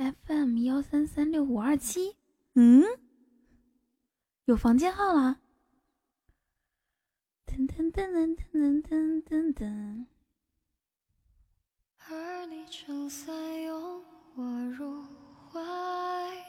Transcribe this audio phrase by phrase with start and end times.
[0.00, 2.16] FM 幺三三六五二七，
[2.54, 2.82] 嗯，
[4.46, 5.42] 有房间号了。
[7.46, 10.06] 噔噔噔噔噔噔噔噔。
[12.08, 14.02] 而你撑伞拥
[14.36, 15.04] 我入
[15.52, 15.60] 怀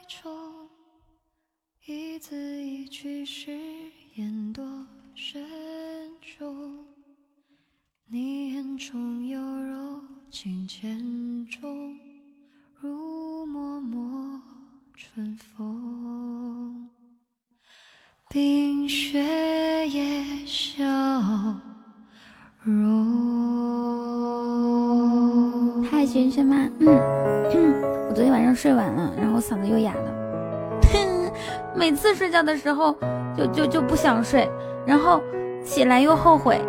[0.07, 0.69] 中，
[1.85, 3.51] 一字一句誓
[4.15, 5.45] 言多慎
[6.21, 6.85] 重。
[8.05, 11.99] 你眼中有柔情千种，
[12.83, 13.97] 如脉脉
[14.95, 16.89] 春风。
[18.27, 19.19] 冰雪
[19.87, 20.83] 也消
[22.63, 22.73] 融。
[25.83, 26.67] 嗨，轩轩吗？
[26.79, 26.87] 嗯，
[28.09, 30.11] 我昨天晚上睡晚了，然后嗓子又哑了。
[31.77, 32.97] 每次睡觉的时候
[33.37, 34.49] 就就就不想睡，
[34.87, 35.21] 然后
[35.63, 36.59] 起来又后悔。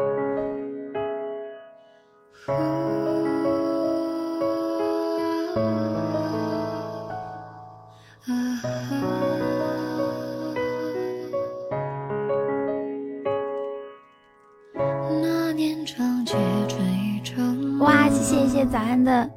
[18.72, 19.30] 早安的，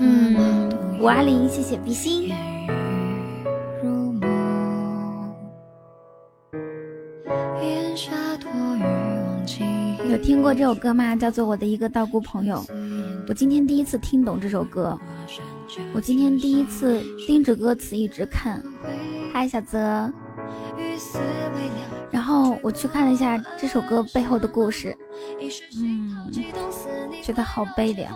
[0.00, 2.30] 嗯，五二零，谢谢比心。
[10.10, 11.16] 有听过这首歌吗？
[11.16, 12.56] 叫做《我的一个道姑朋友》。
[13.26, 14.98] 我今天第一次听懂这首歌，
[15.94, 18.62] 我今天第一次盯着歌词一直看。
[19.32, 20.12] 嗨，小泽。
[22.10, 24.94] 然后我去看了一下这首歌背后的故事，
[25.78, 26.30] 嗯，
[27.22, 28.12] 觉得好悲凉。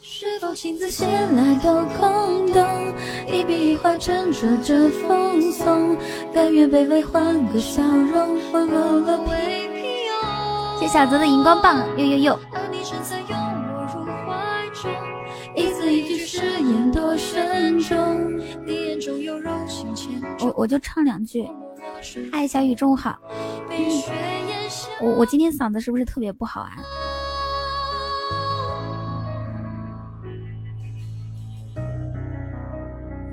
[0.00, 2.94] 是否镜子写来都空洞？
[3.26, 5.96] 一笔一画斟酌着风松，
[6.32, 9.32] 甘愿卑微换个笑容，换落了皮
[10.08, 10.80] 袄。
[10.80, 12.38] 谢小泽的荧光棒，呦呦呦。
[15.54, 20.30] 一字一句誓言多慎重，你眼中有柔情千种。
[20.40, 21.46] 我我就唱两句。
[22.32, 23.18] 嗨，小雨，中午好。
[25.02, 26.76] 我我今天嗓子是不是特别不好啊？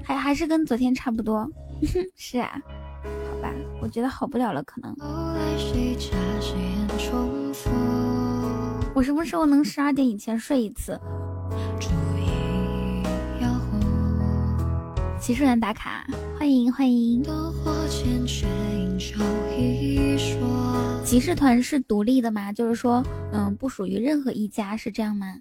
[0.03, 1.47] 还还是跟昨天差不多，
[2.17, 2.59] 是啊，
[3.03, 4.95] 好吧，我觉得好不了了，可能。
[8.95, 10.99] 我什么时候能十二点以前睡一次？
[15.19, 16.07] 骑士团打卡，
[16.37, 17.21] 欢迎欢迎。
[21.03, 22.53] 骑士团是独立的吗？
[22.53, 23.03] 就是说，
[23.33, 25.35] 嗯，不属于任何一家，是这样吗？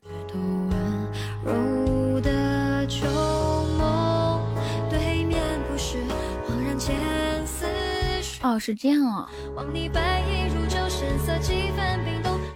[8.43, 9.29] 哦，是这样哦。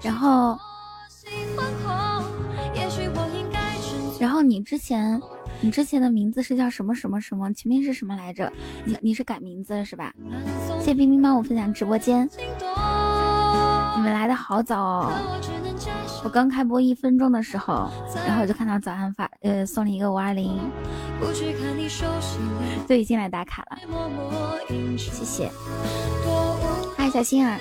[0.03, 0.59] 然后，
[4.19, 5.21] 然后你之前，
[5.63, 7.53] 你之前的名字是叫什么什么什么？
[7.53, 8.53] 前面是什么来着？
[8.85, 10.13] 你你是改名字了是吧？
[10.81, 12.29] 谢冰冰帮我分享直播间，
[13.97, 15.13] 你们来的好早哦。
[16.25, 17.89] 我刚开播一分钟的时候，
[18.27, 20.59] 然后我就看到早安发，呃，送了一个五二零，
[22.89, 23.79] 就已经来打卡了，
[24.97, 25.49] 谢谢。
[26.97, 27.57] 嗨，小心儿。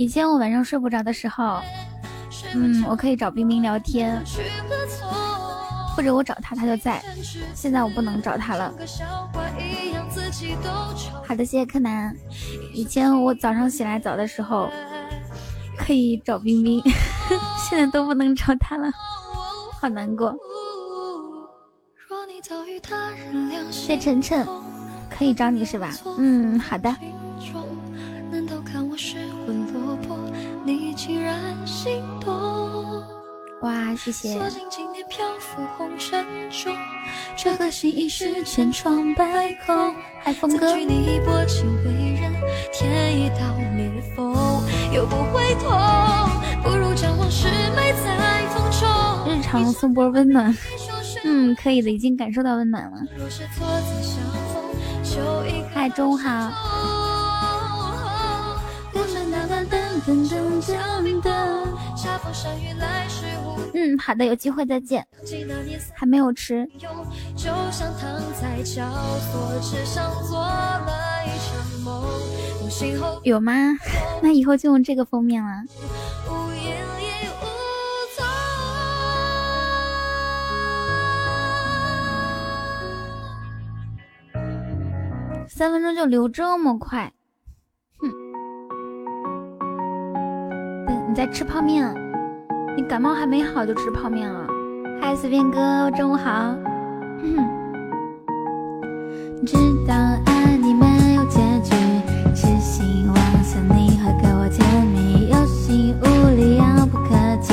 [0.00, 1.60] 以前我晚上睡不着的时候，
[2.54, 4.18] 嗯，我可以找冰冰聊天。
[5.94, 7.02] 或者我找他，他就在。
[7.54, 8.72] 现在我不能找他了。
[11.28, 12.16] 好的，谢谢柯南。
[12.72, 14.70] 以前我早上起来早的时候
[15.76, 16.82] 可以找冰冰，
[17.68, 18.90] 现在都不能找他了，
[19.78, 20.34] 好难过。
[23.70, 24.46] 谢晨晨，
[25.10, 25.92] 可以找你是吧？
[26.16, 26.96] 嗯，好的。
[31.02, 31.34] 竟然
[31.66, 33.02] 心动。
[33.62, 34.34] 哇，谢谢。
[34.34, 36.76] 锁紧漂浮红尘中，
[37.34, 39.94] 这颗心已是千疮百孔。
[40.58, 42.20] 哥，你情为，
[42.70, 45.70] 添一道裂缝，又不会痛，
[46.62, 49.32] 不如将往事埋在风中。
[49.32, 50.54] 日常送波温暖，
[51.24, 52.98] 嗯，可以的，已经感受到温暖了。
[55.72, 57.09] 嗨，中午好。
[63.72, 65.06] 嗯，好的，有机会再见。
[65.94, 66.68] 还没有吃。
[73.22, 73.52] 有吗？
[74.22, 75.62] 那以后就用这个封面了。
[85.48, 87.12] 三分钟就流这么快，
[91.10, 91.92] 你在吃泡面？
[92.76, 94.46] 你感冒还没好就吃泡面了？
[95.02, 96.54] 嗨，随便哥，中午好。
[99.44, 99.56] 知
[99.88, 99.92] 道
[100.26, 100.86] 爱你没
[101.16, 101.74] 有结局，
[102.32, 107.52] 痴心妄想你会给我甜蜜，有心无力，遥不可及，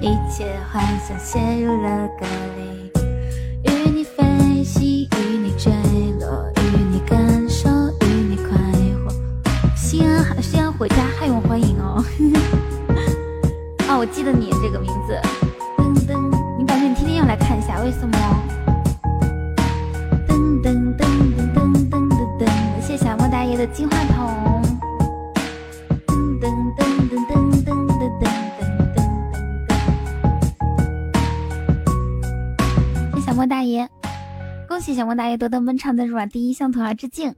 [0.00, 2.24] 一切幻想陷入了隔
[2.56, 5.72] 离，与你飞行，与你坠
[6.20, 7.18] 落，与你感
[7.48, 7.68] 受，
[8.02, 8.56] 与你快
[9.02, 9.10] 活。
[9.74, 11.83] 西安，西安回家，还用欢迎哦。
[14.04, 15.18] 我记得你这个名字。
[15.78, 18.18] 噔噔，你感觉你天天要来看一下，为什么？
[20.28, 22.46] 噔噔噔噔噔噔噔噔，
[22.82, 24.60] 谢谢小莫大爷的金话筒。
[26.06, 26.44] 噔噔
[26.76, 27.32] 噔噔噔
[27.64, 29.00] 噔噔噔噔噔
[33.08, 33.14] 噔。
[33.14, 33.88] 谢小莫大爷，
[34.68, 37.34] 恭喜小莫大爷夺得本场的软第一，向土儿致敬。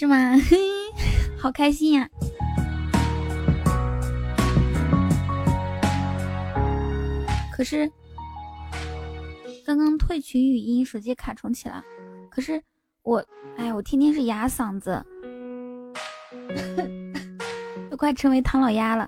[0.00, 0.32] 是吗？
[1.38, 2.08] 好开心呀！
[7.52, 7.86] 可是
[9.66, 11.84] 刚刚退群语音，手机卡重启了。
[12.30, 12.62] 可是
[13.02, 13.22] 我，
[13.58, 15.04] 哎，我天天是哑嗓子，
[17.90, 19.06] 都快成为唐老鸭了。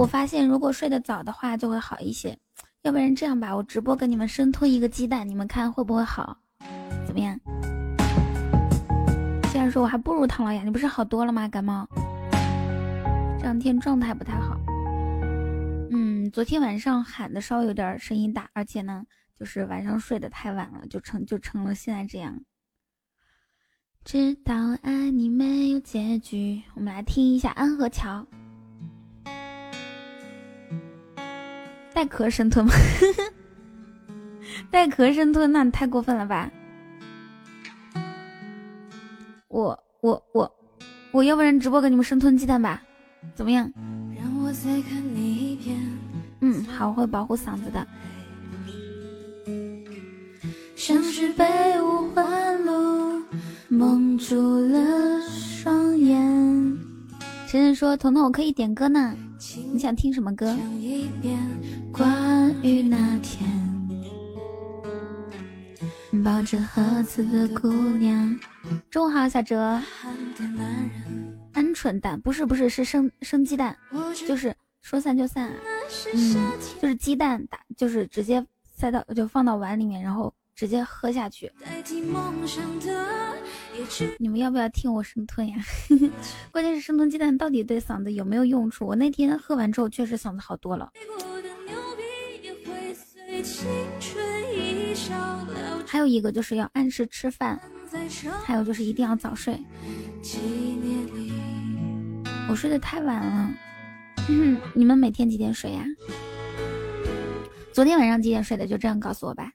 [0.00, 2.34] 我发现，如果睡得早的话，就会好一些。
[2.80, 6.38] 要不然这样吧，我直播给你们生吞一个鸡蛋，你们看会不会好？
[7.06, 7.38] 怎么样？
[9.52, 11.46] 既然说我还不如唐老鸭，你不是好多了吗？
[11.46, 11.86] 感冒，
[13.36, 14.58] 这两天状态不太好。
[15.90, 19.04] 嗯，昨天晚上喊的稍微有点声音大，而且呢，
[19.38, 22.40] 就是晚上睡得太晚了，就成就成了现在这样。
[24.02, 28.26] 知道爱你没有结局，我们来听一下《安河桥》。
[31.92, 32.72] 带壳生吞吗？
[34.70, 36.50] 带壳生吞，那你太过分了吧！
[39.48, 40.50] 我我我
[41.12, 42.82] 我要不然直播给你们生吞鸡蛋吧？
[43.34, 43.70] 怎么样？
[46.40, 47.86] 嗯，好，我会保护嗓子的。
[50.76, 51.44] 像是被
[51.82, 53.22] 五环路
[53.68, 56.18] 蒙住了双眼。
[57.46, 59.14] 晨晨说：“彤彤，我可以点歌呢，
[59.72, 60.56] 你想听什么歌？”
[62.00, 63.46] 关于那天
[66.24, 68.40] 抱着盒子的姑娘。
[68.90, 69.78] 中午好，小哲。
[71.52, 73.76] 鹌鹑蛋不是不是是生生鸡蛋，
[74.26, 75.52] 就是说散就散。
[76.14, 78.42] 嗯，就是鸡蛋打，就是直接
[78.74, 81.52] 塞到就放到碗里面，然后直接喝下去。
[84.18, 85.56] 你们要不要听我生吞呀？
[86.50, 88.86] 关键是生吞鸡蛋到底对嗓子有没有用处？
[88.86, 90.90] 我那天喝完之后确实嗓子好多了。
[95.86, 97.60] 还有一个就是要按时吃饭，
[98.44, 99.60] 还有就是一定要早睡。
[102.48, 103.50] 我睡得太晚了，
[104.74, 105.84] 你们每天几点睡呀？
[107.72, 108.66] 昨天晚上几点睡的？
[108.66, 109.50] 就这样告诉我吧。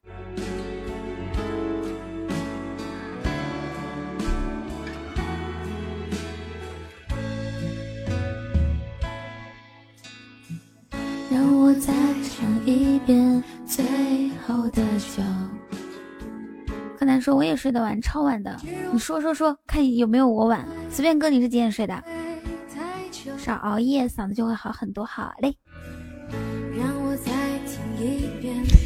[11.29, 13.85] 让我再唱一遍最
[14.45, 15.23] 后的酒。
[16.97, 18.55] 柯南说：“我也睡得晚，超晚的。
[18.91, 20.65] 你说说说，看有没有我晚。
[20.89, 22.03] 随便哥，你是几点睡的？
[23.37, 25.05] 少熬夜，嗓子就会好很多。
[25.05, 25.55] 好嘞。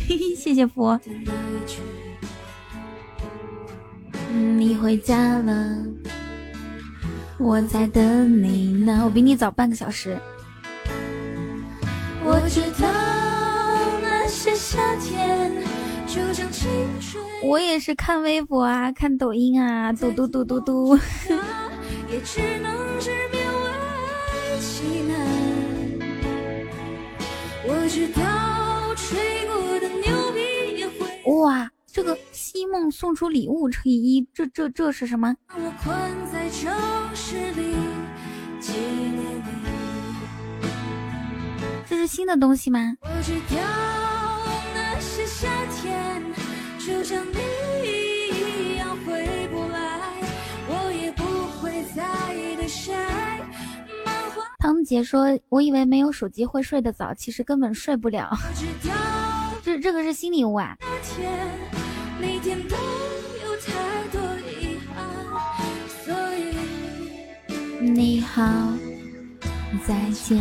[0.36, 1.00] 谢谢佛。
[4.32, 5.78] 你回家了，
[7.38, 9.02] 我在等你呢。
[9.06, 10.18] 我比你早半个小时。
[12.24, 12.88] 我知道
[14.56, 15.52] 夏天
[16.08, 16.70] 就像青
[17.00, 17.24] 春。
[17.44, 20.98] 我也是看微博啊，看抖音啊，嘟嘟嘟嘟嘟。
[22.12, 23.72] 也只能直勉为
[24.60, 25.18] 其难。
[27.66, 30.40] 我知道吹过的牛逼
[30.78, 31.34] 也会。
[31.44, 35.36] 哇，这个西梦送出礼物乘以一，这这这是什么？
[35.56, 35.96] 我困
[36.32, 36.74] 在城
[37.14, 37.76] 市里，
[38.60, 39.50] 纪念你。
[41.88, 42.96] 这是新的东西吗？
[45.42, 45.48] 夏
[45.82, 46.22] 天，
[46.78, 47.38] 就像你
[48.28, 50.12] 一样回不来，
[50.68, 51.24] 我也不
[51.62, 52.04] 会再
[52.58, 52.94] 对谁。
[54.58, 58.38] 汤姆姐说：“我以为没有手机会睡得早，其实根本睡不了。
[59.64, 60.76] 这这个是新礼物啊！”
[67.80, 68.44] 你好，
[69.88, 70.38] 再见。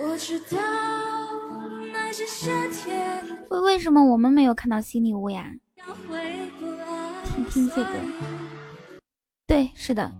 [0.00, 1.17] 我知道。
[3.50, 5.52] 为为什么我们没有看到新礼物呀？
[7.24, 7.90] 听听这个，
[9.46, 10.10] 对，是的，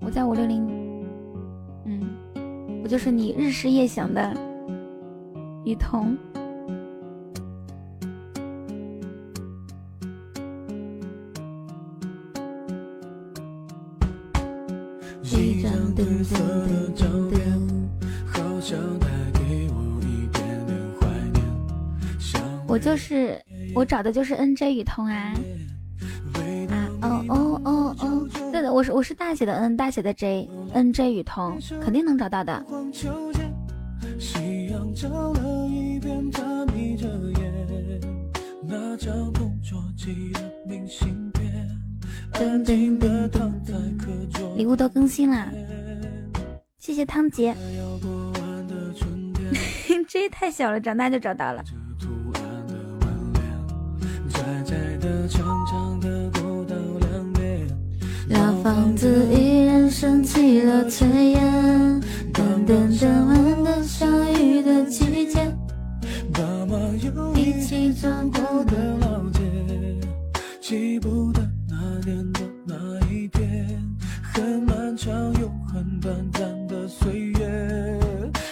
[0.00, 0.66] 我在五六零，
[1.86, 4.36] 嗯，我就是你日思夜想的
[5.64, 6.16] 雨桐。
[22.72, 23.38] 我就是
[23.74, 25.34] 我找的就是 N J 雨桐啊
[26.70, 32.64] 啊哦哦哦哦，对的，我是我是大写的 N 大写的 J N J 雨桐，肯定能找到的。
[44.56, 45.52] 礼物都更新了，
[46.78, 47.54] 谢谢汤杰。
[50.08, 51.62] J 太小了，长大就找到了。
[58.28, 62.00] 老房子依然升起了炊烟，
[62.32, 64.06] 等等等晚的下
[64.40, 65.54] 雨的季节，
[66.32, 69.40] 爸妈又一起走过的老街，
[70.60, 72.74] 记不得那年的那
[73.10, 73.78] 一天，
[74.22, 77.98] 很漫长又很短暂的岁月，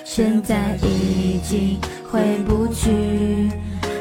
[0.04, 1.78] 现在已经
[2.10, 2.90] 回不去。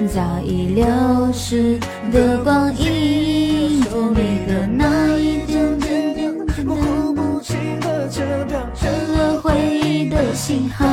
[0.08, 0.86] 早已流
[1.34, 1.78] 逝
[2.12, 6.34] 的光阴，着你的那一点点点
[6.66, 9.54] 模糊不清的车票，成了回
[9.84, 10.86] 忆的信号。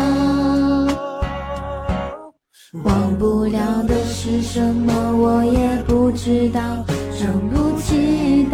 [2.84, 6.60] 忘不了的是什么，我也不知道，
[7.12, 8.45] 想不起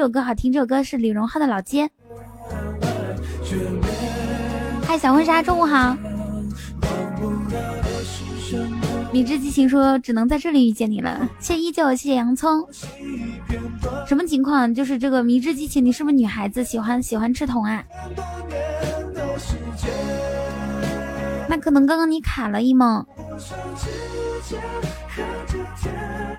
[0.00, 1.86] 这首歌好听，这首歌是李荣浩的《老街》。
[4.86, 5.94] 嗨，小婚纱，中午好。
[9.12, 12.66] 理智激情说只能在这里遇见你了，谢依旧，谢谢洋葱。
[14.06, 14.74] 什么情况？
[14.74, 16.64] 就是这个迷之激情，你是不是女孩子？
[16.64, 17.84] 喜欢喜欢吃桶啊？
[21.46, 23.04] 那可能刚刚你卡了，一梦。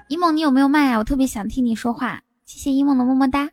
[0.08, 0.98] 一梦，你有没有麦啊？
[0.98, 2.20] 我特别想听你说话。
[2.51, 3.50] 谢谢一梦的么么哒。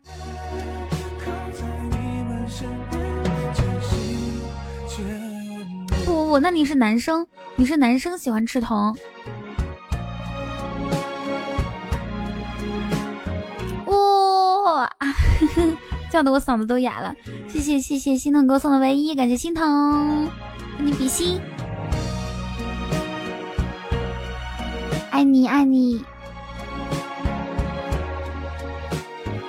[6.05, 7.25] 不不不，那你是男生，
[7.55, 8.93] 你是男生喜欢吃铜。
[13.85, 14.91] 哇，
[16.11, 17.15] 叫的我嗓子都哑了。
[17.47, 20.27] 谢谢谢谢心疼哥送的唯一，感谢心疼。
[20.77, 21.39] 给你比心，
[25.09, 26.03] 爱你爱你。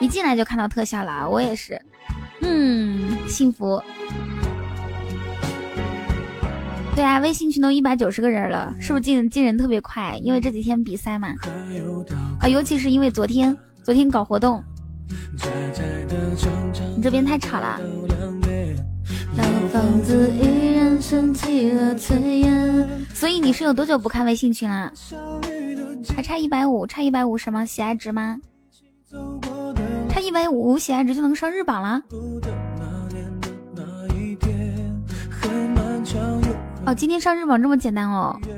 [0.00, 1.80] 一进来就看到特效了，我也是，
[2.40, 3.80] 嗯，幸福。
[6.96, 10.18] 对啊，微信群都一百九十个人了，是不是进进人特别快？
[10.22, 11.28] 因为这几天比赛嘛，
[12.40, 14.62] 啊，尤其是因为昨天昨天搞活动。
[16.96, 17.80] 你这边太吵了。
[19.36, 22.88] 老房子依然升起了炊烟。
[23.14, 24.92] 所以你是有多久不看微信群了？
[26.14, 28.38] 还差一百五，差一百五什么喜爱值吗？
[30.12, 32.02] 差一百五喜爱值就能上日榜了？
[36.86, 38.38] 哦，今天上日榜这么简单哦？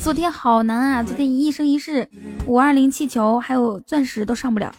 [0.00, 1.02] 昨天好难啊！
[1.02, 2.08] 昨天一生一世、
[2.46, 4.74] 五二零气球还有钻石都上不了。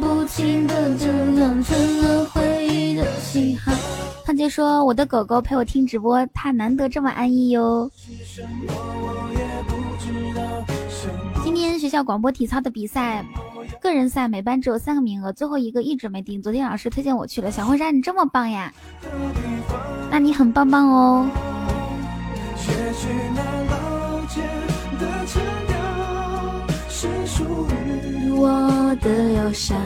[0.00, 1.36] 不清的成
[2.02, 3.06] 了回忆的。
[4.24, 7.88] 胖姐说：“我的狗狗陪我听直播，它难得这么安逸哟。”
[11.42, 13.24] 今天学校广播体操的比赛，
[13.80, 16.42] 个人赛每班只有三个名额，最后一个一直没定。
[16.42, 17.50] 昨天老师推荐我去了。
[17.50, 18.70] 小婚纱，你这么棒呀？
[20.10, 21.30] 那你很棒棒哦。
[28.38, 29.78] 我的忧伤，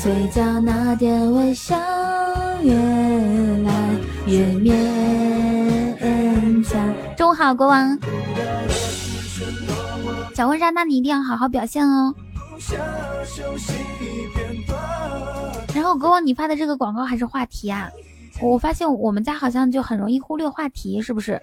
[0.00, 1.76] 嘴角那点微笑
[2.62, 3.72] 越来
[4.26, 4.74] 越勉
[6.64, 6.94] 强。
[7.16, 7.98] 中午好，国王。
[10.34, 12.14] 小婚纱，那你一定要好好表现哦。
[15.74, 17.88] 然后国王，你发的这个广告还是话题啊？
[18.40, 21.40] 我发现我们家好像就很容易忽略话题，是不是？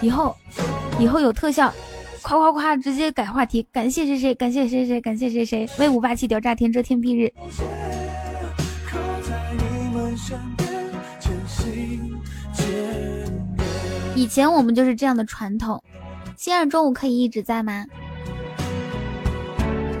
[0.00, 0.36] 以后，
[1.00, 1.72] 以后有特效，
[2.22, 3.66] 夸夸夸，直接改话题。
[3.72, 5.68] 感谢谁谁，感谢谁谁，感谢谁谁。
[5.78, 7.32] 威武霸气屌炸天，遮天蔽日
[8.86, 10.55] 靠在你们身。
[14.16, 15.82] 以前我们就是这样的传统。
[16.36, 17.86] 星儿中午可以一直在吗？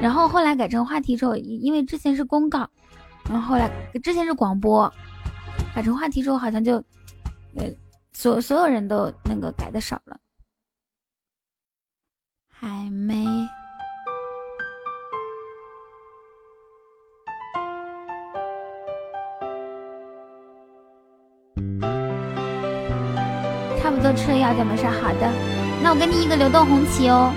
[0.00, 2.68] 然后后来改成话题之后，因为之前是公告，
[3.28, 3.70] 然后后来
[4.02, 4.92] 之前是广播，
[5.74, 6.76] 改成话题之后好像就，
[7.56, 7.64] 呃，
[8.12, 10.18] 所所有人都那个改的少了。
[12.48, 13.24] 还没，
[24.06, 24.86] 都吃了药就没事。
[24.86, 25.32] 好的，
[25.82, 27.32] 那我给你一个流动红旗哦。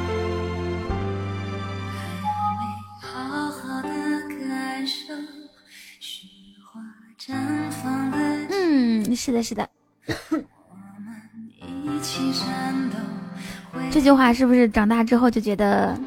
[8.52, 9.68] 嗯，是的，是的。
[13.90, 16.00] 这句话是不是长大之后就觉得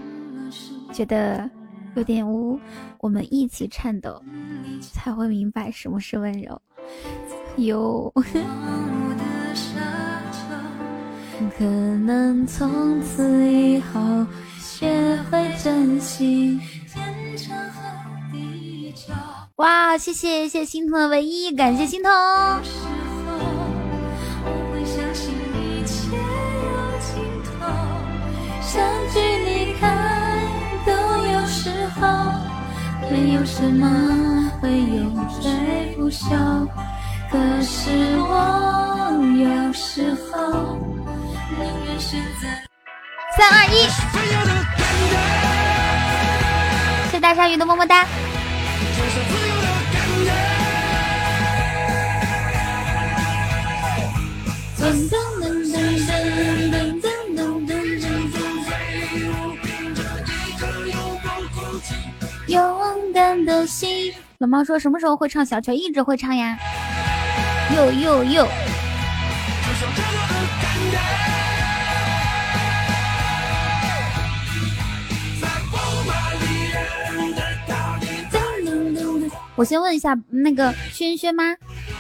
[0.93, 1.51] 觉得
[1.97, 2.61] 有点污？
[2.99, 4.23] 我们一起颤抖，
[4.81, 6.63] 才会明白什么是温柔。
[7.57, 8.13] 有，
[11.57, 14.27] 可能从此以后
[14.59, 16.59] 学会珍惜。
[19.57, 22.11] 哇，谢谢谢心痛的唯一，感谢心痛。
[28.61, 28.83] 相
[29.13, 29.87] 聚离开
[30.87, 30.93] 都
[31.27, 31.71] 有时
[32.01, 32.09] 候，
[33.11, 36.67] 没有什么会永垂不朽。
[37.31, 41.02] 可是我有时候。
[43.37, 43.89] 三二一，
[47.11, 48.07] 谢大鲨鱼的么么哒。
[62.49, 64.13] 勇敢的心。
[64.39, 65.75] 老猫说什么时候会唱小曲？
[65.75, 66.59] 一直会唱呀。
[67.75, 68.49] 哟哟哟。
[79.55, 81.45] 我先问一下，那个轩轩吗？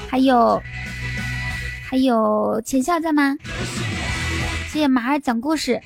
[0.08, 0.60] 还有
[1.84, 3.36] 还有浅笑在吗？
[4.68, 5.80] 谢谢马儿讲故事。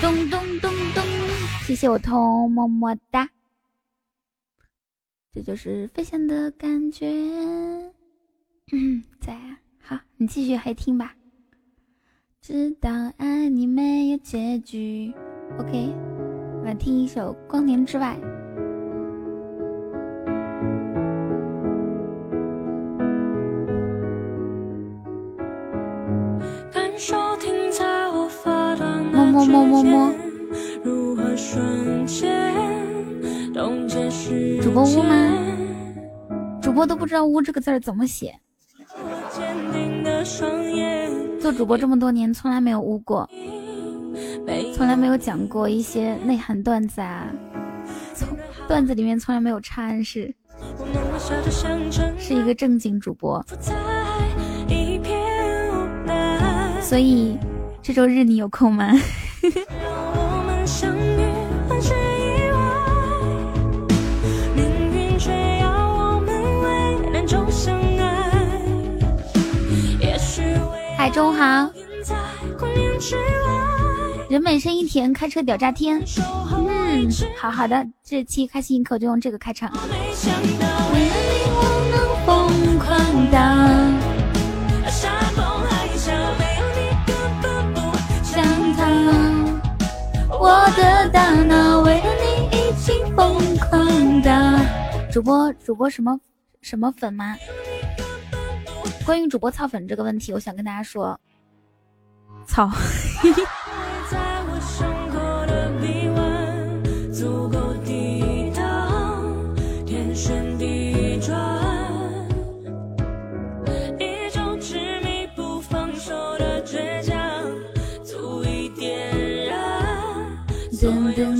[0.00, 1.02] 咚咚咚咚，
[1.66, 3.28] 谢谢我彤，么么哒。
[5.32, 7.10] 这就是飞翔的感觉。
[8.72, 11.14] 嗯，在啊，好，你继续还听吧。
[12.42, 15.12] 知道爱你没有结局。
[15.58, 15.94] OK，
[16.58, 18.18] 我来听一首《光年之外》。
[29.12, 30.14] 么么么么么。
[34.62, 35.12] 主播污吗？
[36.62, 38.34] 主播都不知道“污”这个字怎么写。
[41.40, 43.28] 做主播这么多年，从来没有污过，
[44.74, 47.30] 从来没有讲过一些内涵段子啊，
[48.14, 48.28] 从
[48.66, 50.34] 段子里面从来没有插暗示，
[52.18, 53.44] 是一个正经主播，
[56.88, 57.36] 所以
[57.82, 58.92] 这周日你有空吗？
[70.96, 71.68] 海中好，
[74.28, 76.00] 人美声音甜，开车屌炸天。
[76.56, 79.72] 嗯，好好的，这期开心一刻就用这个开场。
[82.28, 83.85] 我
[90.76, 94.60] 的大脑为了你已经疯狂的。
[95.10, 96.20] 主播，主播什么
[96.60, 97.36] 什么粉吗？
[99.04, 101.18] 关于主播操粉这个问题，我想跟大家说，
[102.46, 102.70] 操。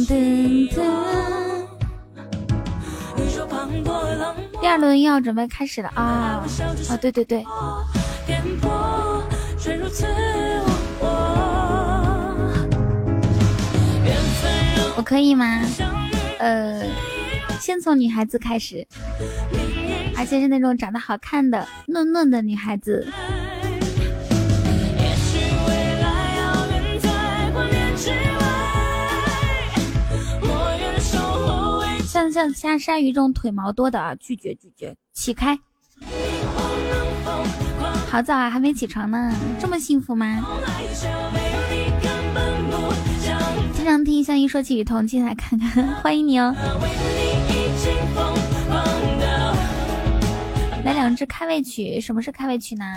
[0.06, 0.70] 第
[4.68, 6.44] 二轮要准备开始了啊
[6.88, 6.96] 啊！
[7.00, 7.44] 对对对。
[14.96, 15.60] 我可以吗？
[16.38, 16.84] 呃，
[17.60, 18.86] 先从女孩子开始，
[20.16, 23.06] 而且是那种长得好看的嫩嫩的女孩子。
[32.16, 35.54] 像像像鲨鱼这种腿毛多的啊，拒绝拒绝，起开。
[38.08, 40.40] 好早啊，还没起床呢，这么幸福吗？
[43.74, 46.54] 经常听相依说起雨桐，进来看看， 欢迎你哦。
[50.86, 52.96] 来两支开胃曲，什么是开胃曲呢？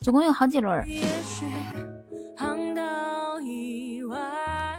[0.00, 0.82] 总共有好几轮。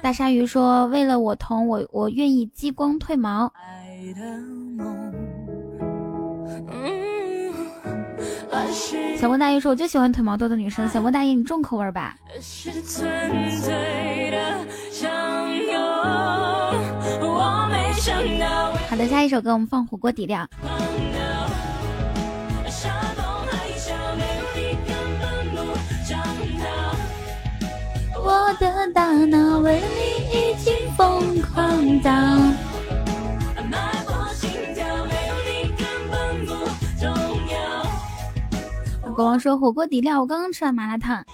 [0.07, 3.51] 大鲨鱼说：“为了我疼，我我愿意激光褪毛。”
[9.19, 12.15] 小郭大爷说：“我就喜欢腿毛多的女生。”小郭大爷，你重口味吧？
[18.89, 20.47] 好的，下一首歌我们放火锅底料。
[28.23, 32.11] 我的大脑为你已经疯狂到。
[39.15, 41.25] 国王说火锅底料，我刚刚吃完麻辣烫。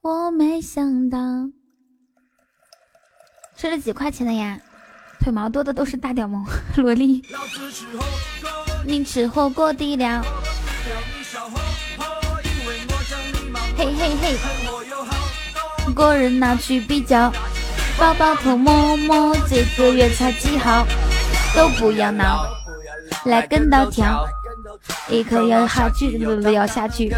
[0.00, 1.18] 我没想到，
[3.56, 4.58] 吃了几块钱的呀？
[5.20, 6.44] 腿毛多的都是大屌萌
[6.76, 7.22] 萝莉。
[8.84, 10.22] 你吃火锅底料，
[13.76, 14.36] 嘿嘿嘿，
[15.92, 17.32] 个人拿去比较，
[17.98, 20.86] 宝宝头摸摸，这个月才几号？
[21.54, 22.46] 都不要闹，
[23.26, 24.26] 来跟到跳。
[25.08, 27.10] 一颗要下去，不不要下去。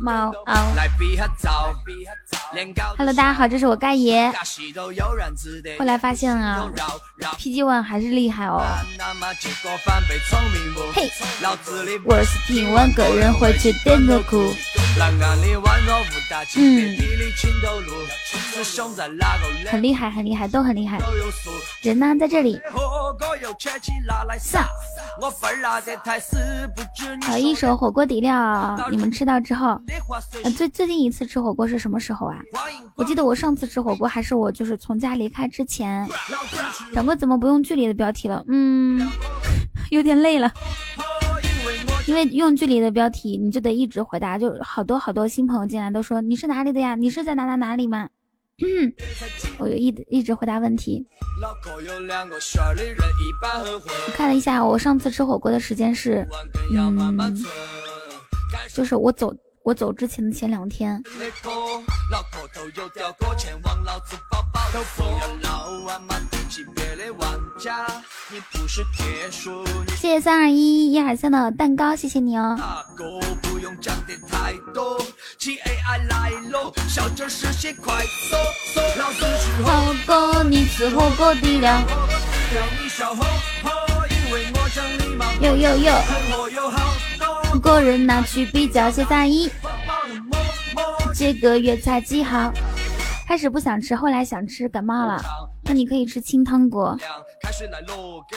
[0.00, 0.66] 猫啊
[2.96, 4.32] ！Hello，大家好，这是我盖爷。
[5.78, 6.70] 后来发现啊
[7.36, 8.62] ，PG One 还是厉害哦。
[10.94, 11.10] 嘿，
[12.04, 14.54] 我是听完个人回去点个哭。
[16.56, 16.96] 嗯，
[19.70, 20.98] 很厉害，很厉害，都很厉害。
[21.82, 22.60] 人呢，在这里。
[27.22, 29.80] 好一手火锅底料，你们吃到之后，
[30.44, 32.38] 呃，最最近一次吃火锅是什么时候啊？
[32.94, 36.08] 我记得我上次吃火锅还是我就是从家离开之前。
[36.94, 38.44] 掌柜怎么不用距离的标题了？
[38.48, 39.08] 嗯，
[39.90, 40.50] 有点累了，
[42.06, 46.94] 因为用距离的标题你就得一直回答，就好多好多新朋友进来都说你是哪里的呀？
[46.94, 48.08] 你是在哪哪哪里吗？
[49.58, 51.06] 我就一一直回答问题。
[54.06, 56.26] 我看了一下，我上次吃火锅的时间是，
[56.72, 57.36] 嗯，
[58.74, 59.34] 就是我走
[59.68, 61.02] 我走之前的前两天。
[69.94, 72.56] 谢谢三二一一二三的蛋糕，谢谢你哦。
[79.62, 81.78] 火锅，你吃火锅底料。
[85.40, 85.94] 哟哟哟，
[87.60, 89.50] 个人拿去比较，些大衣。
[91.14, 92.52] 这个月才几号？
[93.26, 95.22] 开始不想吃，后来想吃，感冒了。
[95.68, 96.96] 那你可以吃清汤锅，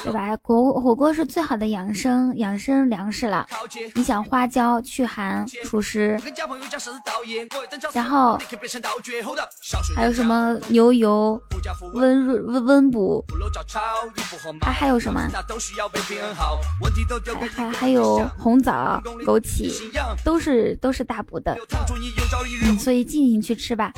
[0.03, 0.37] 对吧？
[0.43, 3.47] 火火锅是最好的养生养生粮食了。
[3.95, 6.19] 你想花椒去寒除湿，
[7.93, 8.37] 然后
[9.95, 11.41] 还有什么牛油
[11.93, 13.23] 温温温补，
[14.61, 15.21] 还还有什么？
[17.39, 19.71] 还还还有红枣、枸杞，
[20.23, 21.57] 都是都是大补的。
[22.63, 23.93] 嗯，所以尽情去吃吧。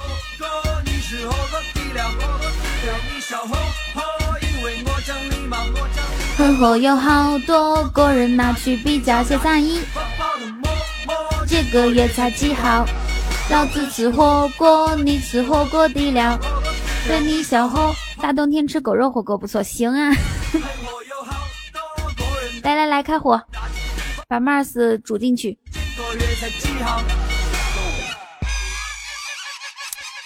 [6.36, 9.82] 很火有好多个人拿去比较，谢三一。
[11.48, 12.86] 这个月才几号？
[13.50, 16.38] 老子吃火锅，你吃火锅底料。
[17.06, 20.12] 对你小火，大冬天吃狗肉火锅不错，行啊。
[22.64, 23.42] 来来来，开火，
[24.28, 25.58] 把 Mars 煮进去。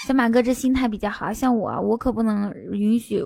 [0.08, 3.22] 小马哥这心态比较好，像我，我可不能允许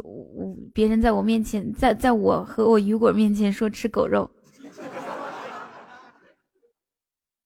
[0.73, 4.27] 别人在我面前，在在我和我雨果面前说吃狗肉。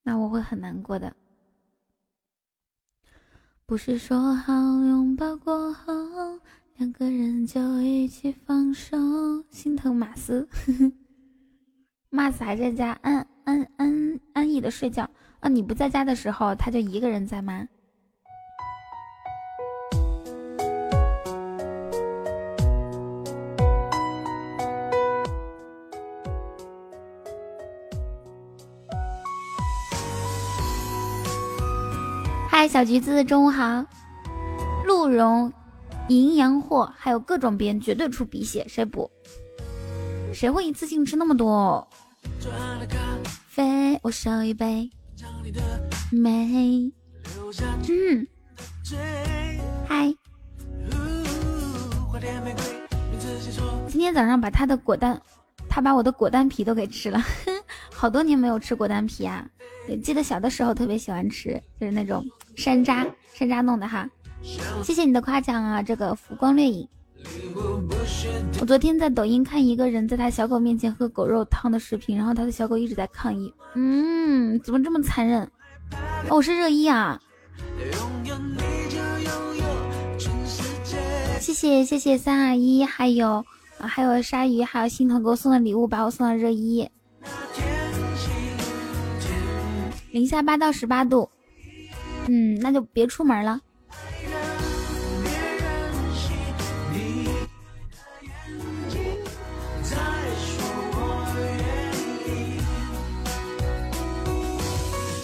[0.04, 1.14] 那我会很难过的。
[3.66, 5.94] 不是说好拥抱过后
[6.78, 8.98] 两个人就一起放手，
[9.50, 10.48] 心疼马斯，
[12.10, 15.04] 马斯还在家安安安安逸的睡觉
[15.42, 15.50] 啊！
[15.50, 17.68] 你不在家的时候，他就一个人在吗？
[32.68, 33.86] 小橘子，中午好。
[34.86, 35.52] 鹿茸、
[36.10, 38.66] 淫羊货，还有各种边，绝对出鼻血。
[38.68, 39.10] 谁补？
[40.34, 41.88] 谁会一次性吃那么多？
[43.48, 44.90] 飞，我手一杯。
[46.12, 46.92] 美。
[47.88, 48.28] 嗯。
[49.88, 50.14] 嗨。
[53.88, 55.20] 今天早上把他的果丹，
[55.70, 57.22] 他把我的果丹皮都给吃了。
[57.96, 59.48] 好多年没有吃果丹皮啊！
[60.04, 62.24] 记得小的时候特别喜欢吃，就是那种。
[62.56, 64.08] 山楂，山楂弄的哈，
[64.84, 65.82] 谢谢你的夸奖啊！
[65.82, 66.88] 这个浮光掠影，
[68.60, 75.42] 我昨天在抖音看一个人在他小狗面前喝狗肉汤的视频，然后他的小狗一直在抗议，嗯，怎么这么残忍？
[76.30, 77.20] 哦，我是热一啊！
[81.40, 83.46] 谢谢谢谢三二一，还有
[83.78, 86.90] 还有鲨鱼，还有心疼给我送的礼物，把我送到热一，
[90.16, 91.30] 零下八到十八度。
[92.30, 93.60] 嗯，那就别出门了。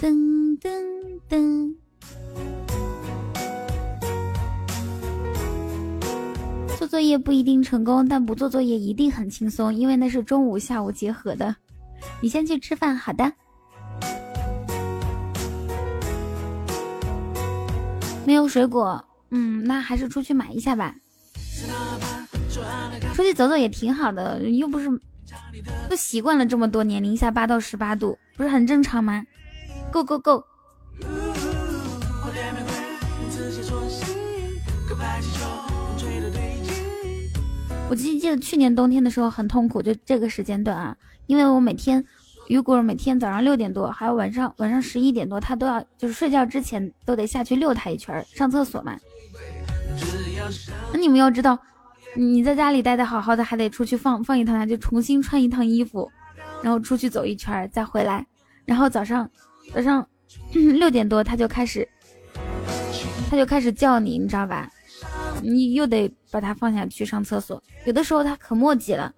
[0.01, 0.69] 噔噔
[1.29, 1.73] 噔。
[6.77, 11.55] 做作业不一定成功，但不做作业一定很轻松，因为那是中午下午结合的。
[12.19, 13.31] 你先去吃饭，好的。
[18.25, 20.95] 没有水果，嗯，那还是出去买一下吧。
[23.13, 24.87] 出去走走也挺好的，又不是
[25.89, 29.23] 都习惯了这么多年，零下八到十八度，不是很正常吗
[29.91, 30.43] ？Go go go！
[37.89, 42.05] 我记记得去年冬天的时候很痛苦，就这个时间段啊，因为我每天。
[42.51, 48.93] 雨果每天早上六点多，还有晚上晚上十一点多，他都要就是睡觉之前都得下去遛他一圈，上厕所嘛。
[50.91, 51.57] 那你们要知道，
[52.13, 56.11] 你在家里待的好好的，还得出去放放一趟，就重新穿一趟衣服，
[56.61, 58.27] 然后出去走一圈再回来。
[58.65, 59.31] 然后早上
[59.73, 60.05] 早上
[60.77, 61.87] 六点多他就开始
[63.29, 64.69] 他就开始叫你，你知道吧？
[65.41, 67.63] 你又得把他放下去上厕所。
[67.85, 69.09] 有的时候他可磨叽了，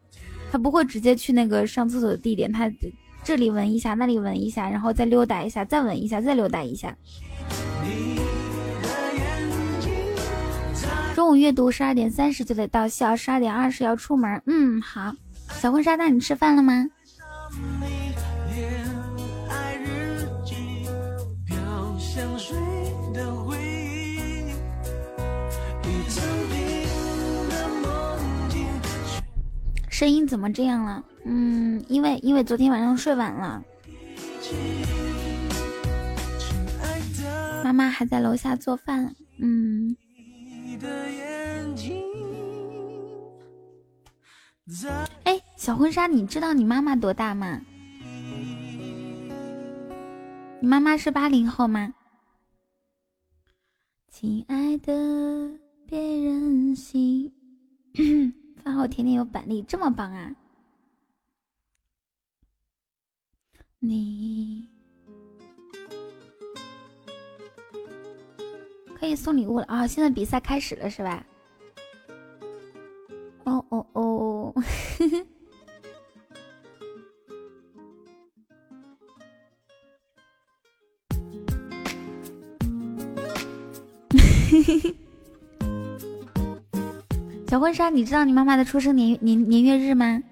[0.51, 2.71] 他不会直接去那个上厕所的地点，他。
[3.23, 6.95] 这里闻一下，那里闻一下，然后再溜达一下，再闻一下，再溜达一下。
[11.15, 14.41] 中午阅读十二点三十就得到校，十二点二十要出门。
[14.45, 15.13] 嗯，好。
[15.53, 16.85] 小婚纱，那你吃饭了吗？
[29.89, 31.01] 声音怎么这样了？
[31.25, 33.63] 嗯，因为因为昨天晚上睡晚了，
[37.63, 39.15] 妈妈还在楼下做饭。
[39.37, 39.95] 嗯，
[45.23, 47.61] 哎，小婚纱，你知道你妈妈多大吗？
[50.59, 51.93] 你妈妈是八零后吗？
[54.09, 54.93] 亲爱的，
[55.87, 57.31] 别任性。
[58.63, 60.33] 饭后甜点有板栗，这么棒啊！
[63.85, 64.65] 你
[68.97, 69.85] 可以送礼物了啊！
[69.85, 71.25] 现在比赛开始了是吧？
[73.43, 74.53] 哦哦哦！
[74.95, 75.19] 嘿嘿
[84.79, 84.95] 嘿。
[87.49, 90.23] 小婚纱，你知道你妈妈的出生年年年月日吗？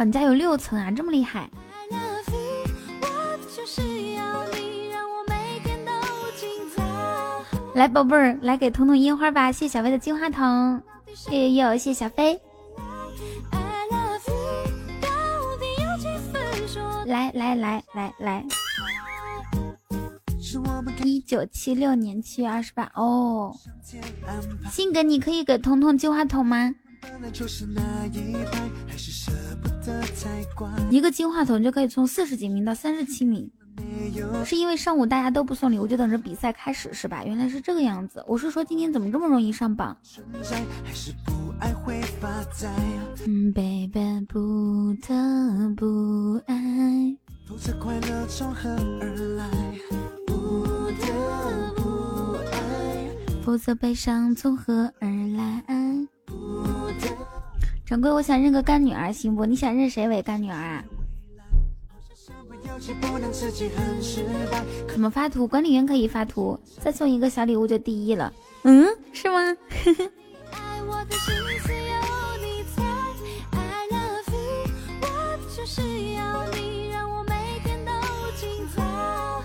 [0.00, 1.50] 哦，你家有六层啊，这么厉害！
[7.74, 9.52] 来，宝贝儿，来给彤彤烟花吧！
[9.52, 10.82] 谢小飞的金话筒，
[11.14, 12.40] 谢谢谢小飞。
[17.04, 18.42] 来来来来来。
[21.04, 23.54] 一九七六年七月二十八哦，
[24.70, 26.74] 性格，你可以给彤彤金话筒吗？
[30.90, 33.50] 一个金话筒就可以从四十几名到三十七名，
[34.44, 37.24] 是因为上午大家都不送礼物，就等着比赛开始是吧？
[37.24, 38.22] 原来是这个样子。
[38.26, 39.96] 我是说今天怎么这么容易上榜？
[43.26, 47.16] 嗯，baby 不得不爱，
[53.42, 55.66] 否则悲伤从何而来？
[57.86, 59.44] 掌柜，我想认个干女儿，行不？
[59.44, 60.84] 你想认谁为干女儿啊？
[64.88, 65.46] 怎么发图？
[65.46, 68.32] 管理员可以发图，再送一个小礼物就第一了。
[68.62, 69.56] 嗯，是吗？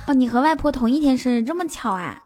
[0.08, 2.22] 哦，你和外婆同一天生日，这么巧啊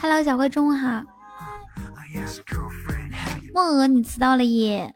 [0.00, 1.02] ！Hello，小辉，中午好。
[3.54, 4.94] 梦鹅，你迟到了耶！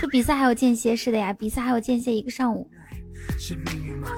[0.00, 2.68] 这比赛还有间歇是的呀，比赛还有间歇一个上午。
[3.38, 3.54] 谢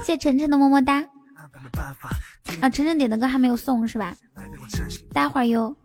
[0.04, 1.04] 谢晨晨的么么哒。
[2.60, 4.14] 啊，晨晨点的歌还没有送是吧？
[5.12, 5.76] 待会儿哟。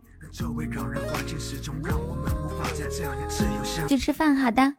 [3.86, 4.74] 去吃饭，好的。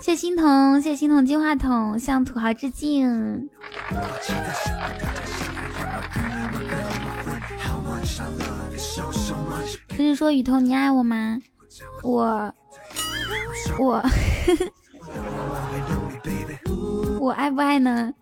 [0.00, 3.48] 谢心彤，谢心彤金话筒向土豪致敬。
[9.96, 11.38] 跟你说，雨桐，你爱我吗？
[12.02, 12.52] 我，
[13.78, 14.02] 我，
[17.20, 18.12] 我爱不爱呢？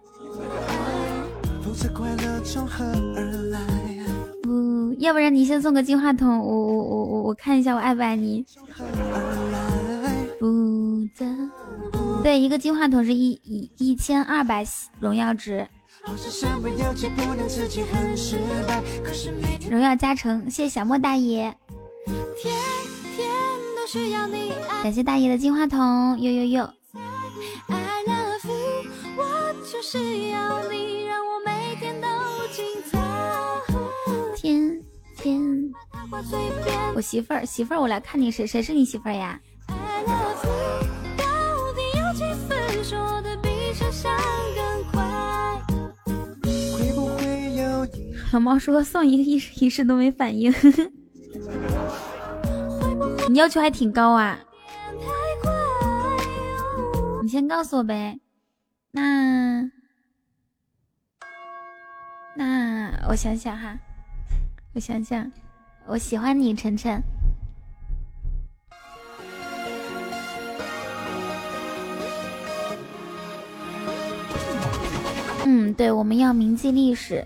[4.42, 8.44] 不要不然你先送个金话筒，我我我我我看一下我爱不爱你。
[10.38, 10.46] 不
[12.22, 14.64] 对，一个金话筒是一一一千二百
[14.98, 15.66] 荣耀值。
[19.68, 21.52] 荣耀加成，谢谢小莫大爷，
[24.82, 26.70] 感谢大爷的金话筒，呦呦呦。
[34.36, 34.80] 天
[35.16, 35.72] 天，
[36.94, 39.40] 我媳妇儿，媳妇儿，我来看你谁谁是你媳妇儿呀？
[48.36, 50.52] 小猫说送一个一一时都没反应，
[53.30, 54.38] 你要求还挺高啊！
[57.22, 58.20] 你先告诉我呗。
[58.90, 59.62] 那
[62.36, 63.78] 那我想想哈，
[64.74, 65.32] 我想想，
[65.86, 67.02] 我喜欢你，晨晨。
[75.48, 77.24] 嗯，对，我们要铭记历史。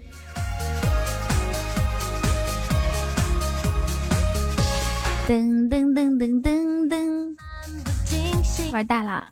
[5.27, 7.35] 噔噔噔噔噔噔，
[8.73, 9.27] 玩大了，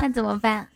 [0.00, 0.66] 那怎么办？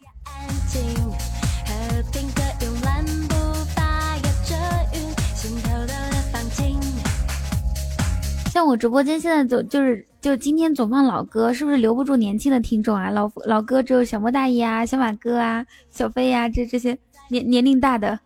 [8.59, 13.09] 像我直播间现在总就是就今天总放老歌，是不是留不住年轻的听众啊？
[13.09, 18.19] 老老歌只有小莫大爷啊、小马哥啊、小飞呀这这些年年龄大的。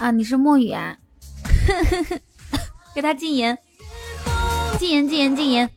[0.00, 0.96] 啊，你是墨雨啊？
[2.96, 3.58] 给他禁言，
[4.78, 5.70] 禁言，禁言，禁言！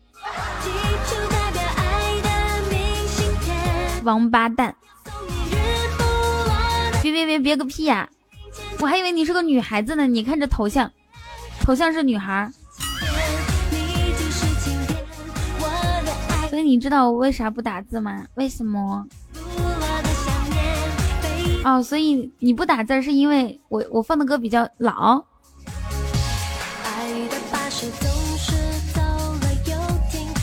[4.06, 4.74] 王八蛋！
[7.04, 8.10] 别别别别个屁呀！
[8.80, 10.08] 我还以为你是个女孩子呢。
[10.08, 10.90] 你看这头像，
[11.68, 12.50] 头像是女孩。
[16.50, 18.26] 所以你知道我为啥不打字吗？
[18.36, 19.06] 为什么？
[21.66, 25.26] 哦，所以你不打字是因为我我放的歌比较老。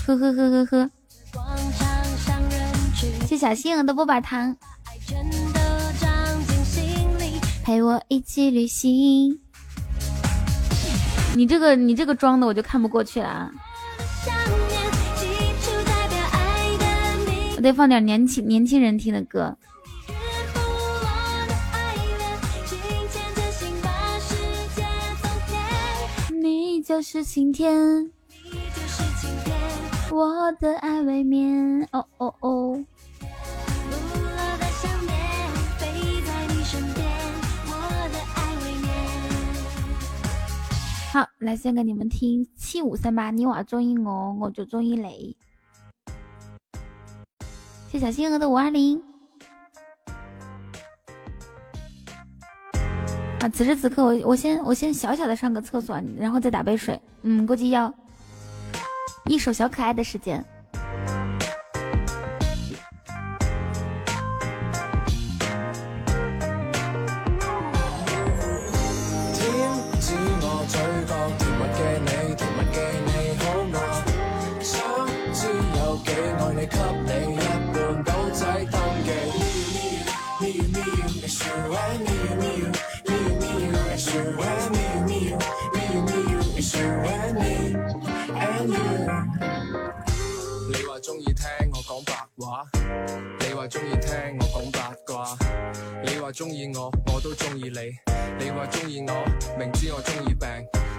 [0.07, 0.91] 呵呵呵呵呵，
[3.27, 4.55] 谢小星的波把糖，
[7.65, 9.41] 陪我一起旅行。
[11.37, 13.51] 你这个你这个装的我就看不过去了啊！
[17.57, 19.57] 我得放点年轻年轻人听的歌。
[26.31, 28.11] 你就是晴天。
[30.11, 32.85] 我的爱未眠，哦哦哦。
[41.15, 45.37] 好来先给你们听七五三八你娃中意我我就中意你
[47.89, 49.01] 谢小星河的五二零。
[53.39, 57.01] 啊此时此刻我我先我先小小的上个厕所然后再打杯水。
[57.23, 57.95] 嗯估计要
[59.27, 60.45] 一首小可爱的时间。
[92.37, 92.67] 话，
[93.41, 95.37] 你话中意聽我講八卦，
[96.03, 97.95] 你話中意我，我都中意你。
[98.39, 99.25] 你話中意我，
[99.57, 100.49] 明知我中意病。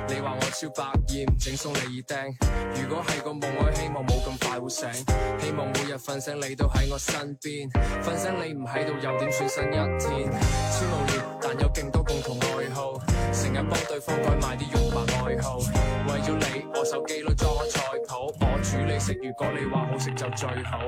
[0.08, 2.36] 你話我超百厭，整鬆你耳釘。
[2.82, 4.94] 如果係個夢，我希望冇咁快會醒。
[5.40, 7.70] 希望每日瞓醒你都喺我身邊。
[8.02, 10.32] 瞓醒你唔喺度又點算新一天？
[10.72, 12.94] 超無聊，但有勁多共同愛好。
[13.36, 15.58] 成日幫對方改埋啲用白愛好。
[15.58, 18.34] 為咗你，我手機裏裝咗菜谱。
[18.40, 20.80] 我煮你食，如果你話好食就最好。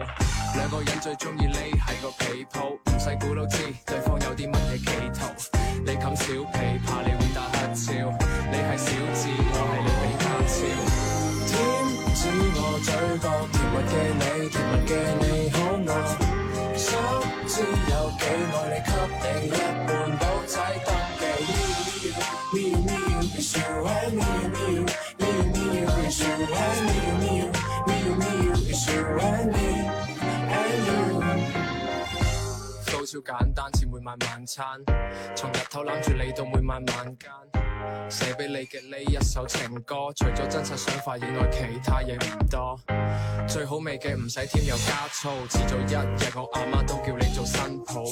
[0.55, 5.19] 兩個人最中意匿喺個被铺，唔使估都知對方有啲乜嘢企圖。
[5.85, 6.23] 你冚小
[6.53, 7.91] 被，怕你會打黑照。
[8.49, 10.55] 你係小智，我係你比卡超。
[11.47, 11.51] 天
[12.15, 12.19] 知
[12.55, 12.89] 我嘴
[13.19, 15.91] 角甜蜜嘅你，甜蜜嘅你好我。
[16.77, 16.87] 想
[17.45, 17.53] 知
[17.91, 18.23] 有幾
[18.53, 19.51] 愛你，給你一
[26.37, 27.49] you it's you and me you me you
[27.87, 29.57] me you me you it's you and me。
[33.07, 34.83] 超簡單，似每晚晚餐，
[35.33, 42.77] 從日頭攬住你到每晚晚間，寫俾你嘅呢一首情歌，除咗真實想法以外，其他嘢唔多。
[43.47, 48.03] 最好味嘅唔使添油加醋，遲早一日我阿媽都叫你做新抱。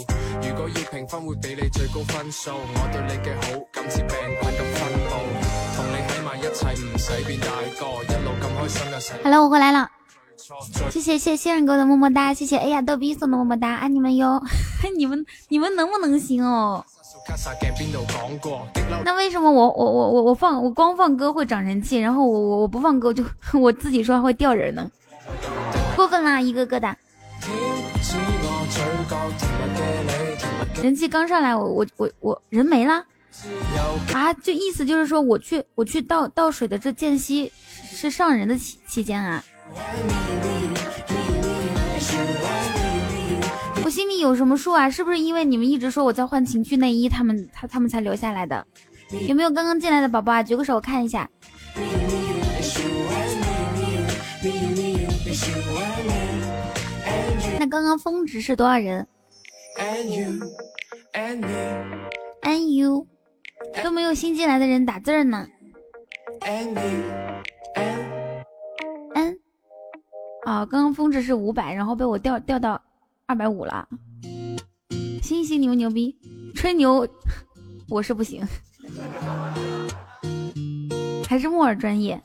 [0.41, 2.51] 如果要評分，会俾你最高分數。
[2.55, 4.79] 我對你嘅好感似病菌咁分
[5.11, 5.13] 佈，
[9.23, 9.89] Hello，我回来了。
[10.91, 14.41] 謝謝謝謝人哥的么么哒，谢谢哎呀逗比送的么么哒，爱你们哟！
[14.95, 16.85] 你们你们能不能行哦？
[19.03, 23.23] 那为什么我我我我我放我光放歌会涨人气，然后我我我不放歌就
[23.53, 24.89] 我自己說話會掉人呢？
[25.95, 26.95] 过分啦，一个个的。
[30.83, 33.03] 人气刚上来，我我我我人没了
[34.13, 34.33] 啊！
[34.33, 37.51] 就意思就是说我去我去倒倒水的这间隙
[37.91, 39.43] 是上人的期期间啊。
[43.83, 44.89] 我心里有什么数啊？
[44.89, 48.65] 是不是因为你们一直说我在换情趣内衣，他们他他们才留下来的？
[49.27, 50.41] 有没有刚刚进来的宝宝啊？
[50.41, 51.29] 举个手，我看一下。
[57.59, 59.07] 那刚刚峰值是多少人
[62.41, 63.07] ？And you
[63.83, 65.47] 都没有新进来的人打字呢。
[70.43, 72.79] 啊，刚刚峰值是五百，然后被我掉掉到
[73.25, 73.87] 二百五了。
[75.23, 76.15] 星星，你们牛逼，
[76.53, 77.07] 吹牛，
[77.89, 78.45] 我是不行，
[81.27, 82.19] 还是木耳專業。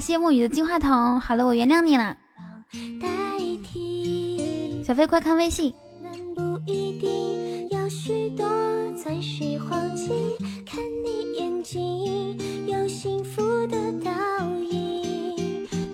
[0.00, 2.16] 哇，謝沐雨的金话筒，好了，我原谅你了。
[4.82, 5.74] 小飞，快看微信。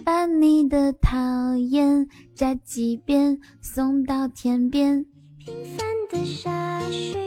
[0.05, 5.05] 把你的讨厌摘几遍，送到天边。
[5.45, 7.19] 平凡的傻事，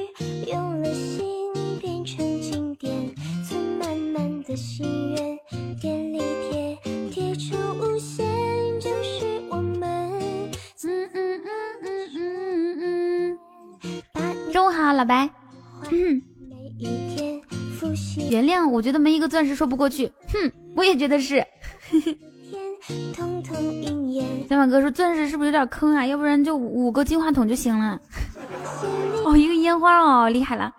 [0.50, 1.28] 用了心
[1.82, 3.14] 变成经典，
[3.80, 5.40] 存滿滿的心愿。
[5.82, 6.78] 便利贴
[7.10, 8.26] 贴出无限，
[8.80, 10.12] 就是我们。
[10.84, 13.38] 嗯嗯嗯嗯嗯
[14.14, 14.52] 嗯。
[14.52, 15.30] 中午好，老白。
[15.92, 16.22] 嗯。
[18.30, 20.12] 原谅，我觉得没一个钻石说不过去。
[20.28, 21.46] 哼，我也觉得是。
[24.50, 26.06] 小马哥说钻石是不是有点坑啊？
[26.06, 28.00] 要不然就五个金话筒就行了。
[29.24, 30.74] 哦，一个烟花哦，厉害了。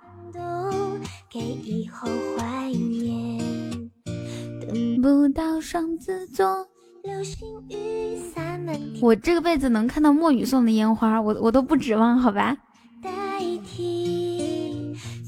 [5.03, 6.67] 不到双子座，
[7.03, 12.57] 流星雨洒满我这个辈子能看到墨雨送的烟花，我我都不指望，好吧？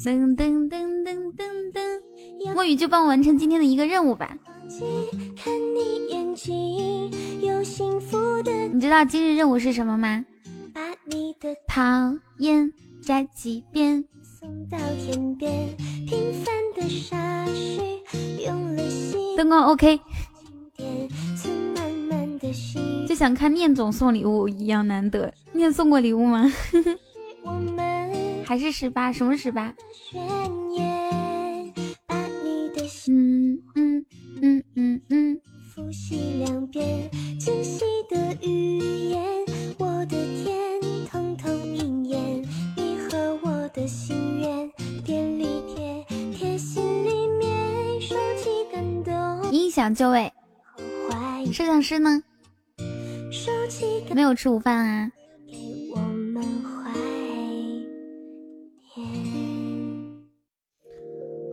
[0.05, 4.37] 噔噔噔噔噔噔噔，墨雨就帮我完成今天的一个任务吧。
[5.37, 8.51] 看你眼睛，有幸福的。
[8.73, 10.25] 你知道今日任务是什么吗？
[10.75, 11.83] 把你的讨
[12.39, 14.05] 厌摘几遍。
[19.37, 20.01] 灯光 OK。
[23.09, 26.51] 就想看念总送礼物一样难得，念送过礼物吗？
[28.45, 29.13] 还是十八？
[29.13, 29.75] 什么十八？
[33.09, 34.05] 嗯嗯
[34.41, 35.41] 嗯嗯嗯。
[49.51, 50.33] 音响就位。
[51.53, 52.23] 摄像师呢？
[54.15, 55.11] 没有吃午饭啊。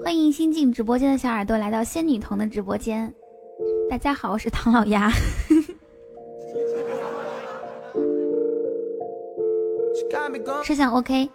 [0.03, 3.13] 欢迎新进直播间的小耳朵来到仙女童的直播间。
[3.89, 5.11] 大家好，我是唐老鸭。
[10.63, 11.29] 摄像 OK。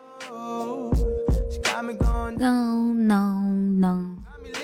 [2.36, 3.42] No no
[3.78, 4.16] no。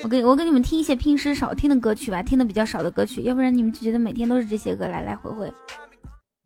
[0.02, 5.52] 我给我给你们听一些平时少听的歌曲吧，听的比较少的歌曲，要不然你们就觉得每天都是这些歌来来回回。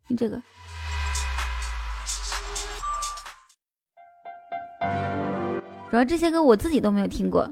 [0.07, 0.41] 听这个，
[5.89, 7.49] 主要这些歌我自己都没有听过。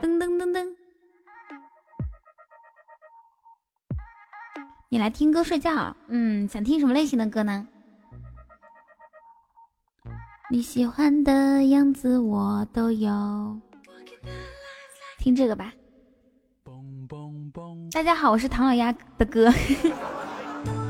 [0.00, 0.66] 噔噔噔噔，
[4.88, 5.94] 你来听歌睡觉？
[6.08, 7.66] 嗯，想听什么类型的歌呢？
[10.52, 13.08] 你喜欢的样子我都有，
[15.16, 15.72] 听这个吧。
[17.92, 19.48] 大家好，我是唐老鸭的歌。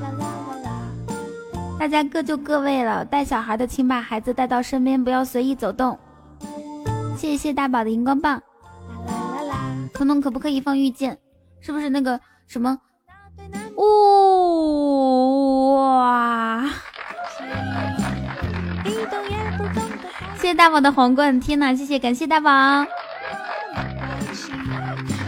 [1.78, 5.98] 大家各就各位了，带小孩的请把孩子带到身边，不要随意走动。
[7.18, 8.42] 谢谢大宝的荧光棒。
[9.92, 11.18] 彤彤可不可以放遇见？
[11.60, 12.78] 是不是那个什么？
[15.76, 16.64] 哇！
[20.50, 21.76] 谢大宝的皇冠，天呐！
[21.76, 22.50] 谢谢，感谢大宝。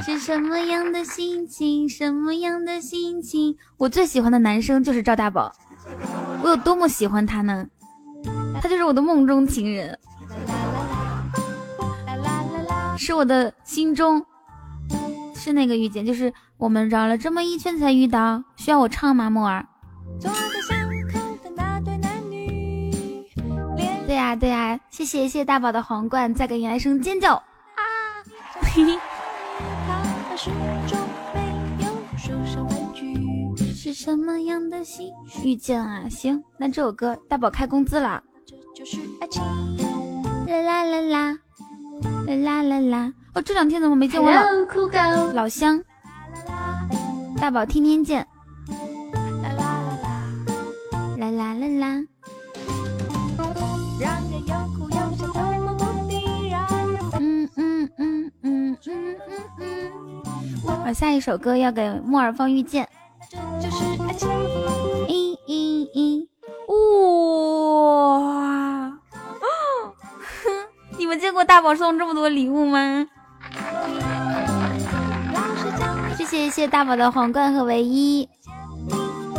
[0.05, 1.89] 是什么样的心情？
[1.89, 3.57] 什么样的心情？
[3.77, 5.53] 我最喜欢的男生就是赵大宝，
[6.43, 7.65] 我有多么喜欢他呢？
[8.61, 9.97] 他就是我的梦中情人，
[12.99, 14.27] 是我的心中，
[15.37, 18.43] 是那个遇见，就是我们绕了这么一圈才遇到。
[18.57, 19.65] 需要我唱吗，木儿？
[24.13, 27.81] 对呀对呀，谢谢谢谢大宝的皇冠，再给你来声尖叫啊！
[28.61, 28.99] 嘿嘿
[33.75, 35.11] 是什么样的心
[35.43, 36.07] 遇见啊？
[36.11, 38.23] 行，那这首歌大宝开工资了。
[40.47, 41.39] 啦啦啦啦
[42.27, 43.13] 啦啦啦啦！
[43.33, 44.43] 哦，这两天怎么没见我老
[45.33, 45.83] 老乡？
[47.41, 48.27] 大宝天天见。
[49.43, 49.65] 啦啦
[51.17, 52.12] 啦啦啦啦啦！
[60.87, 62.89] 我下一首歌要给木耳放遇见。
[65.09, 66.29] 一一一！
[66.69, 68.93] 哇！
[70.99, 73.07] 你们见过大宝送这么多礼物吗？
[76.17, 78.29] 谢谢谢谢大宝的皇冠和唯一，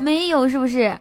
[0.02, 0.98] 没有是不是？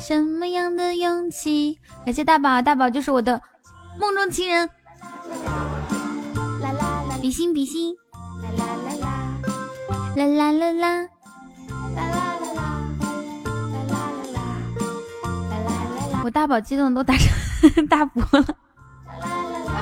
[0.00, 1.78] 什么样的勇气？
[2.04, 3.40] 感谢大宝，大宝就是我的
[3.98, 4.68] 梦中情人。
[7.20, 7.96] 比心比心，
[8.42, 9.08] 啦啦啦啦，
[10.14, 11.08] 啦啦啦啦，
[11.94, 12.60] 啦啦啦啦，
[13.72, 14.38] 啦啦啦啦，
[15.48, 18.44] 啦啦啦我大宝激动都打成大伯了，
[19.08, 19.72] 啦啦啦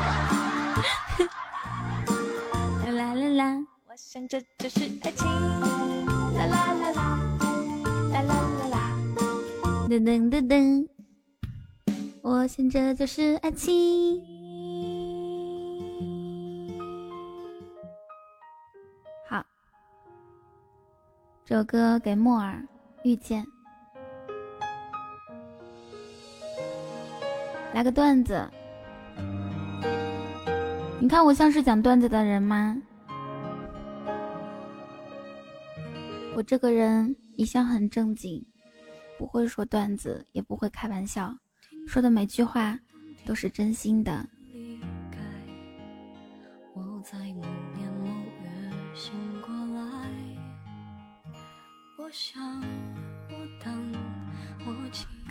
[2.87, 5.27] 啦，啦啦啦，我想这就是爱情，
[6.37, 7.01] 啦啦啦啦，
[8.13, 8.77] 啦啦啦啦，
[9.89, 10.87] 噔噔噔噔，
[12.23, 14.32] 我想这就是爱情。
[21.45, 22.63] 这首歌给木耳
[23.03, 23.45] 遇见，
[27.75, 28.49] 来个段子。
[31.01, 32.81] 你看我像是讲段子的人吗？
[36.37, 38.47] 我这个人一向很正经，
[39.19, 41.35] 不会说段子，也不会开玩笑，
[41.89, 42.79] 说的每句话
[43.27, 44.25] 都是真心的。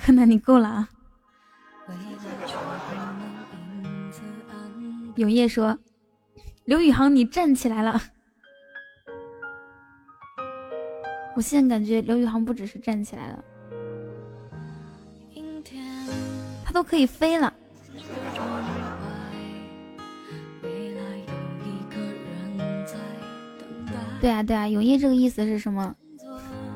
[0.03, 0.89] 柯南，你够了啊！
[5.15, 5.77] 永夜说
[6.65, 8.01] ：“刘宇航，你站起来了。”
[11.35, 13.43] 我现在感觉刘宇航不只是站起来了，
[16.65, 17.53] 他都可以飞了。
[24.19, 25.95] 对啊对啊，永夜这个意思是什么？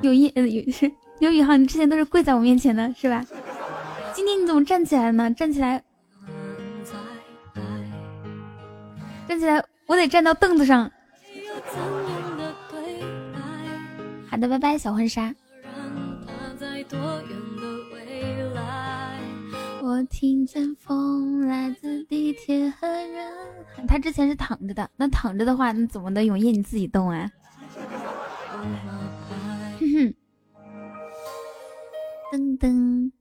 [0.01, 3.25] 永夜有是刘宇航，你之前都是跪在我面前的是吧？
[4.13, 5.31] 今天你怎么站起来呢？
[5.31, 5.83] 站起来，
[9.27, 10.91] 站起来，我得站到凳子上。
[14.29, 15.33] 好的，拜拜，小婚纱。
[19.81, 23.31] 我听见风来自地铁和人
[23.75, 23.85] 海。
[23.87, 26.25] 他之前是躺着的，那躺着的话，那怎么的？
[26.25, 27.29] 永夜你自己动啊！
[32.36, 33.11] 噔噔。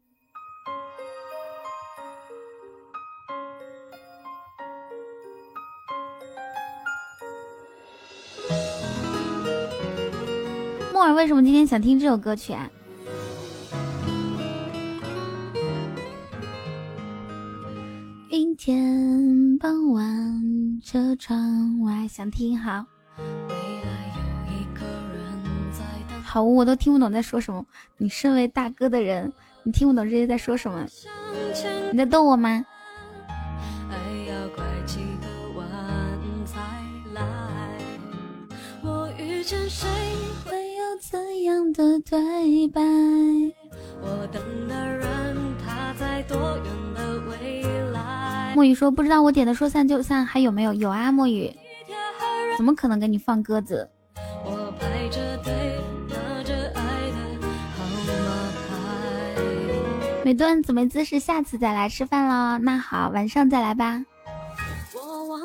[10.93, 12.69] 木耳为什么今天想听这首歌曲啊？
[18.31, 22.85] 阴天傍晚，车窗外想听好。
[26.35, 27.65] 好，我都听不懂在说什么。
[27.97, 29.33] 你身为大哥的人，
[29.63, 30.85] 你听不懂这些在说什么？
[31.93, 32.67] 你在逗我吗？
[38.83, 39.87] 我遇见谁？
[41.01, 42.81] 怎样的对白？
[48.57, 50.75] 墨雨说不知道我点的说散就散还有没有？
[50.75, 51.55] 有啊，墨雨，
[52.57, 53.89] 怎么可能给你放鸽子？
[60.25, 62.57] 美段子没姿势，下次再来吃饭喽。
[62.57, 64.03] 那好，晚上再来吧。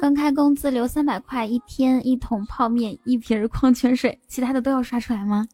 [0.01, 5.45] 刚开工资留三百块，一天一桶泡面，一瓶矿泉水，其他的都要刷出来吗？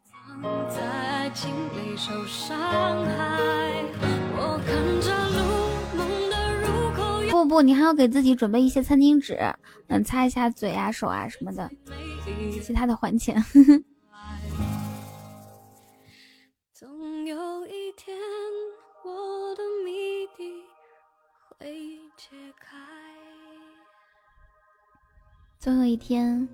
[7.32, 9.40] 不不，你还要给自己准备一些餐巾纸，
[9.88, 11.68] 嗯，擦一下嘴啊、手啊什么的，
[12.62, 13.44] 其他的还钱。
[16.72, 18.16] 总有一天，
[21.58, 22.76] 会解开。
[25.58, 26.48] 总有一天，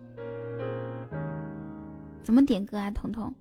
[2.24, 2.91] 怎么点歌啊？
[2.91, 3.34] 彤彤，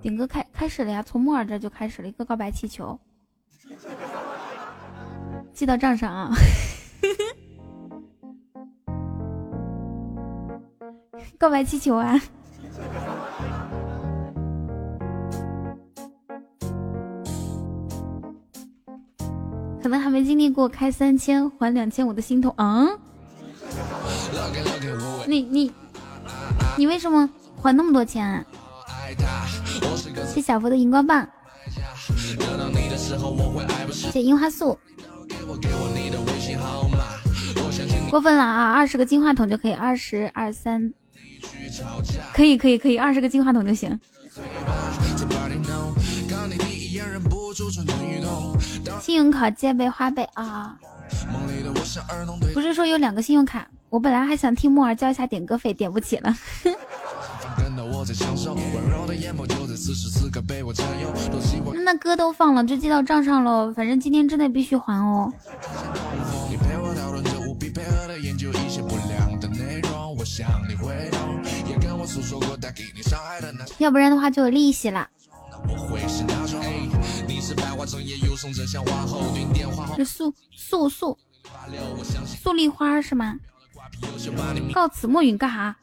[0.00, 1.02] 点歌开开始了呀！
[1.02, 2.98] 从木耳这就开始了一个告白气球，
[5.52, 6.30] 记到账上啊！
[11.38, 12.18] 告白气球啊！
[19.90, 22.88] 能还没经历过开三千还两千五的心痛嗯！
[25.26, 25.70] 你你
[26.76, 27.28] 你为什么
[27.60, 28.44] 还那么多钱啊？
[30.32, 31.28] 谢小福的荧光棒，
[33.90, 34.78] 谢樱花素，
[38.08, 38.72] 过分了啊！
[38.72, 40.92] 二十个金话筒就可以，二十二三，
[42.32, 43.98] 可以可以可以，二十个金话筒就行。
[49.00, 50.76] 信用卡借呗花呗啊！
[52.54, 53.66] 不是说有两个信用卡？
[53.88, 56.34] 我本来还想听木耳交一下点歌费，点不起了。
[61.84, 63.72] 那歌都放了，就记到账上喽。
[63.74, 65.32] 反正今天之内必须还哦。
[73.78, 75.08] 要不然的话就有利息了。
[79.96, 81.18] 是素素素
[82.26, 83.36] 素丽花是吗？
[84.72, 85.76] 告辞，墨云干哈？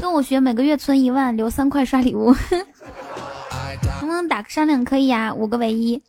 [0.00, 2.34] 跟我学，每个月存一万，留三块刷礼物。
[4.00, 4.84] 能不能打个商量？
[4.84, 6.02] 可以呀，五个唯一。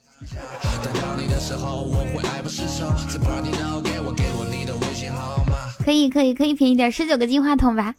[5.83, 7.93] 可以可以可以便宜点，十九个金话筒吧。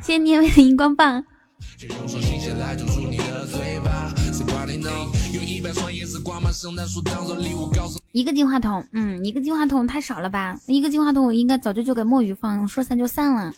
[0.00, 1.24] 谢谢念威的荧光棒。
[8.12, 10.58] 一个金话筒，嗯，一个金话筒太少了吧？
[10.66, 13.52] 一个金话筒我应该早就就给墨雨放，说散就散了。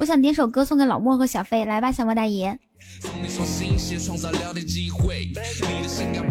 [0.00, 2.58] 我想点首歌送给老莫和小飞，来吧，小莫大爷。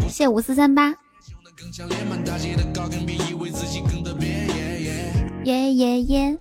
[0.08, 0.94] 谢五四三八。
[5.44, 6.38] 耶耶耶。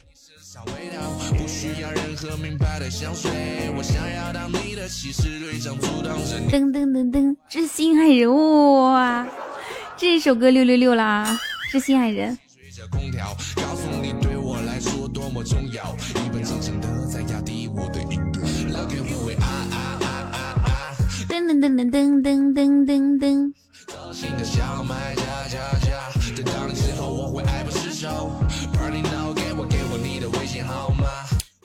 [6.50, 9.26] 噔噔噔噔，知心爱人哇！
[9.96, 11.40] 这首歌六六六啦，
[11.72, 12.38] 知心爱人。
[21.28, 23.54] 噔噔噔噔噔噔噔噔。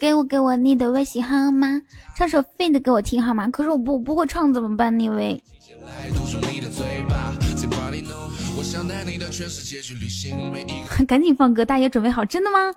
[0.04, 1.80] 给我给我你的微信号吗，
[2.14, 3.48] 唱首 Fade 给我听好吗？
[3.48, 4.94] 可是我不不会唱怎么办？
[4.98, 5.42] 那位，
[11.08, 12.70] 赶紧放歌，大爷准备好，真的吗？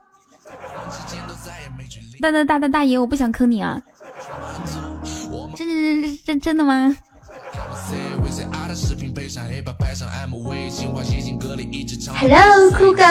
[2.22, 3.82] 大大大大大爷，我不想坑你啊！
[5.54, 6.96] 真真真真真的吗
[12.20, 13.02] ？Hello，酷狗，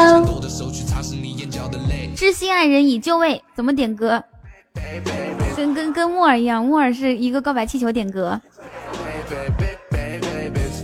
[2.14, 4.22] 知心爱人已就位，怎么点歌？
[5.56, 8.40] 跟跟跟木耳一样，木耳是一个告白气球点歌。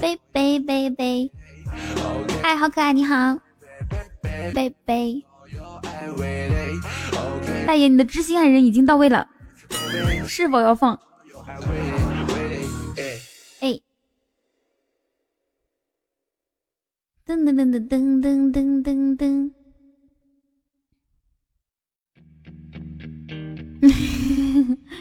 [0.01, 1.31] 贝贝贝贝，
[2.43, 3.39] 嗨，好可爱，你好，
[4.53, 5.25] 贝贝。
[7.65, 9.29] 大爷，你的知心爱人已经到位了，
[10.27, 10.99] 是否要放？
[17.33, 19.51] 噔噔噔噔噔噔噔噔噔，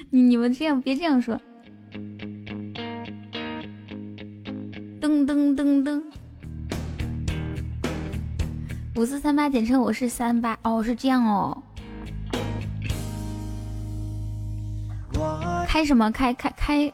[0.09, 1.37] 你你们这样别这样说。
[5.01, 6.01] 噔噔噔噔，
[8.95, 11.61] 五四三八简称我是三八哦，是这样哦。
[15.67, 16.93] 开什么开开开？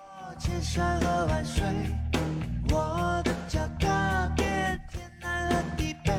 [2.72, 3.24] 我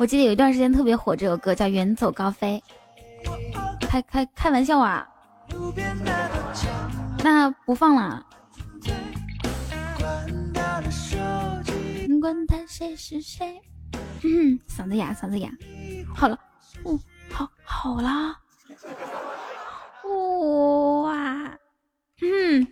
[0.05, 2.61] 记得有一段时间特别火，这首歌叫《远走高飞》。
[3.87, 5.07] 开开开玩笑啊！
[7.23, 8.25] 那不放了。
[12.21, 13.59] 管他谁是谁。
[14.23, 15.49] 嗯，嗓子哑，嗓子哑。
[16.15, 16.37] 好了，
[16.85, 16.99] 嗯，
[17.31, 18.09] 好，好了。
[21.03, 21.57] 哇，
[22.21, 22.67] 嗯。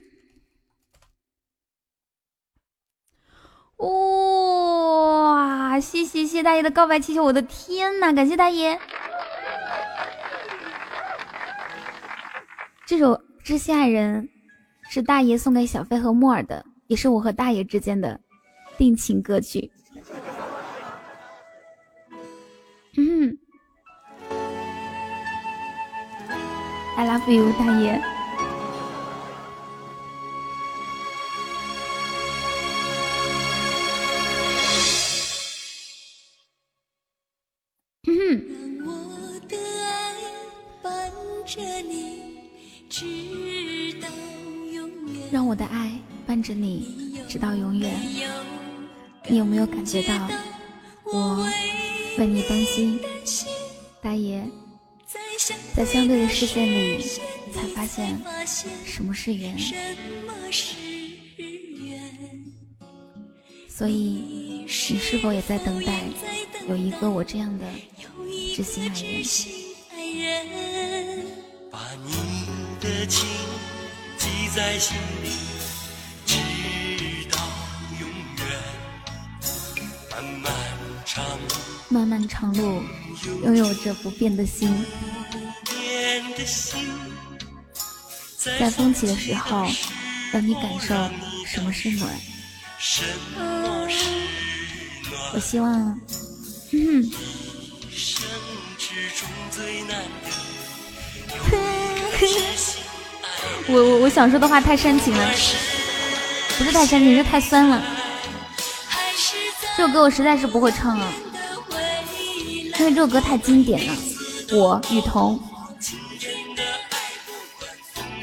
[3.77, 5.79] 哇！
[5.79, 8.11] 谢谢谢大爷的告白气球，我的天呐！
[8.11, 8.79] 感谢大爷。
[12.87, 13.13] 这首
[13.43, 14.23] 《知心爱人》
[14.91, 18.19] 是大爷送给小飞和木耳的，也是我和大爷之间的
[18.77, 19.71] 定情歌曲。
[22.97, 23.37] 嗯
[26.95, 28.01] ，I love you，大爷。
[49.71, 50.27] 感觉到
[51.03, 51.47] 我
[52.17, 52.99] 为你担心？
[54.01, 54.43] 大爷，
[55.75, 57.03] 在相对的视线里，
[57.53, 58.19] 才发现
[58.85, 59.57] 什么是缘。
[63.69, 66.01] 所以，你是否也在等待
[66.67, 67.65] 有一个我这样的
[68.55, 68.91] 知心
[69.91, 71.27] 爱人？
[71.69, 72.13] 把你
[72.81, 73.27] 的情
[74.17, 75.29] 记在心里，
[80.17, 80.51] 漫漫
[81.05, 81.47] 长路，
[81.89, 82.81] 漫漫长路，
[83.43, 84.73] 拥有着不变的心。
[88.59, 89.67] 在风起的时候，
[90.31, 90.95] 让你感受
[91.45, 92.09] 什么是暖。
[95.33, 95.99] 我希望，
[96.71, 97.11] 嗯。
[103.69, 105.31] 我我我想说的话太煽情了，
[106.57, 107.96] 不是太煽情，是太酸了。
[109.77, 111.13] 这首歌我实在是不会唱啊，
[112.79, 113.93] 因为这首歌太经典了。
[114.51, 115.39] 我雨桐，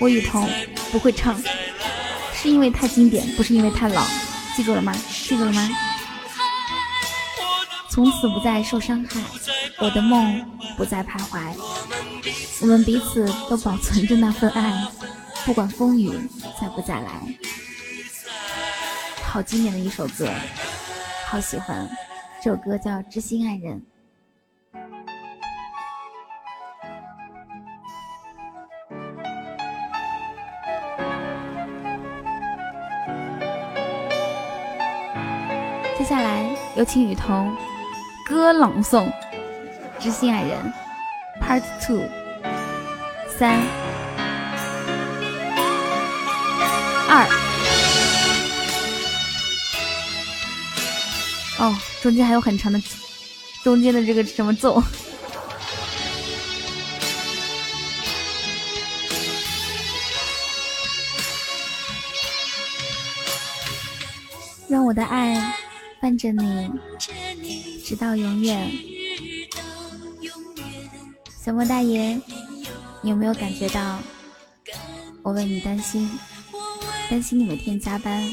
[0.01, 0.51] 我雨桐
[0.91, 1.41] 不会唱，
[2.35, 4.05] 是因为太经典，不是因为太老。
[4.57, 4.93] 记住了吗？
[5.29, 5.71] 记住了吗？
[7.89, 9.21] 从此不再受伤害，
[9.79, 10.45] 我的梦
[10.77, 11.39] 不再徘徊。
[12.63, 14.89] 我们彼此都保存着那份爱，
[15.45, 16.11] 不管风雨
[16.61, 17.13] 再不再来。
[19.23, 20.29] 好经典的一首歌，
[21.27, 21.89] 好喜欢。
[22.43, 23.81] 这首歌叫《知心爱人》。
[35.97, 37.57] 接下来有请雨桐
[38.29, 39.07] 歌朗诵
[39.99, 40.73] 《知心爱人》
[41.43, 42.03] Part Two。
[43.37, 43.59] 三
[47.09, 47.44] 二。
[51.59, 52.81] 哦，中间还有很长的，
[53.63, 54.83] 中间的这个什么奏。
[64.69, 65.55] 让我的爱
[66.01, 66.71] 伴着你，
[67.85, 68.73] 直到永远。
[71.45, 72.21] 小莫大爷，
[73.01, 73.99] 你有没有感觉到
[75.23, 76.11] 我为你担心？
[77.09, 78.29] 担心你每天加班，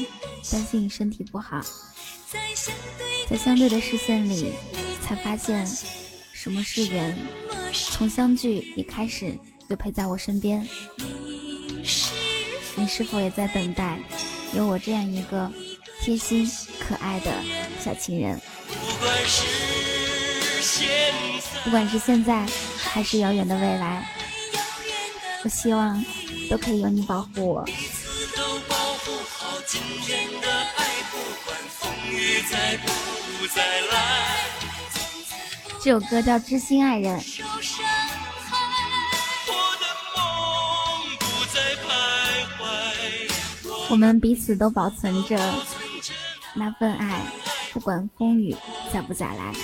[0.50, 1.60] 担心你身体不好。
[3.28, 4.52] 在相对的视线里，
[5.02, 5.66] 才发现
[6.32, 7.16] 什么是缘。
[7.72, 10.66] 从相聚一开始，就陪在我身边。
[12.74, 13.98] 你是否也在等待
[14.54, 15.50] 有我这样一个？
[16.00, 17.30] 贴心可爱的
[17.78, 18.40] 小情人，
[21.62, 22.44] 不管是现在
[22.76, 24.10] 还是遥远的未来，
[25.44, 26.04] 我希望
[26.50, 27.64] 都可以有你保护我。
[35.82, 37.20] 这首歌叫《知心爱人》。
[43.88, 45.38] 我们彼此都保存着。
[46.54, 47.22] 那份爱，
[47.72, 48.54] 不管风雨
[48.92, 49.54] 再不再来，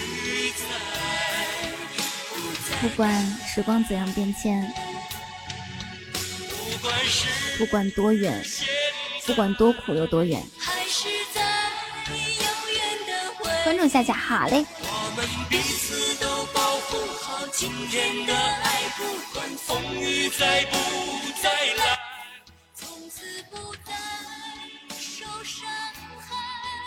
[2.81, 4.73] 不管时光怎样变迁，
[7.59, 8.43] 不管多远，
[9.27, 10.43] 不管多苦有多远，
[13.69, 14.65] 关注夏夏，好嘞。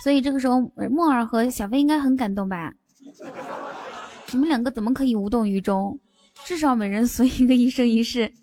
[0.01, 0.59] 所以这个时候，
[0.89, 2.73] 木耳和小飞应该很感动吧？
[4.31, 5.99] 你们两个怎么可以无动于衷？
[6.45, 8.33] 至少每人随一个一生一世。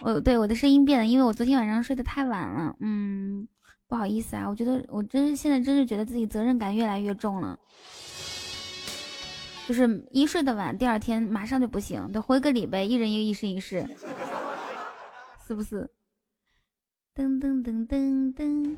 [0.00, 2.74] 哦，对，我的声音变了，因为我昨天晚上睡得太晚了。
[2.80, 3.46] 嗯，
[3.92, 7.58] 不好意思啊，我觉得我真是现在真是觉得自己责任感越来越重了。
[9.68, 13.86] 就是一睡得晚，第二天马上就不行，得回个礼呗，一人一个一生一世，
[15.46, 15.90] 是不是？
[17.14, 18.76] 噔噔噔噔噔。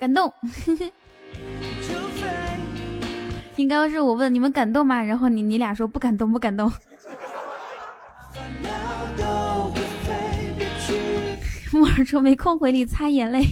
[0.00, 0.34] 感动，
[3.56, 5.02] 应该是我问你们感动吗？
[5.02, 6.70] 然后你你俩说不感动，不感动。
[11.72, 13.44] 木耳说没空回你擦眼泪。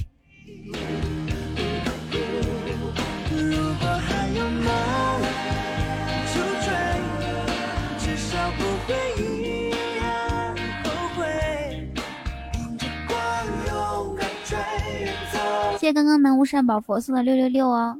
[15.78, 17.98] 谢谢刚刚南无善宝佛送的六六六哦，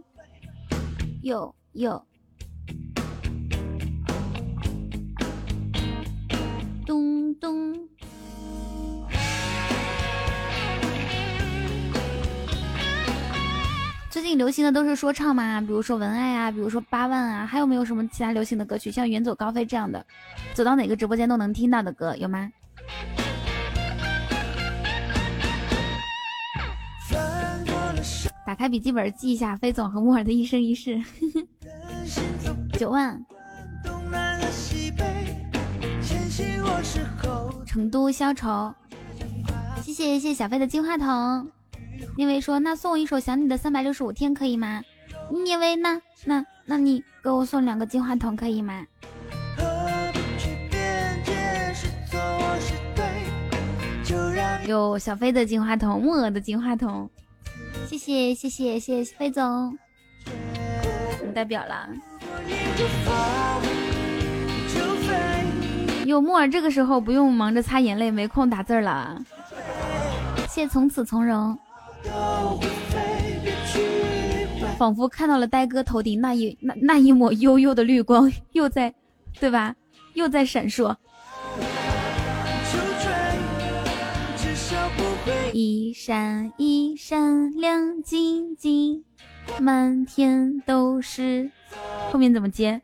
[1.22, 2.04] 有有，
[6.84, 7.88] 咚咚。
[14.10, 15.62] 最近流行的都是说唱吗？
[15.62, 18.90] 比如说文爱啊，比如说八万啊，还有没有什么其他流行的歌曲？
[18.90, 20.04] 像远走高飞这样的，
[20.52, 22.52] 走到哪个直播间都能听到的歌有吗？
[28.47, 31.01] 打开笔记本记一下飞总和木耳的一生一世。
[32.78, 33.24] 九万。
[37.64, 38.74] 成都消愁。
[39.82, 41.49] 谢谢谢谢小飞的金话筒。
[42.16, 44.82] 聂薇说：“那送我一首想你的三百六十五天可以吗？”
[45.30, 48.84] 聂薇，那那那你给我送两个金话筒可以吗？
[54.66, 57.09] 有小飞的金话筒，木耳的金话筒。
[57.89, 59.78] 谢谢谢谢谢谢飞总，
[61.24, 61.89] 你代表了。
[66.05, 69.22] 有木耳这个时候不用忙着擦眼泪，没空打字了。
[70.49, 71.57] 谢从此从容，
[74.78, 78.93] 仿佛看到了呆哥头顶那一那那一抹幽幽的绿光，又在，
[79.39, 79.74] 对吧？
[80.14, 80.95] 又在闪烁。
[85.55, 89.05] 一闪一闪亮晶晶，
[89.61, 91.50] 满天都是。
[92.11, 92.80] 后面怎么接？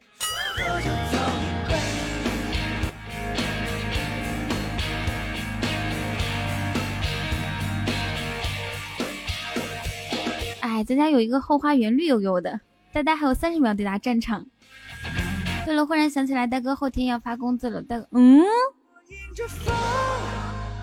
[10.60, 12.60] 哎，咱家有一个后花园，绿油油的。
[12.92, 14.44] 呆呆还有三十秒抵达战场。
[15.64, 17.80] 对了，忽然想起来，呆哥后天要发工资了。
[17.80, 18.44] 呆，嗯。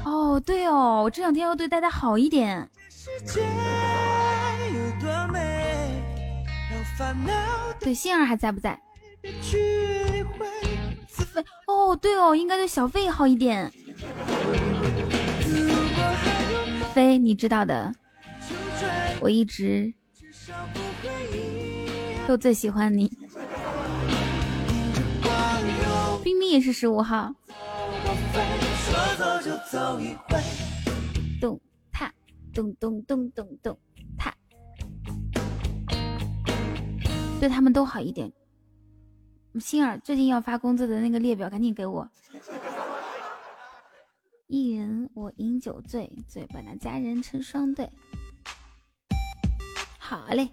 [0.06, 2.70] 哦，对哦，我这两天要对大家好一点。
[7.80, 8.80] 对，杏儿还在不在？
[9.24, 10.24] 费
[11.66, 13.72] 哦，对哦，应该对小费好一点。
[16.94, 17.92] 飞，你知道的，
[19.20, 19.92] 我一直
[22.28, 23.12] 都最喜欢你。
[26.24, 27.34] 冰冰也是十五号。
[29.72, 31.60] 咚
[31.92, 32.14] 踏，
[32.54, 33.80] 咚咚咚咚咚
[34.16, 34.32] 踏，
[37.40, 38.32] 对他们都好一点。
[39.60, 42.08] 星儿最近要发工资的那个列表，赶紧给我。
[44.46, 47.90] 一人我饮酒醉，醉把那佳人成双对。
[49.98, 50.48] 好嘞。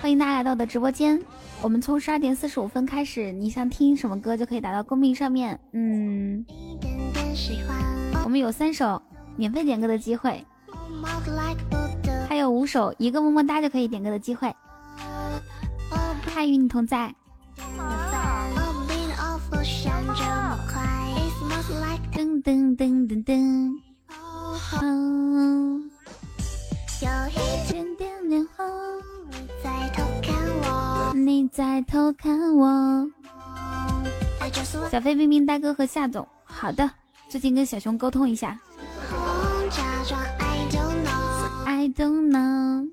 [0.00, 1.20] 欢迎大家来到我的直播间。
[1.60, 5.58] 我们从十二点四十五分开始，你想听什么歌就可以打到公屏上面。
[5.72, 6.46] 嗯，
[8.24, 9.02] 我们有三首
[9.36, 10.44] 免费点歌的机会，
[12.28, 14.54] 还有五首一个么么哒就可以点歌的机会。
[16.32, 17.12] 嗨，与你同在。
[22.12, 23.72] 噔噔噔噔噔。
[31.18, 33.10] 你在偷看我。
[34.90, 36.90] 小飞、冰冰、大哥和夏总，好的，
[37.28, 38.58] 最近跟小熊沟通一下。
[41.66, 42.88] I don't know。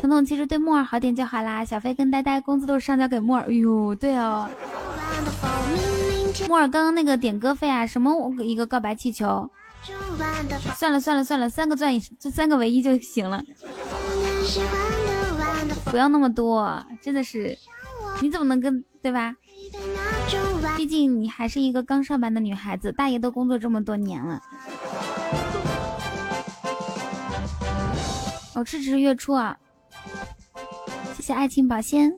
[0.00, 1.64] 彤彤其实对木耳好点就好啦。
[1.64, 3.44] 小飞跟呆呆工资都是上交给木耳。
[3.44, 4.48] 哎呦，对哦。
[6.48, 9.50] 木耳刚刚那个点歌费啊，什么一个告白气球。
[10.76, 13.42] 算了算了算了，三个钻这三个唯一就行了，
[15.86, 17.56] 不要那么多，真的是，
[18.20, 19.34] 你怎么能跟对吧？
[20.76, 24.40] 毕竟你还是一个刚上班的女孩子，大爷都工作这么多年了。
[28.54, 29.56] 我支持月初啊，
[31.16, 32.12] 谢谢爱情保鲜。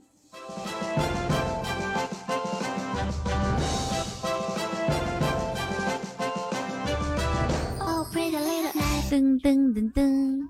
[9.10, 10.48] 噔噔噔噔，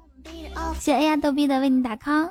[0.74, 2.30] 谢谢 A 呀逗逼的为你打 call。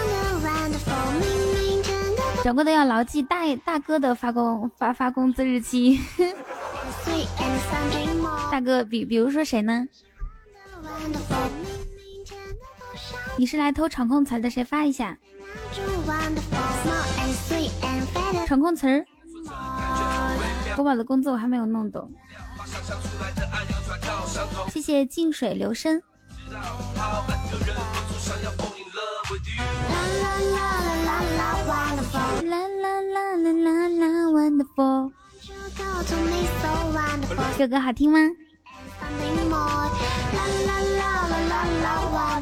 [2.43, 5.99] 掌柜的要牢记大大哥的发工发发工资日期。
[8.51, 9.85] 大哥，比比如说谁呢？
[13.37, 14.49] 你是来偷场控词的？
[14.49, 15.17] 谁发一下？
[18.47, 19.05] 场控词儿，
[20.75, 22.11] 国宝的工作我还没有弄懂。
[24.69, 26.01] 谢谢静水流深。
[37.57, 38.19] 这歌好听吗？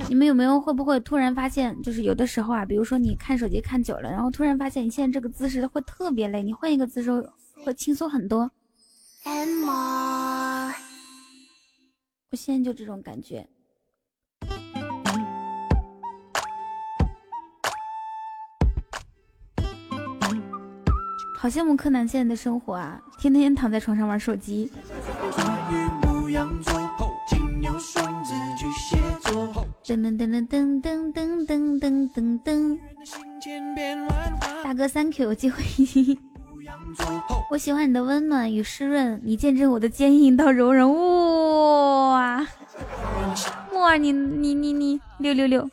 [0.07, 7.11] 你们有没有会不会突然发现，就是有的时候啊，比如说你看手机看久了，然后突然发现你现在这个姿势会特别累，你换一个姿势
[7.65, 8.49] 会轻松很多。
[12.31, 13.45] 我现在就这种感觉。
[21.41, 24.69] 好羡慕柯南现在的生活啊，天天躺在床上玩手机。
[29.85, 32.77] 噔噔噔噔噔噔噔噔噔噔。
[34.61, 35.63] 大哥，Thank you，机会。
[37.49, 40.85] 我喜欢你的温暖与湿润，你见证我的坚硬到柔韧。
[40.91, 42.45] 哇，
[43.71, 45.69] 木儿，你你你你六六六。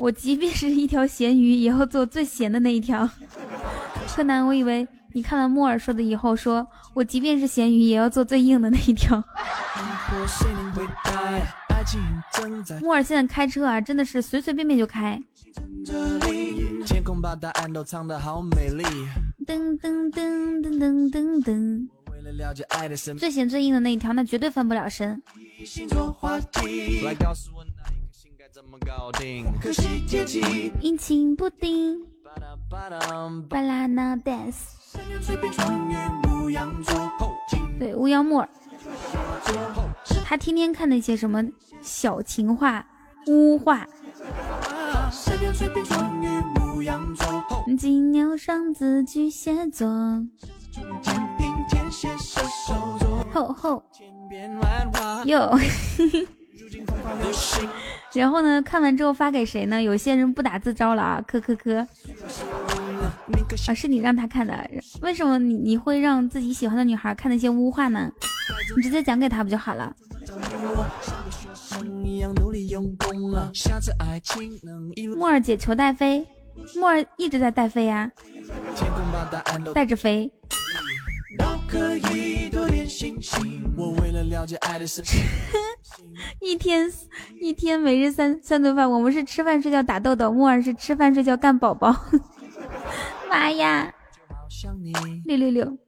[0.00, 3.08] 我即便是一条咸鱼，也要做最咸的那一条。
[4.08, 9.22] 柯南，我以为你看了木耳说的以后，说我即便是咸鱼，也要做最硬的那一条。
[12.80, 15.22] 木耳现在开车啊，真的是随随便便就开。
[19.46, 21.88] 噔噔噔噔噔噔噔。
[23.18, 25.22] 最咸最硬的那一条，那绝对翻不了身。
[30.80, 32.00] 阴晴不定，
[33.48, 34.54] 巴拉那 dance。
[37.78, 38.48] 对，乌央木耳，
[40.24, 41.44] 他天天看那些什么
[41.82, 42.86] 小情话、
[43.26, 43.86] 污话。
[47.76, 49.88] 金牛双子巨蟹座。
[53.32, 53.82] 吼吼，
[55.24, 55.58] 哟，
[58.12, 58.62] 然后呢？
[58.62, 59.82] 看完之后发给谁呢？
[59.82, 61.20] 有些人不打自招了啊！
[61.26, 64.70] 科科科，啊，是你让他看的？
[65.02, 68.08] 为什么你你会让自己喜欢的女孩看那些污话呢？
[68.76, 69.92] 你直接讲给他不就好了？
[75.16, 76.24] 木儿姐求带飞，
[76.76, 78.10] 木儿一直在带飞呀，
[79.74, 80.30] 带着飞。
[86.40, 86.90] 一天
[87.40, 91.94] 一天每日三三顿饭，我们是吃饭睡觉打豆豆，木耳是吃饭睡觉干宝宝。
[93.28, 93.92] 妈呀！
[95.24, 95.78] 六六六！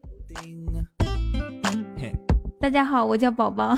[2.60, 3.76] 大家好，我叫宝宝。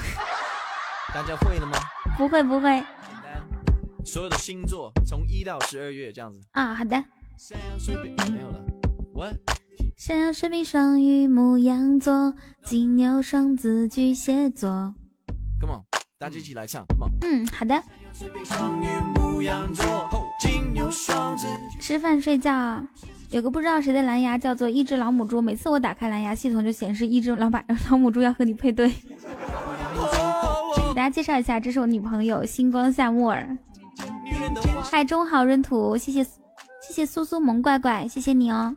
[1.12, 1.79] 大家会了吗？
[2.16, 2.83] 不会不会。
[4.05, 6.41] 所有的星座从一到十二月这样子。
[6.53, 6.97] 啊，好的。
[8.33, 8.64] 没有了。
[9.12, 9.37] What？
[9.99, 12.32] 山羊、水瓶、双鱼、牧羊座、
[12.62, 14.94] 金牛、双子、巨蟹座。
[15.61, 15.82] Come on，
[16.20, 16.86] 大家一起来唱。
[17.22, 17.82] 嗯，好的。
[21.80, 22.80] 吃饭睡觉，
[23.30, 28.88] 有个不知道谁的蓝牙叫做一只老母猪，每次我打开蓝牙系统就显示一只老把老母猪要和你配对。
[28.88, 28.94] 给
[30.94, 33.59] 大家介绍一下，这是我女朋友星光夏木耳。
[34.80, 38.76] 嗨，中好闰土，谢谢谢谢苏苏萌怪怪，谢谢你哦。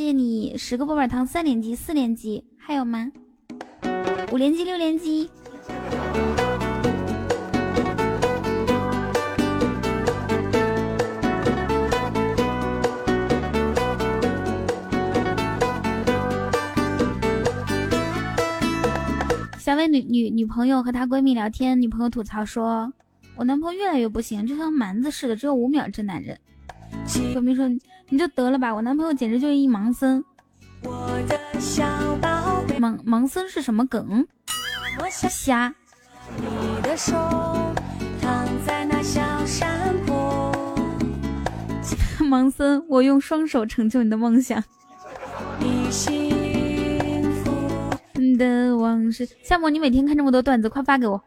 [0.00, 3.12] 谢谢你十个波板糖，三连击，四连击，还有吗？
[4.32, 5.28] 五连击，六连击。
[19.58, 22.90] 小伟女女女朋友和她闺蜜聊天，女朋友吐槽说
[23.36, 26.40] ：“我男朋友越来越不行，就像蛮子似的，只有五秒。”这男人。
[27.06, 27.68] 闺蜜说
[28.10, 30.22] ：“你就得了吧，我男朋友简直就是一盲僧。”
[32.80, 34.26] 盲盲僧是什么梗？
[35.30, 35.72] 瞎。
[42.20, 44.62] 盲僧，我用双手成就你的梦想。
[48.40, 51.22] 的往事，夏沫，你每天看这么多段子，快发给我，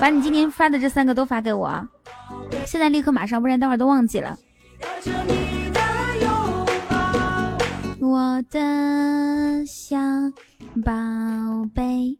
[0.00, 1.86] 把你今天发的这三个都发给我啊！
[2.64, 4.38] 现在立刻马上，不然待会儿都忘记了。
[8.00, 9.96] 我的小
[10.84, 10.92] 宝
[11.74, 12.18] 贝。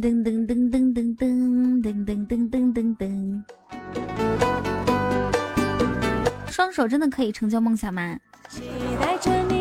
[0.00, 1.22] 噔噔噔噔噔噔
[1.82, 3.42] 噔噔噔噔噔噔。
[6.48, 8.18] 双手真的可以成就梦想吗？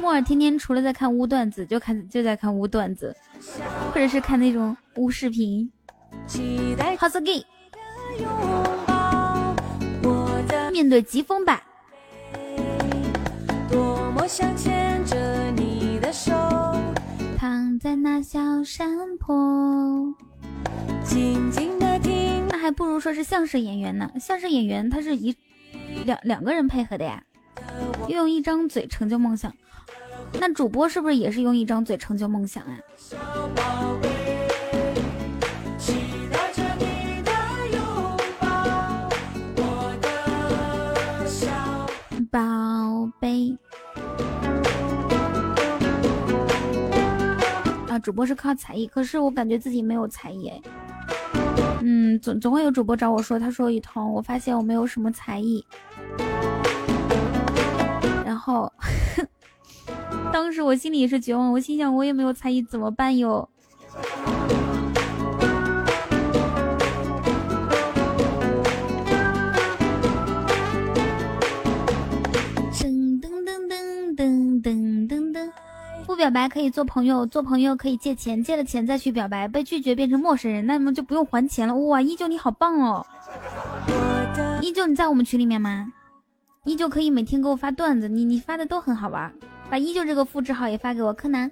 [0.08, 3.14] 木耳天天除了在看污段子，就看就在看污段子，
[3.92, 5.70] 或者是看那种污视频。
[6.98, 7.46] 好 s gay。
[10.72, 11.62] 面对疾风吧。
[17.38, 20.16] 躺在那小山坡，
[21.04, 22.48] 静静的听。
[22.48, 24.10] 那还不如说是相声演员呢。
[24.22, 25.36] 相声演员他是一
[26.06, 27.22] 两两个人配合的呀，
[28.08, 29.54] 用一张嘴成就梦想。
[30.40, 32.78] 那主播是不是也是用一张嘴成就梦想啊？
[42.30, 43.58] 宝贝
[47.88, 50.62] 啊，主播是靠才艺，可是我感觉自己没有才艺哎。
[51.82, 55.66] 嗯，总总会有主播找我说，他说雨桐，我发现我没有什么才艺，
[58.48, 58.72] 后。
[60.32, 63.50] 当时我心里也是绝望，我心想我也没有才艺怎么办哟？
[72.72, 73.28] 噔噔
[73.68, 75.52] 噔噔噔噔噔，
[76.06, 81.76] 不表白可以做朋友，做朋友可以借钱，借了钱再去表白，被拒绝变成陌生人，那么就不用还钱了。
[81.76, 83.06] 哇，依旧你好棒哦！
[84.62, 85.92] 依旧你在我们群里面吗？
[86.68, 89.34] 依旧可以每天给我发段子，你你发的都很好玩。
[89.70, 91.50] 把依旧这个复制号也发给我，柯南。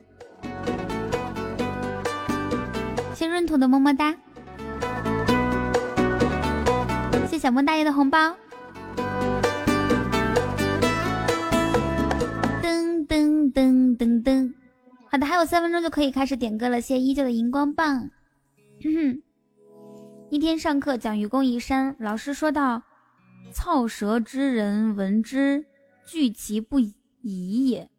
[3.13, 4.13] 谢闰土的么么哒，
[7.29, 8.35] 谢小莫大爷的红包。
[12.61, 14.53] 噔噔噔噔噔，
[15.09, 16.81] 好的，还有三分钟就可以开始点歌了。
[16.81, 18.09] 谢依旧的荧光棒。
[18.83, 19.21] 哼 哼
[20.29, 22.83] 一天上课讲愚公移山，老师说道
[23.55, 25.65] ：“操舌之人闻之，
[26.05, 27.89] 惧其不已也。”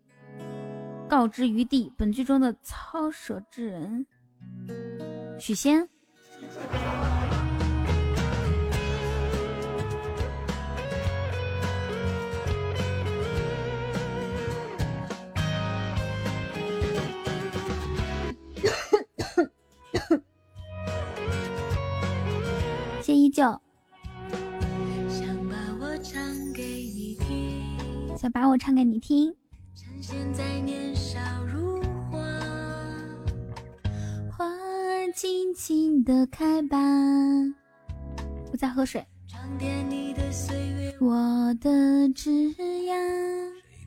[1.09, 1.91] 告之于地。
[1.97, 4.07] 本剧中的操舌之人，
[5.41, 5.89] 许仙。
[23.01, 23.66] 谢依旧。
[28.29, 29.35] 把我唱给你听。
[34.31, 36.77] 花儿尽情的开吧。
[38.53, 39.05] 我在喝水。
[41.01, 42.57] 我的枝桠。
[42.57, 42.93] 谁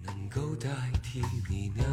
[0.06, 0.70] 能够代
[1.04, 1.84] 替你呢？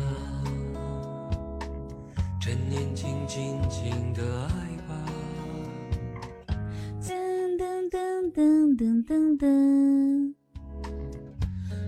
[2.41, 4.95] 趁年轻，尽情的爱吧。
[7.03, 10.35] 噔噔噔噔噔噔噔。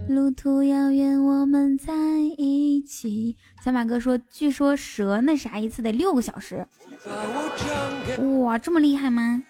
[0.09, 1.93] 路途遥远，我们在
[2.39, 3.37] 一起。
[3.63, 6.67] 小马哥说：“据说蛇那啥一次得六个小时。”
[8.41, 9.43] 哇，这么厉害吗？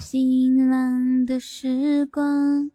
[0.00, 2.70] 晴朗的时光。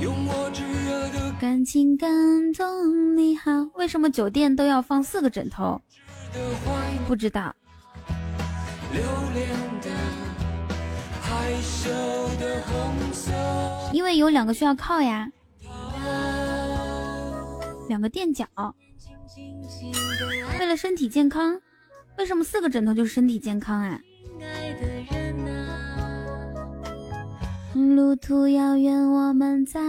[0.00, 2.08] 用我炙热的感情感
[2.52, 5.80] 动你好，为什么酒店都要放四个枕头？
[7.06, 7.54] 不知道。
[13.92, 15.28] 因为有两个需要靠呀，
[17.88, 18.46] 两个垫脚。
[20.60, 21.60] 为了身体健康，
[22.18, 23.98] 为什么四个枕头就是身体健康啊？
[27.74, 29.80] 路途遥远，我们在。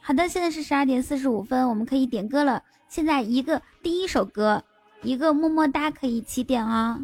[0.00, 2.62] 好的，现在是十二点四十五分，我们可以点歌了。
[2.88, 4.62] 现在一个第一首歌，
[5.02, 7.00] 一个么么哒可以起点啊。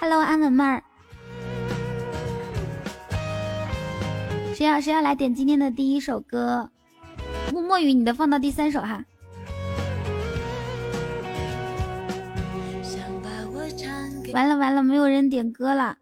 [0.00, 0.82] Hello，安稳妹儿，
[4.54, 6.70] 谁要谁要来点今天的第一首歌？
[7.52, 9.04] 默默雨，你的放到第三首哈。
[14.32, 15.98] 完了完了，没有人点歌了。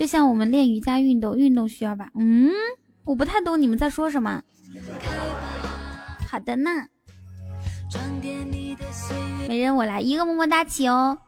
[0.00, 2.08] 就像我们练瑜伽运动，运动需要吧？
[2.18, 2.50] 嗯，
[3.04, 4.42] 我不太懂你们在说什么。
[6.26, 6.70] 好的呢，
[9.46, 11.18] 没人我来一个么么哒起哦。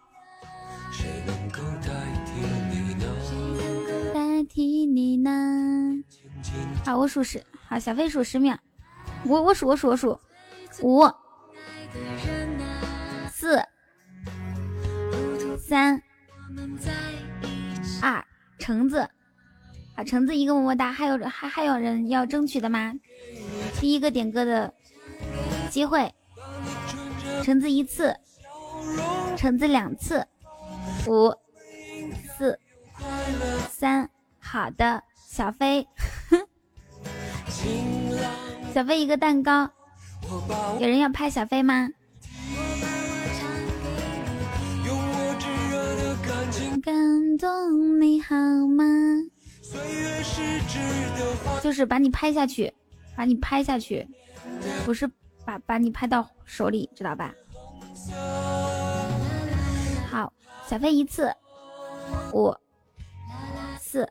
[4.15, 6.03] 代替你呢？
[6.83, 8.59] 好，我数十，好，小飞数十秒。
[9.27, 10.19] 我我数我数我数，
[10.81, 11.05] 五、
[13.31, 13.63] 四、
[15.59, 16.03] 三、
[18.63, 19.01] 橙子，
[19.97, 22.95] 啊，橙子一个么么哒，还有还还有人要争取的吗？
[23.81, 24.73] 第一个点歌的
[25.69, 26.15] 机会，
[27.43, 28.17] 橙子一次，
[29.37, 30.25] 橙子两次，
[31.09, 31.35] 五
[32.39, 32.57] 四
[33.69, 34.09] 三，
[34.39, 35.85] 好的，小飞，
[38.73, 39.69] 小飞一个蛋糕，
[40.79, 41.89] 有人要拍小飞吗？
[46.83, 48.35] 感动你好
[48.67, 48.85] 吗？
[51.63, 52.75] 就是把你拍下去，
[53.15, 54.05] 把你拍下去，
[54.85, 55.09] 不是
[55.45, 57.33] 把把你拍到手里，知道吧？
[60.11, 60.33] 好，
[60.69, 61.33] 小飞一次，
[62.33, 62.53] 五、
[63.81, 64.09] 四、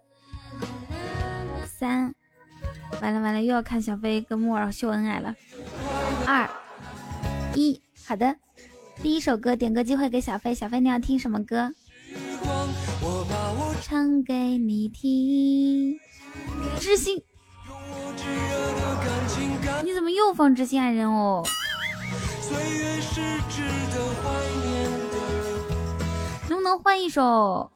[1.65, 2.15] 三，
[3.02, 5.35] 完了完了，又要看小飞跟木耳秀恩爱了。
[6.26, 6.49] 二、
[7.53, 8.34] 一，好的，
[9.03, 11.73] 第一首歌点歌机会给小飞，小飞你要听什么歌？
[13.81, 15.99] 唱给你听，
[16.79, 17.21] 知心，
[19.83, 21.43] 你怎么又放知心爱人哦？
[26.49, 27.71] 能不能换一首？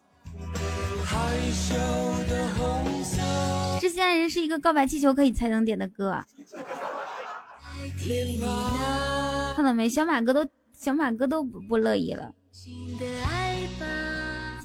[3.79, 6.23] 知心爱人是一个告白气球可以才能点的歌，
[9.55, 9.89] 看到没？
[9.89, 12.31] 小马哥都小马哥都不不乐意了。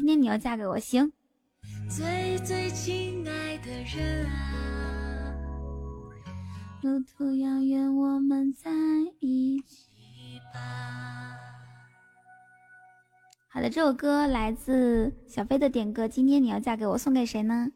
[0.01, 1.13] 今天你要嫁给我，行。
[1.91, 5.35] 最最亲爱的人啊，
[6.81, 8.71] 路途遥远，我们在
[9.19, 11.37] 一起吧。
[13.51, 16.09] 好的，这首歌来自小飞的点歌。
[16.09, 17.71] 今天你要嫁给我，送给谁呢？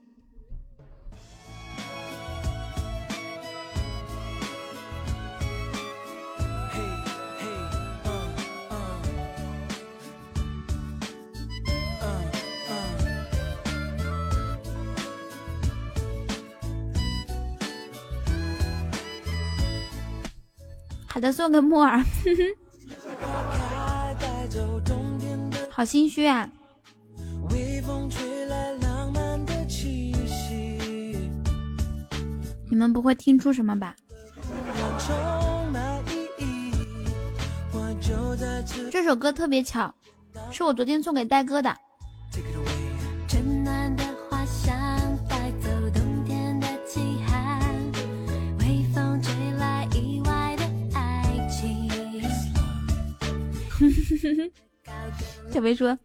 [21.14, 22.02] 好的，送个木耳。
[25.70, 26.50] 好心虚啊！
[32.68, 33.94] 你们不会听出什么吧？
[38.90, 39.94] 这首歌特别巧，
[40.50, 41.72] 是我昨天送给戴哥的。
[55.52, 55.98] 小飞说：“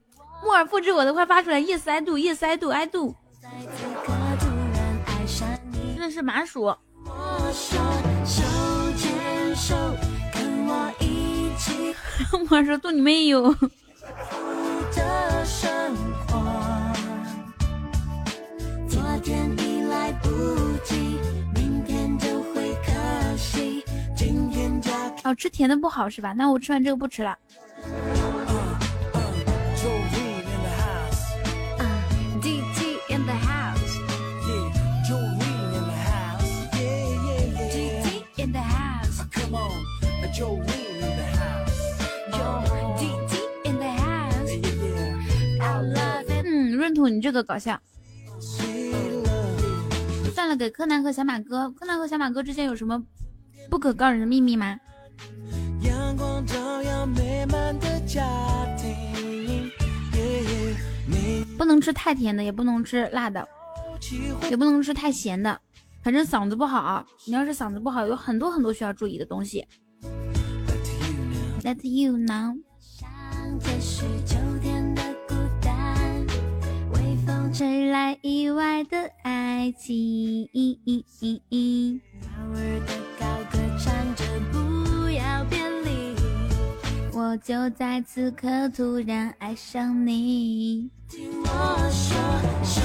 [0.43, 3.15] 木耳复制我的快发出来，yes I do，yes I do，I do。”
[5.95, 6.61] 真的是麻薯。
[12.31, 13.55] 木耳说：“祝你妹哟。”
[25.23, 26.33] 哦，吃甜的不好是吧？
[26.33, 27.37] 那我吃完这个不吃了。
[46.45, 47.79] 嗯，闰土，你这个搞笑。
[50.33, 51.69] 算了，给柯南和小马哥。
[51.71, 53.03] 柯南和小马哥之间有什么
[53.69, 54.79] 不可告人的秘密吗？
[61.57, 63.47] 不能吃太甜的，也不能吃辣的，
[64.49, 65.59] 也不能吃太咸的。
[66.01, 69.67] 反正嗓子不好，你要是嗓子不好，有很多很多需要注意的东西。
[71.63, 72.57] Let you know。
[77.51, 80.49] 吹来意外的爱情。
[87.29, 90.89] 我就在此刻突然爱上你。
[91.07, 91.47] 听我
[91.91, 92.17] 说，
[92.63, 92.81] 手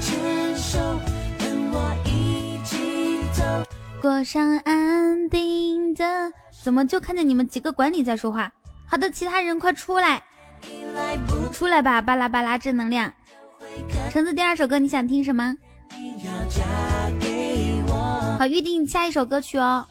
[0.00, 0.80] 牵手，
[1.38, 3.44] 跟我一起走，
[4.02, 6.04] 过上安定的。
[6.60, 8.52] 怎么就看见你们几个管理在说话？
[8.84, 10.20] 好的，其他人快出来，
[11.52, 12.02] 出来吧！
[12.02, 13.12] 巴拉巴拉正能量。
[14.10, 15.54] 橙子，第二首歌你想听什么？
[18.40, 19.86] 好，预定下一首歌曲哦。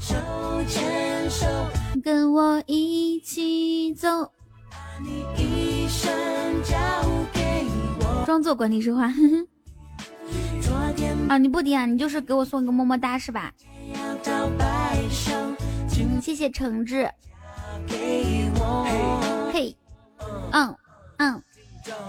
[0.00, 0.14] 手
[0.66, 1.46] 牵手，
[2.02, 4.30] 跟我一起走。
[8.26, 9.12] 装作管理说话。
[11.28, 11.86] 啊，你不点啊？
[11.86, 13.54] 你就是给我送一个么么哒是吧？
[16.20, 17.08] 谢谢橙子。
[19.52, 19.76] 嘿，
[20.52, 20.76] 嗯
[21.18, 21.42] 嗯，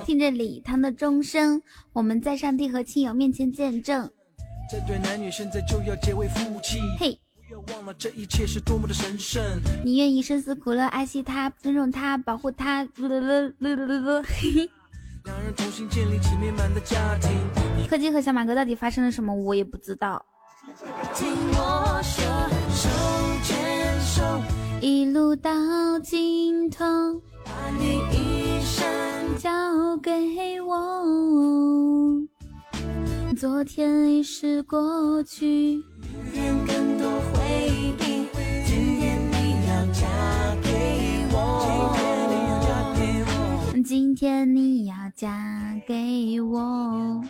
[0.05, 1.61] 听着礼堂的钟声，
[1.93, 4.09] 我们在上帝和亲友面前见证。
[4.69, 6.79] 这对男女现在就要结为夫妻。
[6.99, 7.19] 嘿，
[7.71, 9.41] 忘了这一切是多么的神圣。
[9.85, 12.87] 你愿意生死苦乐爱惜他，尊重他，保护他。
[12.97, 13.09] 两
[15.41, 17.31] 人重新建立起美满的家庭。
[17.87, 19.33] 柯基和小马哥到底发生了什么？
[19.33, 20.25] 我也不知道。
[21.13, 22.23] 听我说。
[24.81, 25.49] 一路到
[25.99, 26.83] 尽头，
[27.45, 28.83] 把你一生
[29.37, 29.49] 交
[29.97, 30.75] 给我。
[33.35, 37.93] 昨天已是过去，明天更多回忆。
[38.65, 40.05] 今天你要嫁
[40.61, 41.93] 给我，
[43.83, 47.23] 今天你要嫁给我。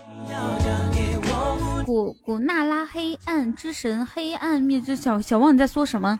[1.86, 6.20] 古古娜拉，黑暗之神，黑暗灭之小小旺，你在说什么？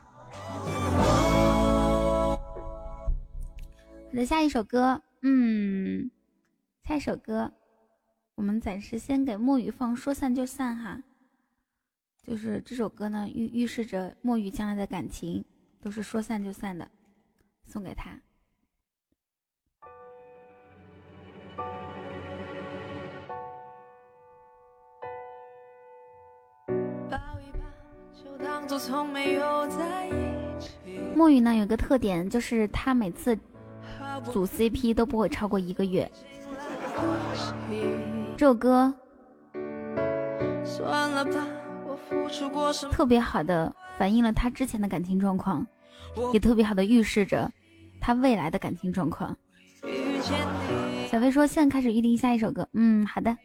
[4.12, 6.10] 我的下一首歌，嗯，
[6.88, 7.52] 下一首歌，
[8.36, 11.02] 我们暂时先给墨雨放，说散就散哈。
[12.26, 15.44] 就是这首歌呢，预预示着墨雨将来的感情
[15.82, 16.90] 都是说散就散的，
[17.66, 18.20] 送给他。
[31.16, 33.38] 墨雨呢有个特点，就是他每次。
[34.32, 36.10] 组 CP 都不会超过一个月。
[38.36, 38.94] 这首歌
[42.92, 45.66] 特别好的反映了他之前的感情状况，
[46.34, 47.52] 也特别好的预示着
[48.02, 49.36] 他未来的感情状况。
[51.10, 53.36] 小飞说：“现在开始预定下一首歌。”嗯，好的。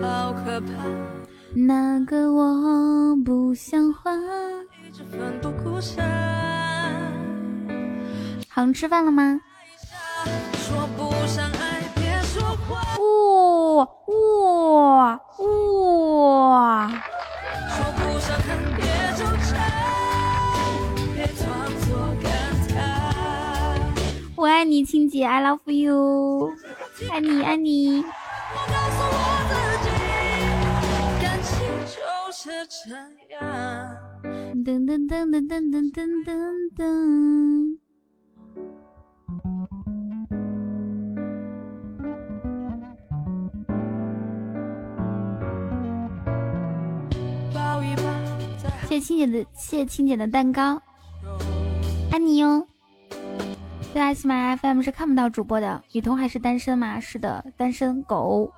[0.00, 0.66] 好可怕
[1.54, 4.12] 那个我不像话。
[8.48, 9.40] 好像吃饭了吗？
[13.14, 16.90] 哇哇哇！
[24.36, 26.50] 我爱你，亲姐，I love you，
[27.10, 28.04] 爱你爱你。
[34.64, 36.34] 噔噔噔噔噔噔噔
[36.76, 36.82] 噔。
[48.94, 50.80] 谢谢青姐的，谢谢青姐的蛋糕，
[52.12, 52.64] 爱你哟。
[53.92, 55.82] 对啊，喜马拉雅 FM 是看不到主播的。
[55.90, 57.00] 雨桐还是单身吗？
[57.00, 58.52] 是的，单身狗。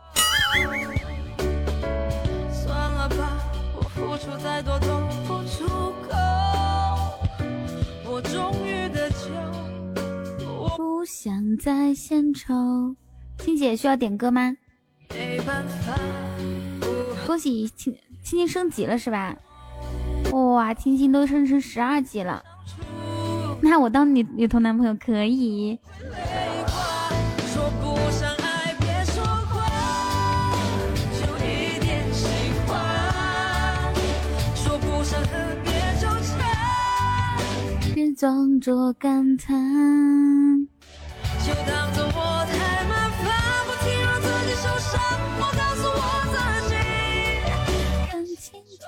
[10.76, 12.54] 不想再献丑。
[13.38, 14.54] 青姐需要点歌吗？
[17.26, 19.34] 恭喜青青青升级了是吧？
[20.32, 22.42] 哇，青青都升成十二级了，
[23.60, 25.78] 那我当你女童男朋友可以。
[37.94, 39.56] 别装作感叹。
[41.42, 43.24] 就当做我太麻烦，
[43.66, 44.94] 不停让自己受伤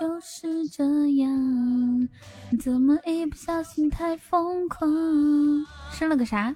[0.00, 0.84] 就是这
[1.16, 2.08] 样，
[2.60, 4.88] 怎么一不小心太疯狂？
[5.90, 6.54] 升了个啥？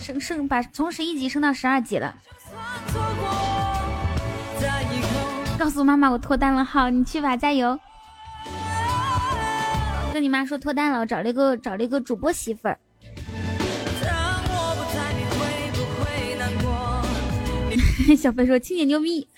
[0.00, 2.14] 升升把从十一级升到十二级了。
[5.58, 7.78] 告诉妈妈我脱单了，好，你去吧，加油。
[10.12, 12.80] 跟你妈说脱单了，我找了一个找了一个主播媳妇儿。
[18.18, 19.28] 小飞说亲姐牛逼。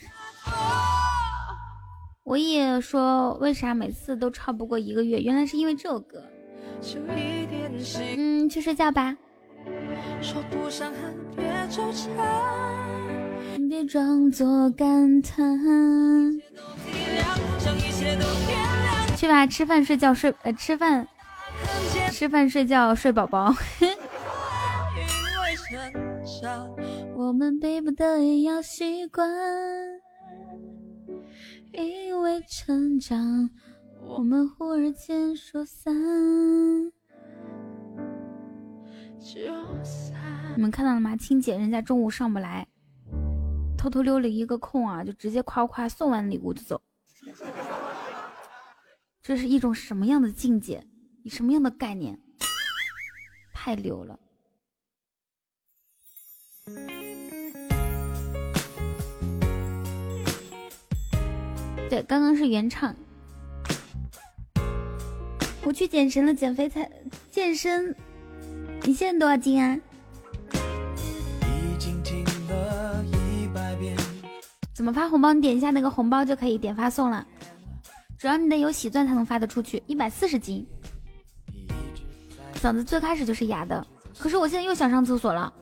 [2.25, 5.21] 我也说，为啥每次都超不过一个月？
[5.21, 6.23] 原来是因为这首歌。
[8.17, 9.17] 嗯，去睡觉吧。
[13.69, 16.41] 别装作感叹。
[19.17, 21.07] 去吧，吃饭睡觉睡呃吃饭，
[22.11, 23.55] 吃饭睡觉睡宝宝。
[27.17, 29.29] 我们逼不得已要习惯。
[31.73, 33.51] 因为成长，
[34.01, 35.93] 我们忽而间说散。
[40.55, 41.17] 你们看到了吗？
[41.17, 42.69] 青姐人家中午上不来，
[43.79, 46.83] 偷偷溜了一个空啊，就直接夸夸送完礼物就走。
[49.23, 50.87] 这是一种什么样的境界？
[51.25, 52.21] 你什么样的概念？
[53.55, 54.19] 太牛了！
[61.93, 62.97] 对，刚刚是原唱。
[65.63, 66.91] 我去健身了，减肥才
[67.31, 67.95] 健身。
[68.85, 69.79] 你现在多少斤啊？
[74.73, 75.35] 怎么发红包？
[75.35, 77.27] 你点一下那个红包就可以点发送了。
[78.17, 79.83] 只要你得有喜钻才能发得出去。
[79.87, 80.67] 一百四十斤，
[82.55, 83.87] 嗓子最开始就是哑的，
[84.19, 85.53] 可是我现在又想上厕所了。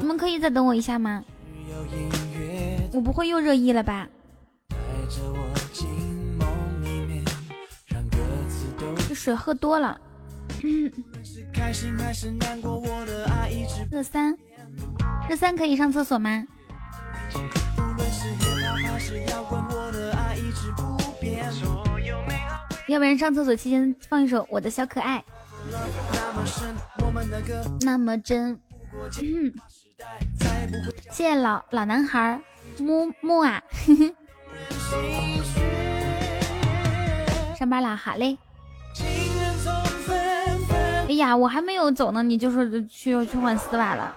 [0.00, 1.22] 你们可以再等我一下吗？
[2.94, 4.08] 我不会又热议了吧？
[9.08, 10.00] 这水喝多了。
[13.90, 14.36] 热三，
[15.28, 16.44] 热三可以上厕所吗？
[22.86, 25.22] 要不然上厕所期间放一首《我的小可爱》，
[27.80, 28.60] 那么真。
[31.10, 32.40] 谢谢老老男孩
[32.78, 33.62] 木木啊。
[37.58, 38.36] 上班啦，好嘞。
[41.08, 44.16] 哎呀，我还没有走呢，你就说去去换丝袜了。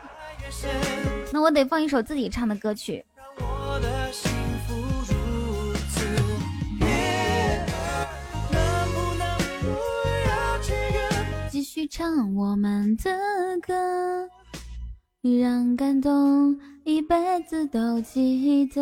[1.31, 3.05] 那我得放一首自己唱的歌曲。
[11.49, 13.11] 继续唱我们的
[13.61, 14.29] 歌，
[15.21, 16.57] 让感动
[16.87, 18.81] 一辈子都记得。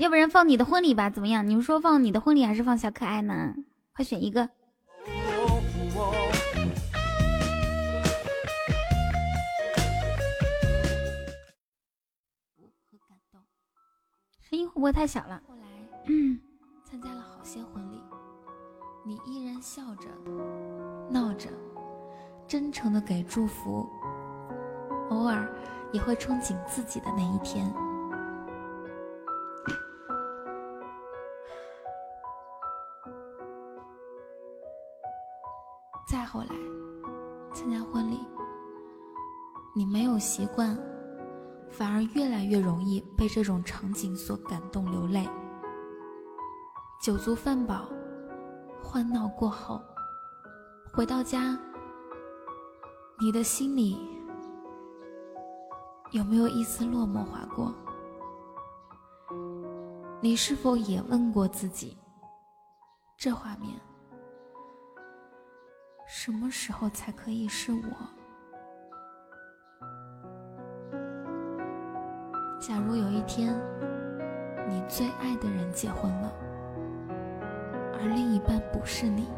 [0.00, 1.46] 要不然放你的婚礼吧，怎么样？
[1.46, 3.54] 你们说放你的婚礼还是放小可爱呢？
[3.94, 4.48] 快选一个。
[14.40, 15.42] 声音会不会太小了？
[15.46, 15.66] 后来，
[16.06, 16.40] 嗯，
[16.82, 18.00] 参加了好些婚礼，
[19.04, 20.08] 你依然笑着、
[21.10, 21.50] 闹着，
[22.48, 23.86] 真诚的给祝福，
[25.10, 25.46] 偶尔
[25.92, 27.70] 也会憧憬自己的那一天。
[36.10, 36.56] 再后来
[37.52, 38.26] 参加婚礼，
[39.76, 40.74] 你没有习惯，
[41.68, 45.28] 反而越来越容易被这种场景所感动流泪。
[47.02, 47.90] 酒足饭饱，
[48.82, 49.82] 欢闹过后，
[50.94, 51.58] 回到家，
[53.20, 53.98] 你的心里
[56.12, 57.74] 有没有一丝落寞划过？
[60.20, 61.98] 你是否也问过自己，
[63.16, 63.74] 这画面
[66.06, 67.88] 什么时候才可以是我？
[72.60, 73.52] 假如有一天，
[74.68, 76.32] 你最爱的人结婚了，
[77.94, 79.28] 而另一半不是你，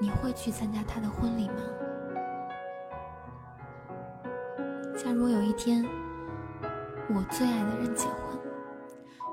[0.00, 1.54] 你会去参加他的婚礼吗？
[4.96, 5.84] 假如有一天，
[7.14, 8.38] 我最爱的人结婚，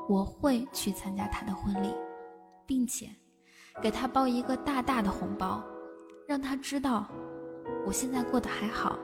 [0.09, 1.95] 我会去参加他的婚礼，
[2.65, 3.09] 并且
[3.81, 5.63] 给他包一个大大的红包，
[6.27, 7.07] 让他知道
[7.85, 8.97] 我现在过得还好，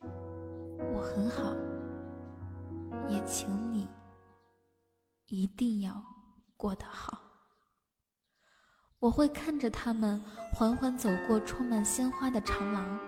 [0.00, 1.52] 我很好，
[3.08, 3.88] 也请你
[5.28, 5.92] 一定要
[6.56, 7.21] 过得好。
[9.02, 10.22] 我会看着他们
[10.52, 13.00] 缓缓走过充满鲜花的长廊，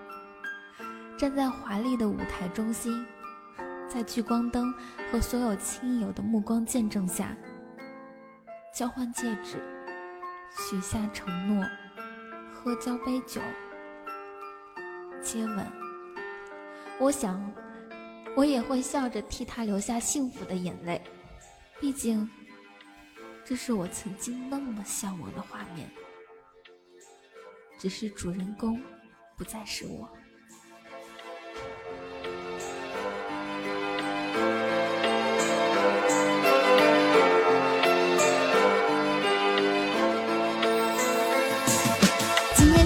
[1.16, 3.06] 站在华丽的舞台中心。
[3.88, 4.74] 在聚光灯
[5.12, 7.36] 和所有亲友的目光见证下，
[8.74, 9.62] 交换戒指，
[10.50, 11.64] 许下承诺，
[12.52, 13.40] 喝交杯酒，
[15.22, 15.64] 接吻。
[16.98, 17.40] 我想，
[18.34, 21.00] 我也会笑着替他流下幸福的眼泪。
[21.78, 22.28] 毕竟，
[23.44, 25.90] 这是我曾经那么向往的画面。
[27.78, 28.80] 只是主人公
[29.36, 30.08] 不再是我。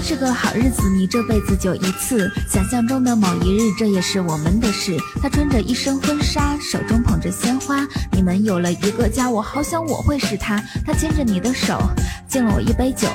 [0.09, 2.27] 是个好日子，你这辈子就一次。
[2.49, 4.97] 想象中的某一日，这也是我们的事。
[5.21, 7.87] 她穿着一身婚纱，手中捧着鲜花。
[8.11, 11.79] 你们有了一个家，我好想我会是她，她牵着你的手，
[12.27, 13.07] 敬了我一杯酒。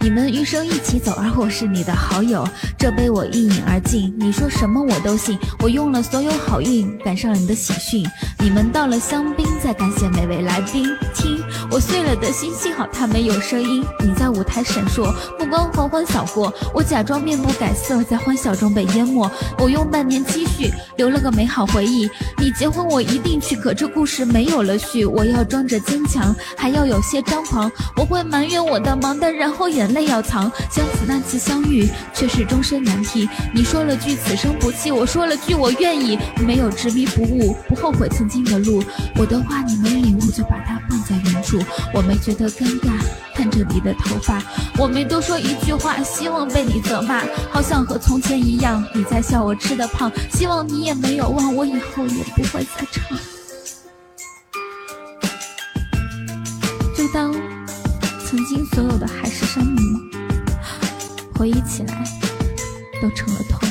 [0.00, 2.46] 你们余生一起走，而我是你的好友。
[2.78, 5.36] 这杯我一饮而尽，你说什么我都信。
[5.58, 8.06] 我用了所有好运，赶上了你的喜讯。
[8.38, 10.86] 你们倒了香槟，再感谢每位来宾。
[11.14, 13.84] 听我碎了的心，幸好它没有声音。
[13.98, 19.28] 你在舞台闪烁，目光缓缓扫过，我假装面不改色，在欢笑中被淹没。
[19.58, 22.08] 我用半年积蓄留了个美好回忆。
[22.38, 25.04] 你结婚我一定去，可这故事没有了序。
[25.04, 27.70] 我要装着坚强，还要有些张狂。
[27.96, 30.50] 我会埋怨我的忙，但然后眼泪要藏。
[30.70, 33.28] 相似那次相遇，却是终身难题。
[33.54, 36.18] 你说了句此生不弃，我说了句我愿意。
[36.38, 38.82] 没有执迷不悟，不后悔曾经的路。
[39.16, 41.58] 我的话你没领悟，就把它放在原处。
[41.92, 42.90] 我没觉得尴尬，
[43.34, 44.42] 看着你的头发。
[44.78, 47.22] 我没多说一句话，希望被你责骂。
[47.50, 50.10] 好想和从前一样，你在笑我吃的胖。
[50.32, 53.18] 希望你也没有忘，我以后也不会再唱。
[56.96, 57.32] 就当
[58.28, 60.10] 曾经所有的海誓山盟，
[61.34, 62.04] 回忆起来
[63.00, 63.66] 都成了痛。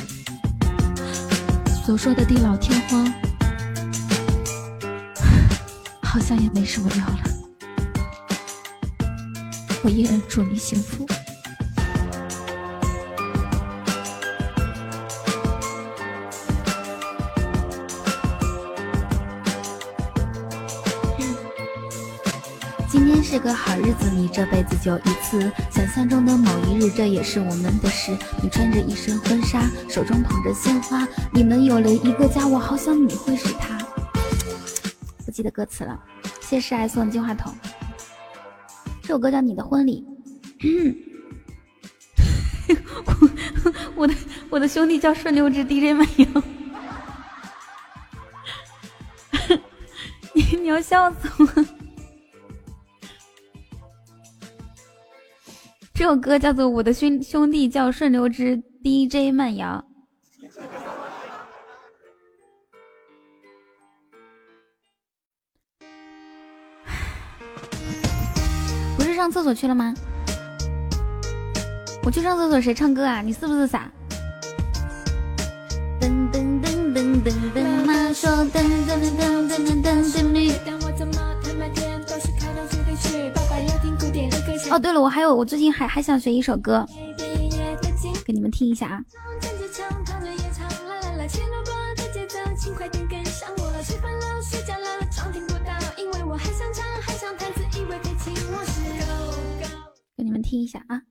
[1.85, 3.13] 所说的地老天荒，
[6.01, 7.19] 好像也没什么用了。
[9.83, 11.05] 我依然祝你幸福。
[23.29, 25.51] 是个好日子，你这辈子就一次。
[25.69, 28.17] 想象中的某一日，这也是我们的事。
[28.41, 31.05] 你穿着一身婚纱，手中捧着鲜花。
[31.33, 33.77] 你们有了一个家，我好想你会是他。
[35.25, 35.99] 不记得歌词了，
[36.39, 37.53] 谢谢爱送金话筒。
[39.01, 40.07] 这首歌叫《你的婚礼》。
[43.93, 44.15] 我的
[44.49, 46.25] 我的兄弟叫顺流之 DJ 漫游。
[50.33, 51.76] 你你要笑死我！
[55.97, 59.83] 这首歌叫做《我的兄兄弟叫顺流之 DJ 慢摇》。
[68.95, 69.91] 不是上厕所去了吗？
[72.05, 73.23] 我去上厕所，谁唱歌啊？
[73.23, 73.91] 你是不是傻？
[75.99, 79.97] 噔噔噔噔噔噔，妈说噔噔噔噔噔噔噔。
[84.69, 86.85] 哦，对了，我还有，我最近还还想学一首歌，
[88.25, 89.01] 给你们听一下啊。
[100.17, 101.01] 给你们听一下啊。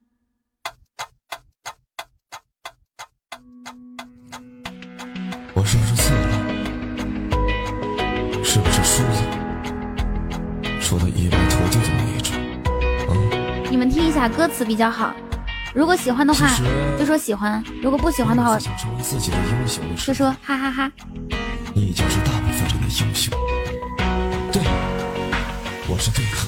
[5.55, 6.19] 我是不是死了？
[8.45, 9.11] 是不是输了？
[10.81, 12.06] 说的一败涂地怎么？
[13.69, 15.13] 你们听一下歌词比较好。
[15.75, 16.49] 如果喜欢的话，
[16.99, 18.59] 就说喜欢；如果不喜欢的话，
[19.97, 20.91] 就说哈哈哈。
[21.75, 23.33] 你已经是大部分人的英雄。
[24.53, 24.63] 对，
[25.89, 26.47] 我是对抗。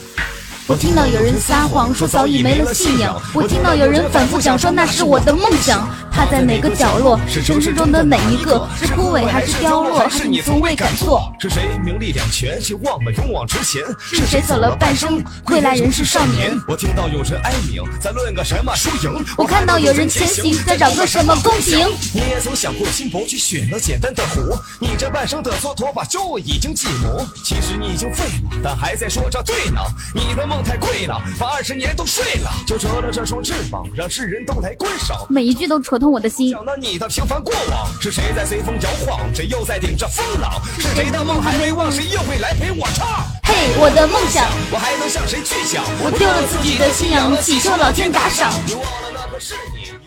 [0.66, 5.88] 我听到有人撒谎说早已没了信仰，我听到有人反复讲说那是我的梦想。
[6.18, 7.16] 它在哪个角落？
[7.28, 8.68] 是城市中的每一个？
[8.76, 10.00] 是枯萎还是凋落？
[10.00, 11.32] 还是你从未敢做？
[11.38, 13.84] 是谁名利两全却忘了勇往直前？
[14.00, 16.58] 是谁走了半生归来仍是少年？
[16.66, 19.24] 我听到有人哀鸣，在论个什么输赢？
[19.36, 21.86] 我看到有人前行，在找个什么公平？
[22.12, 24.60] 你也曾想过拼搏，去选了简单的活？
[24.80, 27.24] 你这半生的蹉跎，把骄傲已经寂寞。
[27.44, 29.80] 其实你已经废了，但还在说着对呢。
[30.12, 30.58] 你的梦。
[30.64, 35.24] 太贵了，把二十年都睡了，就折了这双翅膀，让世人都来观赏。
[35.30, 36.50] 每一句都戳痛我的心。
[36.50, 39.20] 想了你的平凡过往，是谁在随风摇晃？
[39.34, 40.60] 谁又在顶着风浪？
[40.78, 41.90] 是谁的梦还没忘？
[41.90, 43.06] 谁又会来陪我唱？
[43.44, 45.84] 嘿，我的梦想，我还能向谁去讲？
[46.02, 48.52] 我丢了自己的信仰，祈求老天打赏。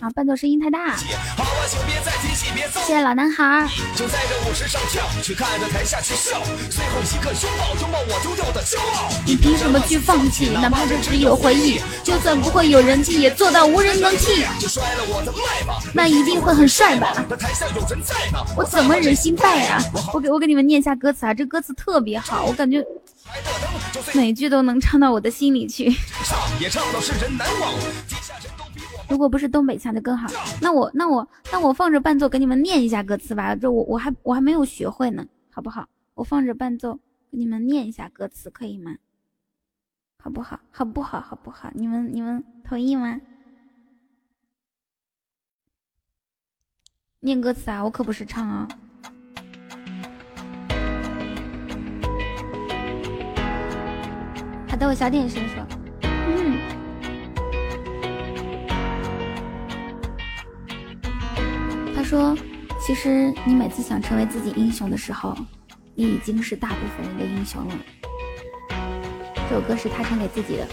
[0.01, 0.97] 啊，伴奏声音太大。
[0.97, 1.05] 谢
[2.87, 3.69] 谢老男孩。
[3.95, 6.41] 就在这舞池上跳，去看着台下去笑，
[6.71, 9.09] 最后一刻拥抱，拥抱我丢掉的骄傲。
[9.27, 10.49] 你凭什么去放弃？
[10.49, 14.43] 哪怕这只有回忆，就算不会有人替，也做到无人能替。
[14.59, 17.13] 就摔了我的麦吧，那一定会很帅吧？
[17.39, 18.43] 台下有人在吗？
[18.57, 19.79] 我怎么忍心败啊？
[20.15, 22.83] 我给我给你们念一下歌词啊，这歌词特别好，我感觉
[24.13, 25.95] 每句都能唱到我的心里去。
[26.25, 27.71] 唱也唱到世人难忘。
[29.11, 30.29] 如果不是东北腔就更好。
[30.61, 33.53] 那我那我那我放着伴奏给你们念一下歌词吧。
[33.53, 35.85] 这我我还我还没有学会呢，好不好？
[36.13, 36.97] 我放着伴奏
[37.29, 38.95] 给你们念一下歌词，可以吗？
[40.17, 40.57] 好不好？
[40.71, 41.19] 好不好？
[41.19, 41.69] 好不好？
[41.73, 43.19] 你们你们同意吗？
[47.19, 48.65] 念歌词啊，我可不是唱啊。
[54.69, 55.67] 好的，我小点声说。
[56.01, 56.80] 嗯。
[62.01, 62.35] 他说
[62.81, 65.37] ：“其实你每次想成为自己英雄的时候，
[65.93, 67.75] 你已经是大部分人的英雄了。”
[69.47, 70.67] 这首歌是他唱给自己的。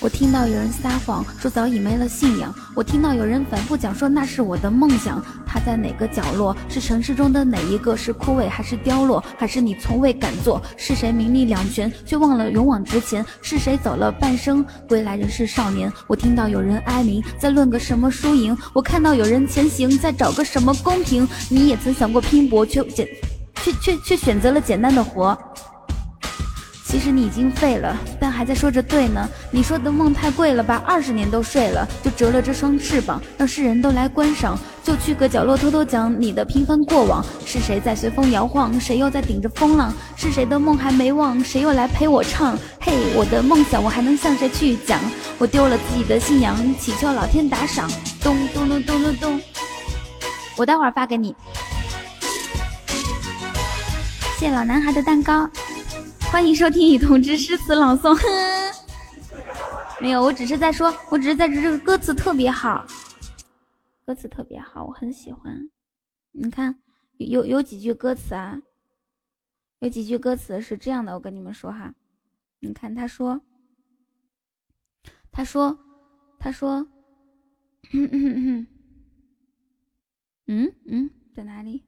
[0.00, 5.22] 我听到有人撒谎说早已没了信仰，我听到有人反复讲说那是我的梦想。
[5.46, 6.56] 它在哪个角落？
[6.70, 7.94] 是城市中的哪一个？
[7.94, 9.22] 是枯萎还是凋落？
[9.36, 10.62] 还是你从未敢做？
[10.74, 13.22] 是谁名利两全却忘了勇往直前？
[13.42, 15.92] 是谁走了半生归来仍是少年？
[16.06, 18.56] 我听到有人哀鸣，在论个什么输赢？
[18.72, 21.28] 我看到有人前行，在找个什么公平？
[21.50, 23.06] 你也曾想过拼搏，却简
[23.56, 25.38] 却却却选择了简单的活。
[26.90, 29.28] 其实你已经废了，但还在说着对呢。
[29.52, 34.58] 你说的梦太贵了，吧二十年都睡了，就折了这双翅膀，让世人都来观赏。
[34.82, 37.24] 就去个角落偷偷讲你的平凡过往。
[37.46, 38.78] 是谁在随风摇晃？
[38.80, 39.94] 谁又在顶着风浪？
[40.16, 41.38] 是谁的梦还没忘？
[41.44, 42.58] 谁又来陪我唱？
[42.80, 44.98] 嘿，我的梦想，我还能向谁去讲？
[45.38, 47.88] 我丢了自己的信仰，祈求老天打赏。
[48.20, 49.40] 咚咚咚咚咚咚，
[50.56, 51.36] 我待会儿发给你。
[54.40, 55.48] 谢老男孩的蛋糕。
[56.30, 58.16] 欢迎收听雨桐之诗词朗诵。
[60.00, 62.86] 没有，我只是在说，我只是在这这个歌词特别好，
[64.06, 65.68] 歌词特别好，我很喜欢。
[66.30, 66.80] 你看，
[67.18, 68.62] 有有几句歌词啊，
[69.80, 71.92] 有几句歌词是这样的，我跟你们说哈。
[72.60, 73.40] 你看，他说，
[75.32, 75.76] 他说，
[76.38, 76.86] 他说，
[77.92, 78.66] 嗯嗯嗯，
[80.46, 81.84] 嗯嗯，在哪里？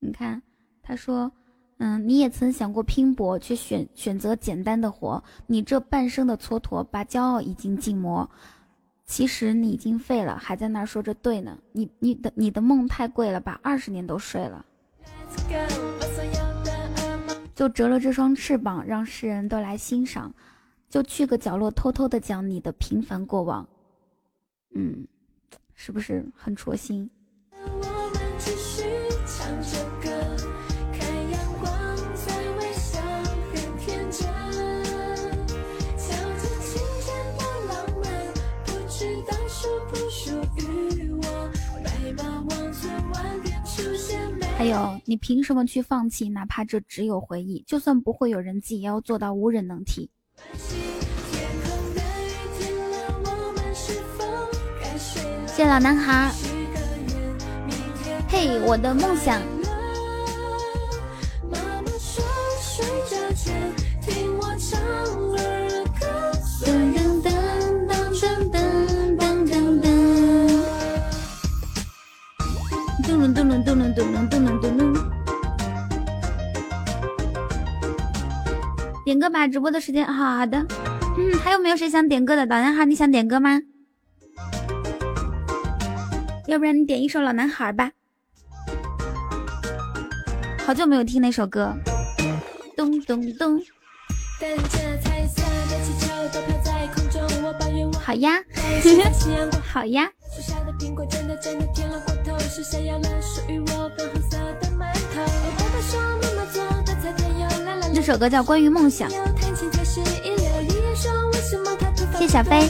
[0.00, 0.42] 你看，
[0.82, 1.32] 他说。
[1.78, 5.22] 嗯，你也曾想过拼搏，却选选择简单的活。
[5.46, 8.28] 你这半生的蹉跎，把骄傲已经尽磨。
[9.04, 11.58] 其实你已经废了，还在那说着对呢。
[11.72, 14.64] 你你的你的梦太贵了，把二十年都睡了。
[17.54, 20.32] 就折了这双翅膀，让世人都来欣赏。
[20.88, 23.68] 就去个角落，偷偷的讲你的平凡过往。
[24.74, 25.06] 嗯，
[25.74, 27.10] 是不是很戳心？
[44.56, 46.28] 还有，你凭什么去放弃？
[46.28, 50.08] 哪怕这只有回忆，就算不会有人记，也要做到无人能替。
[55.46, 56.32] 谢老男孩。
[58.28, 59.40] 嘿，我的梦想。
[73.14, 74.80] 噔噔噔噔噔噔噔噔噔噔噔噔。
[79.04, 80.58] 点歌吧，直播的时间好好的。
[81.16, 82.44] 嗯，还有没有谁想点歌的？
[82.46, 83.60] 老男孩，你想点歌吗？
[86.48, 87.92] 要不然你点一首《老男孩》吧。
[90.66, 91.72] 好久没有听那首歌。
[92.76, 93.62] 咚咚咚。
[98.02, 98.42] 好呀，
[99.72, 100.10] 好呀。
[102.56, 103.66] 是闪耀了属于我
[103.98, 104.68] 粉红色的
[107.92, 109.10] 这首歌叫《关于梦想》。
[112.16, 112.60] 谢小飞。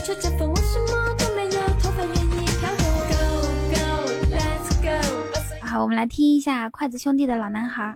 [5.61, 7.95] 好，我们来听一下筷子兄弟的《老男孩》。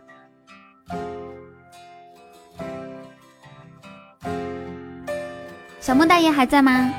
[5.80, 6.94] 小莫大爷还在吗？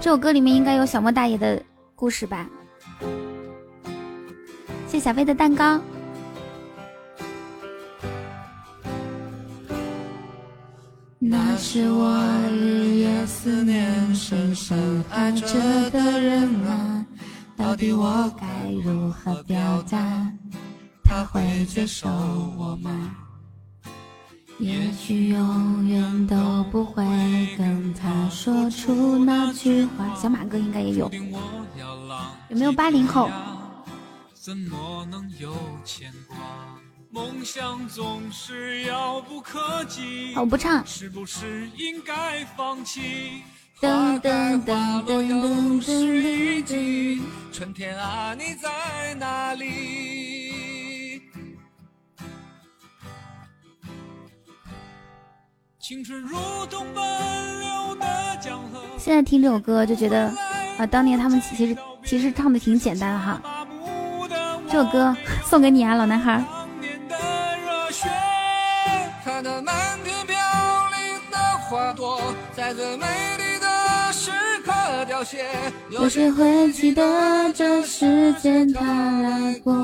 [0.00, 1.62] 这首歌里面应该有小莫大爷的
[1.94, 2.48] 故事吧？
[4.90, 5.80] 谢小飞的蛋糕。
[11.18, 12.12] 那是我
[12.50, 17.06] 日夜思念、深深爱着的人啊，
[17.56, 19.98] 到底我该如何表达？
[21.04, 22.08] 他会接受
[22.58, 23.14] 我吗？
[24.58, 27.04] 也许永远都不会
[27.56, 30.12] 跟他说出那句话。
[30.16, 31.08] 小马哥应该也有，
[32.48, 33.30] 有没有八零后？
[40.34, 40.82] 我不唱。
[43.82, 47.20] 噔噔噔噔噔噔。
[47.52, 51.20] 春天啊，你在哪里？
[55.78, 56.38] 青春如
[56.70, 60.32] 同奔流的江河现在听这首歌就觉得，
[60.78, 63.59] 啊，当年他们其实其实唱的挺简单的哈。
[64.70, 66.44] 这首歌送给你啊，老男孩。
[75.90, 79.74] 有谁会记得这时间它来过？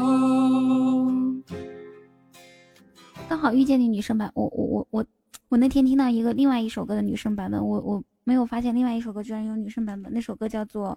[3.28, 5.04] 刚好遇见你女生版，我我我我。
[5.48, 10.12] 我那天听到一个另外一首歌的女生版本，我我没有发现另外一首歌居然有女生版本。
[10.12, 10.96] 那首歌叫做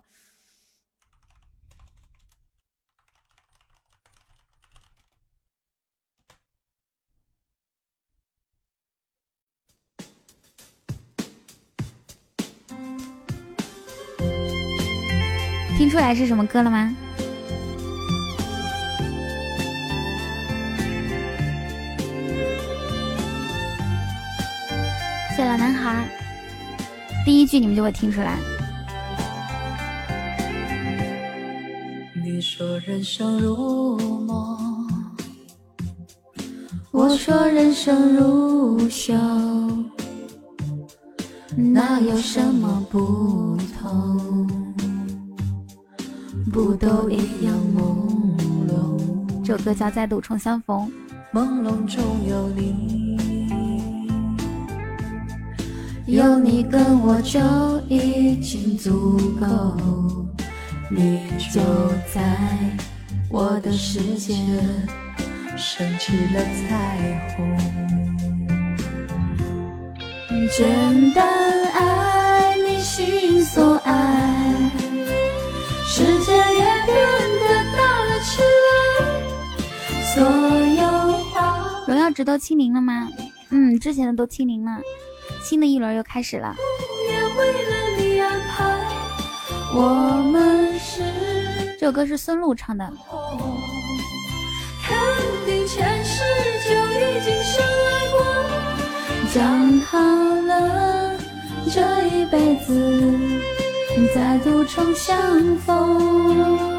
[15.89, 16.95] 听出来是什么歌了吗？
[25.35, 26.07] 老男孩，
[27.25, 28.37] 第一句你们就会听出来。
[32.23, 33.97] 你说人生如
[34.27, 34.87] 梦，
[36.91, 39.15] 我说人生如秀，
[41.55, 44.58] 那有什么不同？
[46.49, 49.43] 不都一样朦胧？
[49.45, 50.91] 这首歌叫《再度重相逢》。
[51.37, 53.17] 朦胧中有你。
[56.07, 57.39] 有你跟我就
[57.87, 60.25] 已经足够，
[60.89, 61.21] 你
[61.53, 61.61] 就
[62.11, 62.35] 在
[63.29, 64.33] 我的世界
[65.55, 67.57] 升起了彩虹。
[70.57, 71.27] 简单
[71.73, 74.28] 爱你心所爱，
[80.19, 80.85] 所有
[81.31, 83.07] 花，荣耀值都清零了吗？
[83.51, 84.81] 嗯，之前的都清零了。
[85.41, 86.53] 新的一轮又开始了。
[91.79, 92.91] 这首歌是孙露唱的。
[99.33, 101.15] 讲好了，
[101.71, 103.17] 这一辈子
[104.13, 106.78] 再度重相逢。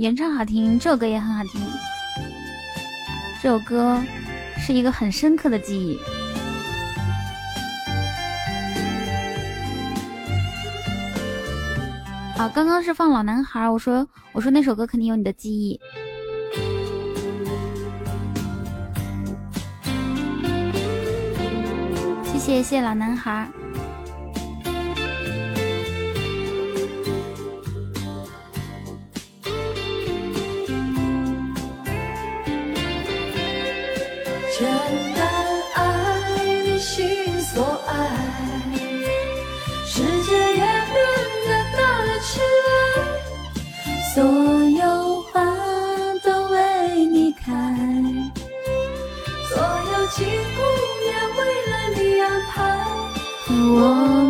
[0.00, 1.60] 原唱好听，这首歌也很好听。
[3.42, 4.02] 这首歌
[4.58, 5.98] 是一个很深刻的记忆。
[12.36, 15.80] 啊，刚刚是放老男孩，我说我说那首歌肯定有你的记忆。
[22.24, 23.48] 谢谢谢谢老男孩。
[34.58, 34.66] 简
[35.14, 35.20] 单
[35.74, 35.82] 爱
[36.64, 37.92] 你心所爱，
[39.84, 40.96] 世界也变
[41.44, 42.68] 得大了起来，
[44.14, 44.16] 所
[44.70, 45.34] 有花
[46.22, 46.56] 都为
[47.04, 47.44] 你开，
[49.50, 50.58] 所有景物
[51.04, 52.56] 也为了你安排，
[53.50, 53.52] 我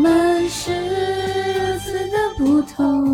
[0.03, 0.75] 们是
[1.55, 3.06] 如此的不同。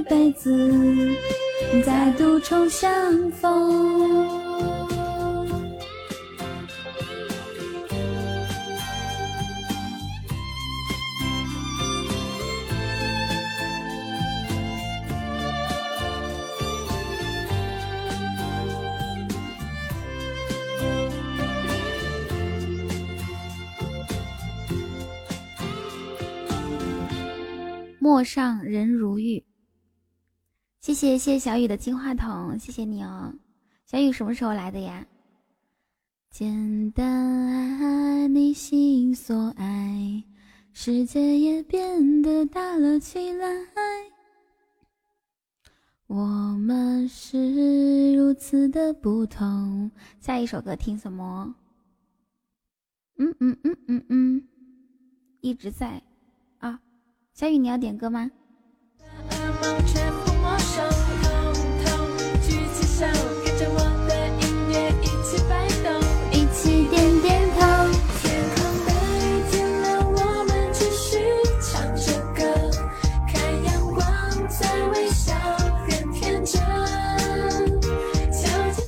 [0.00, 1.14] 一辈子
[1.84, 4.40] 再度重相逢。
[27.98, 29.44] 陌上人如玉，
[30.80, 33.34] 谢谢谢谢小雨的金话筒，谢谢你哦。
[33.84, 35.06] 小雨什么时候来的呀？
[36.30, 37.06] 简单
[37.78, 40.24] 爱你心所爱，
[40.72, 43.46] 世界也变得大了起来。
[46.06, 46.24] 我
[46.56, 49.90] 们是如此的不同。
[50.18, 51.54] 下一首歌听什么？
[53.18, 54.48] 嗯嗯嗯嗯嗯，
[55.42, 56.02] 一直在
[56.58, 56.80] 啊。
[57.34, 58.30] 小雨，你要点歌吗？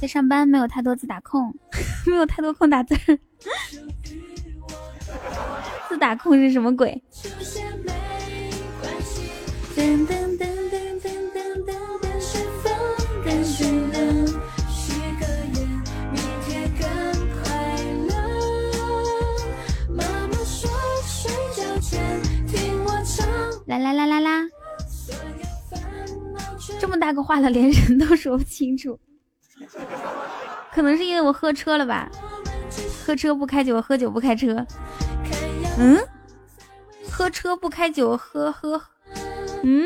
[0.03, 1.55] 在上班，没有太多字打空，
[2.05, 2.97] 没有太多空打字。
[5.89, 7.01] 字打空是什么鬼？
[9.77, 11.73] 噔噔噔噔噔噔噔，
[12.03, 12.73] 跟随风，
[13.25, 14.27] 跟随了，
[14.69, 15.25] 许个
[15.55, 15.69] 愿，
[16.11, 16.83] 明天更
[17.39, 17.47] 快
[18.09, 18.11] 乐。
[19.89, 20.69] 妈妈说
[21.07, 23.25] 睡觉前听我唱。
[23.69, 24.49] 啦啦啦啦啦！
[26.81, 28.99] 这么大个话了，连人都说不清楚，
[30.75, 32.09] 可能是因为我喝车了吧？
[33.05, 34.67] 喝车不开酒，喝酒不开车。
[35.79, 35.99] 嗯？
[37.11, 38.81] 喝车不开酒，喝喝。
[39.63, 39.85] 嗯，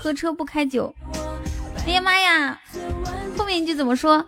[0.00, 0.94] 喝车不开酒。
[1.86, 2.58] 哎呀妈呀，
[3.36, 4.24] 后面一句怎么说？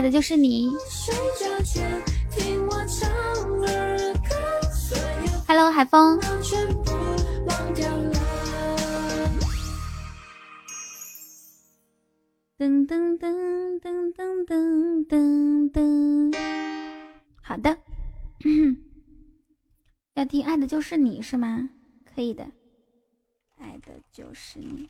[0.00, 0.72] 爱的就是你。
[5.46, 6.18] Hello，海风。
[12.56, 16.34] 噔噔噔噔噔噔噔噔，
[17.42, 17.76] 好的，
[20.16, 21.68] 要听《爱的就是你》是吗？
[22.14, 22.44] 可以的，
[23.58, 24.88] 《爱的就是你》。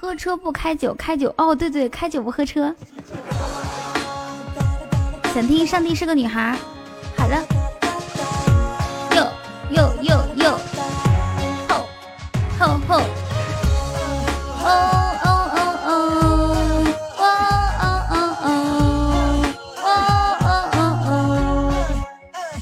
[0.00, 2.74] 喝车不开酒，开酒哦，对对，开酒不喝车。
[5.34, 6.56] 想听《上帝是个女孩》。
[7.20, 7.36] 好了，
[9.14, 9.30] 哟
[9.72, 10.58] 哟哟哟，
[11.68, 11.86] 吼
[12.58, 12.96] 吼吼，
[14.64, 14.66] 哦
[15.22, 15.92] 哦哦哦，
[17.18, 17.22] 哦
[18.40, 18.48] 哦。
[19.84, 19.84] 哦哦，哦。
[19.84, 19.86] 哦
[20.72, 21.10] 哦哦，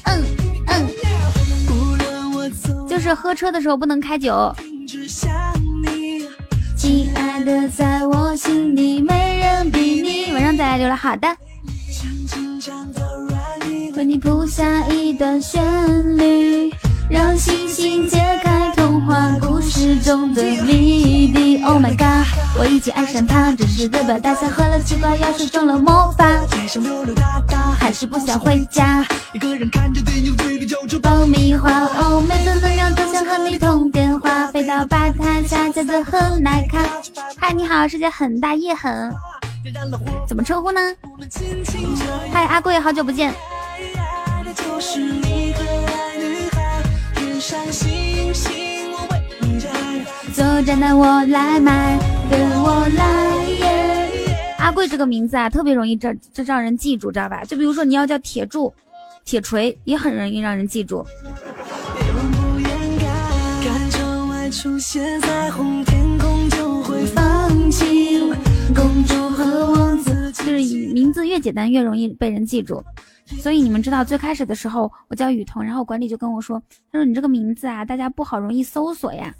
[0.03, 0.09] 嗯
[0.67, 0.69] 嗯，
[2.85, 4.53] 就是喝车的时候不能开酒。
[6.89, 10.33] 亲爱的，在我心里没人比你。
[10.33, 11.27] 晚上再来溜了，好的。
[13.95, 15.61] 为你谱下一段旋
[16.17, 16.73] 律，
[17.09, 21.63] 让星星解开童话故事中的谜底。
[21.63, 26.37] Oh my god，我已经爱上他，真实的表达像喝了奇怪药水中了魔法。
[26.45, 29.03] 街上溜溜达达，还是不想回家。
[29.33, 31.71] 一个人看着电影，嘴里嚼着爆米花。
[31.71, 36.85] 哦，每次能量都想和你通电话，飞到吧台下接着喝奶咖。
[37.37, 39.11] 嗨，你好，世界很大，夜很。
[40.27, 40.79] 怎么称呼呢？
[42.31, 43.33] 嗨，阿贵，好久不见。
[50.33, 51.97] 坐站的我来买，
[52.29, 53.05] 跟我来。
[54.57, 57.45] 阿贵这个名字啊，特别容易这这让人记住，知道吧？
[57.45, 58.73] 就比如说你要叫铁柱、
[59.23, 61.05] 铁锤，也很容易让人记住。
[68.75, 69.28] 公主，
[70.43, 70.51] 是
[70.93, 72.83] 名字越简单越容易被人记住。
[73.25, 76.61] 所以你们知道，最开始的时候我叫雨桐，然后管理就跟我说，
[76.91, 79.33] 他说你这个名字啊，大家不好容易搜索呀。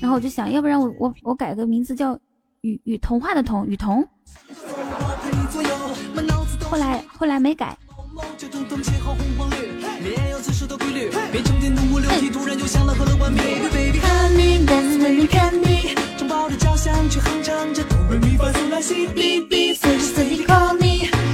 [0.00, 2.18] 然后我就想，要不然我我我改个名字叫
[2.62, 4.06] 雨雨童话的童雨桐。
[6.68, 7.78] 后来后来没改。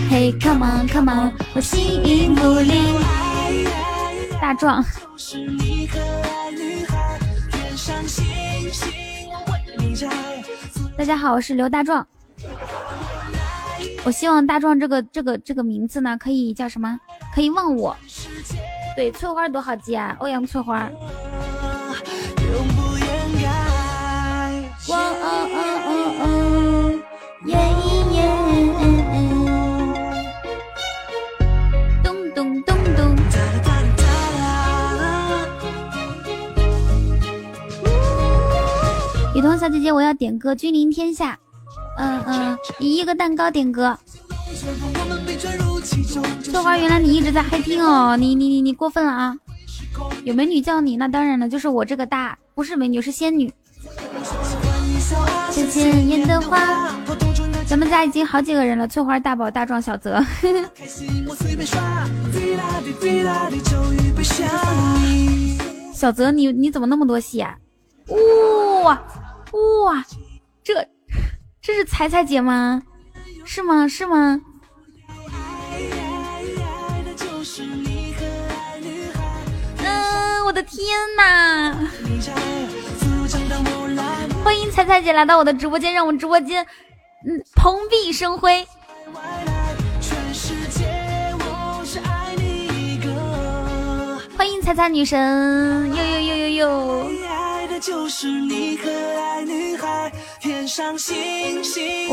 [0.08, 2.94] Hey come on come on，我心影不离。
[4.40, 4.84] 大壮。
[10.96, 12.06] 大家好，我是刘大壮。
[14.04, 16.98] 我希望大壮这个这个这个名字呢，可以叫什么？
[17.34, 17.96] 可以忘我。
[18.94, 20.88] 对，翠花多好记啊，欧阳翠花。
[32.02, 33.16] 咚咚咚咚。
[39.34, 41.32] 雨桐小姐姐，我要点歌《君临天下》。
[41.96, 42.22] 嗯。
[42.26, 43.98] 嗯，以一个蛋糕点歌。
[46.44, 49.34] 翠花，原来你一直在黑听哦，你你你你过分了啊！
[50.24, 53.50] 有美女叫你，那当然了，就是我这个大，不是美女，是仙女。
[55.50, 56.90] 千千言的花，
[57.66, 60.24] 咱们家已经好几个人了，翠花、大宝、大壮、小泽。
[65.94, 67.56] 小泽，你你怎么那么多戏啊？
[68.84, 69.02] 哇
[69.52, 70.04] 哇，
[70.64, 70.74] 这。
[71.60, 72.82] 这是彩彩姐吗？
[73.44, 73.86] 是吗？
[73.86, 74.40] 是吗？
[79.78, 80.82] 嗯，我的天
[81.16, 81.72] 哪！
[84.44, 86.66] 欢迎彩彩姐来到我的直播间，让我们直播间
[87.26, 88.66] 嗯蓬荜生辉。
[94.36, 97.06] 欢迎彩彩女神，呦呦呦呦呦！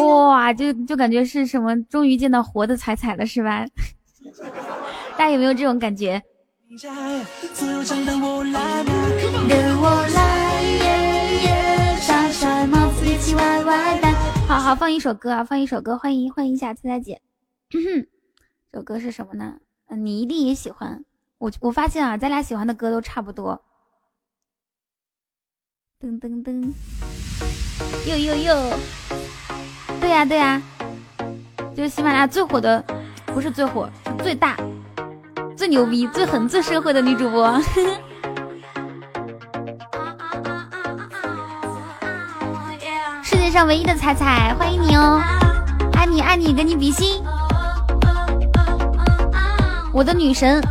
[0.03, 3.65] 哇，就就感觉是什么，终于见到活的彩彩了，是吧？
[5.17, 6.21] 大家有没有这种感觉？
[14.47, 17.21] 好好放一首歌啊，放一首歌，欢迎欢迎一下彩彩姐。
[17.69, 19.57] 这首歌是什么呢？
[19.87, 21.03] 嗯，你一定也喜欢。
[21.37, 23.61] 我我发现啊，咱俩喜欢的歌都差不多。
[25.99, 26.71] 噔噔噔，
[28.07, 28.77] 哟哟哟，
[29.99, 30.61] 对呀对呀，
[31.75, 32.81] 就是喜马拉雅最火的，
[33.25, 34.57] 不是最火，是最大、
[35.57, 37.51] 最牛逼、最狠、最社会的女主播，
[43.59, 45.21] 上唯一的彩彩，欢迎你哦，
[45.91, 47.21] 爱你爱你，给你比心，
[49.91, 50.63] 我的女神。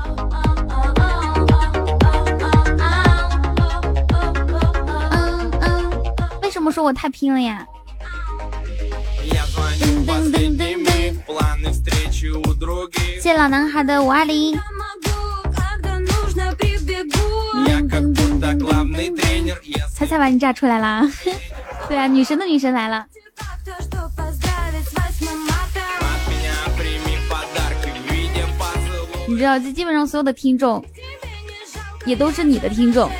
[6.40, 7.66] 为什么说我太拼了呀！
[13.20, 14.58] 谢谢老男孩的五二零。
[19.98, 21.02] 猜猜把你炸出来啦！
[21.88, 23.04] 对啊，女神的女神来了。
[29.26, 30.84] 你知道，这基本上所有的听众，
[32.06, 33.10] 也都是你的听众。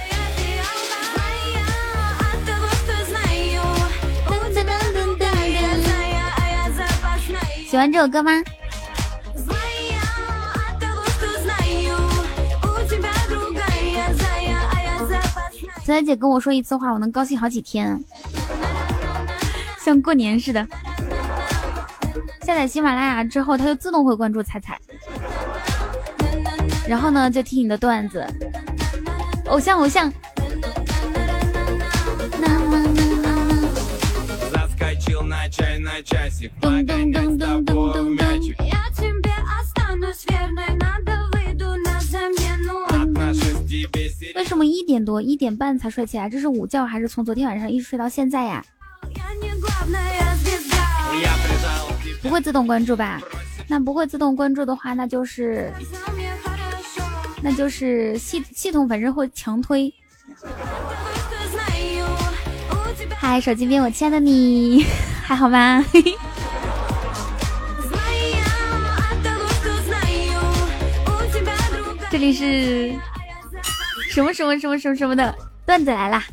[7.68, 8.30] 喜欢这首歌吗？
[15.89, 17.98] 彩彩姐跟我说一次话，我能高兴好几天，
[19.82, 20.69] 像过年似的。
[22.43, 24.78] 下载喜马拉雅之后，它就自动会关注彩彩，
[26.86, 28.23] 然后呢，就听你的段子，
[29.47, 30.12] 偶像偶像。
[36.60, 38.28] 咚咚咚咚咚咚咚。
[44.59, 46.28] 么一点多、一点半才睡起来？
[46.28, 48.64] 这是午觉还是从昨天晚上一直睡到现在呀？
[52.20, 53.20] 不会自动关注吧？
[53.68, 55.72] 那不会自动关注的话，那就是
[57.40, 59.94] 那就是系系统反正会强推。
[63.16, 64.85] 嗨，手机边我亲爱的你
[65.22, 65.85] 还好吗？
[72.10, 72.93] 这里是
[74.09, 76.24] 什么什么什么什么什么的段子来啦！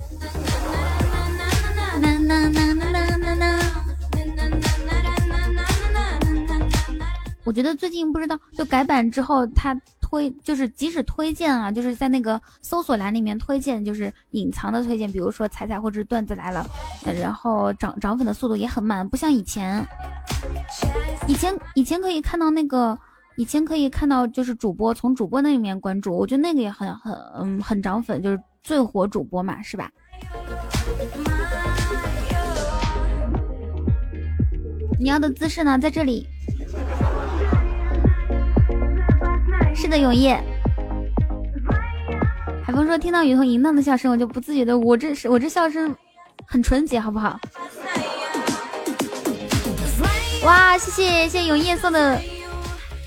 [7.43, 16.65] 我觉得最近不知道，就改版之后，他推就是即使推荐啊，就是在那个搜索栏里面推荐，就是隐藏的推荐，比如说彩彩或者段子来了，
[17.21, 19.85] 然后涨涨粉的速度也很慢，不像以前。
[21.27, 22.97] 以前以前可以看到那个，
[23.37, 29.91] 以前可以看到就是主播从主播那里面关注，我觉得那个也很很嗯很涨粉，就是最火主播嘛，是吧？
[34.97, 36.25] 你要的姿势呢，在这里。
[39.75, 40.41] 是的，永夜。
[42.63, 45.93] 海风说听到雨桐淫荡的笑声，我就不自觉的，我这是我这笑声
[46.47, 47.37] 很纯洁，好不好？
[50.45, 52.17] 哇，谢谢谢谢永夜送的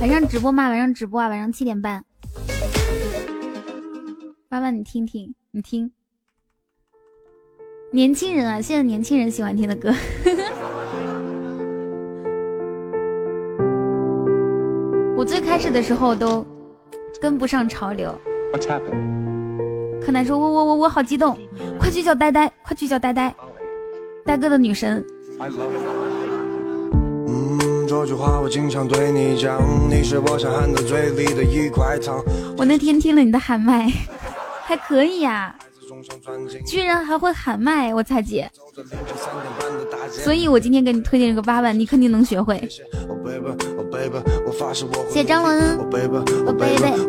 [0.00, 0.68] 晚上直播吗？
[0.68, 2.04] 晚上直播啊，晚上七点半。
[4.48, 5.90] 妈妈，你听听，你听。
[7.90, 9.92] 年轻人啊，现在年轻人喜欢听的歌。
[15.16, 16.46] 我最开始的时候都
[17.20, 18.16] 跟不上潮流。
[20.00, 21.36] 柯南说：“我我我我好激动，
[21.78, 23.34] 快去叫呆呆，快去叫呆呆，
[24.24, 25.04] 呆哥的女神。”
[27.90, 32.22] 我经常对你讲，你是我想含在嘴里的一块糖。
[32.56, 33.90] 我那天听了你的喊麦，
[34.64, 35.54] 还可以呀。
[36.66, 38.48] 居然还会喊麦，我彩姐，
[40.10, 42.68] 所以我今天给你推荐这个八万，你肯定能学会。
[45.10, 45.78] 谢张伦，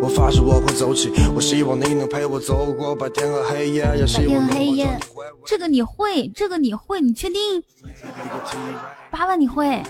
[0.02, 3.96] 我发誓我会走起，我希望你能陪我走过白天和黑夜，白
[4.26, 4.88] 天和黑夜。
[5.46, 7.62] 这个你会，这个你会，你确定？
[9.12, 9.82] 八万你会？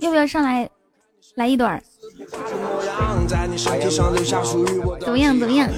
[0.00, 0.68] 要不要上来
[1.34, 1.80] 来一段？
[5.00, 5.38] 怎么样？
[5.38, 5.68] 怎么样？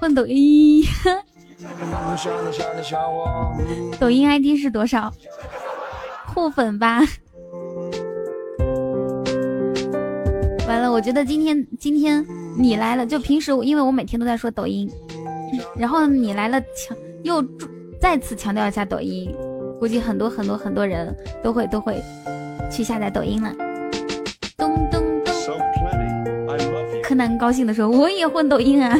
[0.00, 0.82] 换抖音，
[3.98, 5.12] 抖音 ID 是多少？
[6.32, 7.00] 互粉吧。
[10.66, 12.24] 完了，我觉得今天今天
[12.56, 14.88] 你来了，就平时因为我每天都在说抖音，
[15.76, 17.44] 然后你来了强又
[18.00, 19.34] 再次强调一下抖音，
[19.80, 22.00] 估计很多很多很多人都会都会
[22.70, 23.52] 去下载抖音了。
[24.56, 25.34] 咚咚咚！
[27.02, 28.96] 柯南高兴的说：“我也混抖音啊！”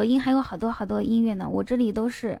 [0.00, 2.40] 抖音还有好多好多音乐呢，我这里都是。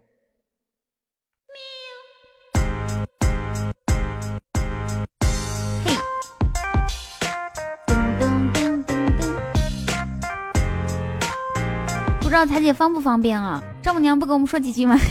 [12.18, 13.62] 不知道彩姐方不方便啊？
[13.82, 14.98] 丈母娘不跟我们说几句吗？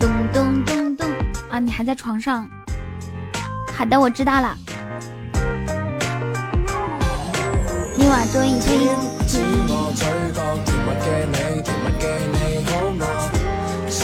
[0.00, 1.08] 咚咚咚咚
[1.48, 1.60] 啊！
[1.60, 2.50] 你还在床上？
[3.72, 4.58] 好的，我知道了。
[8.06, 8.22] 你多
[9.26, 9.34] 知
[9.68, 12.38] 我嘴角甜蜜嘅你甜蜜嘅你
[12.70, 13.02] 好吗
[13.88, 13.98] 想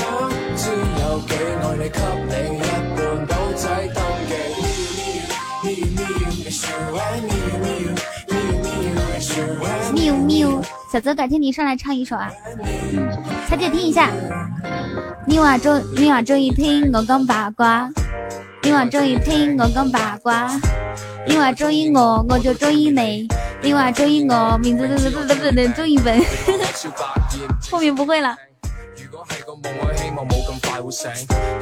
[0.57, 0.61] 知
[0.99, 1.31] 有几
[1.63, 1.97] 爱你给
[2.27, 2.61] 你一
[2.97, 2.99] 半
[3.29, 3.63] 薄仔
[3.95, 4.35] 登嘅
[9.93, 12.31] me you me you 小泽，改天你上来唱一首啊！
[13.49, 14.11] 小姐听一下。
[15.27, 17.89] 你话中，你话中意听我讲八卦，
[18.63, 20.51] 你话中意听我讲八卦，
[21.27, 23.27] 你话中意我，我就中意你，
[23.63, 26.21] 你话中意我，名字字字字字字中意本，
[27.73, 28.37] 后面不会了。
[29.29, 31.11] 係個夢，我希望冇咁快會醒，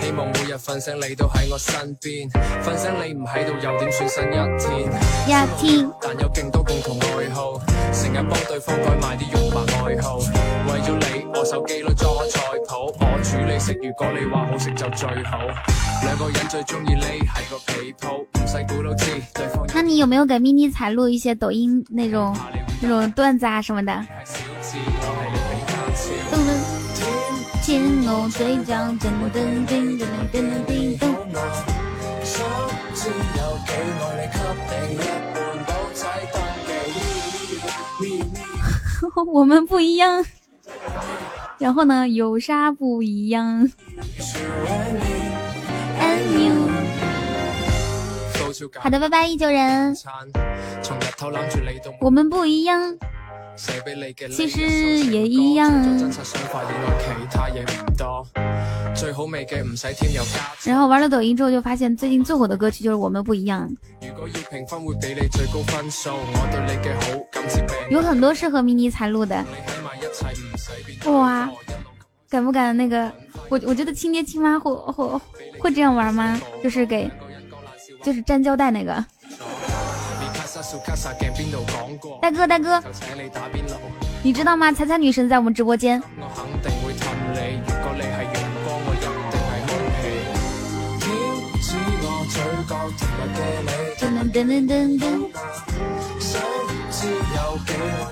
[0.00, 2.28] 希望每日瞓醒你都喺我身邊，
[2.64, 4.90] 瞓醒你唔喺度又點算新一天？
[5.26, 7.60] 一天，但有勁多共同愛好，
[7.92, 15.38] 成日幫對方改埋啲肉麻愛好，為咗你我手機都裝菜譜，我煮你食，如果你話好食就最好，
[16.04, 17.04] 兩個人最中意呢
[17.34, 19.66] 係個被鋪，唔使估都知對方。
[19.74, 22.36] 那你有沒有給咪咪彩錄一些抖音那種
[22.80, 24.06] 那種段子啊什麼的？
[27.62, 29.98] 天我嘴角噔噔噔噔
[30.32, 30.34] 噔
[30.66, 31.10] 噔噔。
[39.32, 40.24] 我们不一样，
[41.58, 42.08] 然后呢？
[42.08, 43.68] 有啥不一样？
[48.78, 49.94] 好的，拜拜，一九人。
[52.00, 52.96] 我们不一樣。
[53.56, 54.60] 其实
[55.10, 55.70] 也一样。
[60.64, 63.70] 然后玩了抖音之后，就发现最近最火的歌曲就是《我们不一样》。
[67.90, 69.44] 有很多适合迷你才录的。
[71.06, 71.50] 哇，
[72.28, 73.12] 敢不敢那个？
[73.48, 75.20] 我我觉得亲爹亲妈会会
[75.58, 76.40] 会这样玩吗？
[76.62, 77.10] 就是给，
[78.02, 79.04] 就是粘胶带那个。
[82.20, 82.82] 大哥大哥，
[84.22, 84.70] 你知道吗？
[84.70, 86.02] 彩彩女神在我们直播间。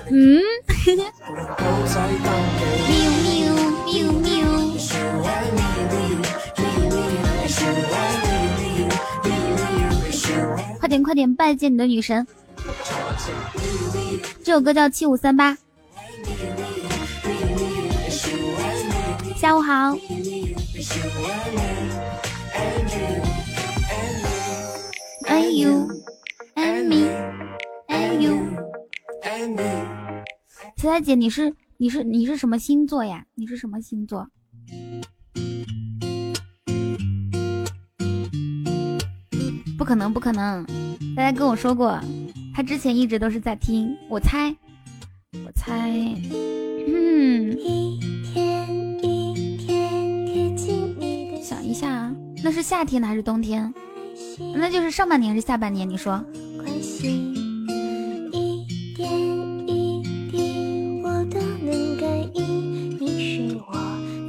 [0.09, 0.41] 嗯。
[10.79, 12.25] 快点快点拜见你的女神！
[14.43, 15.57] 这首歌叫七五三八。
[19.35, 19.93] 下午好。
[25.27, 25.87] And you,
[26.55, 27.09] and me,
[27.87, 28.37] and you,
[29.21, 30.23] and me。
[30.77, 33.25] 彩彩姐，你是你是你是什么星座呀？
[33.35, 34.27] 你是什么星座？
[39.89, 40.63] 可能，不可能！
[41.15, 41.99] 大家跟我说过，
[42.53, 43.97] 他之前一直都是在听。
[44.07, 44.55] 我猜，
[45.43, 45.89] 我猜，
[46.87, 47.57] 嗯，
[51.41, 52.13] 想一下，
[52.43, 53.73] 那是夏天的还是冬天？
[54.53, 55.89] 那就是上半年还是下半年？
[55.89, 56.23] 你说？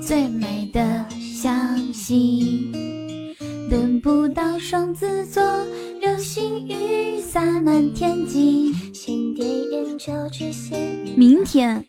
[0.00, 2.69] 最美的相信。
[3.70, 5.40] 等不到双子座，
[6.00, 10.76] 流星雨洒满天际，星点烟就这些。
[11.16, 11.86] 明天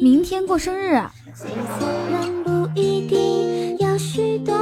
[0.00, 4.54] 明天过生日啊，最灿烂不一定要许多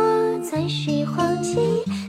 [0.42, 1.58] 钻石黄金。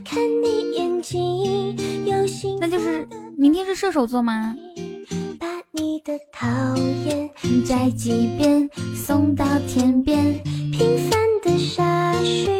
[0.02, 1.76] 看你眼睛，
[2.06, 3.06] 有心，那就是
[3.36, 4.56] 明天是射手座吗？
[5.80, 6.48] 你的讨
[7.06, 7.30] 厌
[7.64, 10.42] 摘几遍，送到天边。
[10.72, 12.50] 平凡的傻事，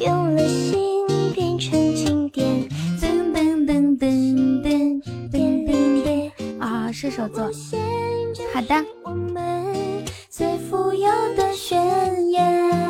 [0.00, 1.58] 用了心变。
[1.58, 2.66] 成经典，
[2.98, 6.90] 噔噔噔噔噔噔噔噔啊！
[6.90, 7.44] 射手座，
[8.54, 9.81] 好的。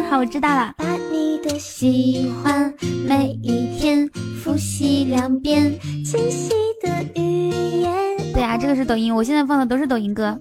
[0.09, 0.73] 好，我知道了。
[0.77, 2.73] 把你的喜欢
[3.09, 4.09] 每一天
[4.41, 6.51] 复习两遍，清晰
[6.81, 6.89] 的
[7.21, 7.49] 语
[7.81, 8.33] 言。
[8.33, 10.39] 对啊，这个是抖音，我现在放的都是抖音歌。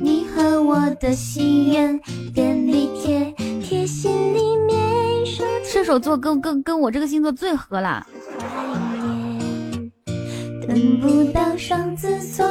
[0.00, 2.00] 你和我的心愿，
[2.34, 4.80] 便利贴贴心里面。
[5.62, 8.06] 射手座跟跟跟我这个星座最合了。
[10.70, 12.46] 等不到双子座，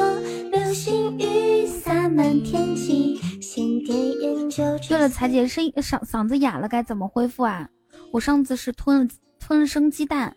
[0.51, 3.17] 流星雨洒满天际。
[3.41, 4.61] 先点烟就。
[4.89, 7.69] 对了，彩姐声音嗓嗓子哑了，该怎么恢复啊？
[8.11, 9.07] 我上次是吞了
[9.39, 10.35] 吞了生鸡蛋，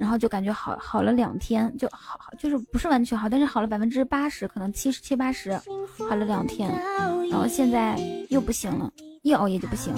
[0.00, 5.52] 然后就感觉好好了两天，就好好就是不是完全好，但是好了百分之八十，可能七十七八十，
[6.08, 6.70] 好了两天，
[7.30, 8.00] 然后现在
[8.30, 8.90] 又不行了。
[9.20, 9.92] 一熬夜就不行。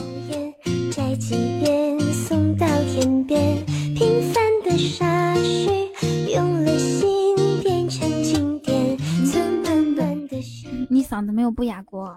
[11.01, 12.15] 你嗓子没有不哑过。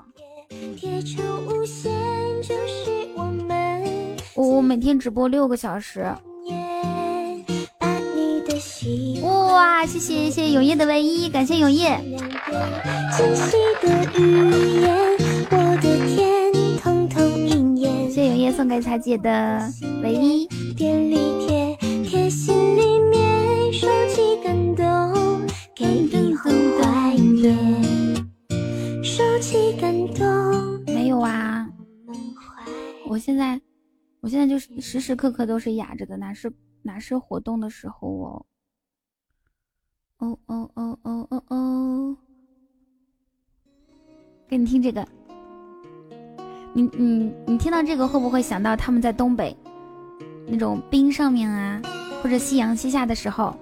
[4.36, 6.02] 我我每天直播六个小时。
[9.22, 11.98] 哇，谢谢谢谢永夜的唯一，感谢永夜。
[18.12, 19.72] 谢永夜送给彩姐的
[20.04, 20.50] 唯一。
[30.88, 31.70] 没有啊，
[33.08, 33.62] 我现在，
[34.22, 38.46] 我现在就是时时刻刻都是哑着的，哪是哪是活动的时候哦。
[40.18, 42.18] 哦哦哦哦哦哦，
[44.48, 45.08] 给你听这个。
[46.74, 49.56] 你你你听到这个会不会想到他们在东北
[50.48, 51.80] 那种冰上面啊，
[52.24, 53.56] 或者夕阳西下的时候，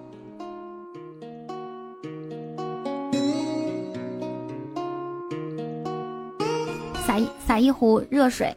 [7.05, 8.55] 撒一撒一壶热水，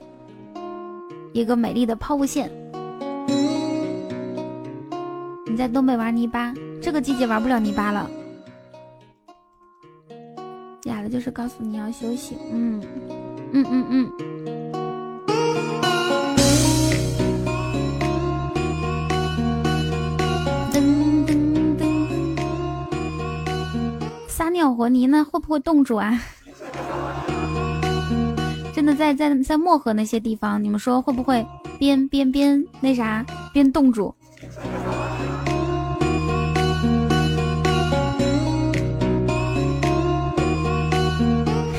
[1.33, 2.51] 一个美丽的抛物线。
[5.47, 6.53] 你在东北玩泥巴，
[6.83, 8.11] 这个季节玩不了泥巴了。
[10.85, 12.83] 哑了就是告诉你要休息，嗯
[13.53, 14.13] 嗯嗯嗯。
[24.29, 26.21] 撒尿和，泥那会不会冻住啊？
[28.85, 31.47] 那在在在漠河那些地方，你们说会不会
[31.79, 34.15] 边边边那啥边冻住？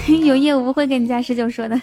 [0.26, 1.80] 有业务不会跟你家十九说的。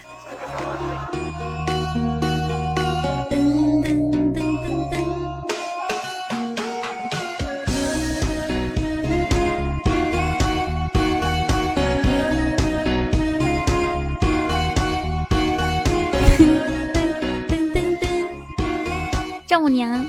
[19.63, 20.05] 丈母娘，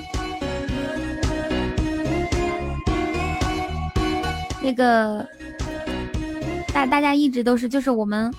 [4.61, 5.25] 那个
[6.73, 8.29] 大大家一直都是，就是我们，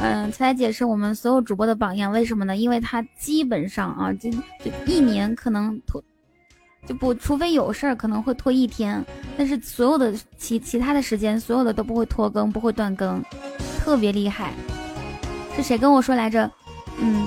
[0.00, 2.10] 嗯，彩彩姐是我们所有主播的榜样。
[2.10, 2.56] 为什么呢？
[2.56, 6.02] 因为她基本上啊，就就一年可能拖，
[6.86, 9.04] 就不，除非有事儿可能会拖一天，
[9.36, 13.22] 但是所有的其其他的时间，所有的都不会拖更，不会断更，
[13.78, 14.54] 特别厉害。
[15.56, 16.50] 是谁跟我说来着？
[16.98, 17.26] 嗯。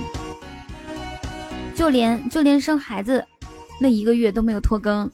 [1.78, 3.24] 就连就连生孩子
[3.80, 5.10] 那一个月都没有拖更，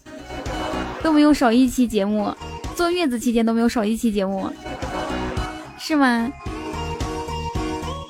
[1.04, 2.34] 都没有少一期节目，
[2.74, 4.50] 坐月子期间都没有少一期节目，
[5.78, 6.32] 是吗？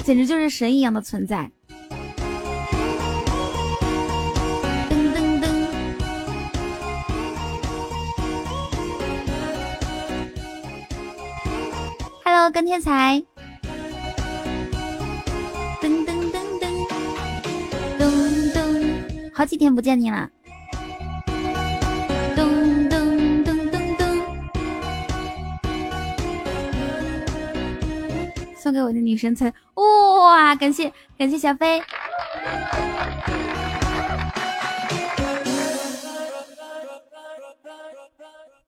[0.06, 1.50] 简直就是神一样的存在。
[4.88, 5.48] 噔噔噔
[12.24, 13.24] ，Hello，跟天才。
[19.34, 20.30] 好几天不见你了，
[28.56, 30.56] 送给我的女神彩，哇！
[30.56, 31.82] 感谢感谢小飞，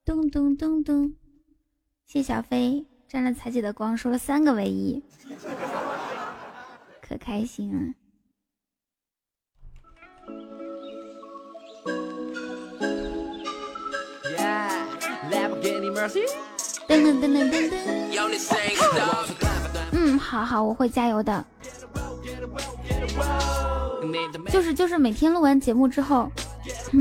[0.03, 1.13] 咚咚咚咚，
[2.05, 5.01] 谢小飞沾了彩姐的光，说了三个唯一，
[7.01, 7.93] 可开心了。
[15.95, 17.73] 噔噔噔噔噔噔，
[19.93, 21.45] 嗯，好好，我会加油的。
[24.49, 26.29] 就是就是每天录完节目之后，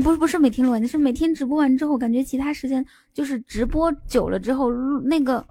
[0.01, 4.71] 不是不是每天录完，就是每天直播完之后，感觉其他时间就是直播久了之后，
[5.03, 5.45] 那个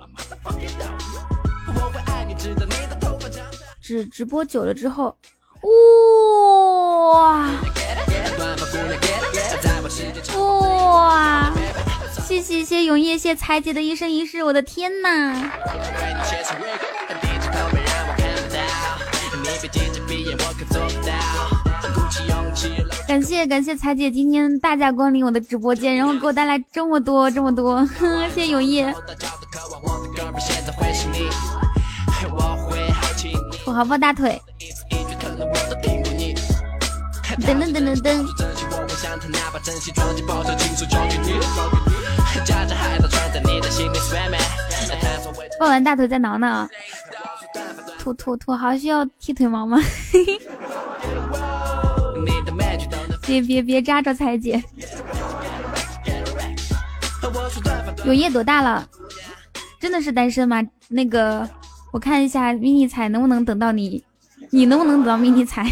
[3.80, 5.14] 直直播久了之后，
[7.12, 7.50] 哇
[10.34, 11.52] 哇。
[12.26, 15.50] 谢谢谢永夜，谢彩姐的一生一世，我的天呐！
[23.06, 27.86] 感谢感谢彩姐今天大驾光临我的直播间，然后给我带来这么多这么多，
[28.34, 28.92] 谢谢永夜。
[33.64, 34.40] 土豪抱大腿。
[37.40, 38.73] 噔噔噔噔噔。
[45.58, 46.68] 抱完大腿再挠挠。
[47.98, 49.78] 土土土豪需要剃腿毛吗？
[53.26, 54.62] 别别别扎着彩姐。
[58.04, 58.86] 永夜多大了？
[59.80, 60.62] 真的是单身吗？
[60.88, 61.48] 那个，
[61.92, 64.04] 我看一下 mini 彩能不能等到你，
[64.50, 65.64] 你能不能等到 mini 彩？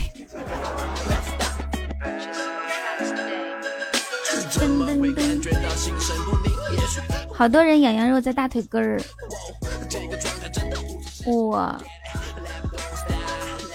[7.35, 9.01] 好多人养羊肉在大腿根儿，
[11.27, 11.77] 我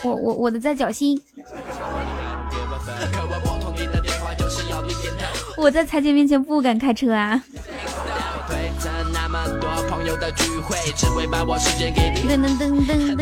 [0.04, 1.22] 我我我的在脚心，
[5.58, 7.44] 我在彩姐面前不敢开车啊。
[12.28, 13.22] 噔噔噔噔噔。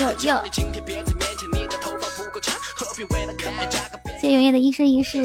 [0.00, 1.13] 有有。
[4.24, 5.20] 谢永夜的一生一世。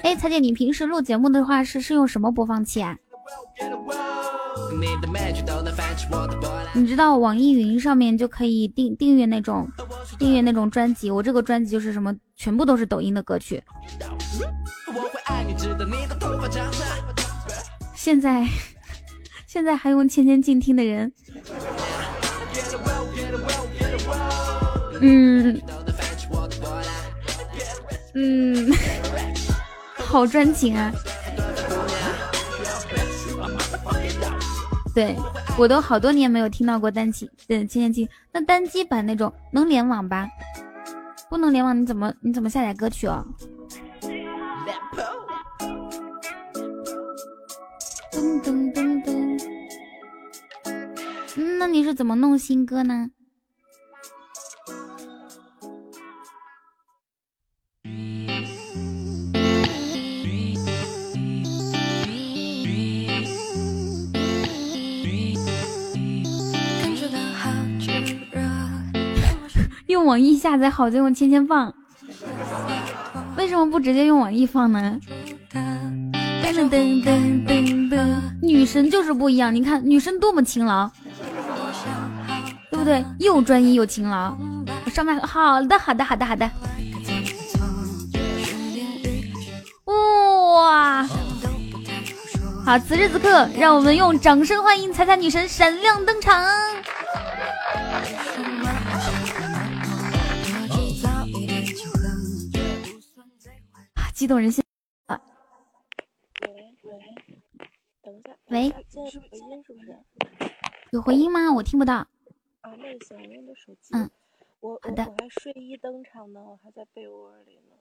[0.00, 2.96] 哎，彩姐，你平时录节目的话是是用什么播放器啊？
[6.72, 9.68] 你知道网易云上面就可以订订阅那种
[10.18, 13.62] 订阅那种专辑，我这个专辑就是什么，全部都是抖音的歌曲。
[17.94, 18.48] 现在
[19.46, 21.12] 现在还用千千静听的人。
[25.00, 25.60] 嗯
[28.14, 28.72] 嗯，
[29.96, 30.90] 好专情啊！
[34.94, 35.14] 对
[35.56, 40.28] 我都好多年没有听到过单机，嗯，千千机那单机版那种能联网吧？
[41.28, 43.24] 不能联网，你怎么你怎么下载歌曲哦？
[48.10, 49.38] 噔噔噔噔，
[51.58, 53.10] 那你是怎么弄新歌呢？
[69.88, 71.72] 用网易下载好就用千千放，
[73.38, 74.98] 为什么不直接用网易放呢？
[75.50, 78.06] 噔噔噔噔噔，
[78.42, 80.90] 女神就是不一样，你看女神多么勤劳，
[82.70, 83.02] 对不对？
[83.18, 84.36] 又专一又勤劳。
[84.84, 86.50] 我上麦，好的好的好的好的。
[89.86, 91.08] 哇，
[92.62, 96.44] 好，此时此刻，让我们用掌声欢迎彩彩女神闪亮登场。
[104.18, 104.64] 激动人心
[105.06, 105.22] 啊！
[106.42, 106.98] 喂喂，
[108.02, 109.96] 等一下，喂，现在是回音是不是？
[110.90, 111.52] 有回音吗？
[111.54, 111.98] 我听不到。
[111.98, 112.08] 啊，
[112.62, 113.94] 那行，我用的手机。
[113.94, 114.10] 嗯，
[114.58, 117.76] 我我我还睡衣登场呢，我还在被窝里呢。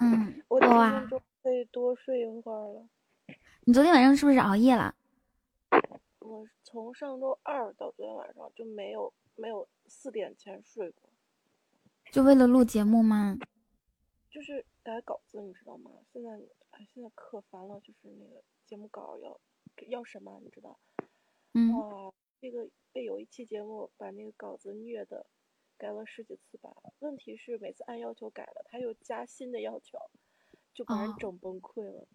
[0.00, 2.86] 嗯，我今天终可以多睡一会儿了。
[3.64, 4.94] 你昨天晚上是不是熬夜了？
[6.18, 11.08] 我从上周二到昨天晚上就没有没有四点前睡过。
[12.12, 13.38] 就为了录节目吗？
[14.30, 15.90] 就是改稿子，你知道吗？
[16.12, 16.30] 现在
[16.70, 19.40] 哎，现在可烦了，就是那个节目稿要
[19.88, 20.78] 要什么，你知道？
[21.54, 21.72] 嗯。
[21.72, 25.26] 哇，这个被有一期节目把那个稿子虐的，
[25.76, 26.74] 改了十几次吧。
[27.00, 29.98] 问题是每次按要求改了，他又加新的要求，
[30.72, 32.06] 就把人整崩溃了。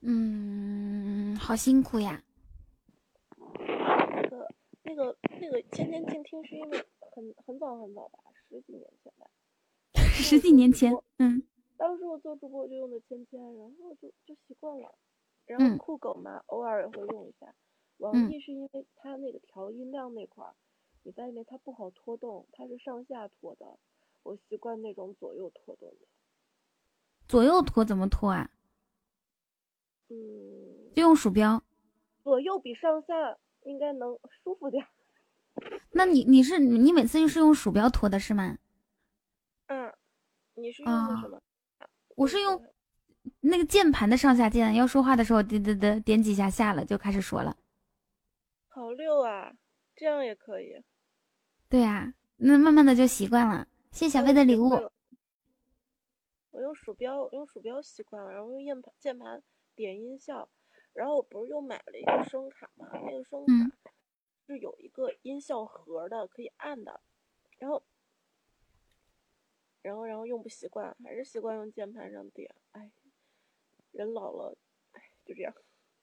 [0.00, 2.22] 嗯，好辛苦呀。
[3.38, 4.48] 那个、
[4.84, 9.28] 那个、那个，前天静听是因为很很早很早吧，十几年前吧。
[10.22, 11.42] 十几年前，嗯，
[11.76, 14.94] 当时我做主播我就用的芊芊，然后就就习惯了。
[15.46, 17.54] 然后酷狗嘛，偶尔也会用一下。
[17.98, 20.54] 网易是因为它那个调音量那块儿，
[21.04, 23.78] 你在里面它不好拖动，它是上下拖的，
[24.24, 26.06] 我习惯那种左右拖动的。
[27.28, 28.50] 左右拖怎么拖啊？
[30.08, 31.62] 嗯，就用鼠标。
[32.24, 34.84] 左右比上下应该能舒服点。
[35.92, 38.58] 那你你是你每次就是用鼠标拖的是吗？
[39.68, 39.92] 嗯。
[40.56, 41.40] 你是用的什么？
[42.16, 42.64] 我是用
[43.40, 47.54] 那个键盘的上下键，要说话的时候，点点点点几下下了就开始说了。
[48.68, 49.52] 好溜啊，
[49.94, 50.82] 这样也可以。
[51.68, 53.68] 对呀，那慢慢的就习惯了。
[53.92, 54.70] 谢谢小飞的礼物。
[56.50, 59.42] 我用鼠标，用鼠标习惯了，然后用键盘键盘
[59.74, 60.48] 点音效，
[60.94, 62.88] 然后我不是又买了一个声卡嘛？
[63.04, 63.52] 那个声卡
[64.46, 67.02] 是有一个音效盒的，可以按的，
[67.58, 67.82] 然后。
[69.86, 72.52] 然后，然后用不习惯，还是习惯用键盘上点。
[72.72, 72.90] 哎，
[73.92, 74.58] 人老了，
[74.90, 75.54] 哎，就这样。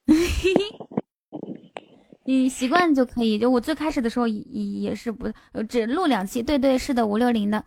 [2.24, 3.38] 你习惯就可以。
[3.38, 5.30] 就我最开始的时候也也是不
[5.68, 7.66] 只录两期，对对，是的，五六零的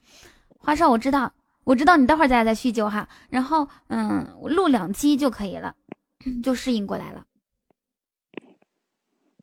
[0.59, 1.35] 花少我知道，
[1.65, 3.07] 我知道你待会儿咱俩再叙旧哈。
[3.29, 5.77] 然后嗯，录两期就可以了，
[6.43, 7.27] 就适应过来了。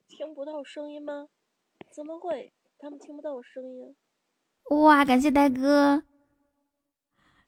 [0.07, 1.27] 听不到声音吗？
[1.91, 2.51] 怎么会？
[2.79, 3.95] 他们听不到我声音？
[4.71, 6.03] 哇，感谢呆哥。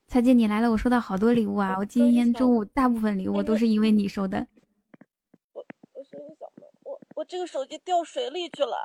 [0.08, 1.76] 彩姐，你来了，我收到好多礼物啊！
[1.78, 4.48] 我今天中午大部分礼物都是因为你收的。
[5.52, 6.68] 我我声音小吗？
[6.84, 8.78] 我我这个手机掉水里去了，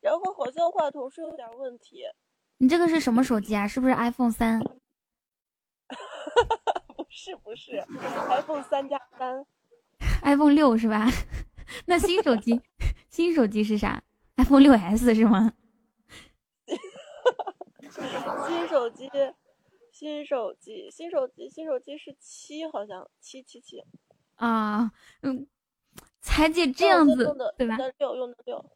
[0.00, 2.02] 然后好像话筒是有点问题。
[2.58, 3.68] 你这个是什么手机啊？
[3.68, 4.58] 是不是 iPhone 三？
[6.96, 7.84] 不是不是
[8.28, 9.44] ，iPhone 三加三。
[10.22, 11.06] iPhone 六是吧？
[11.86, 12.60] 那新手机
[13.08, 14.02] 新手机是啥
[14.36, 15.52] ？iPhone 六 S 是吗？
[18.48, 19.08] 新手机。
[20.02, 23.80] 新手机，新手机，新手机是七，好像七七七
[24.34, 25.46] 啊，嗯，
[26.20, 27.76] 彩姐这样子对吧？
[28.00, 28.66] 六用的六，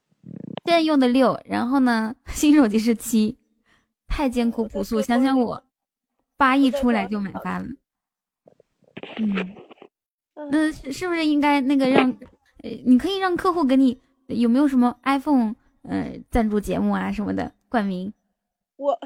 [0.65, 3.37] 现在用的六，然后呢，新手机是七，
[4.07, 5.03] 太艰苦朴素。
[5.03, 5.65] 想想我，
[6.37, 7.67] 八一出来就买发了，
[9.19, 9.57] 嗯，
[10.53, 12.09] 那是不是应该那个让，
[12.63, 18.13] 呃，你可以让客户给你有没有什么 iPhone 呃赞助节目啊什么的冠名？
[18.77, 18.97] 我。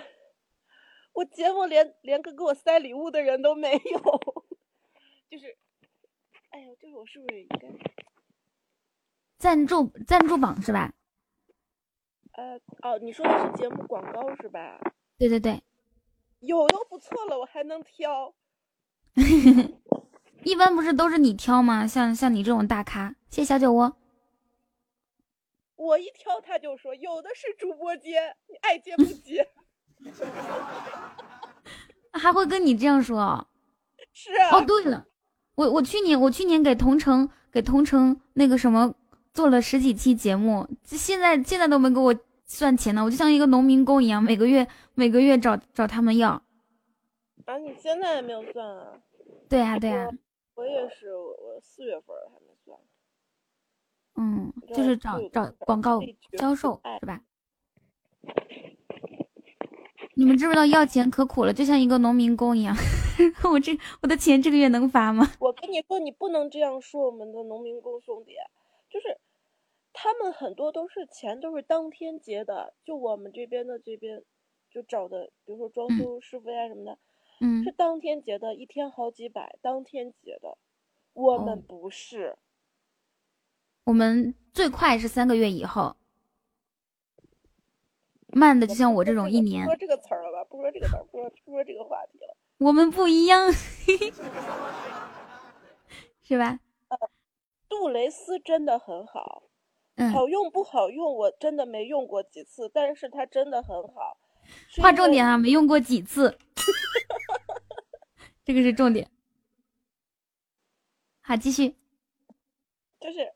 [1.13, 3.79] 我节目连连个给我塞礼物的人都没有，
[5.31, 5.57] 就是，
[6.51, 7.69] 哎呀，就是我是不是应该
[9.39, 10.93] 赞助赞助榜是吧？
[12.33, 14.79] 呃哦，你说的是节目广告是吧？
[15.19, 15.63] 对对对，
[16.39, 18.35] 有都不错了，我还能挑。
[20.45, 21.87] 一般不是都是你挑吗？
[21.87, 23.97] 像像你这种大咖，谢谢小酒窝。
[25.77, 29.47] 我一挑他就说有的是主播接，你爱接不接？
[32.13, 33.47] 还会跟你这样说？
[34.13, 34.57] 是啊。
[34.57, 35.07] 哦，对了，
[35.55, 38.95] 我我去年我去年给同城给同城那个什么
[39.33, 42.15] 做了十几期节目，现在现在都没给我
[42.45, 46.31] 算钱呢，我就像一个农民工一样，每个月每个月找找他们要。
[47.47, 48.93] 啊，你现在还没有算啊？
[49.49, 50.09] 对呀对呀。
[50.55, 52.77] 我也是，我四月份还没算。
[54.17, 56.01] 嗯，就是找找广告
[56.39, 57.21] 销售是吧？
[60.21, 62.77] 你们知不知道要钱可苦了，就像一个农民工一样。
[63.51, 63.73] 我这
[64.03, 65.27] 我的钱这个月能发吗？
[65.41, 68.33] 我跟你说，你不能这样说我们的农民工兄弟，
[68.91, 69.19] 就是
[69.95, 74.23] 他们很多都是钱都是当天结的，就我们这边的这边
[74.71, 76.99] 就找的，比如说装修师傅呀什么的，
[77.41, 80.59] 嗯，是当天结的，一天好几百，当天结的。
[81.15, 82.37] 我们不是，
[83.85, 85.97] 我们最快是三个月以后。
[88.33, 89.65] 慢的就像我这种一年。
[89.65, 90.45] 说这个词儿了吧？
[90.45, 92.37] 不说这个词儿，不说不说这个话题了。
[92.59, 93.51] 我们不一样，
[96.23, 96.61] 是吧？
[97.69, 99.45] 杜蕾斯真的很好，
[99.97, 101.15] 嗯，好用不好用？
[101.15, 104.19] 我真的没用过几次，但是它真的很好。
[104.81, 106.39] 划重点啊，没用过几次，
[108.45, 109.11] 这个是重点。
[111.21, 111.77] 好，继续。
[113.01, 113.33] 就是，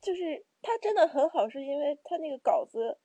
[0.00, 2.98] 就是它真的很好，是因为它那个稿子。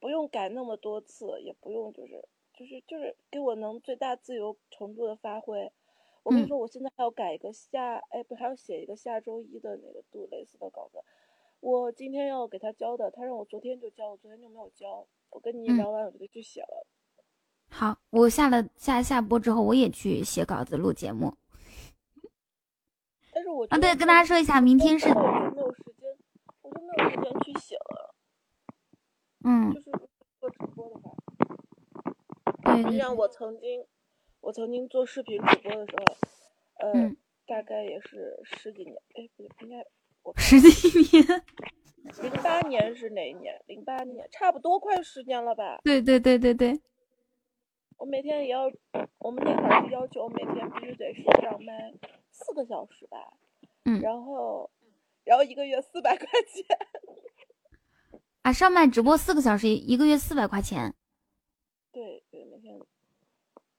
[0.00, 5.70] 不用改那么多次，也不用就是就是就是给我能最大自由程度的发挥。
[6.24, 10.98] 我跟你说，我现在还要改一个下，哎，不还要写一个下周一的那个杜蕾斯的稿子。
[11.60, 15.06] 我今天要给他交的，他让我昨天就交，我昨天就没有交。
[15.30, 16.86] 我跟你聊完，我就得去写了。
[17.70, 21.34] 好，我下了下下播之后，我也去写稿子录节目。
[23.32, 25.08] 但是我啊，对，跟大家说一下，明天是。
[25.08, 26.16] 我就没有时间，
[26.62, 28.07] 我就没有时间去写了。
[29.44, 29.90] 嗯，就是
[30.40, 31.14] 做直播的话，
[32.64, 33.84] 对，就像我曾经，
[34.40, 37.10] 我曾经做视频直播的时候，呃，
[37.46, 39.86] 大概也是十几年，哎，不对，应该
[40.22, 41.44] 我十几年，
[42.22, 43.62] 零八年是哪一年？
[43.66, 45.80] 零八年，差不多快十年了吧？
[45.84, 46.80] 对对对对对。
[47.96, 48.70] 我每天也要，
[49.18, 51.92] 我们那会儿是要求每天必须得是上麦
[52.30, 53.34] 四个小时吧？
[53.84, 54.70] 嗯，然后，
[55.24, 56.64] 然后一个月四百块钱。
[58.48, 60.94] 啊，上麦直播四个小时，一个月四百块钱。
[61.92, 62.80] 对对，每天。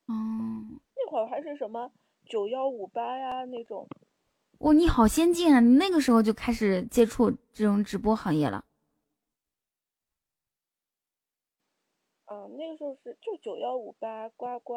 [0.08, 0.80] 嗯。
[0.96, 1.92] 那会儿还是什么
[2.28, 3.88] 九幺五八呀那种。
[4.60, 5.60] 哇，你好先进啊！
[5.60, 8.64] 你那个时候就开始接触这种直播行业了。
[12.26, 14.76] 啊，那个时候是就九幺五八、呱呱，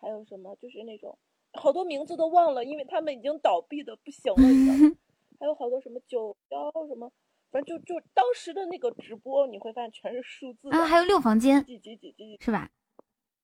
[0.00, 1.18] 还有什么就是那种
[1.52, 4.96] 好多名字都忘了，因为他们已经倒闭的不行了。
[5.38, 7.12] 还有好多什么九幺什么。
[7.52, 12.70] 反正就就当时的那个直播，你会发现全是数字啊，还有六房间，几几几几是吧？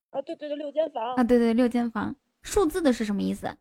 [0.08, 3.58] 啊，对对对，六间房啊，对对六间房，数字的是什么意思？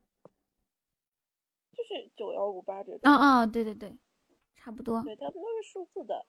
[1.73, 3.01] 就是九幺五八这种。
[3.03, 3.93] 啊啊，对对对，
[4.55, 5.03] 差不多。
[5.03, 6.25] 对，他们都是数字的。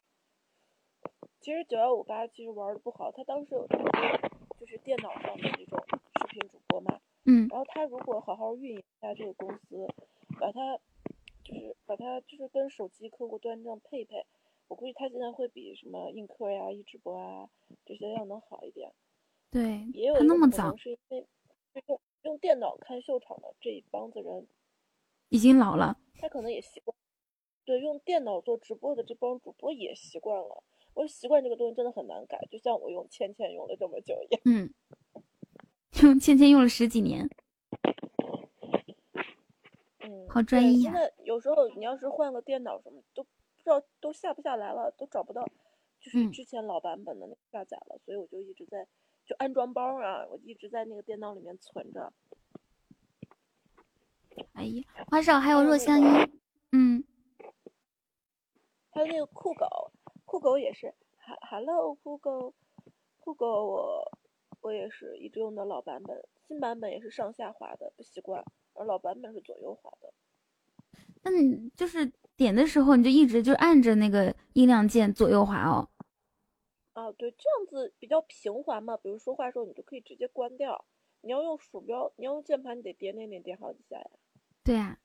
[1.40, 5.78] 其实九幺五八其实玩的不好，他当时有就是电脑上的那种
[6.18, 9.86] 视频主播嘛，嗯，然后他如果好好运营一下这个公司，
[10.40, 10.58] 把它。
[11.48, 14.26] 就是把它就是跟手机客户端这样配配，
[14.68, 17.48] 我估计它现在会比什么映客呀、一直播啊
[17.86, 18.92] 这些要能好一点。
[19.50, 21.26] 对，也有那么早，是因为
[21.86, 24.46] 用用电脑看秀场的这一帮子人
[25.30, 26.94] 已经老了，他可能也习惯。
[27.64, 30.62] 对，用电脑做直播的这帮主播也习惯了。
[30.94, 34.40] 我习惯这个东西真的很难改，就像我用倩倩用了这么久一样。
[34.44, 34.74] 嗯，
[36.02, 37.28] 用倩倩用了十几年。
[40.28, 40.80] 好专业。
[40.80, 43.28] 现在有时候你要是换个电脑什么，都不
[43.62, 45.44] 知道都下不下来了，都找不到，
[46.00, 48.86] 就是之前老版本的那下载了，所以我就一直在
[49.26, 52.12] 就安装包啊，我一直在那个电脑里面存着。
[54.54, 56.04] 哎呀，花少还有若香依，
[56.72, 57.04] 嗯，
[58.90, 59.66] 还有那个酷狗，
[60.24, 62.54] 酷狗也是，哈，Hello 酷狗，
[63.18, 64.12] 酷狗我
[64.60, 68.44] 我也是一直用的老版本，新版本也是上下滑的，不习惯。
[68.78, 70.12] 而老版本是左右滑的，
[71.22, 75.88] 那你就是点的时候，你就一直就按着那个音量键左右滑哦。
[76.92, 78.96] 啊，对，这样子比较平滑嘛。
[78.96, 80.84] 比如说话的时候，你就可以直接关掉。
[81.20, 84.10] 你要用鼠标，你要用键盘，你得点点点点好几下呀。
[84.62, 84.98] 对呀。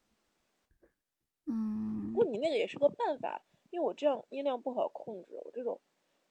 [1.45, 2.11] 嗯。
[2.13, 3.41] 不过你那个也是个办法，
[3.71, 5.81] 因为我这样音量不好控制，我这种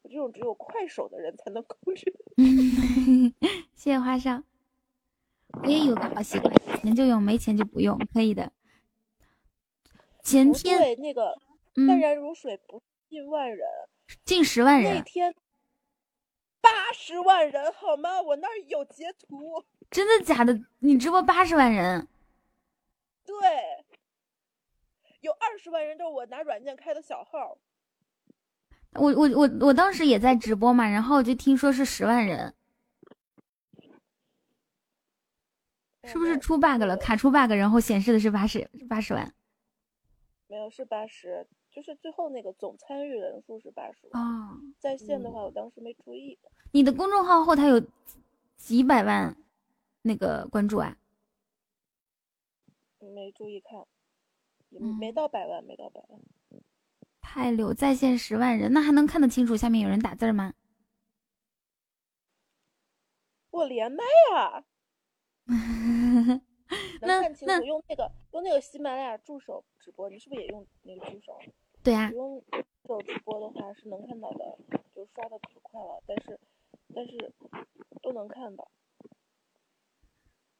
[0.03, 2.15] 我这种只有快手的人才能控制。
[3.75, 4.45] 谢谢花少。
[5.63, 8.53] 我也有个好习惯，有钱就用，没钱就不用，可以的。
[10.23, 11.37] 前天对那个
[11.87, 13.67] 淡然如水不近万人，
[14.25, 14.97] 近十万人。
[14.97, 15.35] 那天
[16.61, 18.21] 八十万人好吗？
[18.21, 19.65] 我那儿有截图。
[19.91, 20.61] 真的假的？
[20.81, 22.09] 你直播八十万人？
[23.25, 23.35] 对，
[25.21, 27.59] 有二十万人都是我拿软件开的小号。
[28.95, 32.55] 我我我我当时也在直播嘛，然后就听说是十万人，
[36.05, 36.97] 是不是出 bug 了？
[36.97, 39.33] 卡出 bug，然后显示的是八十八十万？
[40.49, 44.23] 没有，是八十，就是最后那个总参与人数是八十万。
[44.23, 46.39] 哦，在线的话，我当时没注意。
[46.73, 47.81] 你的公众号后台有
[48.57, 49.37] 几百万
[50.03, 50.97] 那个关注啊？
[53.15, 53.87] 没注意看，
[54.99, 56.21] 没到百万，没到百万。
[57.21, 60.53] 太溜，在线十万人，那还能看得清楚下面有人打字吗？
[63.51, 64.03] 我连麦
[64.33, 64.65] 呀，能
[67.01, 67.63] 看清楚。
[67.65, 71.39] 用那个用那个喜马拉雅助手直播，你是不是也用那个助手？
[71.83, 72.11] 对呀。
[72.13, 74.59] 用助手直播的话是能看到的，
[74.95, 76.41] 就刷的可快了，但是
[76.95, 77.33] 但是
[78.03, 78.69] 都能看到。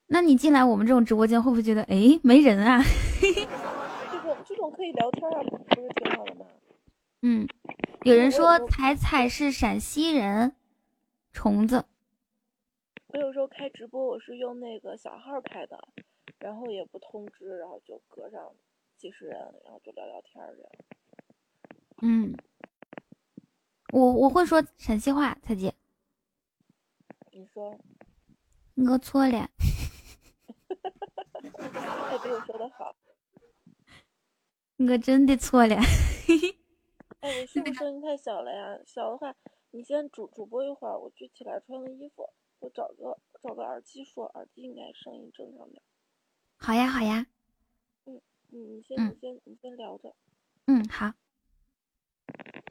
[0.07, 2.83] 那你进来我们这种直播间，会不会觉得哎没人啊？
[3.23, 6.47] 这种这种可以聊天啊，不是挺好的吗？
[7.23, 7.49] 嗯，
[8.05, 10.55] 有人说彩彩是陕西人，
[11.33, 11.87] 虫子。
[13.13, 15.79] 我有时候开直播，我是用那个小号开的，
[16.39, 18.55] 然后也不通知，然后就隔上
[18.97, 20.73] 几十人，然后就聊聊天这样。
[22.01, 22.35] 嗯，
[23.93, 25.75] 我我会说陕西话，彩姐。
[27.33, 27.79] 你说。
[28.75, 29.51] 我错了。
[32.09, 32.97] 他比我说的好，
[34.89, 35.77] 我真的错了。
[37.21, 38.79] 哎，我是不是声音太小了呀？
[38.87, 39.37] 小的话，
[39.71, 42.31] 你先主主播一会儿，我举起来穿个衣服，
[42.63, 45.83] 我找个找个耳机说，耳机应该声音正常点。
[46.57, 47.27] 好呀，好呀。
[48.05, 50.15] 嗯嗯，你先你先你先聊着。
[50.69, 51.13] 嗯，好。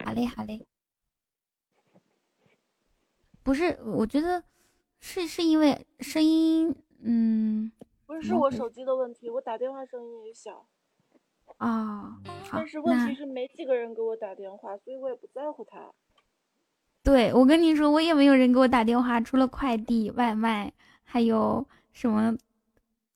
[0.05, 0.65] 好嘞，好嘞。
[3.43, 4.45] 不是，我觉得
[5.01, 7.69] 是是因为声音，嗯。
[8.05, 9.29] 不是，是我手机的问题。
[9.29, 10.65] 我打电话声音也小。
[11.57, 15.93] 啊，但是问题是没几个人给我打电话，所以我也不在乎他。
[17.03, 20.71] 对，我跟你说，我也没有人给我打电话，除了快递、外卖，
[21.03, 22.37] 还有什么，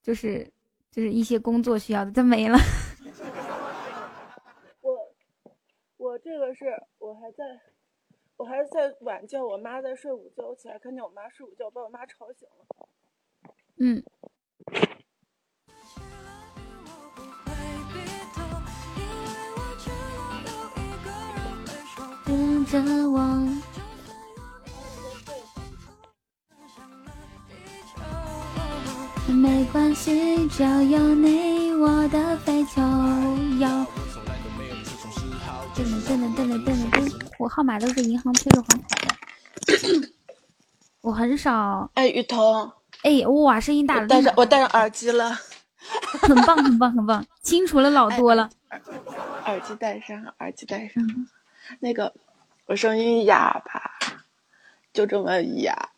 [0.01, 0.51] 就是
[0.91, 2.57] 就是一些工作需要的，就没了。
[4.81, 5.13] 我
[5.97, 6.65] 我这个是
[6.97, 7.43] 我还在，
[8.37, 12.65] 我还在晚叫我妈在睡午觉，我起来看见我妈睡午觉，把我妈吵醒了。
[13.77, 14.03] 嗯。
[22.25, 22.79] 跟着
[23.11, 23.19] 我。
[29.27, 32.81] 没关系，只要有你，我的非球
[33.59, 33.85] 要。
[35.75, 38.79] 噔噔噔噔噔噔噔，我号码都是银行催着还款
[40.01, 40.09] 的。
[41.01, 41.89] 我很少。
[41.95, 42.71] 哎，雨桐。
[43.03, 44.07] 哎，哇，声音大了！
[44.07, 45.37] 戴上我戴上耳机了，
[46.21, 48.49] 很棒，很棒，很棒，清楚了老多了。
[49.45, 51.03] 耳机戴上，耳机戴上。
[51.79, 52.13] 那个，
[52.67, 53.97] 我声音哑吧，
[54.93, 55.89] 就这么哑，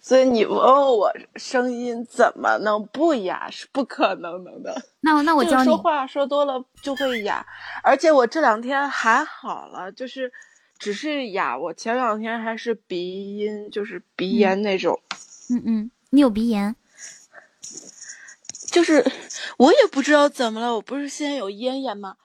[0.00, 4.74] 所以你问我声音怎么能不哑是不可能能的。
[5.00, 5.64] 那那我教你。
[5.64, 7.44] 说话说多了就会哑，
[7.82, 10.32] 而且我这两天还好了，就是
[10.78, 11.56] 只是哑。
[11.58, 15.00] 我前两天还是鼻音，就是鼻炎那种。
[15.50, 15.90] 嗯嗯。
[16.10, 16.76] 你有鼻炎，
[18.66, 19.02] 就是
[19.56, 22.16] 我也不知道怎么了，我不是现在有咽炎吗？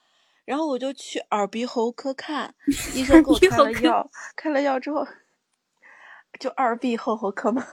[0.44, 2.54] 然后我就去耳鼻喉科看，
[2.94, 5.08] 医生给我开了药，开了药之后
[6.40, 7.66] 就二鼻喉喉科嘛。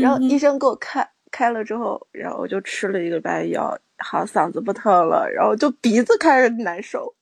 [0.00, 7.14] 然后医生给我开开了之后，然后我就吃了一个礼拜药，好嗓子不疼了，然后就鼻子开始难受，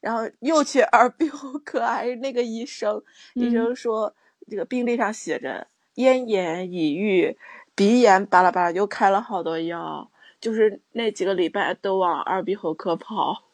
[0.00, 3.02] 然后又去二鼻喉科，还是那个医生，
[3.34, 4.14] 医生说
[4.48, 7.36] 这个病历上写着咽炎已愈。
[7.74, 13.44] 鼻炎巴拉巴拉又开了好多药，就是那几个礼拜都往二鼻喉科跑。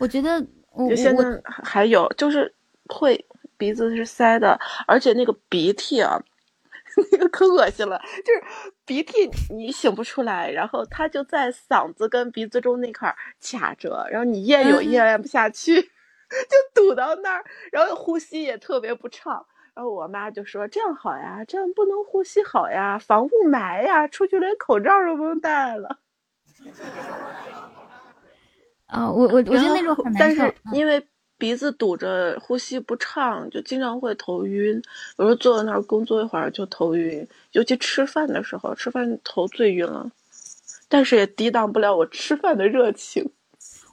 [0.00, 0.40] 我觉得，
[0.88, 2.54] 就现在还有就是
[2.88, 3.22] 会
[3.56, 6.20] 鼻子是塞的，而且那个鼻涕啊，
[7.12, 8.42] 那个可恶心了，就是
[8.84, 15.88] 鼻涕你擤不出来，然后它就在嗓子跟鼻子中那块卡着，然后你咽有咽咽不下去，就
[16.74, 19.46] 堵到那儿，然后呼吸也特别不畅。
[19.74, 25.98] 然后我妈就说：“这样好呀，这样不能呼吸好呀，防雾霾呀，出去连口罩都不用戴了。”
[28.88, 30.40] 啊，我我我觉得那种很难受。
[30.40, 31.06] 但是因为
[31.38, 34.82] 鼻子堵着，呼吸不畅，就经常会头晕。
[35.18, 40.10] 有时候坐在那儿工作一会儿就头晕，尤其吃饭的时候，吃饭头最晕了。
[40.88, 43.30] 但是也抵挡不了我吃饭的热情。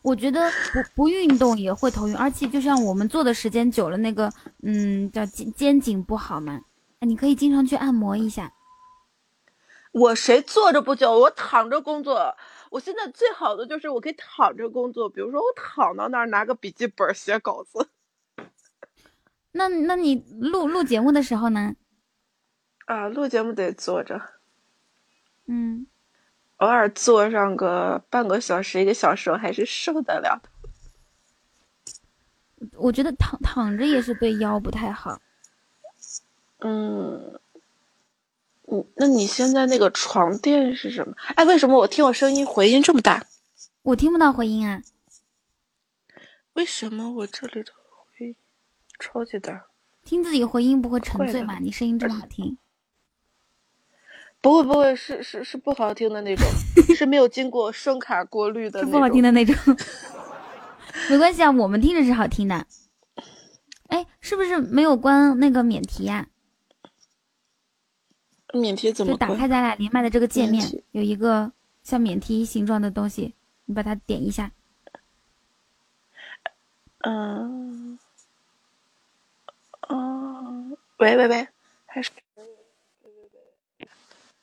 [0.04, 4.32] 我觉得不不运动也会头晕，而且就像我们坐的时间久了，那个
[4.62, 6.62] 嗯叫肩肩颈不好嘛，
[7.00, 8.54] 你可以经常去按摩一下。
[9.92, 12.36] 我谁坐着不久，我躺着工作。
[12.74, 17.88] 我现在最好的就是我可以躺着工作，比如说我躺到那儿拿个笔记本写稿子。
[19.54, 21.76] 那那你录录节目的时候呢？
[22.86, 24.20] 啊，录节目得坐着。
[25.46, 25.86] 嗯，
[26.58, 30.50] 偶尔坐上个半个小时、一个小时，我还是受得了的。
[32.78, 35.22] 我觉得躺躺着也是对腰不太好。
[36.62, 37.40] 嗯，
[38.72, 41.14] 嗯，那你现在那个床垫是什么？
[41.36, 43.26] 哎，为什么我听我声音回音这么大？
[43.84, 44.82] 我听不到回音啊。
[46.54, 47.72] 为什么我这里的
[48.18, 48.36] 回音
[49.00, 49.66] 超级大？
[50.06, 51.58] 听自己回音不会沉醉吗？
[51.60, 52.58] 你声音这么好听。
[54.42, 56.46] 不会不会，是是是不好听的那种，
[56.96, 59.56] 是没有经过声卡过滤的，是不好听的那种。
[61.10, 62.66] 没关系啊，我们听着是好听的。
[63.88, 66.28] 哎，是不是没有关那个免提呀？
[68.60, 69.14] 免提怎么？
[69.14, 71.52] 就打开咱俩连麦的这个界面，有一个
[71.84, 73.34] 像免提形状的东西，
[73.66, 74.52] 你把它点一下。
[77.00, 78.00] 嗯，
[79.90, 81.48] 哦，喂喂喂，
[81.86, 83.10] 还是喂喂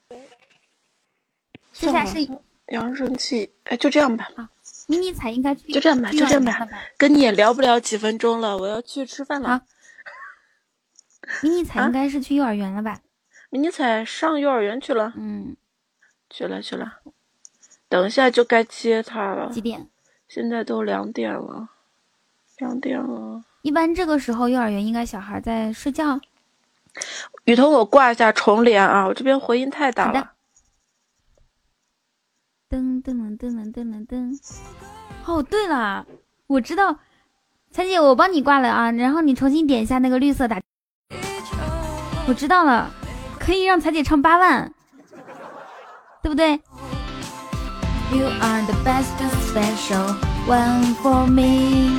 [0.08, 0.28] 喂，
[1.72, 2.28] 接下来是
[2.66, 4.28] 扬声器，哎，就这样吧。
[4.36, 4.46] 好，
[4.88, 6.68] 迷你彩应该去，就这样吧，就这样吧。
[6.98, 9.48] 跟你也聊不了几分钟了，我要去吃饭了。
[9.48, 9.64] 好，
[11.42, 12.92] 迷你彩应该是去幼儿园了吧？
[12.94, 13.00] 迷
[13.50, 15.56] 你彩上幼儿园去了，嗯，
[16.28, 17.00] 去了去了，
[17.88, 19.50] 等一下就该接他了。
[19.50, 19.88] 几点？
[20.28, 21.70] 现在都两点了，
[22.58, 23.44] 两点了。
[23.62, 26.20] 一般这个时候幼儿园应该小孩在睡觉。
[27.44, 30.32] 雨桐，我挂一下重连啊，我这边回音太大了。
[32.68, 34.40] 噔噔噔噔噔噔噔。
[35.26, 36.06] 哦，对了，
[36.46, 37.00] 我知道，
[37.72, 40.60] 彩姐，我帮你挂了啊，然后你重新点一下那个绿色打。
[42.28, 42.88] 我知道了。
[43.50, 44.72] 可以让彩姐唱八万，
[46.22, 46.52] 对不对
[48.12, 49.10] ？You are the best
[49.50, 50.14] special
[50.46, 51.98] one for me.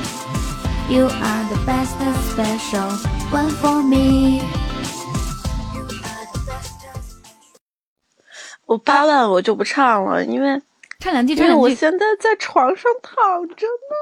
[0.88, 1.98] You are the best
[2.32, 2.88] special
[3.30, 4.40] one for me.
[8.64, 10.62] 我八万我就不唱了，因为
[11.00, 11.60] 唱两句，唱两句。
[11.60, 13.94] 我现在在床上躺着呢。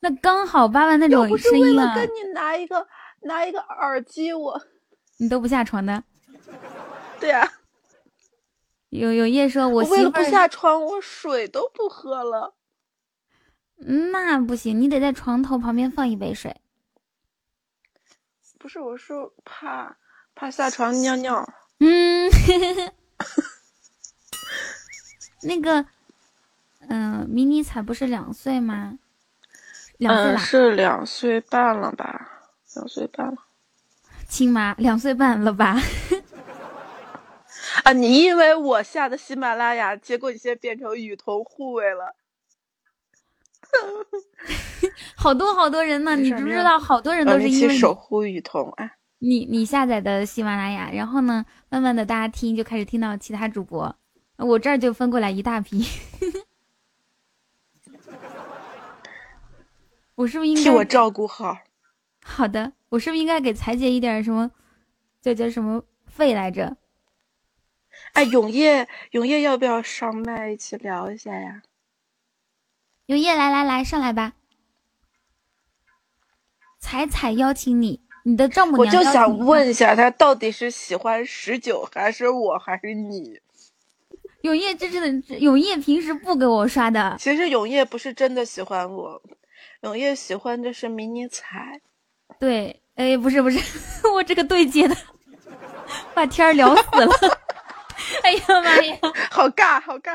[0.00, 1.94] 那刚好八万那种声音啊！
[1.94, 2.86] 跟你拿一个
[3.22, 4.60] 拿一个耳机，我
[5.16, 6.04] 你都不下床的。
[7.20, 7.52] 对呀，
[8.90, 12.54] 有有叶说，我为了不下床，我水都不喝了。
[13.76, 16.56] 那不行，你得在床头旁边放一杯水。
[18.58, 19.12] 不是，我是
[19.44, 19.96] 怕
[20.34, 21.48] 怕下床尿尿。
[21.80, 22.30] 嗯，
[25.42, 25.86] 那个，
[26.88, 28.98] 嗯，迷你彩不是两岁吗？
[29.98, 32.50] 两岁了，是两岁半了吧？
[32.74, 33.36] 两岁半了。
[34.28, 35.76] 亲妈，两岁半了吧？
[37.84, 37.92] 啊！
[37.92, 42.14] 你因为我下的喜马拉雅，结果你现在变成雨桐护卫了，
[45.16, 46.16] 好多好多人呢！
[46.16, 46.78] 你知不知道？
[46.78, 48.92] 好多人都是因为守护雨桐啊！
[49.18, 53.96] 你你下载的喜马拉雅，然后呢，慢慢的大家听就开始听到其他主播，
[54.36, 55.84] 我这儿就分过来一大批。
[60.14, 61.56] 我是不是应该替我照顾好？
[62.24, 64.50] 好的，我是不是应该给彩姐一点什么？
[65.20, 66.76] 叫叫什么费来着？
[68.18, 71.62] 哎，永业，永业要不要上麦一起聊一下呀？
[73.06, 74.32] 永业，来来来，上来吧。
[76.80, 78.96] 彩彩邀请你，你的丈母娘。
[78.96, 83.38] 我就想问一下，他到底是喜欢十九，还是我，还是你？
[84.42, 87.14] 永业，这真的，永业平时不给我刷的。
[87.20, 89.22] 其实永业不是真的喜欢我，
[89.82, 91.80] 永业喜欢的是迷你彩。
[92.40, 93.60] 对，哎，不是不是，
[94.12, 94.96] 我这个对接的，
[96.12, 97.40] 把天聊死了。
[98.28, 98.98] 哎呀妈呀，
[99.32, 100.14] 好尬，好尬。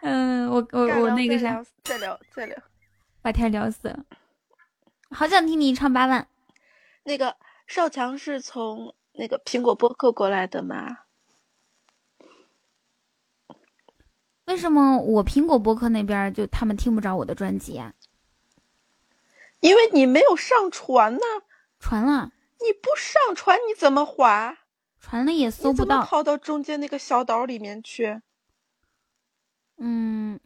[0.00, 2.58] 嗯，我我我那个啥，再聊再聊，
[3.22, 4.04] 把天聊死了。
[5.12, 6.26] 好想听你唱八万。
[7.04, 7.36] 那个
[7.68, 10.98] 少强是从那个苹果播客过来的吗？
[14.46, 17.94] 为什么我苹果播客那边就他们听不着我的专辑啊？
[19.60, 21.20] 因为你没有上传呢。
[21.78, 22.32] 传了。
[22.58, 24.58] 你不上传你怎么滑？
[25.02, 28.22] 传了也搜不到，跑到中间那个小岛里面去。
[29.76, 30.38] 嗯，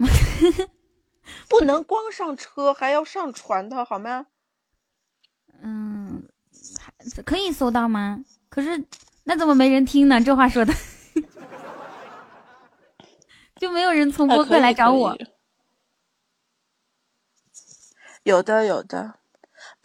[1.48, 4.26] 不能光上车，还要上传的好吗？
[5.60, 6.26] 嗯，
[7.24, 8.24] 可以搜到吗？
[8.48, 8.82] 可是
[9.24, 10.18] 那怎么没人听呢？
[10.20, 10.72] 这话说的，
[13.60, 15.16] 就没有人从播客来找我。
[18.22, 19.18] 有的，有的。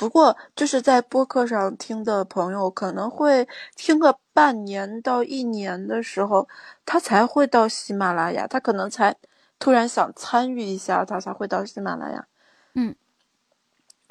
[0.01, 6.47] 不过就是在播客上听的朋友，可能会听个半年到一年的时候，
[6.87, 9.15] 他才会到喜马拉雅，他可能才
[9.59, 12.25] 突然想参与一下，他才会到喜马拉雅。
[12.73, 12.95] 嗯，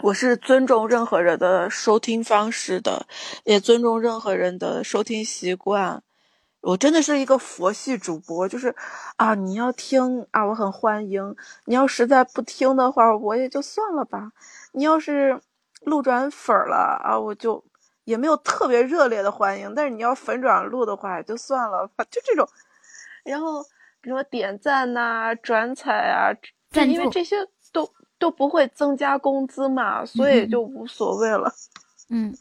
[0.05, 3.09] 我是尊重任何人的收听方式的，
[3.43, 6.05] 也尊重任何人的收听习惯。
[6.61, 8.77] 我真的是一个佛系主播，就是
[9.17, 14.31] 啊，你要听啊，我很欢迎；你要实在不听的话，我也就算了吧。
[14.73, 15.41] 你要是
[15.81, 17.63] 路转粉了啊，我就
[18.05, 19.75] 也没有特别热烈的欢迎。
[19.75, 22.49] 但是你要粉转路的话，也就算了吧， 就这种。
[23.25, 23.63] 然后
[24.01, 26.31] 比如说点赞呐、转采啊，
[26.93, 27.37] 因为这些
[27.73, 31.53] 都都不会增加工资嘛，所以就无所谓了。
[32.09, 32.35] 嗯。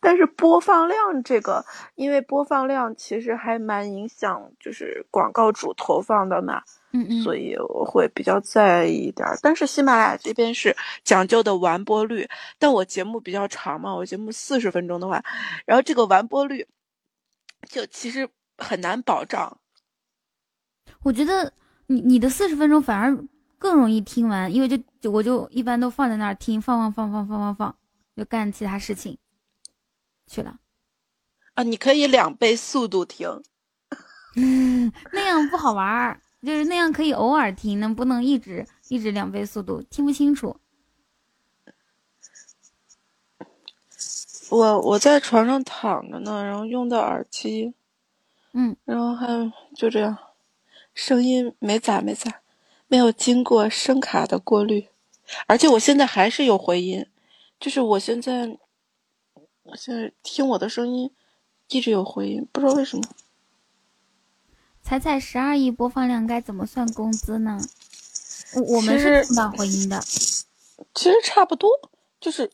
[0.00, 9.26] 但是播放量这个，因为播放量其实还蛮影响，就是广告主投放的嘛，嗯嗯，所以我会比较在意一点。
[9.42, 15.22] 但是喜马拉雅这边是讲究的完播率，但我节目比较长嘛，我节目四十分钟的话，
[15.64, 16.66] 然后这个完播率
[17.68, 19.58] 就其实很难保障。
[21.02, 21.52] 我觉得
[21.86, 23.16] 你你的四十分钟反而
[23.58, 27.76] 更容易听完，因为就就我就一般都放在那儿听，放放放放放放放，
[28.14, 29.18] 就干其他事情。
[30.26, 30.58] 去了，
[31.54, 33.42] 啊，你可以两倍速度听，
[35.12, 39.80] 那样不好玩儿，就是那样可以偶尔听，能不能一直一直两倍速度？
[39.82, 40.58] 听不清楚。
[44.50, 47.74] 我我在床上躺着呢，然后用的耳机，
[48.52, 50.18] 嗯，然后还就这样，
[50.92, 52.40] 声音没咋没咋，
[52.88, 54.88] 没有经过声卡的过滤，
[55.46, 57.06] 而且我现在还是有回音，
[57.60, 58.58] 就是我现在。
[59.68, 61.10] 我现在听我的声音，
[61.68, 63.02] 一直有回音，不知道为什么。
[64.82, 67.58] 彩彩十二亿播放量该怎么算工资呢？
[68.54, 70.00] 我我们是听到回音的。
[70.94, 71.68] 其实差不多，
[72.20, 72.52] 就是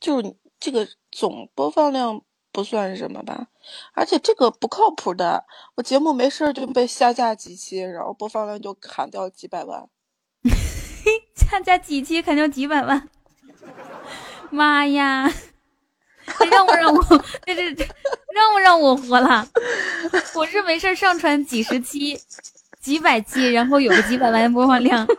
[0.00, 3.48] 就是这个总播放量不算什么吧，
[3.92, 5.44] 而且这个不靠谱的，
[5.74, 9.86] 我节目没事就被下架几期，然后播放量就砍掉几百万。
[11.36, 13.08] 下架几期砍掉几百万？
[14.50, 15.30] 妈呀！
[16.50, 17.02] 让不让我？
[17.44, 17.84] 这这，
[18.34, 19.48] 让不让我活了？
[20.34, 22.20] 我是没事上传几十期、
[22.80, 25.06] 几百期，然后有个几百万的播放量。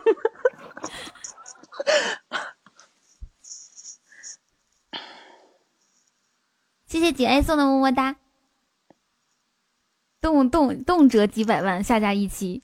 [6.86, 8.16] 谢谢姐爱送的么么哒。
[10.20, 12.62] 动动动辄几百万下架一期。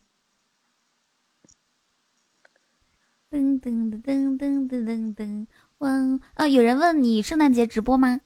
[3.30, 5.46] 噔噔噔噔噔噔噔，
[5.78, 5.88] 哇！
[6.34, 8.20] 呃，有人问你圣诞节直播吗？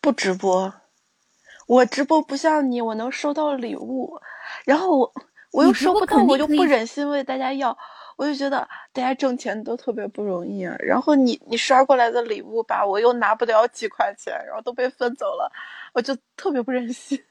[0.00, 0.72] 不直播，
[1.66, 4.18] 我直播不像你，我能收到礼物，
[4.64, 5.12] 然后我
[5.52, 7.76] 我又收不到，我就不忍心为大家要，
[8.16, 10.74] 我就觉得大家挣钱都特别不容易啊。
[10.78, 15.52] 然后你你刷过来的礼物吧，我又拿不了几块钱，然后都被分走了，
[15.92, 17.22] 我就特别不忍心。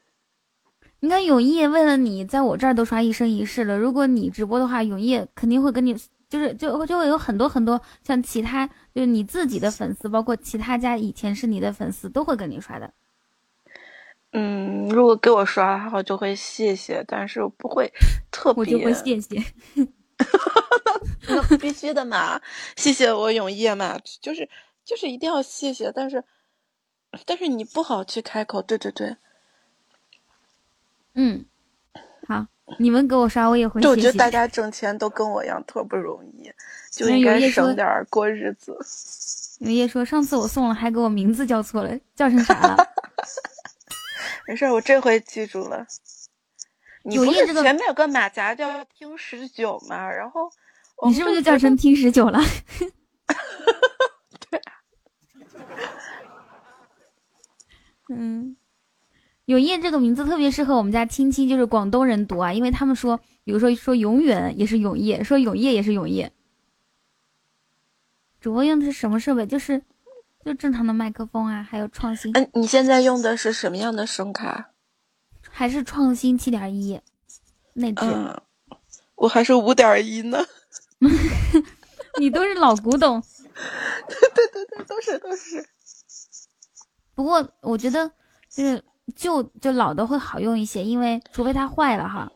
[1.00, 5.96] 你看永业为了你在我这儿都刷一生一世了，如果你直播的话，永业肯定会跟你。
[6.30, 12.94] 就是就就会有很多很多像其他就是你自己的粉丝，包括其他家以前是你的粉丝，都会跟你刷的。
[14.32, 17.92] 嗯，如果给我刷的话，就会谢谢，但是我不会
[18.30, 18.60] 特别。
[18.60, 19.44] 我就会谢谢。
[21.26, 22.40] 那必须的嘛，
[22.76, 24.48] 谢谢我永夜嘛，就是
[24.84, 26.22] 就是一定要谢谢，但是
[27.26, 29.16] 但是你不好去开口，对对对。
[31.14, 31.44] 嗯，
[32.28, 32.46] 好。
[32.78, 33.80] 你们给我刷，我也会。
[33.80, 36.52] 就我觉得大家挣钱都跟我一样特不容易，
[36.90, 38.76] 就应该省点过日子。
[39.60, 42.76] 爷爷说上次我送了，还给我名字叫错了，叫成啥了？
[44.48, 45.86] 没事，我这回记住了。
[47.02, 50.10] 你不是前面有个马甲叫听十九吗？
[50.10, 50.50] 然后
[51.06, 52.40] 你是不是就叫成听十九了？
[54.50, 54.60] 对。
[58.16, 58.56] 嗯。
[59.50, 66.32] 永夜这个名字特别适合我们家亲戚，就是广东人读啊，因为他们说，比如说说永远也是永夜，说永夜也是永夜。
[68.40, 69.44] 主播用的是什么设备？
[69.44, 69.82] 就是
[70.44, 72.32] 就正常的麦克风啊，还有创新。
[72.34, 74.70] 嗯，你现在用的是什么样的声卡？
[75.50, 77.00] 还是创新七点一
[77.72, 78.04] 内置？
[78.04, 78.40] 嗯，
[79.16, 80.38] 我还是五点一呢。
[82.20, 83.20] 你都是老古董。
[84.06, 85.66] 对对对对，都是都是。
[87.16, 88.08] 不过我觉得
[88.48, 88.84] 就是。
[89.10, 92.30] 旧就老的会好用一些，因为除非它坏了哈。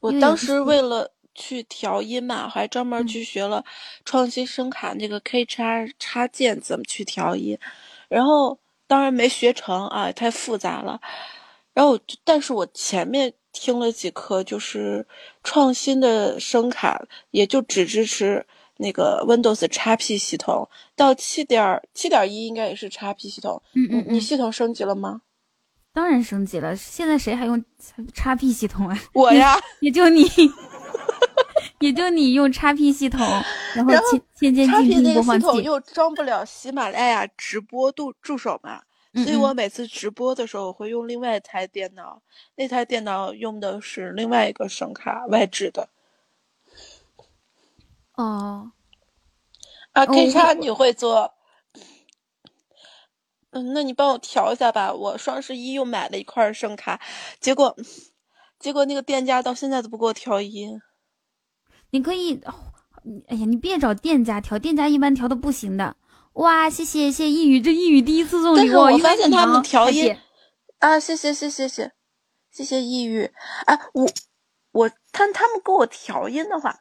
[0.00, 3.64] 我当时为了去调音嘛，还专门去学了
[4.04, 7.58] 创新声卡那个 K 插插件怎么去调音，
[8.08, 11.00] 然后当然没学成啊，太复杂了。
[11.74, 15.06] 然后，但是我前面听了几课，就是
[15.42, 18.46] 创新的声卡，也就只支持
[18.78, 23.62] 那个 Windows XP 系统，到七点七点一应该也是 XP 系统。
[23.74, 25.20] 嗯嗯，你系统升级了吗？
[25.96, 27.64] 当然升级了，现在谁还用
[28.12, 28.98] 叉 P 系统啊？
[29.14, 30.26] 我呀， 也就你，
[31.80, 33.26] 也就你用叉 P 系统，
[33.74, 33.94] 然后
[34.38, 38.82] 千千键静听播放器又装不了喜马拉雅直播助助手嘛。
[39.24, 42.20] 所以我每次直播的时候，我会用另外一台电脑，
[42.56, 45.88] 那台电脑用的是另外一个声卡，外置的。
[48.16, 48.70] 哦，
[49.92, 51.32] 啊，K 叉你会做？
[53.56, 54.92] 嗯，那你帮我调一下吧。
[54.92, 57.00] 我双十一又买了一块声卡，
[57.40, 57.74] 结果，
[58.58, 60.78] 结果那个店家到现在都不给我调音。
[61.90, 62.38] 你可以，
[63.28, 65.96] 哎呀，你别找店家调，店家一般调的不行的。
[66.34, 70.14] 哇，谢谢谢一语，这一语第一次送礼物，我发现他们调音
[70.80, 71.92] 啊，谢谢谢谢谢，
[72.50, 73.32] 谢谢一语。
[73.64, 74.06] 哎，我
[74.72, 76.80] 我他他们给我调音的话，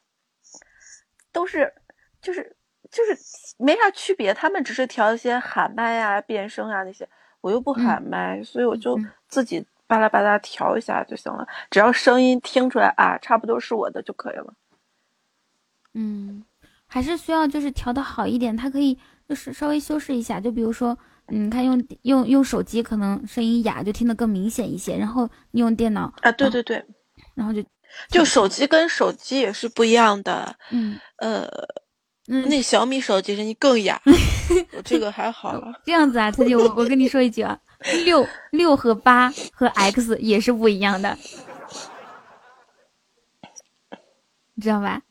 [1.32, 1.74] 都是
[2.22, 2.58] 就是
[2.96, 7.08] 就是没啥区别，他们只是调一些喊麦啊、变声啊那些，
[7.42, 14.54] 我又不喊麦，所以我就自己巴拉巴拉调一下就行了，只要声音听出来啊，差不多是我的就可以了。
[15.94, 16.46] 嗯，
[16.88, 18.98] 还是需要就是调的好一点，它可以。
[19.28, 20.96] 就是稍微修饰一下，就比如说，
[21.30, 24.96] 你看用用用手机可能声音哑，就听得更明显一些。
[24.96, 26.86] 然后你用电脑啊，对对对，
[27.34, 27.64] 然后就
[28.08, 30.56] 就手机跟手机也是不一样的。
[30.70, 31.50] 嗯呃，
[32.28, 34.02] 那小米手机声音更哑，
[34.76, 35.82] 我这个还好了。
[35.86, 37.60] 这样子啊，特姐，我我跟你说一句啊，
[38.04, 41.18] 六六和八和 X 也是不一样的，
[44.56, 45.04] 你知道吧？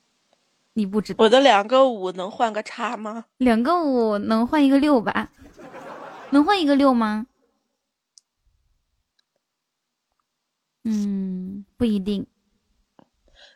[0.72, 3.26] 你不知道我的两个五能换个叉吗？
[3.36, 5.30] 两个五能换一个六吧？
[6.30, 7.26] 能换一个六吗？
[10.82, 12.26] 嗯，不一定。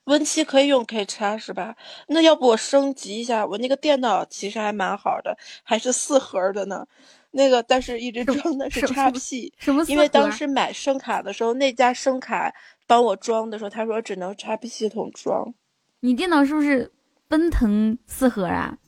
[0.09, 1.77] Win 七可以用 K 叉是吧？
[2.07, 3.45] 那要不我升级一下？
[3.45, 6.87] 我那个电脑其实还蛮好的，还是四核的呢。
[7.33, 9.85] 那个但是一直装的是叉 P，什么？
[9.87, 12.51] 因为当时买声卡的时候，那家声卡
[12.87, 15.53] 帮我装的时候，他说只能叉 P 系统装。
[16.01, 16.91] 你电脑是不是？
[17.29, 18.79] 奔腾四核啊？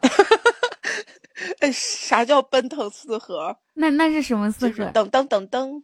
[1.60, 3.58] 哎，啥叫奔腾四核？
[3.74, 4.84] 那那是什么四核？
[4.84, 5.82] 噔噔噔噔，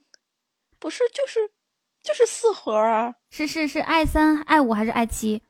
[0.79, 1.51] 不是，就是
[2.03, 3.15] 就是四核啊？
[3.31, 5.43] 是是是，i 三、i 五还是 i 七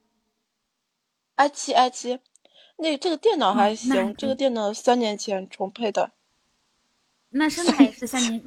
[1.37, 2.19] ？i 七 i 七，
[2.77, 6.13] 那这个电脑还行，这个电脑三年前重配的。
[7.31, 8.43] 那声卡也是三年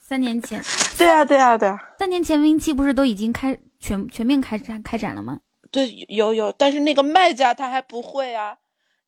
[0.00, 0.62] 三年前？
[0.98, 1.94] 对啊对啊对啊！
[1.98, 5.40] 三年前 Win 七不是都已经开全全面开展开展了吗？
[5.70, 8.58] 对，有有，但是那个卖家他还不会啊，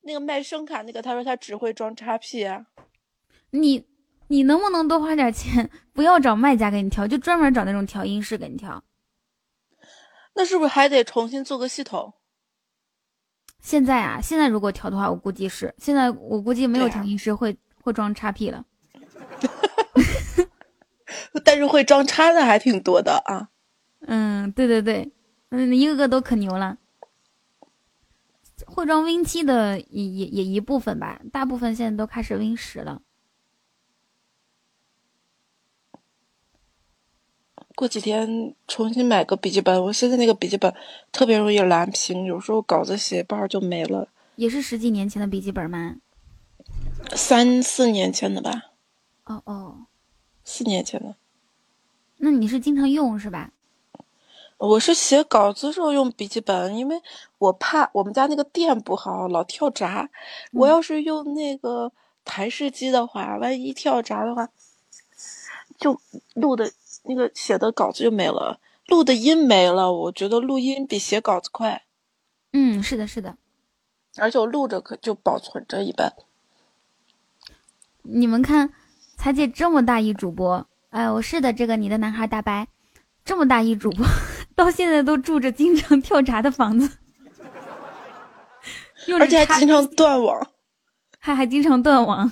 [0.02, 2.66] 那个卖声卡那个，他说他只会装叉 P 啊。
[3.50, 3.86] 你
[4.30, 8.84] 你能不能多花点钱，不要找卖家给你调，就专门找那种调音师给你调？
[10.34, 12.14] 那是不是还得重新做个系统？
[13.58, 18.64] 现在啊，现在如果调的话，我估计是现在我估计没有调音师会会装叉 P 了。
[21.44, 23.48] 但是会装叉的还挺多的啊。
[24.02, 25.12] 嗯，对对对。
[25.48, 26.78] 嗯，一个个都可牛了。
[28.64, 33.02] 会装 Win 七的也也也一部分吧，大部分现在都开始 Win 十了。
[37.80, 40.70] 过几天重新买个笔记本，我现在那个笔记本
[41.10, 44.06] 特别容易蓝屏，有时候稿子写一半就没了。
[44.36, 45.96] 也是十几年前的笔记本吗？
[47.16, 48.72] 三四年前的吧。
[49.24, 49.86] 哦哦，
[50.44, 51.14] 四年前的。
[52.18, 53.50] 那你是经常用是吧？
[54.58, 57.00] 我是写稿子时候用笔记本，因为
[57.38, 60.10] 我怕我们家那个电不好，老跳闸。
[60.52, 61.90] 我要是用那个
[62.26, 64.50] 台式机的话，万一跳闸的话，
[65.78, 65.98] 就
[66.34, 66.70] 录的
[67.04, 69.92] 那个写的稿子就没了，录的音没了。
[69.92, 71.84] 我觉得录音比写稿子快。
[72.52, 73.36] 嗯，是的，是的。
[74.18, 76.12] 而且我录着可就保存着一般。
[78.02, 78.72] 你们看，
[79.16, 82.66] 彩姐这么大一主播，哎，我是的，这个你的男孩大白，
[83.24, 84.04] 这么大一主播。
[84.56, 86.98] 到现在都住着经常跳闸的房子，
[89.18, 90.50] 而且还经常断网，
[91.18, 92.30] 还还经常断网，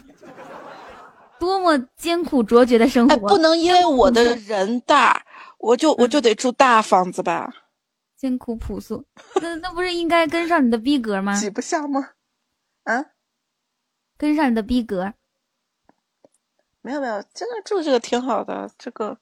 [1.39, 3.17] 多么艰苦卓绝的生活！
[3.28, 5.25] 不能因为我的人大，
[5.58, 7.52] 我就我就得住大房子吧？
[8.17, 9.05] 艰苦朴素，
[9.41, 11.39] 那那不是应该跟上你的逼格吗？
[11.39, 12.10] 挤不下吗？
[12.84, 13.05] 啊？
[14.17, 15.15] 跟上你的逼格？
[16.83, 19.18] 没有没有，现在住这个挺好的，这个。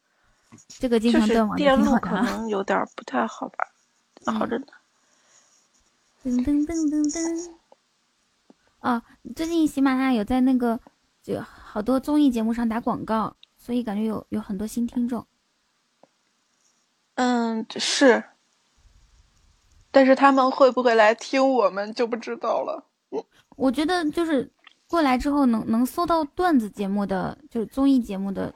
[0.68, 4.66] 这个经常断网电路可能有点不太好吧，好着呢。
[6.24, 7.50] 噔噔噔噔噔。
[8.80, 9.02] 哦，
[9.34, 10.80] 最近喜马拉雅有在那个
[11.22, 11.34] 就
[11.76, 15.26] 好多综艺节目上打广告，所以感觉有有很多新听众。
[17.16, 18.24] 嗯，是。
[19.90, 22.82] 但是他们会不会来听我们就不知道了。
[23.56, 24.50] 我觉得就是
[24.88, 28.54] 过来之后能能搜到段子节目的，就是综艺节目的，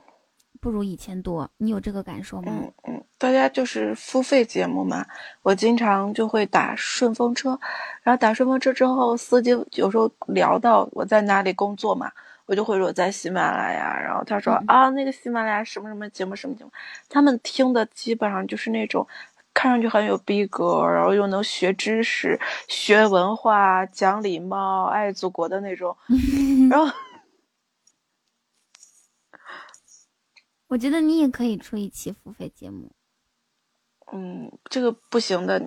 [0.58, 1.50] 不如以前多。
[1.58, 2.50] 你有这个感受吗？
[2.50, 5.04] 嗯嗯，大家就是付费节目嘛，
[5.42, 7.60] 我经常就会打顺风车，
[8.02, 12.10] 然后打顺风车之后，司机有时候聊到我在哪里工作嘛。
[12.50, 16.72] 我就会说在喜马拉雅，然后他说啊，那个喜马拉雅什么什么节目什么节目，
[17.08, 19.06] 他们听的基本上就是那种
[19.54, 25.96] 看上去很有逼格，然后又能学知识、学文化、讲礼貌、爱祖国的那种。
[26.68, 26.92] 然后
[30.66, 32.90] 我觉得你也可以出一期付费节目。
[34.12, 35.62] 嗯，这个不行的。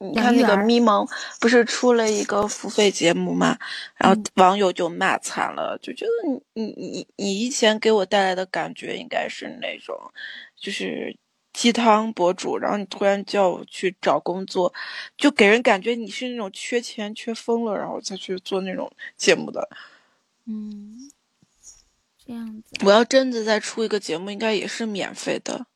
[0.00, 1.06] 你看那个咪蒙
[1.40, 3.58] 不是出了一个付费节目嘛，
[3.96, 9.98] 然后网友就骂惨了，就觉得你你你你以前给我带来的感觉应该是那种，
[10.56, 11.16] 就是
[11.52, 14.72] 鸡汤博主，然后你突然叫我去找工作，
[15.16, 19.68] 就给人感觉你是那种缺钱缺疯了，然后再去做那种节目的。
[20.46, 21.10] 嗯，
[22.24, 22.86] 这样子。
[22.86, 25.66] 我要真的再出一个节目，应该也是免费的。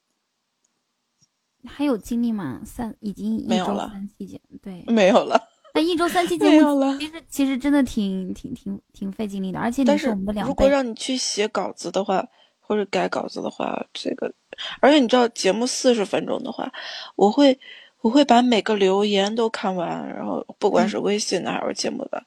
[1.66, 2.60] 还有精力吗？
[2.64, 5.40] 三已经一周三期节目，对，没有了。
[5.74, 10.50] 那一周三期节目，其实其实真的挺挺挺挺费精力的，而且你是我们的两倍。
[10.50, 12.26] 如果让你去写稿子的话，
[12.60, 14.34] 或者改稿子的话，这个，
[14.80, 16.70] 而且你知道节目四十分钟的话，
[17.16, 17.58] 我会
[18.02, 22.22] 我会把每个留言都看完，然后不管是微信的还是节目的，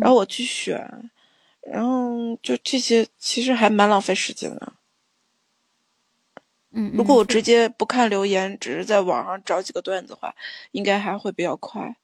[0.00, 1.10] 然后我去选，
[1.62, 4.72] 然后就这些其实还蛮浪费时间的。
[6.80, 10.32] 嗯，如果我直接不看留言，只是在网上找几个段子的话，
[10.70, 11.96] 应该还会比较快。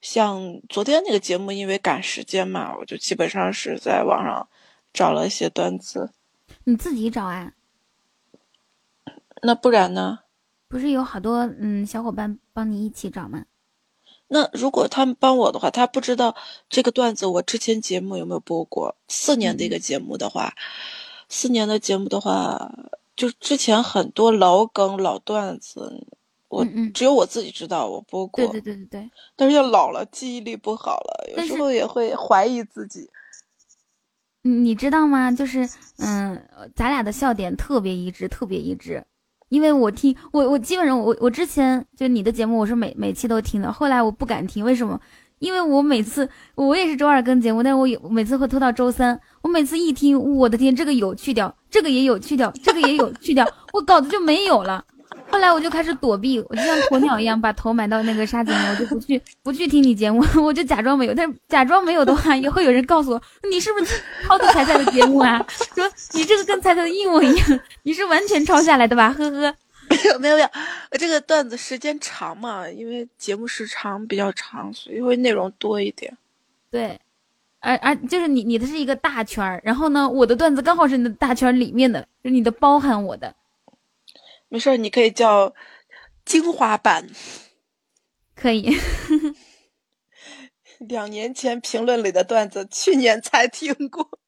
[0.00, 4.48] 像昨天那个节目，因为赶时间嘛，我就基本上是在网上
[4.92, 6.12] 找了一些段子。
[6.62, 7.52] 你自己找啊？
[9.42, 10.20] 那不然呢？
[10.68, 13.46] 不是有好多嗯小伙伴帮你一起找吗？
[14.28, 16.36] 那如果他们帮我的话，他不知道
[16.68, 18.94] 这个段子我之前节目有没有播过。
[19.08, 20.54] 四年的一个节目的话，
[21.28, 22.72] 四年的节目的话。
[23.20, 26.06] 就之前很多老梗老段子，
[26.48, 28.42] 我只有我自己知道我播过。
[28.42, 29.10] 对对对对对。
[29.36, 33.10] 但是要老了，记忆力不好了，有时候也会怀疑自己。
[34.40, 35.30] 你知道吗？
[35.30, 35.68] 就是
[35.98, 39.04] 嗯，咱俩的笑点特别一致，特别一致。
[39.50, 44.98] 因为我听我我基本上我我之前就你的节目，我是每每期都听的，后来我不敢听，为什么？
[45.40, 49.18] 因为我每次我也是周二更节目，但我有每次会拖到周三。
[49.42, 54.84] 我每次一听，我的天，这个有去掉，这个也有去掉，这个也有去掉，我稿子就没有了。
[55.30, 61.14] 后来我就开始躲避，我就像鸵鸟一样把头埋到那个沙子里，我就不去不去听你节目， 我就假装没有。
[61.14, 65.42] 但假装没有的话，也会有人告诉我你是不是抄的彩彩的节目啊？
[65.74, 69.14] 说你这个跟彩彩的一模一样，你是完全抄下来的吧？
[69.16, 69.54] 呵呵。
[70.04, 70.48] 没有没有没有，
[70.98, 76.16] 这个段子时间长嘛，因为节目时长比较长，所以会内容多一点。
[76.70, 76.98] 对，
[77.58, 83.34] 而而就是你你的是一个大圈儿，然后呢，我的段子刚好是你的大圈里面的，是你的包含我的。
[84.48, 85.54] 没事，你可以叫
[86.24, 87.08] 精华版。
[88.34, 88.76] 可以。
[90.78, 94.18] 两年前评论里的段子，去年才听过。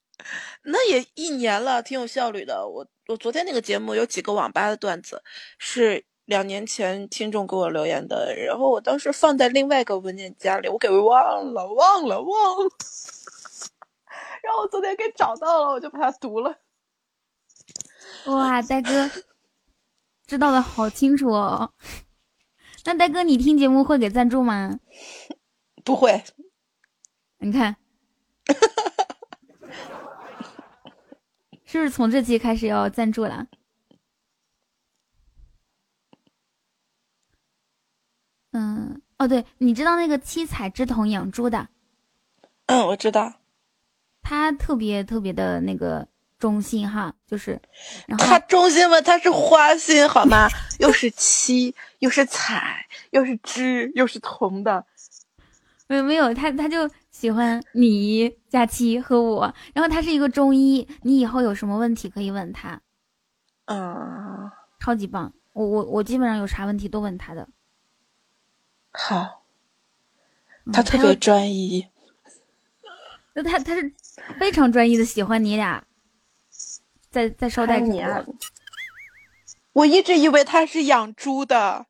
[0.62, 2.66] 那也一年了，挺有效率的。
[2.66, 5.22] 我我昨天那个节目有几个网吧的段子，
[5.58, 12.70] 是两年前听众给我留言的，然后我当时放在另外一个文件夹里，我给忘了，忘了，忘了。
[14.42, 16.56] 然后我昨天给找到了，我就把它读了。
[18.26, 19.10] 哇，呆哥
[20.26, 21.72] 知道的好清楚哦。
[22.84, 24.78] 那呆哥，你听节目会给赞助吗？
[25.84, 26.22] 不会。
[27.38, 27.76] 你看。
[31.72, 33.46] 是不是从这期开始要赞助了？
[38.50, 41.70] 嗯，哦，对，你知道那个七彩之瞳养猪的？
[42.66, 43.40] 嗯，我知道。
[44.20, 46.06] 他特别特别的那个
[46.38, 47.58] 忠心哈，就是，
[48.06, 49.00] 然后他忠心吗？
[49.00, 50.50] 他是花心好吗？
[50.78, 54.84] 又是七，又是彩，又是之，又是铜的。
[55.86, 56.90] 没有没有，他他就。
[57.22, 62.80] 喜欢你佳期和我，然后他是一个中医，你以后有什么问题可以问他，
[63.66, 67.48] 嗯，超级棒，我我我基本上有啥问题都问他的。
[68.90, 69.44] 好，
[70.72, 71.86] 他特别专一，
[73.34, 73.94] 那他他是
[74.40, 75.84] 非常专一的喜欢你俩，
[77.08, 78.24] 在在捎带你啊，
[79.74, 81.86] 我一直以为他是养猪的。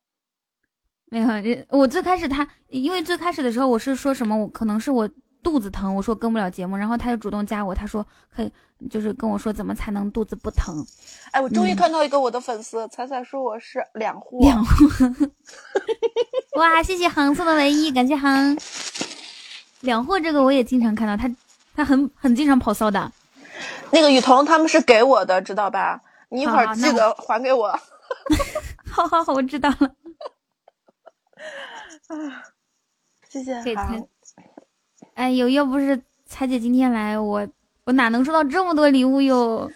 [1.12, 5.06] 没有，我最开始他，因为最开始的时候我是说什么，我可能是我
[5.42, 8.50] 肚子疼，我说跟不了节目，然后他就主动加我，他说可以，
[8.88, 10.74] 就是跟我说怎么才能肚子不疼。
[11.32, 14.38] 哎，我终于看到一个我的粉丝，彩彩说我是两货。
[14.40, 14.72] 两货。
[16.56, 18.56] 哇，谢谢航送的唯一，感谢航。
[19.80, 21.30] 两货这个我也经常看到，他
[21.76, 23.12] 他很很经常跑骚的。
[23.90, 26.00] 那个雨桐他们是给我的，知道吧？
[26.30, 27.78] 你一会儿记得还给我。
[28.90, 29.90] 好好好，我知道了。
[32.08, 32.44] 啊，
[33.28, 34.08] 谢谢航。
[35.14, 37.46] 哎呦，要不是彩姐今天来，我
[37.84, 39.70] 我哪能收到这么多礼物哟？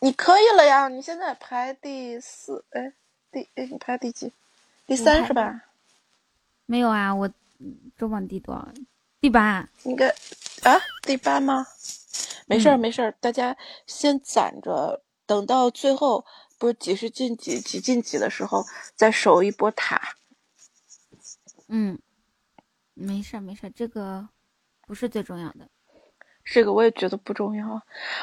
[0.00, 2.92] 你可以了呀，你现在排第四，哎，
[3.32, 4.32] 第哎你排第几？
[4.86, 5.62] 第三是吧？
[6.66, 7.30] 没有啊，我
[7.96, 8.68] 周榜第多少？
[9.20, 9.66] 第八。
[9.84, 10.08] 应该
[10.62, 11.66] 啊，第八吗？
[12.46, 16.26] 没事儿没事儿，大家先攒着，等到最后
[16.58, 20.16] 不是几十进几几进几的时候，再守一波塔。
[21.74, 21.98] 嗯，
[22.94, 24.28] 没事儿没事儿，这个。
[24.86, 25.66] 不是最重要的，
[26.44, 27.80] 这个我也觉得不重要。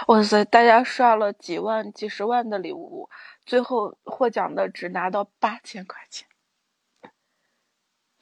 [0.09, 3.09] 哇塞，大家刷了几万、几十万的礼物，
[3.47, 6.27] 最后获奖的只拿到八千块钱。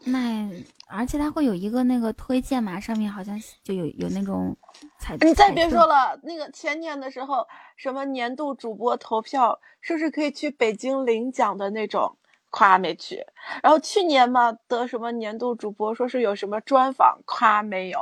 [0.05, 0.49] 那
[0.87, 4.55] 而且它会有一个那个推荐嘛，上面好像就有有那种
[4.97, 5.17] 彩。
[5.17, 12.17] 你再别说了，那个前年的时候，什么年度主播投票，是不是可以去北京领奖的那种，
[12.49, 13.25] 夸没去。
[13.63, 17.99] 然后去年嘛，得什么年度主播，说是有什么专访，夸没有。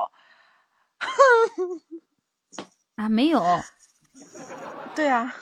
[2.95, 3.43] 啊，没有。
[4.95, 5.35] 对啊，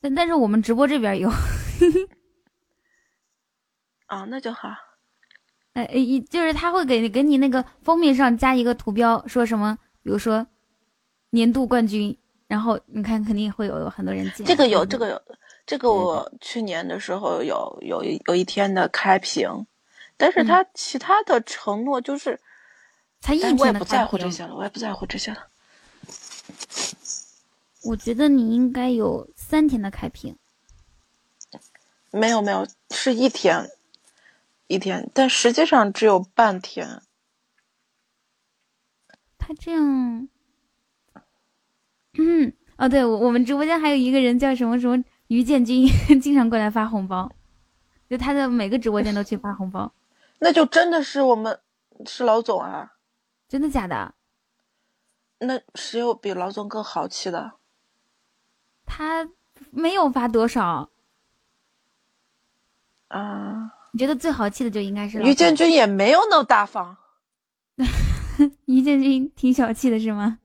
[0.00, 1.30] 但但是我们直播这边有。
[4.06, 4.68] 啊，那就好。
[5.72, 5.96] 哎哎，
[6.30, 10.46] 就是他会给给你那个封面上加一个图标，说什么，比如说
[11.30, 12.16] 年度冠军，
[12.46, 14.44] 然后你看肯定会有很多人进。
[14.44, 15.22] 这个有，这个有，
[15.66, 19.66] 这个我去年的时候有有一有一天的开屏，
[20.16, 22.40] 但是他其他的承诺就是。
[23.18, 25.48] 他一我也不在乎这些了，我也不在乎这些了。
[27.82, 30.36] 我觉得你应该有三天的开屏。
[32.12, 33.68] 没有没有，是一天，
[34.68, 37.02] 一天，但实际上只有半天。
[39.38, 40.28] 他这样，
[42.18, 45.86] 嗯，哦，对，我我们直播间还有一个人叫什么什么于建军，
[46.20, 47.30] 经常过来发红包，
[48.08, 49.92] 就他的每个直播间都去发红包。
[50.40, 51.58] 那就真的是我们
[52.06, 52.92] 是老总啊。
[53.48, 54.14] 真的假的？
[55.38, 57.52] 那谁有比老总更豪气的？
[58.84, 59.28] 他
[59.70, 60.90] 没有发多少
[63.08, 63.72] 啊？
[63.92, 66.96] 你觉得最豪气的就应该是于建军，也没有那么大方。
[68.66, 70.38] 于建军挺小气的是吗？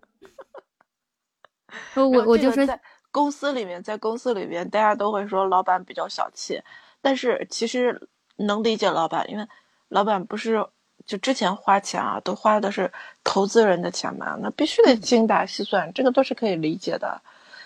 [1.95, 6.61] 我我就说，在公司里面，在公司里面，大家都会说老板比较小气，
[7.01, 8.07] 但是其实
[8.37, 9.47] 能理解老板，因为
[9.89, 10.65] 老板不是。
[11.03, 12.89] 就之前花钱啊，都花的是
[13.23, 17.19] 投资人的钱嘛，那必须得精打细算，这个都是可以理解的。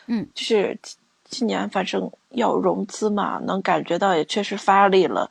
[0.06, 0.80] 嗯，就是
[1.26, 5.30] 今年反正要融资嘛，能感觉到也确实发力了，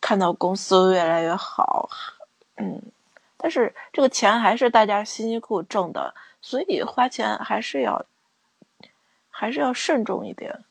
[0.00, 1.88] 看到公司越来越好。
[2.56, 2.82] 嗯，
[3.36, 6.12] 但是这个钱还是大家辛辛苦苦挣的，
[6.42, 8.04] 所以花钱还是要
[9.36, 10.64] 还是要慎重一点。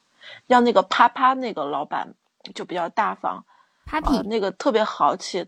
[0.48, 2.14] 像那个啪啪那个老板
[2.56, 3.43] 就比较大方
[3.85, 5.48] ，Papi 那个特别豪气。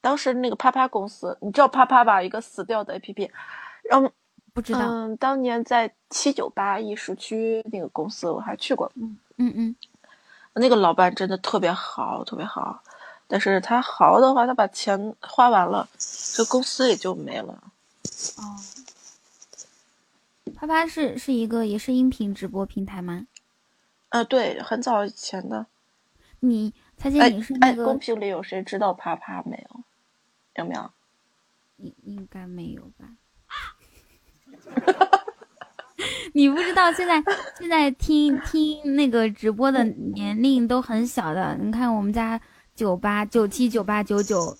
[0.00, 2.22] 当时那个啪啪公司，你知道啪啪吧？
[2.22, 3.30] 一个死掉的 APP，
[3.90, 4.12] 然后
[4.52, 4.80] 不知道。
[4.82, 8.92] 嗯，当年在七九八艺术区那个公司，我还去过。
[8.94, 9.76] 嗯嗯嗯，
[10.52, 12.80] 那个老板真的特别豪，特别豪。
[13.26, 15.88] 但是他豪的话，他把钱花完了，
[16.34, 17.58] 这公司也就没了。
[18.36, 18.60] 哦，
[20.54, 23.26] 啪啪是是一个也是音频直播平台吗？
[24.08, 25.66] 啊，对，很早以前的。
[26.40, 29.80] 你蔡姐，你是那个公屏里有谁知道啪啪没有？
[30.56, 30.90] 有没有？
[31.78, 33.08] 应应该没有吧？
[36.32, 37.22] 你不知道现在
[37.58, 41.56] 现在听听那个直播的年龄都很小的。
[41.56, 42.40] 你看我们家
[42.74, 44.56] 九八九七九八九九，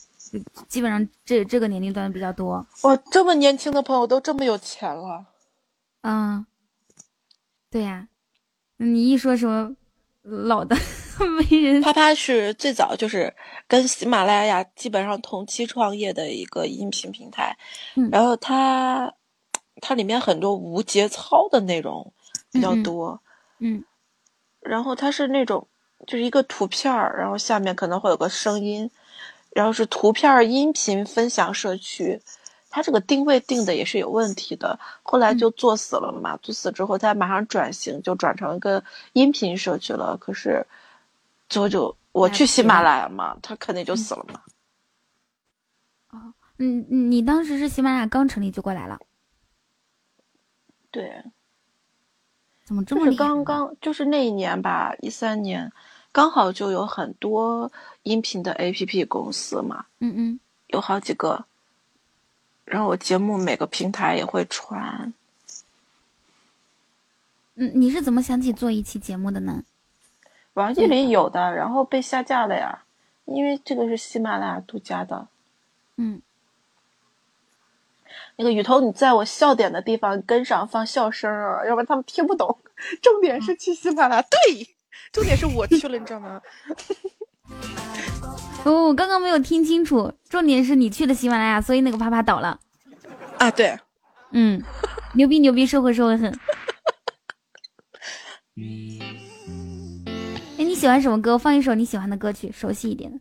[0.69, 2.67] 基本上这这个年龄段比较多。
[2.83, 5.27] 哇，这么年轻的朋友都这么有钱了？
[6.05, 6.44] 嗯，
[7.70, 8.08] 对呀。
[8.76, 9.74] 你一说什么
[10.23, 10.76] 老的？
[11.39, 11.81] 没人。
[11.81, 13.34] 啪啪是最早就是
[13.68, 17.57] 跟喜马拉雅基本上同期创业的一个音频平台，
[18.10, 19.15] 然后它
[19.81, 22.12] 它里面很多无节操的内容
[22.50, 23.23] 比较多，
[23.60, 23.84] 嗯，
[24.60, 25.68] 然后它是那种
[26.07, 28.91] 就是一个图片儿，然后下面可能会有个声音，
[29.52, 32.20] 然后是图片音频分享社区，
[32.75, 40.67] 它这个定位定的也是有问题的，后来就做死了嘛，做死之后它马上转型，就转成一个音频社区了，可是。
[41.47, 44.41] 之后就我去喜马拉雅嘛，他肯定就死了嘛。
[46.11, 48.99] 哦，嗯，你当时是喜马拉雅刚成立就过来了？
[50.91, 51.23] 对。
[52.65, 55.70] 怎么这么刚刚就是那一年吧，一三年，
[56.11, 57.70] 刚好就有很多
[58.03, 59.85] 音频的 APP 公司嘛。
[60.01, 60.41] 嗯嗯。
[60.69, 61.44] 有好几个。
[62.65, 65.12] 然后我节目每个平台也会传。
[67.57, 69.62] 嗯，你是怎么想起做一期节目的呢？
[70.55, 72.84] 网易里有的，然后被下架了呀，
[73.26, 75.28] 因为这个是喜马拉雅独家的。
[75.97, 76.20] 嗯。
[78.36, 82.59] 那个雨桐，你在我笑点的地方跟上放笑声啊，要不然他们听不懂。
[83.01, 84.75] 重点是去喜马拉雅，对，
[85.12, 86.43] 重点是我去了，你知道吗？
[88.65, 90.12] 哦，我刚刚没有听清楚。
[90.28, 92.58] 重点是你去了喜马拉雅，所以那个啪啪倒了。
[93.39, 93.78] 啊，对，
[94.33, 94.62] 嗯，
[95.15, 96.31] 牛逼牛逼，社会社会很。
[100.57, 101.36] 哎，你喜欢什么歌？
[101.36, 103.18] 放一首你喜欢的歌曲，熟悉一点的。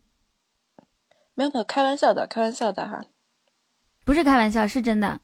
[1.36, 3.04] 没有没有，开玩笑的，开玩笑的哈。
[4.06, 5.20] 不是开玩笑，是真的。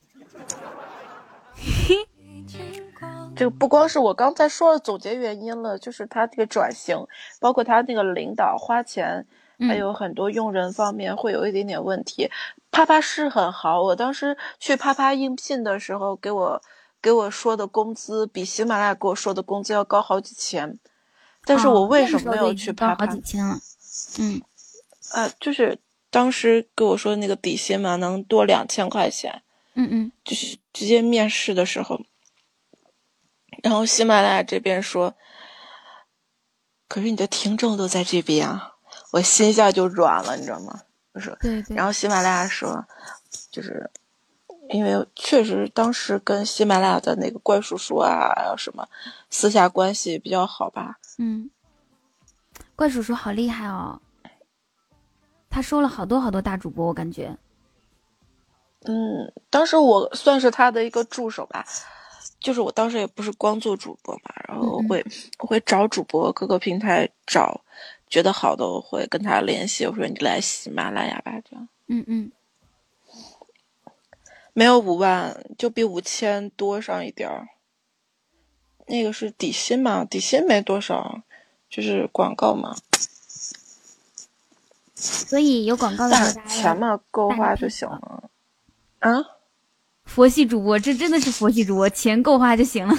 [3.39, 7.07] 这个不光是我刚才说了总结原因了，就是他这个转型，
[7.39, 9.25] 包括他那个领导花钱，
[9.59, 12.29] 还有很多用人方面会有一点点问题。
[12.69, 16.61] 啪啪是很好，我当时去啪啪应聘的时候，给我
[17.01, 20.77] 给我说的工资比喜马拉雅给我说的工资要高好几千，
[21.45, 23.05] 但是我为什么没有去啪啪？
[23.07, 23.57] 好几千了，
[24.19, 24.41] 嗯，
[25.13, 25.79] 呃，就是
[26.11, 29.41] 当时给我说的那个底薪嘛，能多两千块钱，
[29.75, 32.01] 嗯嗯，就是直接面试的时候。
[33.63, 35.13] 然后喜马拉雅这边说，
[36.87, 38.75] 可是你的听众都在这边啊，
[39.11, 40.81] 我心下就软了，你知道吗？
[41.13, 41.75] 我说，对对。
[41.75, 42.85] 然后喜马拉雅说，
[43.51, 43.89] 就是
[44.69, 48.87] 因为确实当时跟喜马拉雅的那个怪叔叔啊，还有什么
[49.29, 50.99] 私下关系比较好吧？
[51.17, 51.49] 嗯，
[52.75, 53.99] 怪叔叔好厉害哦，
[55.49, 57.37] 他收了好多好多大主播，我感觉。
[58.85, 61.65] 嗯，当时我算是他的一个助手吧。
[62.39, 65.05] 就是我当时也不是光做主播嘛，然后我会
[65.39, 67.61] 我会找主播，各个平台找，
[68.07, 71.67] 觉得好的我会跟他联系，我说你来喜马拉雅吧，这样。
[71.87, 72.31] 嗯嗯。
[74.53, 77.47] 没有五万，就比五千多上一点儿。
[78.87, 81.21] 那个是底薪嘛，底薪没多少，
[81.69, 82.75] 就是广告嘛。
[84.95, 88.29] 所以有广告的钱嘛够花就行了。
[88.99, 89.38] 啊？
[90.09, 92.93] 佛系主播，这真的是佛系主播，钱够花就行了。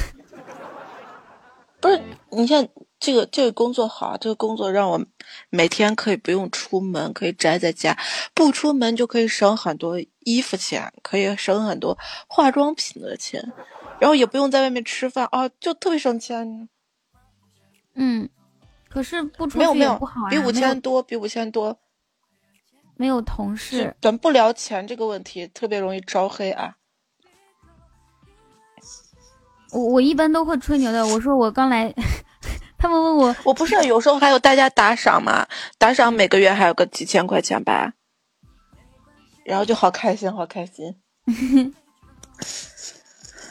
[1.80, 2.66] 不是，你像
[3.00, 5.05] 这个这个工作好，这个工作让我
[5.50, 7.98] 每天可以不用出门，可以宅在家，
[8.32, 11.98] 不出门就可以省很多衣服钱，可以省很多
[12.28, 13.52] 化妆品的钱，
[13.98, 16.68] 然后也不用在外面吃饭啊，就特别省钱。
[17.94, 18.28] 嗯，
[18.89, 21.76] 可是不出没有没有比五千多，比五千多。
[22.97, 26.76] 没有同事，咱不聊钱这个问题，特别容易招黑啊。
[29.73, 31.94] 我我一般都会吹牛的，我说我刚来，
[32.78, 35.47] 他们问我，我不是有时候还有大家打赏嘛，
[35.78, 37.92] 打赏每个月还有个几千块钱吧，
[39.44, 40.97] 然后就好开心，好开心。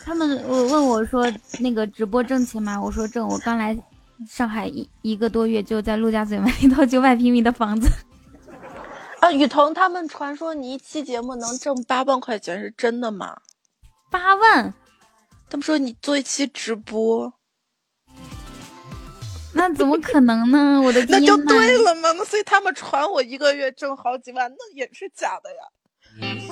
[0.05, 2.81] 他们我问我说那个直播挣钱吗？
[2.81, 3.77] 我说挣，我刚来
[4.27, 7.87] 上海一一个多月，就在陆家嘴买一套九百平米的房子。
[9.21, 13.37] 啊，雨桐他们传说你一期节目能挣八万块钱，是真的吗？
[14.09, 14.73] 八万。
[15.49, 17.33] 他们说你做一期直播，
[19.53, 20.79] 那怎么可能呢？
[20.81, 22.11] 我的天， 那就对了嘛。
[22.11, 25.57] 那所以他们传我一个月挣好几万，那也是假的呀。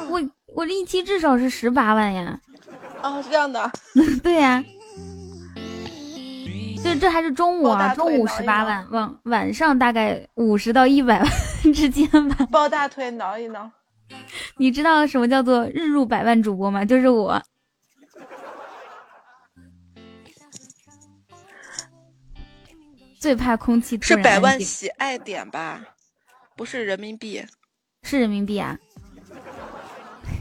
[0.10, 0.22] 我
[0.56, 2.40] 我这一期至少是十八万呀。
[3.02, 3.72] 啊，是这样的。
[4.24, 4.64] 对呀。
[6.84, 11.30] 这这还是中午啊，中午十八万，晚晚上大概五十到一百万
[11.74, 12.48] 之间吧。
[12.52, 13.70] 抱大腿挠一挠。
[14.58, 16.86] 你知道什么叫做日入百万主播吗？
[16.86, 17.42] 就是我。
[23.20, 25.84] 最怕空气是百万喜爱点吧？
[26.56, 27.46] 不是人民币，
[28.02, 28.78] 是人民币啊！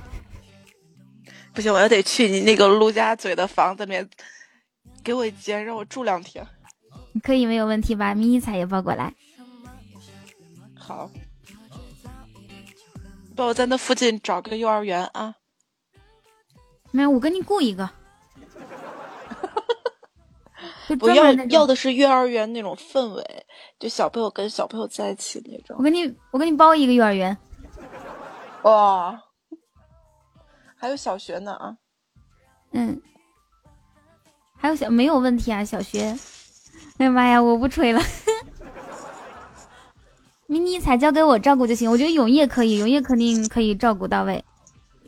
[1.52, 4.08] 不行，我要得去你那个陆家嘴的房子里面，
[5.02, 6.46] 给我一间，让我住两天。
[7.22, 9.14] 可以，没有问题，把迷你彩也抱过来。
[10.78, 11.10] 好，
[13.34, 15.34] 帮我在那附近找个幼儿园啊！
[16.90, 17.88] 没有，我给你雇一个。
[20.94, 23.46] 不要要的是幼儿园那种氛围，
[23.78, 25.76] 就小朋友跟小朋友在一起那种。
[25.78, 27.36] 我给你，我给你包一个幼儿园。
[28.62, 29.20] 哇，
[30.76, 31.76] 还有小学呢啊！
[32.72, 33.00] 嗯，
[34.56, 36.16] 还有小没有问题啊，小学。
[36.98, 38.00] 哎呀妈呀，我不吹了。
[40.46, 44.44] 迷你彩交给我照顾就行，我觉得永业可以，永业肯定可以照顾到位。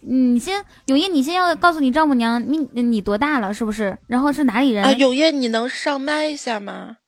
[0.02, 3.98] 你先永业，你先要告诉你丈母娘，你你多大了，是不是？
[4.06, 4.84] 然后是哪里人？
[4.84, 6.98] 啊，永业，你能上麦一下吗？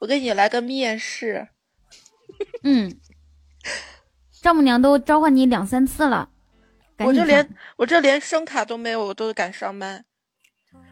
[0.00, 1.48] 我给你来个面试。
[2.64, 2.98] 嗯，
[4.40, 6.30] 丈母娘都召唤你两三次了，
[6.98, 10.04] 我这连我这连声卡都没有，我都敢上麦。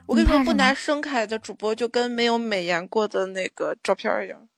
[0.07, 4.49] 我跟你说，不拿声卡的主播就跟没有美颜过的那个照片一样。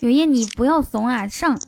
[0.00, 1.58] 永业，你不要怂啊，上！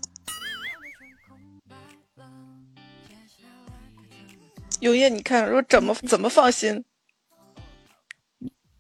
[4.81, 6.85] 永业，你看说怎么怎么放心？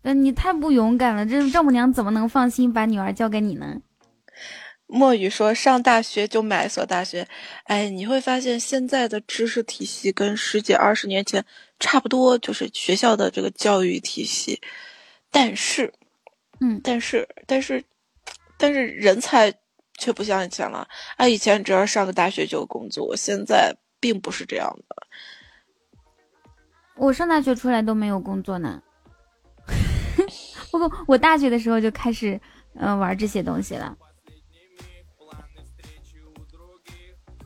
[0.02, 3.82] 嗯，你太不勇敢了，这丈母娘怎么能放心把女儿交给你呢？
[4.86, 7.28] 墨雨说上大学就买一所大学，
[7.64, 11.44] 哎，你会发现现在的知识体系跟十几二十年前
[11.78, 14.62] 差不多，就是学校的这个教育体系。
[15.30, 15.92] 但是，
[16.60, 17.84] 嗯，但是，但是，
[18.56, 19.52] 但是人才
[19.98, 20.88] 却不像以前了。
[21.18, 24.96] 啊，以前只要上个大学就有工作，现在并不是这样的。
[26.98, 28.82] 我上大学出来都没有工作呢。
[30.70, 32.38] 不过我大学的时候就开始
[32.74, 33.96] 嗯玩这些东西了。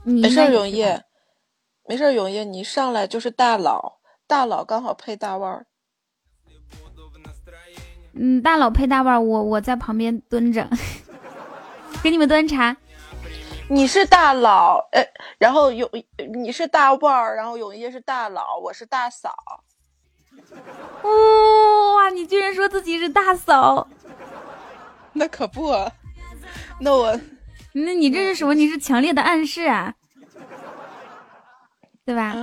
[0.04, 1.00] 没事，永业，
[1.88, 5.66] 没事，永业，你上来就是大佬，大佬刚好配大腕儿。
[8.14, 10.68] 嗯，大佬配大腕儿，我我在旁边蹲着，
[12.02, 12.76] 给你们端茶。
[13.68, 15.02] 你是大佬，呃，
[15.38, 15.90] 然后有
[16.34, 19.34] 你是大腕儿，然后永业是大佬，我是大嫂。
[21.02, 23.88] 哇，你居然说自己是大嫂？
[25.12, 25.72] 那可不，
[26.80, 27.18] 那我。
[27.74, 28.52] 那你这是什么？
[28.52, 29.94] 你是强烈的暗示啊，
[32.04, 32.34] 对吧？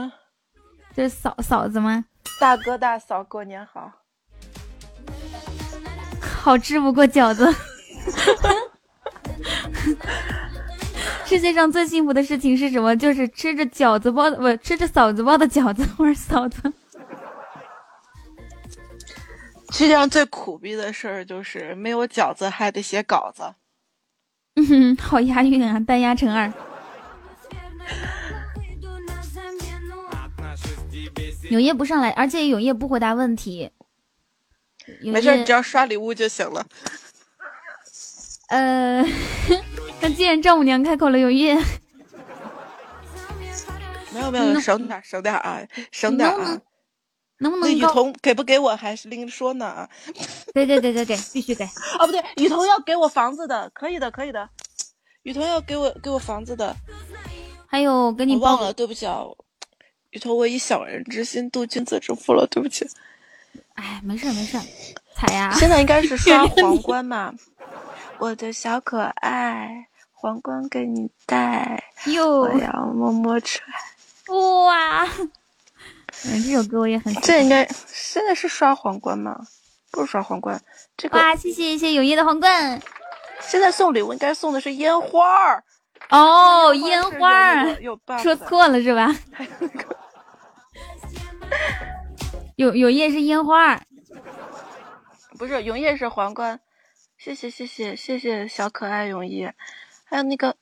[0.95, 2.05] 这是嫂嫂子吗？
[2.39, 3.91] 大哥大嫂过年好，
[6.19, 7.53] 好吃不过饺子。
[11.29, 12.97] 世界上最幸福的事情是什么？
[12.97, 15.87] 就是吃着饺子包的，不吃着嫂子包的饺子。
[15.99, 16.73] 我是嫂子。
[19.69, 23.43] 世界上最苦逼的事儿就是没有饺子还得写稿子。
[24.55, 26.51] 嗯哼，好押韵啊，单押成二。
[31.51, 33.69] 永夜不上来，而且永夜不回答问题。
[35.03, 36.65] 没事，你只要刷礼物就行了。
[38.47, 39.05] 呃，
[40.01, 41.55] 那既然丈母娘开口了，永夜。
[44.13, 45.61] 没有没有，省点省点啊，
[45.91, 46.59] 省点啊。
[47.39, 47.73] 能不能？
[47.73, 49.89] 雨桐给不给我还是另说呢 啊？
[50.53, 51.63] 给给给给给，必须给。
[51.99, 54.49] 哦，不对，雨桐要给我房子的，可以的，可以的。
[55.23, 56.75] 雨桐要给我给我房子的，
[57.67, 59.21] 还有给你忘了，对不起啊。
[60.09, 62.89] 雨桐，我以小人之心度君子之腹了，对不起。
[63.75, 64.57] 哎，没事没事，
[65.13, 65.51] 踩呀。
[65.53, 67.33] 现在应该是刷皇冠嘛？
[68.19, 73.65] 我的小可爱，皇冠给你戴，我要么么踹。
[74.27, 75.05] 哇！
[76.25, 77.13] 嗯，这首歌我也很。
[77.21, 79.39] 这应该现在是刷皇冠吗？
[79.89, 80.61] 不是刷皇冠，
[80.97, 81.17] 这个。
[81.17, 82.81] 哇，谢谢谢谢永夜的皇冠。
[83.39, 85.63] 现在送礼物应该送的是烟花儿。
[86.09, 87.73] 哦，烟花儿。
[88.21, 89.15] 说错了是吧？
[92.57, 93.81] 永永夜是烟花儿。
[95.37, 96.59] 不是，永夜是皇冠。
[97.19, 99.53] 谢谢谢谢谢谢小可爱永夜，
[100.05, 100.55] 还有那个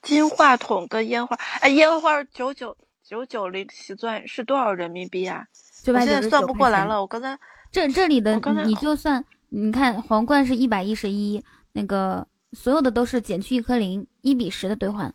[0.00, 1.36] 金话筒跟烟花。
[1.60, 2.76] 哎，烟花九九。
[3.02, 5.48] 九九零喜钻是多少人民币呀？
[5.88, 7.00] 我现在算不过来了。
[7.00, 7.36] 我刚才
[7.72, 15.12] 这这里的你就算你看皇冠是一百一十一，那个所有的都是减去一颗零，一比十的兑换。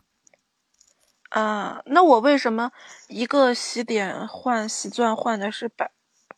[1.30, 2.70] 啊，那我为什么
[3.08, 5.90] 一个喜点换喜钻换的是百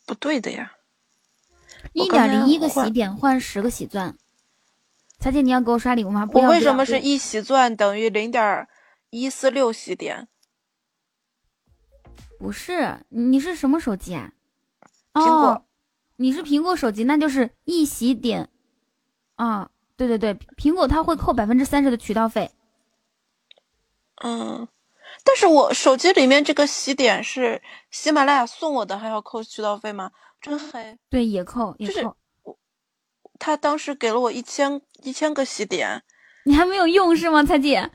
[0.07, 0.75] 不对的呀？
[1.92, 4.17] 一点零一个喜点换十个喜钻。
[5.18, 6.28] 彩姐，你要给我刷礼物吗？
[6.32, 8.68] 我为什么是一喜钻等于零点
[9.10, 10.28] 一四六喜点？
[12.38, 14.32] 不是，你是什么手机啊？
[15.12, 15.66] 苹果，
[16.16, 18.48] 你是苹果手机，那就是一喜点。
[19.34, 22.50] 啊，对对对，苹果它会扣百分之三十的渠道费。
[24.22, 24.68] 嗯，
[25.24, 30.12] 但是我手机里面这个喜点是喜马拉雅送我的，还要扣渠道费吗？
[30.40, 30.97] 真黑。
[31.10, 32.08] 对，也扣，也扣。
[32.08, 32.16] 我，
[33.39, 36.02] 他当时给了我一千一千个喜点，
[36.44, 37.91] 你还没有用是吗，彩姐？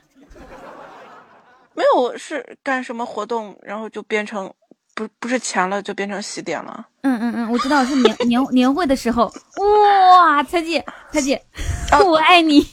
[1.74, 4.52] 没有是干什么活动，然后就变成
[4.94, 6.88] 不不是钱了，就变成喜点了。
[7.02, 9.24] 嗯嗯嗯，我知道是年年年会的时候。
[9.24, 11.44] 哇，彩姐彩姐，
[12.06, 12.66] 我爱你，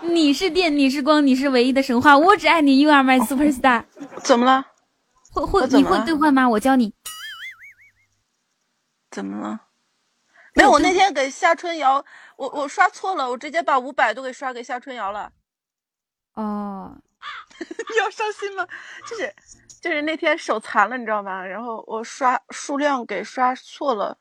[0.00, 3.84] 你是电，你是光，你是唯一的神话，我只爱你，You are my super star。
[4.24, 4.66] 怎么了？
[5.30, 6.48] 会会你会兑换吗？
[6.48, 6.94] 我教你。
[9.10, 9.67] 怎么了？
[10.58, 12.04] 没有，我那天给夏春瑶，
[12.36, 15.30] 我我刷错了，我直接把五百都给刷给夏春瑶了。
[16.34, 16.98] 哦。
[17.60, 18.66] 你要伤心吗？
[19.08, 19.34] 就是
[19.80, 21.44] 就是那天手残了，你知道吗？
[21.44, 24.18] 然后我刷数量给刷错了。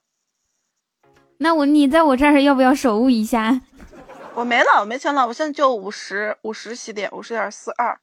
[1.38, 3.62] 那我你在我这儿要不要手误一下？
[4.34, 8.00] 我没了，我没钱了，我现在就五十五十起点，五十点四二。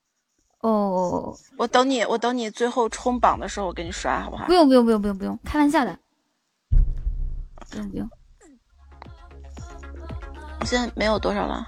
[0.60, 4.46] 哦，我等你，我等你最后冲榜的时候，我给你刷，好不好？
[4.46, 5.98] 不用不用不用不用不用，开玩笑的。
[7.70, 8.08] 不用不用。
[10.60, 11.66] 我现在没有多少了。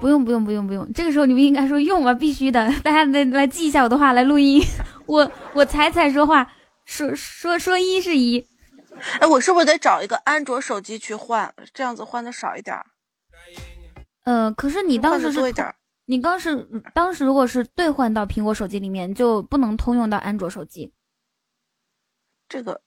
[0.00, 2.12] 不用不用不用不用，这个时候你们应该说用吗？
[2.12, 4.60] 必须的，大家来来记一下我的话，来录音。
[5.06, 6.52] 我我彩彩说话，
[6.84, 8.44] 说说说一是一。
[9.20, 11.54] 哎，我是不是得找一个安卓手机去换？
[11.72, 12.76] 这样子换的少一点。
[14.24, 15.72] 呃，可是你当时是多一点。
[16.06, 20.92] 你当时当时如果是兑换到苹果手机里面，就不能通用到安卓手机。
[22.48, 22.80] 这个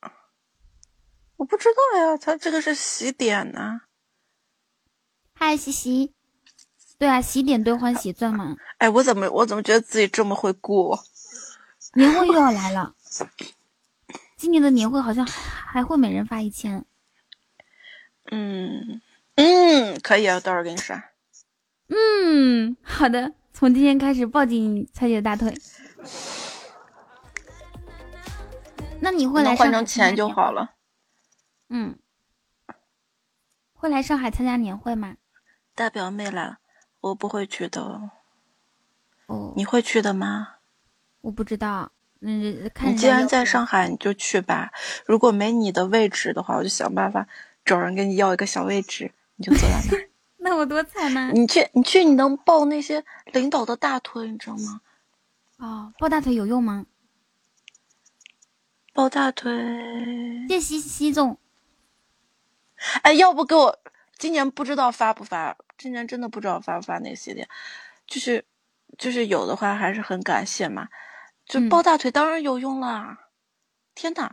[1.37, 3.81] 我不知道呀，它这个是洗点呢。
[5.37, 6.13] 嗨，西西。
[6.97, 8.55] 对啊，喜点兑换喜钻嘛。
[8.77, 11.03] 哎，我怎么我怎么觉得自己这么会过？
[11.93, 12.95] 年会又要来了，
[14.37, 16.85] 今年的年会好像还会每人发一千。
[18.31, 19.01] 嗯
[19.35, 21.11] 嗯，可以啊，到时候给你刷。
[21.87, 25.53] 嗯，好的，从今天开始抱紧蔡姐的大腿。
[29.01, 30.75] 那你会来换成钱就好了。
[31.69, 31.99] 嗯，
[33.73, 35.15] 会来上海参加年会吗？
[35.75, 36.57] 大表妹来了，
[37.01, 38.09] 我不会去的。
[39.27, 40.55] 哦，你会去的吗？
[41.21, 41.91] 我不知道。
[42.21, 44.71] 嗯，看你既然在上海，你就去吧。
[45.05, 47.27] 如果没你的位置的话，我就想办法
[47.65, 50.49] 找人给你要一个小位置，你就坐在那。
[50.49, 51.31] 那我多惨呐！
[51.33, 54.81] 你去，你去，你能抱那些领导的大腿，你知道吗？
[55.57, 56.85] 哦，抱大腿有用吗？
[58.93, 59.51] 抱大腿。
[60.47, 61.37] 谢西西总。
[63.01, 63.79] 哎，要不给我
[64.17, 65.57] 今年不知道发不发？
[65.77, 67.47] 今年真的不知道发不发那个系列，
[68.07, 68.45] 就是，
[68.97, 70.87] 就是有的话还是很感谢嘛。
[71.45, 73.29] 就抱大腿当然有用啦！
[73.93, 74.31] 天呐，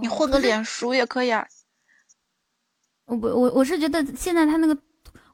[0.00, 1.46] 你混个脸熟也可以啊。
[3.04, 4.78] 我不，我我是觉得现在他那个，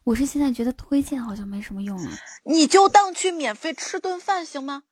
[0.03, 2.11] 我是现在觉得推荐好像没什么用了。
[2.45, 4.83] 你就当去免费吃顿饭行吗？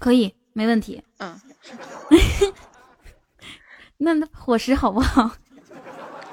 [0.00, 1.04] 可以，没问题。
[1.18, 1.40] 嗯。
[3.98, 5.36] 那那伙食好不好？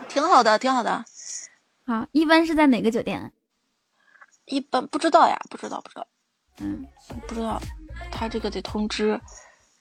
[0.09, 1.05] 挺好的，挺好的。
[1.85, 3.33] 好，一般是在哪个酒店？
[4.45, 6.07] 一般不知道呀，不知道，不知道。
[6.57, 6.85] 嗯，
[7.27, 7.61] 不知道。
[8.11, 9.19] 他这个得通知，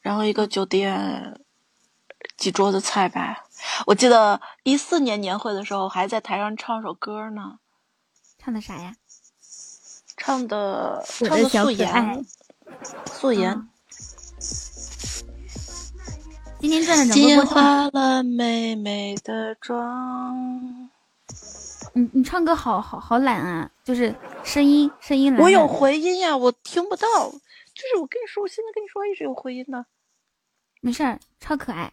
[0.01, 1.41] 然后一个酒店
[2.37, 3.45] 几桌子菜吧。
[3.87, 7.59] 我记得一四年年会的时候，还在台上唱首歌呢。
[8.39, 8.95] 唱的啥呀？
[10.17, 12.27] 唱的唱的素颜。
[13.07, 13.69] 素颜。
[16.61, 17.55] 今天转的整个过程。
[17.55, 20.90] 化了美美的妆。
[21.93, 25.43] 你你唱歌好好好懒啊，就是声音声音懒。
[25.43, 27.31] 我有回音呀，我听不到。
[27.73, 29.87] 就是我跟你说，我现在跟你说一直有回音呢。
[30.81, 31.93] 没事儿，超可爱。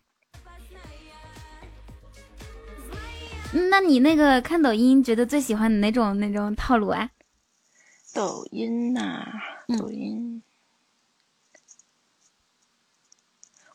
[3.70, 7.10] 那你那个看抖音，觉得最喜欢哪种那种套路啊？
[8.14, 9.26] 抖音呐，
[9.80, 10.44] 抖音，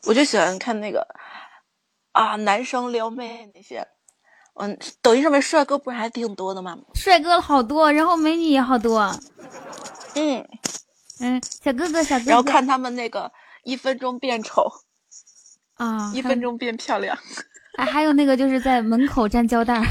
[0.03, 1.07] 我就喜欢看那个
[2.11, 3.87] 啊，男生撩妹那些。
[4.55, 6.77] 嗯，抖音上面帅哥不是还挺多的吗？
[6.93, 8.99] 帅哥好多，然后美女也好多。
[10.15, 10.47] 嗯
[11.19, 12.29] 嗯，小哥哥，小哥哥。
[12.31, 13.31] 然后看他们那个
[13.63, 14.71] 一分钟变丑
[15.75, 17.17] 啊，一分钟变漂亮。
[17.75, 19.83] 还还有那个就是在门口粘胶带，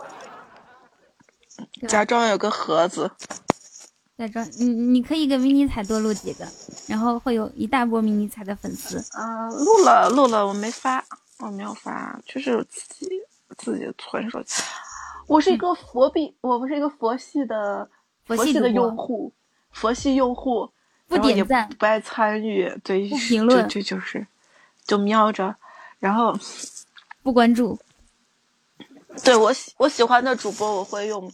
[1.86, 3.10] 假装有个盒子，
[4.16, 6.46] 假装你你可以给迷你彩多录几个，
[6.86, 9.04] 然后会有一大波迷你彩的粉丝。
[9.18, 11.04] 嗯，录了录了，我没发，
[11.38, 13.10] 我没有发，就是自己
[13.58, 14.62] 自己存手机。
[15.26, 17.88] 我是一个佛币，我不是一个佛系的
[18.24, 19.32] 佛系的用户，
[19.70, 20.70] 佛系用户
[21.08, 24.26] 不点赞不爱参与，对不评论，这就是
[24.86, 25.54] 就瞄着。
[25.98, 26.36] 然后
[27.22, 27.78] 不关注，
[29.22, 31.32] 对我喜我喜欢的主播我会用，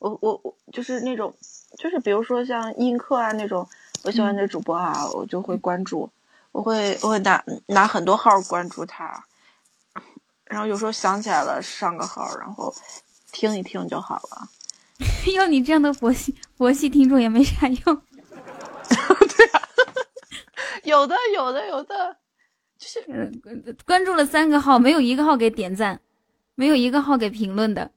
[0.00, 1.32] 我我我就是那种，
[1.78, 3.64] 就是比如说像映客啊那种，
[4.02, 6.10] 我喜欢的主播啊，我就会关注，
[6.50, 9.24] 我会我会拿拿很多号关注他，
[10.48, 12.74] 然后有时候想起来了上个号，然后
[13.32, 14.48] 听一听就好了。
[15.34, 17.78] 要你这样的佛系佛系听众也没啥用。
[18.88, 19.62] 对啊，
[20.84, 22.16] 有的有的有的。
[22.78, 23.32] 就是
[23.84, 26.00] 关注了三个号，没有一个号给点赞，
[26.54, 27.90] 没有一个号给评论的，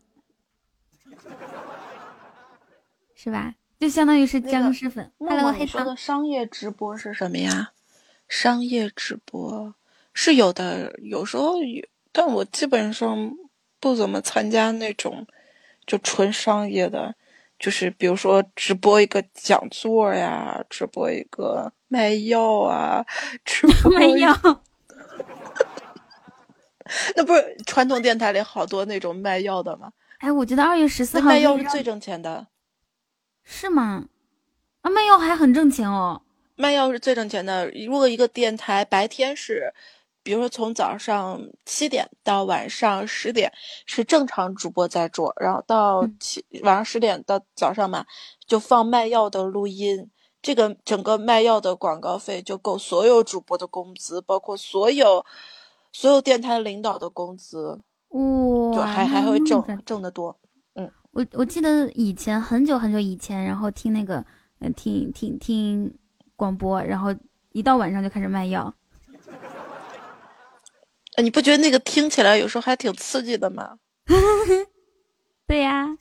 [3.13, 3.53] 是吧？
[3.79, 5.11] 就相当于是僵尸粉。
[5.19, 7.73] Hello，黑说的商业直播是什么呀？
[8.27, 9.75] 商业直播
[10.13, 13.31] 是有的，有时候有，但我基本上
[13.79, 15.25] 不怎么参加那种
[15.85, 17.15] 就纯商业的，
[17.57, 23.05] 就是比如说直播一个讲座呀，直播一个卖药啊，
[23.45, 24.35] 直播卖药。
[27.15, 29.91] 那不是传统电台里好多那种卖药的吗？
[30.19, 32.47] 哎，我觉得二月十四号卖药是最挣钱的，
[33.43, 34.05] 是吗？
[34.81, 36.21] 啊，卖药还很挣钱哦。
[36.55, 37.71] 卖药是最挣钱的。
[37.71, 39.73] 如果一个电台白天是，
[40.23, 43.51] 比如说从早上七点到晚上十点
[43.85, 48.05] 是正常主播在做，然后到七晚上十点到早上嘛，
[48.45, 50.09] 就放卖药的录音，
[50.41, 55.25] 这个整个卖药的广告费就够所有主播的工资，包括所有。
[55.93, 57.77] 所有电台领导的工资，
[58.11, 60.39] 哇，就还还会挣挣得多。
[60.75, 64.25] 嗯，我我记得以前很久很久以前，然后听那个，
[64.61, 65.93] 嗯，听听听
[66.37, 67.13] 广播，然后
[67.51, 68.73] 一到晚上就开始卖药。
[71.21, 73.77] 你不觉得那个听起来有时候还挺刺激的吗？
[75.47, 75.97] 对呀，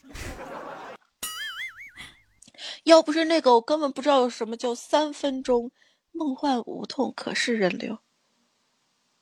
[2.85, 5.71] 要不是那个，我根本不知道有什么叫三分钟
[6.13, 7.99] 梦幻无痛可视人流。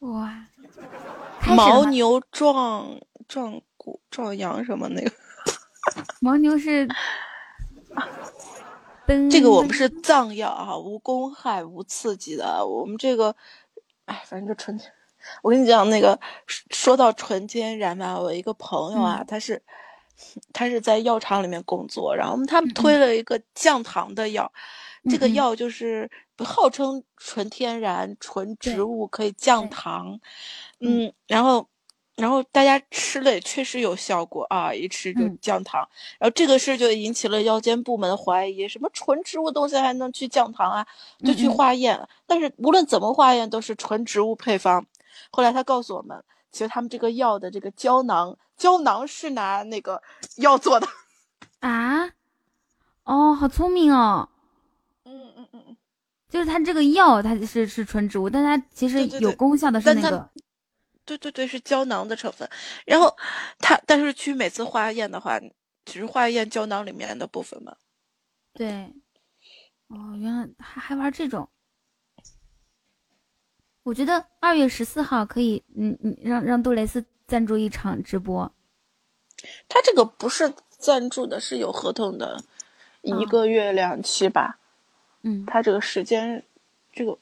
[0.00, 0.46] 哇！
[1.40, 5.10] 牦牛撞撞骨撞羊什么那个？
[6.20, 6.86] 牦牛是，
[9.30, 12.64] 这个我们是藏药啊，无公害无刺激的。
[12.66, 13.34] 我们这个，
[14.04, 14.78] 哎，反正就纯。
[15.42, 19.62] 我跟你讲，那个说到纯天然吧，我一个朋友啊，他是
[20.52, 24.52] 他是在药厂里面工作，然后他们推了一个降糖的药。
[25.08, 26.10] 这个药就是
[26.44, 30.18] 号称纯天然、纯植物，可以降糖，
[30.80, 31.66] 嗯，然后，
[32.16, 35.88] 然后大家吃了也确实有效果啊，一吃就降糖。
[36.18, 40.86] 然后这个事就引起了药监部门的怀疑，什么纯植物东西还能去降糖啊？
[41.24, 44.84] 就去化验，但是无论怎么化验都是纯植物配方。
[45.30, 50.02] 后来他告诉我们，其实他们这个药的这个胶囊，胶囊是拿那个
[50.36, 50.86] 药做的
[51.60, 52.10] 啊？
[53.04, 54.28] 哦，好聪明哦。
[55.04, 55.76] 嗯嗯嗯嗯，
[56.28, 60.30] 就是它这个药，它是是纯植物，但它其实有功效的是那个，
[61.06, 62.48] 对对对，是胶囊的成分。
[62.84, 63.16] 然后
[63.58, 65.40] 它，但是去每次化验的话，
[65.86, 67.74] 只是化验胶囊里面的部分嘛。
[68.52, 68.92] 对，
[69.88, 71.48] 哦，原来还还玩这种。
[73.88, 78.52] 我觉得二月十四号可以，嗯嗯，让让杜蕾斯赞助一场直播。
[79.66, 82.44] 他这个不是赞助的，是有合同的，
[83.00, 84.58] 一个月两期吧。
[85.22, 86.44] 嗯，他这个时间，
[86.92, 87.16] 这个，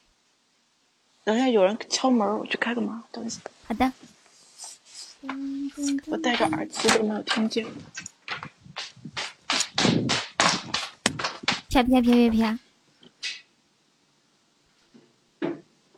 [1.22, 3.00] 等一下有人敲门，我去开个门。
[3.12, 3.40] 等一下。
[3.68, 3.92] 好的。
[6.06, 7.64] 我戴着耳机都没有听见。
[11.70, 12.65] 啪啪啪啪啪。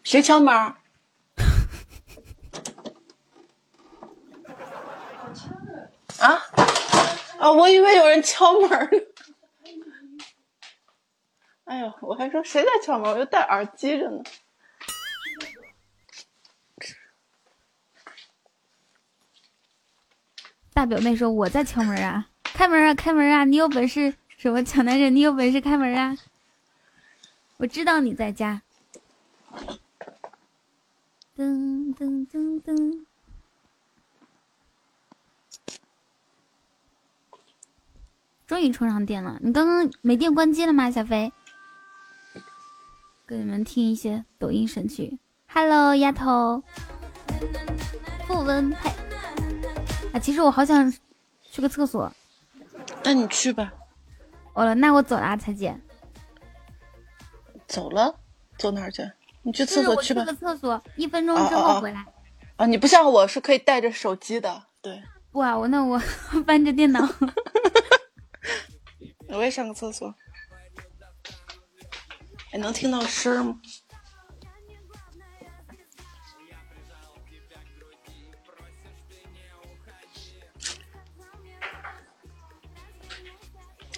[0.08, 0.54] 谁敲门？
[0.54, 0.78] 啊？
[7.38, 7.52] 啊！
[7.52, 8.70] 我以为有人敲门。
[11.64, 14.22] 哎呦，我还说谁在敲门，我又戴耳机着呢。
[20.72, 23.44] 大表妹说我在敲门啊，开门啊，开门啊！
[23.44, 25.14] 你有本事什么抢男人？
[25.14, 26.16] 你有本事开门啊！
[27.58, 28.62] 我知道你在家。
[31.38, 33.04] 噔噔噔噔，
[38.44, 39.38] 终于充上电了。
[39.40, 41.32] 你刚刚没电关机了吗，小飞？
[43.24, 45.16] 给你们听一些抖音神曲。
[45.46, 46.60] Hello，丫头，
[48.26, 48.88] 不温配。
[50.12, 50.92] 啊，其实我好想
[51.40, 52.12] 去个厕所。
[53.04, 53.72] 那你去吧。
[54.54, 55.80] 哦，那我走了，彩姐。
[57.68, 58.18] 走了？
[58.58, 59.08] 走哪儿去？
[59.48, 60.20] 你去厕所去吧。
[60.20, 62.04] 去个厕所，一分钟之后回来。
[62.56, 64.64] 啊，你不像我是可以带着手机的。
[64.82, 65.02] 对。
[65.32, 65.98] 不啊，我那我
[66.46, 67.00] 翻着电脑。
[69.28, 70.14] 我也上个厕所。
[72.52, 73.60] 哎能听到声吗？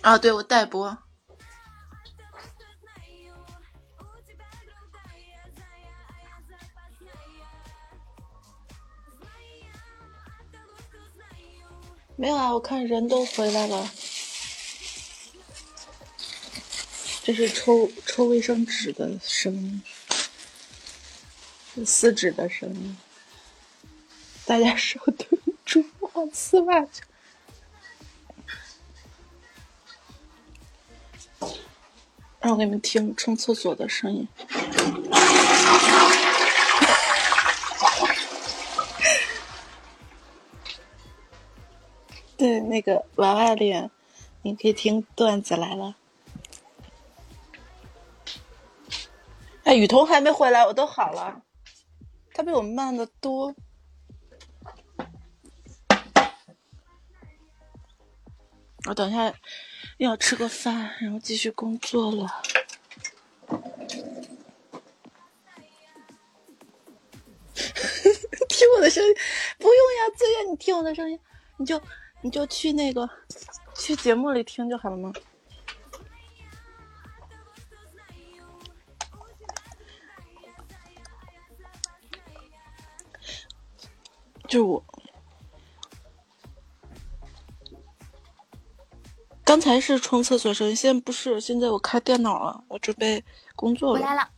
[0.03, 0.97] 啊，对，我代播。
[12.21, 13.91] 没有啊，我看人都回来了。
[17.25, 19.83] 这是抽抽卫生纸的声音，
[21.87, 22.95] 撕纸的声音。
[24.45, 25.27] 大家稍等，
[25.65, 27.03] 主播撕袜去。
[32.41, 34.29] 让我给你们听冲厕所的声音。
[42.41, 43.91] 对，那个娃娃脸。
[44.41, 45.95] 你可以听段子来了。
[49.65, 51.43] 哎，雨桐还没回来，我都好了，
[52.33, 53.55] 他比我慢的多。
[58.87, 59.35] 我等一下
[59.99, 62.41] 要吃个饭，然后继续工作了。
[68.49, 69.15] 听我的声音，
[69.59, 71.21] 不用呀，自愿你听我的声音，
[71.59, 71.79] 你就
[72.23, 73.09] 你就去那个
[73.75, 75.13] 去节目里听就好了吗？
[84.49, 84.85] 就我
[89.45, 93.25] 刚才是冲厕所声音，现在不是，现在我开电脑了，我准备
[93.55, 94.01] 工作了。
[94.01, 94.29] 回来了。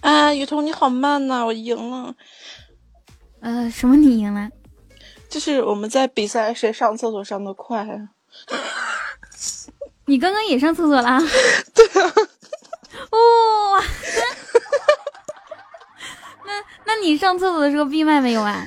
[0.00, 2.14] 啊，雨桐你好慢呐，我赢了。
[3.40, 4.50] 呃，什么你赢了？
[5.34, 8.10] 就是我们在比赛谁上厕所上的快啊。
[10.04, 11.18] 你刚刚也上厕所啦？
[11.74, 12.06] 对啊。
[13.10, 13.82] 哇、
[16.46, 18.64] 那那你上厕所的时候闭麦没有啊？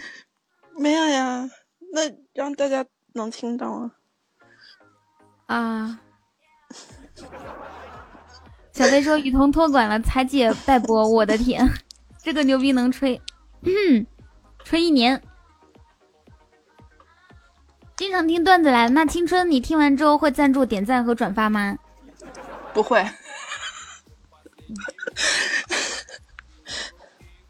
[0.77, 1.49] 没有呀，
[1.93, 2.01] 那
[2.33, 3.91] 让大家能听到啊。
[5.45, 6.01] 啊。
[8.73, 11.65] 小飞说雨桐托管了，彩姐代播，我的天，
[12.21, 13.21] 这个牛逼能吹，
[14.65, 15.23] 吹一年。
[17.97, 21.75] 经常听段子来，那青春你听完之后会赞助点赞和转发吗？
[22.71, 23.03] 不会。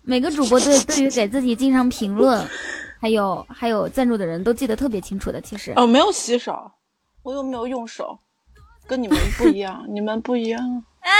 [0.04, 2.48] 每个主播对对于给自己经常评论，
[3.02, 5.42] 还有还有赞助的人都记得特别清楚的。
[5.42, 6.72] 其实哦，没有洗手，
[7.24, 8.18] 我又没有用手，
[8.88, 10.62] 跟你们不一样， 你们不一样
[11.02, 11.12] 啊！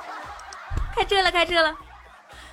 [0.96, 1.76] 开车了，开车了，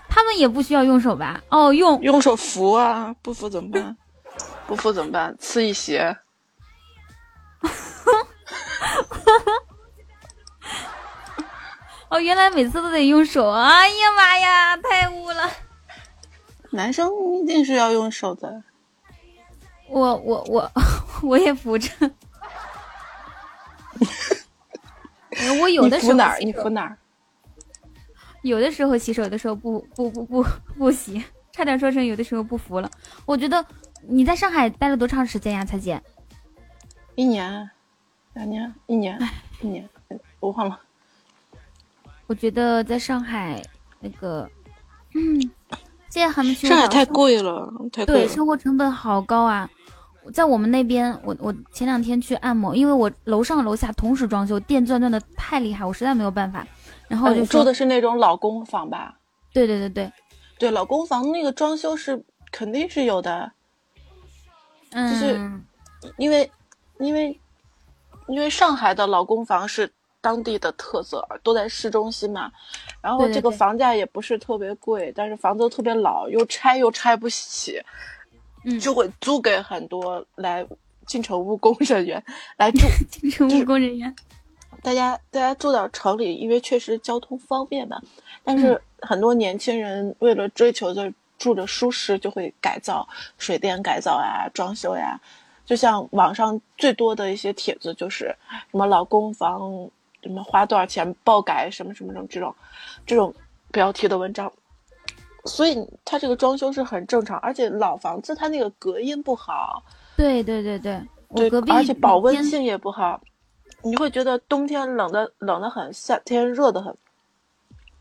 [0.10, 1.42] 他们也不需要用手吧？
[1.50, 3.96] 哦，用用手扶啊，不扶怎么办？
[4.68, 5.36] 不服怎么办？
[5.40, 6.18] 吃一鞋。
[12.10, 13.50] 哦，原来每次都得用手！
[13.50, 15.50] 哎呀妈呀，太污了！
[16.70, 17.10] 男生
[17.42, 18.64] 一定是要用手的。
[19.90, 20.72] 我我我
[21.24, 21.90] 我也扶着。
[25.62, 26.38] 我有的时候扶哪儿？
[26.40, 26.98] 你扶哪儿？
[28.44, 30.46] 有的时候洗手的时候不不不不
[30.78, 32.90] 不洗，差点说成有的时候不服了。
[33.26, 33.66] 我觉得
[34.08, 36.02] 你在上海待了多长时间呀，彩姐？
[37.16, 37.70] 一年、
[38.34, 39.20] 两年、一年、
[39.62, 39.88] 一年，
[40.40, 40.80] 我忘了。
[42.28, 43.62] 我觉得在上海
[44.00, 44.50] 那个，
[45.14, 45.40] 嗯，
[46.10, 46.68] 现在还没去。
[46.68, 48.16] 上海太贵了，太贵。
[48.16, 49.70] 对，生活成本好高啊！
[50.34, 56.66] 在我们那边，我我前两天去按摩，因为我楼上楼下同时装修，电钻钻的太厉害，我实在没有办法。
[57.08, 59.16] 然后我就住的是那种老公房吧？
[59.54, 60.12] 对对对对，
[60.58, 63.52] 对老公房那个装修是肯定是有的，嗯，
[64.96, 65.52] 就是
[66.18, 66.50] 因为
[67.00, 67.40] 因为
[68.28, 69.92] 因为上海的老公房是。
[70.22, 72.52] 当地的特色都在市中心嘛，
[73.00, 77.80] 然后这个房价也不是特别贵，但是房子特别老，又拆又拆不起，
[78.64, 80.66] 嗯，就会租给很多来
[81.06, 82.24] 进城务工人员
[82.58, 82.80] 来住。
[83.08, 84.16] 进城务工人员，
[84.82, 88.02] 大家大家住到城里，因为确实交通方便嘛，
[88.44, 93.08] 但是很多年轻人为了追求着住着舒适，就会改造
[93.38, 95.20] 水电改造呀、装修呀，
[95.66, 98.36] 就像网上最多的一些帖子就是
[98.72, 99.90] 什么老公房。
[100.24, 102.56] 什么花多少钱爆改什么什么什么这种，
[103.06, 103.32] 这种
[103.72, 104.52] 标题的文章，
[105.44, 109.84] 所以它这个装修是很正常，而且老房子它那个隔音不好，
[110.18, 111.00] 对对对对，
[111.36, 113.22] 对，而且保温性也不好，
[113.84, 116.98] 你会觉得冬天冷的冷的很，夏天热的很。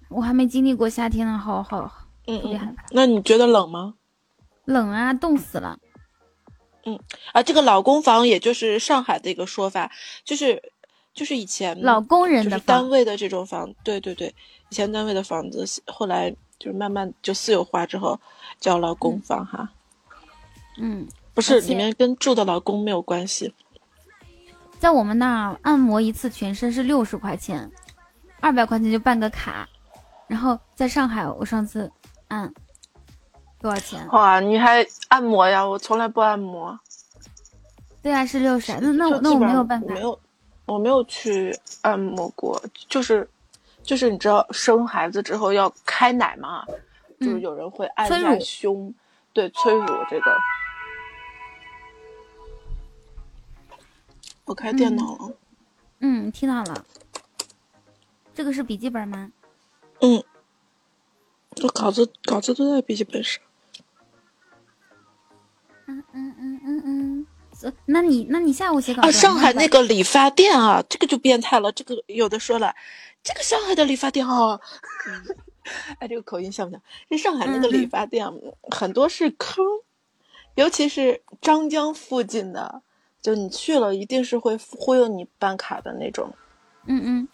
[0.08, 1.92] 我还没经历过夏天呢，好好，
[2.26, 3.94] 嗯嗯，那你觉得冷吗？
[4.64, 5.78] 冷啊，冻死了。
[6.84, 6.98] 嗯
[7.32, 9.90] 啊，这个老公房也就是上海的一个说法，
[10.24, 10.62] 就是。
[11.14, 14.34] 就是以前老工人的单位的这种房，对对对，
[14.68, 16.28] 以前单位的房子，后来
[16.58, 18.18] 就是慢慢就私有化之后
[18.58, 19.70] 叫老公房哈。
[20.76, 23.54] 嗯，不是，里面跟住的老公没有关系。
[24.80, 27.70] 在我们那儿按摩一次全身是六十块钱，
[28.40, 29.68] 二百块钱就办个卡。
[30.26, 31.92] 然后在上海，我上次
[32.34, 32.52] 按
[33.60, 34.06] 多少钱？
[34.08, 35.66] 哇，你还按摩呀？
[35.66, 36.78] 我从来不按摩。
[38.02, 38.72] 对啊，是六十。
[38.80, 39.86] 那那我那我没有办法。
[39.94, 40.18] 没有。
[40.66, 43.28] 我没有去按摩过，就是，
[43.82, 46.64] 就是你知道生孩子之后要开奶嘛，
[47.20, 48.94] 就是有人会按一下胸，
[49.34, 50.34] 对，催乳这个。
[54.46, 55.36] 我开电脑了。
[55.98, 56.82] 嗯，听到了。
[58.34, 59.30] 这个是笔记本吗？
[60.00, 60.24] 嗯。
[61.62, 63.41] 我稿子稿子都在笔记本上。
[65.86, 67.26] 嗯嗯嗯嗯嗯。
[67.86, 69.10] 那你那你下午写稿啊？
[69.10, 71.70] 上海那个理发店啊，这个就变态了。
[71.73, 72.74] 这个有的说了，
[73.23, 74.60] 这个上海的理发店啊，
[76.00, 76.83] 哎，这个口音像不像？
[77.08, 78.28] 这上海那个理发店
[78.70, 79.65] 很多是坑，
[80.57, 82.83] 尤其是张江附近的，
[83.23, 86.34] 就你去了一定是会忽悠你办卡的那种。
[86.86, 87.28] 嗯嗯。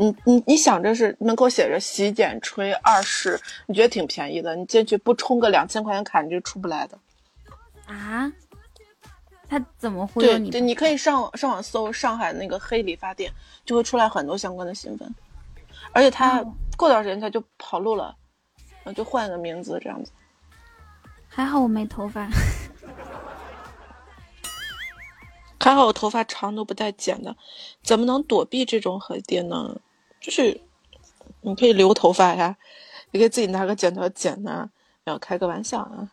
[0.00, 6.98] 你你你想着是门口写着洗剪吹二十，你觉得挺便宜的，你进去不充个两千块钱卡，你就出不来的。
[7.84, 8.32] 啊？
[9.46, 10.48] 他怎么忽悠你？
[10.50, 13.30] 对，你可以上上网搜上海那个黑理发店，
[13.62, 15.14] 就会出来很多相关的新闻。
[15.92, 16.42] 而且他
[16.78, 18.16] 过段时间他就跑路了，
[18.82, 20.10] 然后就换个名字这样子。
[21.28, 22.26] 还好我没头发。
[25.62, 27.36] 还好我头发长都不带剪的，
[27.82, 29.78] 怎么能躲避这种黑店呢？
[30.20, 30.60] 就是
[31.40, 32.56] 你可以留头发呀，
[33.10, 34.68] 你可以自己拿个剪刀剪呐，
[35.04, 36.08] 然后开个玩笑啊。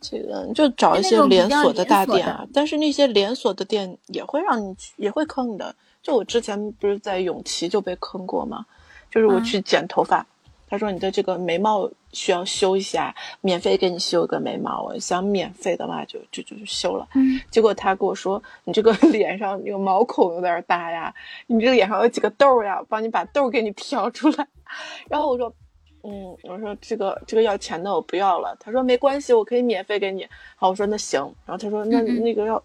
[0.00, 5.72] 这个就找一些连锁的大店啊，但是那些连锁的店也会让你去，也会坑你的。
[6.02, 8.66] 就我之前不是在永琪就被坑过吗？
[9.08, 10.26] 就是我去剪头发，
[10.72, 14.82] 他说你的这个眉毛需要修一下，免费给你修个眉毛。
[14.84, 17.06] 我想免费的话，就就就修了。
[17.14, 17.38] 嗯。
[17.50, 21.14] 结果他跟我说，你这个 脸上那个毛孔有点大呀，
[21.46, 24.48] 你这个脸上有几个痘呀，帮你把痘给你挑出来。
[25.10, 25.52] 然后我说。
[26.04, 28.56] 嗯，我说这个这个要钱的我不要了。
[28.58, 30.26] 他说没关系，我可以免费给你。
[30.56, 31.20] 好，我说那行。
[31.46, 32.60] 然后他说那那个要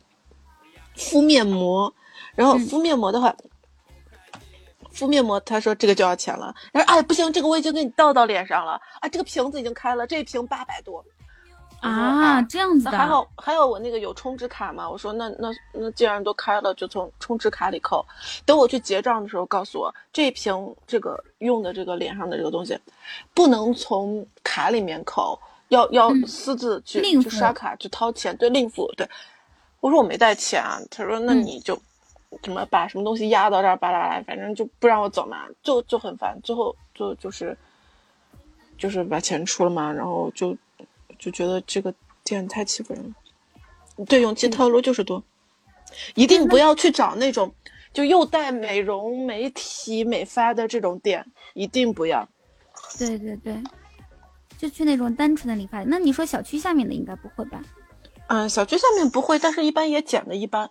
[0.95, 1.93] 敷面膜，
[2.33, 3.35] 然后敷面膜的话，
[4.97, 6.53] 敷面膜他说这个就要钱了。
[6.73, 11.05] 然后哎不行，这个我已经给你倒到脸上了啊，这个瓶子已经开了，这一瓶八百多。
[11.79, 14.89] 啊，这样子的，还好还有我那个有充值卡嘛？
[14.89, 18.03] 我说那那那既然都开了，就从充值卡里扣。
[18.45, 22.75] 等我去结账的时候，告诉我这瓶这个用的这个脸上的这个东西，
[23.35, 28.91] 不能从卡里面扣，要要私自去去刷卡去掏钱，对，另付。
[28.97, 29.07] 对，
[29.79, 30.79] 我说我没带钱啊。
[30.89, 31.79] 他说那你就
[32.41, 36.39] 怎么把什么东西压到这儿，巴拉巴拉，反正就不让我走嘛，就就很烦。
[36.43, 37.57] 最后就就是
[38.77, 40.57] 就是把钱出了嘛，然后就。
[41.19, 41.91] 就觉得这个
[42.23, 45.23] 店太欺负人了，对，勇气套路就是多，
[46.13, 47.55] 一定不要去找那种
[47.91, 51.25] 就又带美容、美体、美发的这种店，
[51.55, 52.29] 一定不要。
[52.99, 53.63] 对对对，
[54.59, 55.83] 就去那种单纯的理发。
[55.85, 57.63] 那你说小区下面的应该不会吧？
[58.27, 60.69] 嗯，小区下面不会，但是一般也剪的一般。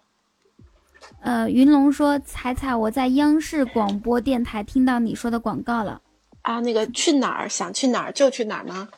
[1.20, 6.00] 呃，云龙说：“彩彩，我在央视广播电台听到你说的广告了。”
[6.42, 8.88] 啊，那个去哪儿想去哪儿就去哪儿吗？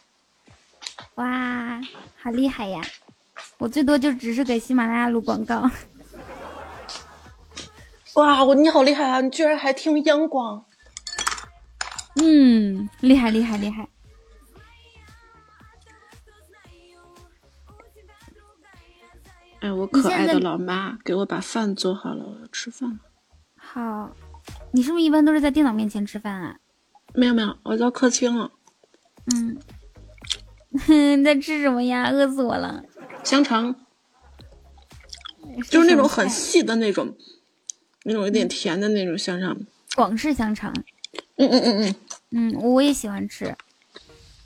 [1.14, 1.80] 哇，
[2.20, 2.82] 好厉害呀！
[3.58, 5.70] 我最多就只是给喜马拉雅录广告。
[8.14, 9.20] 哇，我你好厉害啊！
[9.20, 10.64] 你居然还听央广？
[12.16, 13.88] 嗯，厉害厉害厉害！
[19.60, 22.98] 哎，我可爱的老妈，给我把饭做好了，我要吃饭了。
[23.56, 24.14] 好，
[24.72, 26.56] 你是不是一般都是在电脑面前吃饭啊？
[27.14, 28.52] 没有没有，我到客厅了。
[29.34, 29.58] 嗯。
[31.16, 32.10] 你在吃什么呀？
[32.10, 32.84] 饿死我了！
[33.24, 33.74] 香肠，
[35.70, 37.16] 就是那种很细的那种，
[38.04, 39.56] 那种有点甜的那种香肠。
[39.96, 40.70] 广式香肠。
[41.36, 41.94] 嗯嗯嗯
[42.30, 43.56] 嗯嗯，我也喜欢吃，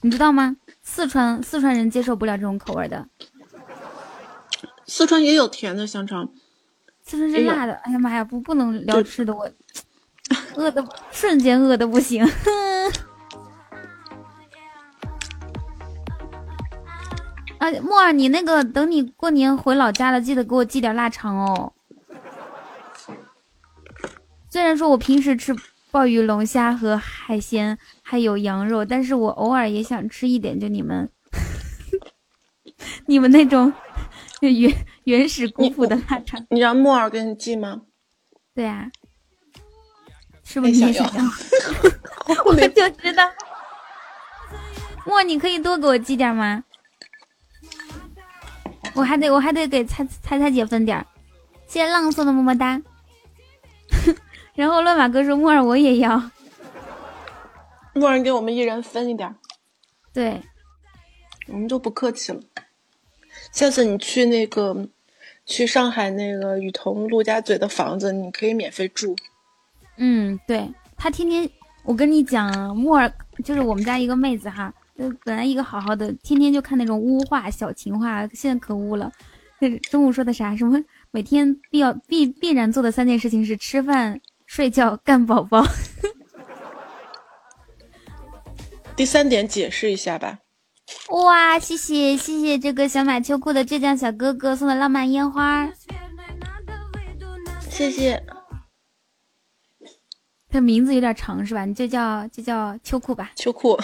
[0.02, 0.56] 你知道吗？
[0.82, 3.08] 四川四川人接受不了这种口味的。
[4.86, 6.30] 四川也有甜的香肠。
[7.04, 7.74] 四川是辣的。
[7.74, 9.50] 哎呀妈呀，不不能聊吃的，我
[10.54, 12.24] 饿的瞬间饿的不行。
[17.58, 21.72] 啊，木耳，你那个等你过年回老家了，记得给我寄点腊肠哦。
[24.50, 25.54] 虽然说我平时吃
[25.90, 31.08] 鲍鱼、龙虾和海鲜，还有羊肉，但是我偶尔也想吃一点，就你们，
[33.06, 33.72] 你们那种
[34.50, 36.44] 原 原始古朴的腊肠。
[36.50, 37.82] 你让木耳给你寄吗？
[38.54, 38.90] 对呀，
[40.42, 41.22] 是不是你也想要？
[42.44, 43.22] 我就知道。
[45.06, 46.64] 木耳，你可以多给我寄点吗？
[48.94, 51.06] 我还得我还得给彩彩彩姐分点儿，
[51.66, 52.82] 谢谢浪送的么么哒。
[54.54, 56.30] 然后乱马哥说木耳我也要，
[57.94, 59.36] 木耳给我们一人分一点儿。
[60.12, 60.42] 对，
[61.46, 62.40] 我们就不客气了。
[63.52, 64.88] 下次你去那个
[65.46, 69.14] 去上海那个雨桐陆家嘴的房子，你可以免费住。
[69.98, 71.48] 嗯，对他天天
[71.84, 73.12] 我跟你讲，木耳
[73.44, 74.72] 就是我们家一个妹子哈。
[74.98, 79.10] 就本来一个好好的，天天就看那种污话、小情话，现在可污了。
[79.90, 80.54] 中午说的啥？
[80.56, 80.78] 什么
[81.10, 85.64] 每天必要必必然做的三件事情是吃饭、睡觉、干宝宝。
[88.94, 90.40] 第三点解释一下吧。
[91.10, 95.68] 哇，谢谢谢谢这个想买秋裤的浙江小哥哥送的浪漫烟花，
[97.68, 98.22] 谢谢。
[100.50, 101.64] 他名字有点长是吧？
[101.64, 103.30] 你就叫就叫秋裤吧。
[103.36, 103.78] 秋裤。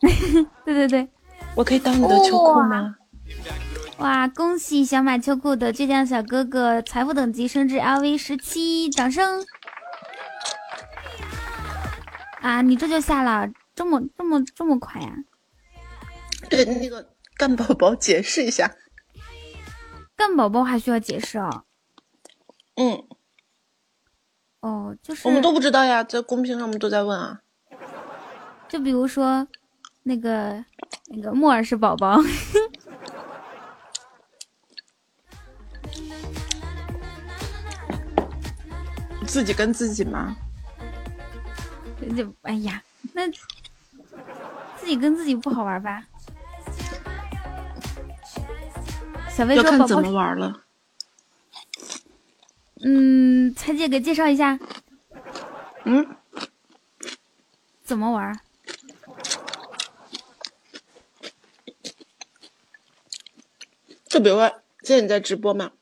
[0.64, 1.08] 对对对，
[1.54, 2.96] 我可以当你的秋裤吗？
[3.98, 4.26] 哇！
[4.28, 9.44] 恭喜想买秋裤的倔强小哥哥财富等级升至 LV 十七，掌声！
[12.40, 15.14] 啊，你这就下了，这么这么这么快呀？
[16.48, 18.76] 对， 那个干宝宝解释一下，
[20.16, 21.64] 干宝宝还需要解释啊？
[22.76, 23.06] 嗯，
[24.60, 27.40] 哦，就是我们都不知道呀，在公屏上我们都在问啊。
[28.68, 29.46] 就比如说，
[30.04, 30.64] 那个
[31.06, 32.18] 那个木耳是宝宝。
[39.26, 40.36] 自己跟自己吗？
[42.16, 42.82] 就哎呀，
[43.14, 43.26] 那
[44.76, 46.04] 自己跟自己不好玩吧？
[49.34, 50.64] 小薇说：“宝宝怎么玩了？”
[52.84, 54.58] 嗯，彩姐给介绍一下。
[55.84, 56.16] 嗯，
[57.82, 58.38] 怎么玩？
[64.04, 64.48] 就比如说，
[64.82, 65.72] 现在你在直播嘛，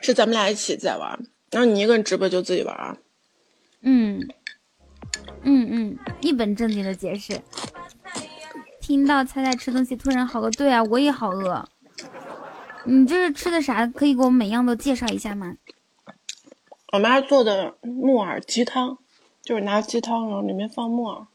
[0.00, 1.18] 是咱们俩一起在玩。
[1.50, 2.96] 然后你一个人直播就自己玩啊？
[3.80, 4.28] 嗯，
[5.42, 7.40] 嗯嗯，一本正经的解释。
[8.80, 11.68] 听到菜菜吃东西突然好饿，对啊，我也好饿。
[12.88, 13.86] 你这是吃的啥？
[13.86, 15.56] 可以给我每样都介绍一下吗？
[16.90, 18.96] 我妈做的木耳鸡汤，
[19.42, 21.26] 就是拿鸡汤然后里面放木耳。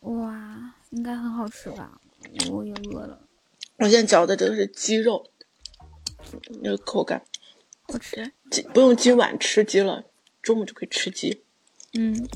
[0.00, 2.00] 哇，应该很好吃吧？
[2.50, 3.20] 我也饿了。
[3.76, 5.26] 我现在嚼的这个是鸡肉，
[6.62, 7.22] 那个口感。
[7.82, 10.04] 好吃，今不用今晚吃鸡了，
[10.40, 11.42] 中午就可以吃鸡。
[11.92, 12.26] 嗯，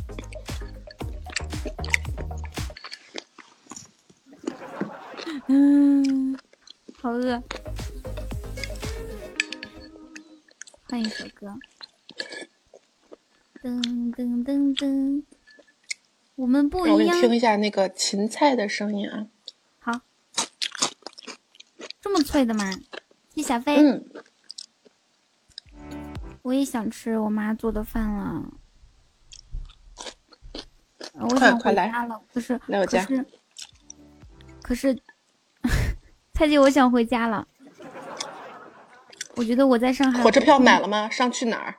[5.49, 6.39] 嗯，
[7.01, 7.43] 好饿。
[10.91, 11.57] 换一首歌。
[13.63, 13.81] 噔
[14.13, 15.23] 噔噔噔，
[16.35, 16.95] 我们不一样。
[16.95, 19.29] 我给你听一下那个芹菜的声音啊。
[19.79, 20.01] 好，
[22.01, 22.73] 这么脆的吗？
[23.37, 23.77] 谢小飞。
[23.77, 24.05] 嗯。
[26.43, 28.53] 我也想吃我妈做的饭了，
[31.21, 32.21] 我想回家了。
[32.33, 33.05] 可是，来我家。
[33.05, 33.27] 可是，
[34.63, 35.03] 可是，
[36.35, 37.47] 蔡姐，我想回家了。
[39.41, 40.23] 我觉得我在上海。
[40.23, 41.09] 火车票买了吗？
[41.09, 41.75] 上去哪儿？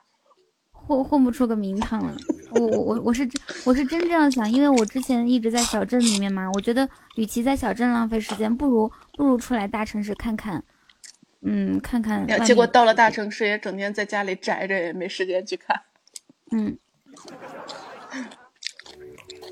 [0.72, 2.12] 混混不出个名堂了。
[2.50, 6.50] 我我我我是真我是真这样想，因为我之前一直在小镇里面嘛。
[6.54, 10.64] 我觉得，与其在小镇浪费时间，不如不如出来大城市看看。
[11.42, 12.26] 嗯，看看。
[12.44, 15.82] 结果到了大城市，也整天在家里宅着，也没时间去看。
[16.50, 16.76] 嗯，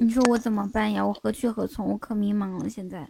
[0.01, 1.07] 你说我怎么办呀？
[1.07, 1.87] 我何去何从？
[1.93, 2.69] 我可迷茫了。
[2.69, 3.09] 现在，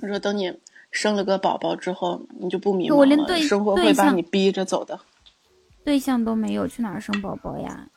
[0.00, 0.58] 我说等你
[0.94, 3.38] 生了个宝宝之后，你就不迷茫了。
[3.40, 4.98] 生活会把你逼着走的。
[5.84, 7.88] 对象都没有，去哪儿生宝宝呀？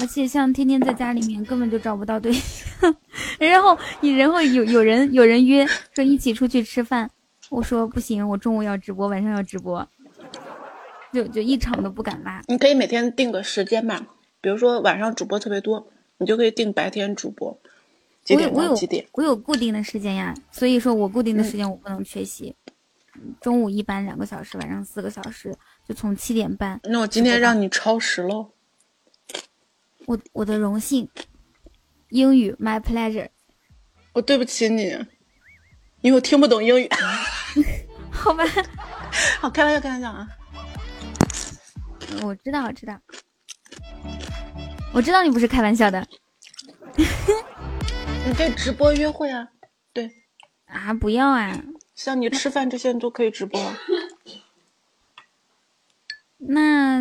[0.00, 2.96] 而且像天天在家里面，根本就找不到对象。
[3.38, 7.10] 然后你，然后有有人有人约说一起出去吃饭，
[7.50, 9.86] 我说不行，我中午要直播，晚上要直播，
[11.12, 12.42] 就就一场都不敢拉。
[12.46, 14.06] 你可以每天定个时间吧，
[14.40, 17.60] 比如说晚上主播特别多，你就可以定白天主播，
[18.24, 19.06] 几点到几点？
[19.12, 22.54] 我有固定的时间呀，所以说我固定的时间我不能缺席。
[23.40, 25.54] 中午一般两个小时，晚上四个小时，
[25.86, 26.80] 就从七点半。
[26.84, 28.52] 那我今天让你超时喽。
[30.06, 31.08] 我我的荣幸，
[32.08, 33.28] 英语 my pleasure。
[34.12, 34.82] 我对不起你，
[36.00, 36.88] 因为我听不懂英语。
[38.10, 38.44] 好吧，
[39.40, 40.28] 好开玩笑，开玩笑啊！
[42.22, 42.98] 我知道，我知道，
[44.92, 46.06] 我知道你不是开玩笑的。
[48.26, 49.48] 你可以直播约会啊，
[49.92, 50.10] 对。
[50.66, 51.62] 啊，不要啊！
[51.94, 53.60] 像你吃饭这些都可以直播。
[56.38, 57.00] 那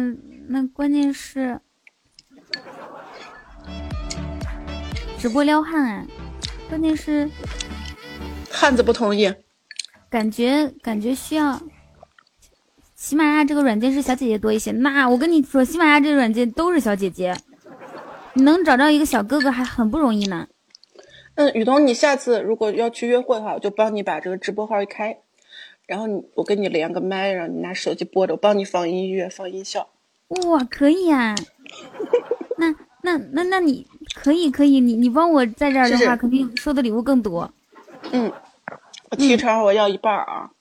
[0.50, 1.62] 那关键是。
[5.18, 6.06] 直播撩汉啊，
[6.68, 7.30] 关键是
[8.52, 9.34] 汉子不同意，
[10.10, 11.62] 感觉感觉需要
[12.96, 14.72] 喜马拉雅这个软件是小姐姐多一些。
[14.74, 17.34] 那我跟你说，喜马拉雅这个软件都是小姐姐，
[18.34, 20.50] 你能找到一个小哥哥还很不容易呢。
[21.36, 25.18] 嗯，雨桐，你下次如果要去约会的话，我就帮你把这个直播号一开，
[25.86, 29.90] 然后你我跟你连个麦，让你拿手机播着，我帮你放音乐放音效。
[30.48, 31.36] 哇，可以啊！
[32.58, 33.88] 那那那那你。
[34.16, 37.52] 可以可以，你你帮我在这儿的话，肯定收的礼物更多。
[38.12, 38.32] 嗯，
[39.18, 40.52] 提成我要一半啊！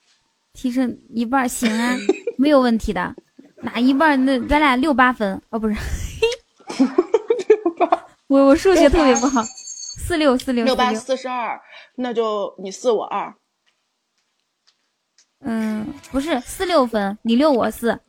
[0.54, 1.94] 提成一半行啊，
[2.38, 3.14] 没有问题的。
[3.60, 4.24] 哪一半？
[4.24, 5.74] 那咱俩六八分哦，不是
[8.28, 9.42] 我我数学特别不好，
[10.02, 11.60] 四四六四六六八四十二，
[11.94, 13.34] 那就你四我二。
[15.40, 18.00] 嗯，不是四六分，你六我四，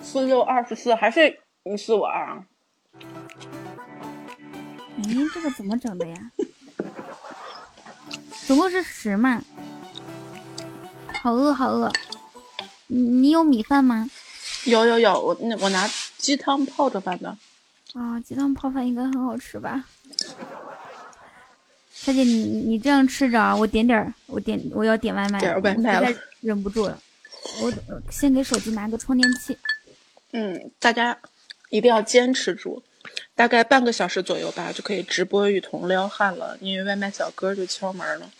[0.00, 2.44] 四六二十四，还是你四我二啊？
[4.98, 5.04] 哎，
[5.34, 6.30] 这个怎么整的呀？
[8.46, 9.42] 总共是十嘛？
[11.22, 11.90] 好饿，好饿。
[12.88, 14.08] 你你有米饭吗？
[14.66, 15.88] 有有有，我那我拿
[16.18, 17.36] 鸡汤泡着饭的。
[17.94, 19.84] 啊，鸡汤泡饭应该很好吃吧？
[22.02, 26.08] 小姐，你你这样吃着啊，我点点我点我要点外卖，点外卖了，
[26.40, 26.98] 忍不住了。
[27.60, 27.70] 我
[28.10, 29.58] 先给手机拿个充电器。
[30.32, 31.20] 嗯，大家
[31.68, 32.82] 一定要坚持住，
[33.34, 38.30] 大概半个小时左右吧，就可以直播雨桐撩汉了，因为外卖小哥就敲门了。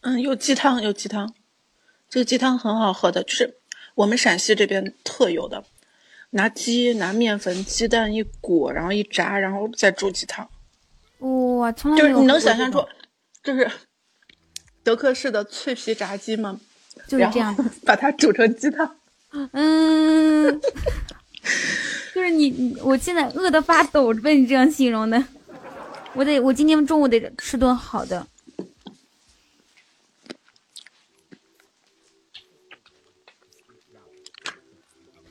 [0.00, 1.34] 嗯，有鸡汤，有鸡汤。
[2.08, 3.56] 这个鸡汤很好喝的，就是
[3.94, 5.64] 我们陕西这边特有的，
[6.30, 10.48] 拿鸡拿面粉、鸡蛋一裹，然后一炸，然后再煮鸡汤。
[11.18, 12.86] 哇，从来就是你能想象出，
[13.42, 13.70] 就是
[14.84, 16.60] 德克士的脆皮炸鸡吗？
[17.08, 17.54] 就是这样，
[17.84, 18.96] 把它煮成鸡汤。
[19.52, 20.60] 嗯，
[22.14, 25.22] 就是你，我现在饿得发抖，被你这样形容的，
[26.14, 28.26] 我得，我今天中午得吃顿好的。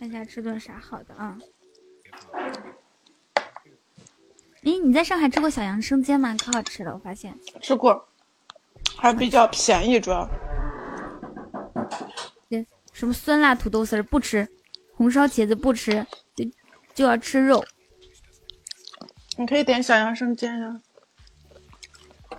[0.06, 1.38] 看一下吃顿啥好的啊？
[4.62, 6.36] 咦，你在上海吃过小杨生煎吗？
[6.38, 7.36] 可好吃了，我发现。
[7.60, 8.08] 吃过，
[8.98, 10.30] 还比较便宜，主要。
[12.94, 14.48] 什么酸辣土豆丝儿不吃，
[14.96, 16.46] 红烧茄子不吃，就
[16.94, 17.66] 就要吃肉。
[19.38, 20.82] 你可以点小杨生煎呀。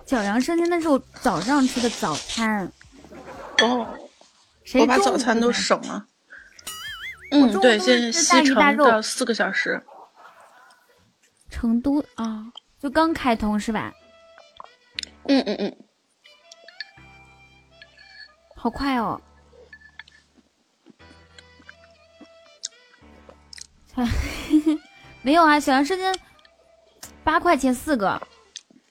[0.05, 2.71] 小杨生煎那是我早上吃的早餐。
[3.61, 3.87] 哦。
[4.73, 6.07] 我把早餐都省了。
[7.31, 9.81] 嗯，对，现在西成到四个小时。
[11.49, 12.45] 成都啊，
[12.79, 13.93] 就刚开通是吧？
[15.29, 15.77] 嗯嗯嗯，
[18.55, 19.19] 好快哦！
[25.21, 26.15] 没有啊，小杨生煎
[27.23, 28.21] 八块钱四个，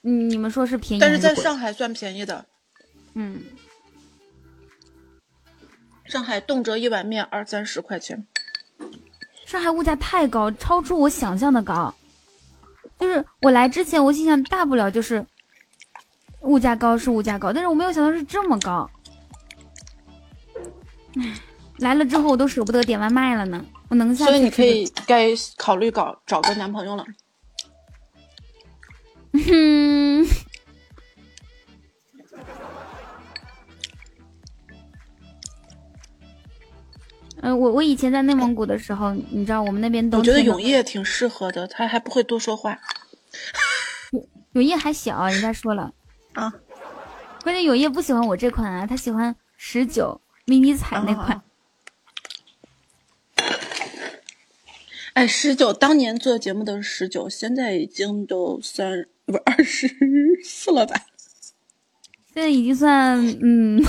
[0.01, 1.01] 你们说是便宜？
[1.01, 2.45] 但是在上海算便宜的。
[3.13, 3.41] 嗯。
[6.07, 8.25] 上海动辄一碗面二三十块钱，
[9.45, 11.93] 上海物价太高，超出我想象的高。
[12.97, 15.23] 就是我来之前，我心想大不了就是
[16.41, 18.89] 物价高是物价高，但是我没有想到是这么高。
[21.17, 21.33] 唉，
[21.77, 23.63] 来了之后我都舍不得点外卖了呢。
[23.89, 27.05] 我能下所以你可以该考虑搞找个男朋友了。
[29.33, 30.25] 嗯。
[37.41, 40.17] 嗯，我我以前在内蒙古的时候，你知道我们那边都。
[40.17, 42.79] 我觉得永业挺适合的，他还不会多说话。
[44.53, 45.93] 永业还小，人家说了
[46.33, 46.51] 啊。
[47.43, 51.41] 关键永业不喜欢我这款啊，他喜欢十九迷你彩那款。
[55.13, 59.87] 哎，十九当年做节目都是十九，现在已经都三不二十
[60.43, 60.95] 四了吧？
[62.33, 63.83] 现在已经算嗯。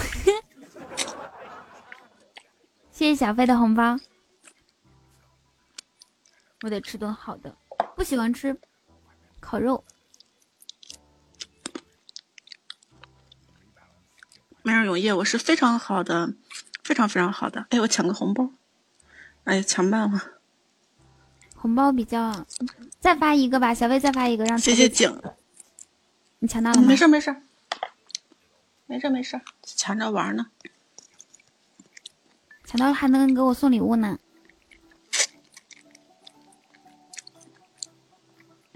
[2.98, 3.96] 谢谢小飞的红包，
[6.62, 7.56] 我得吃顿好的。
[7.94, 8.58] 不喜欢吃
[9.38, 9.84] 烤肉，
[14.62, 16.34] 没人永夜，我是非常好的，
[16.82, 17.68] 非常非常好的。
[17.70, 18.50] 哎，我抢个红包，
[19.44, 20.20] 哎呀，抢半了。
[21.54, 22.44] 红包比较，
[22.98, 25.22] 再发一个吧，小飞再发一个，让谢谢景。
[26.40, 26.88] 你抢到了吗？
[26.88, 27.42] 没事没事，
[28.86, 30.46] 没事没事，抢着玩呢。
[32.68, 34.18] 抢到还能给我送礼物呢，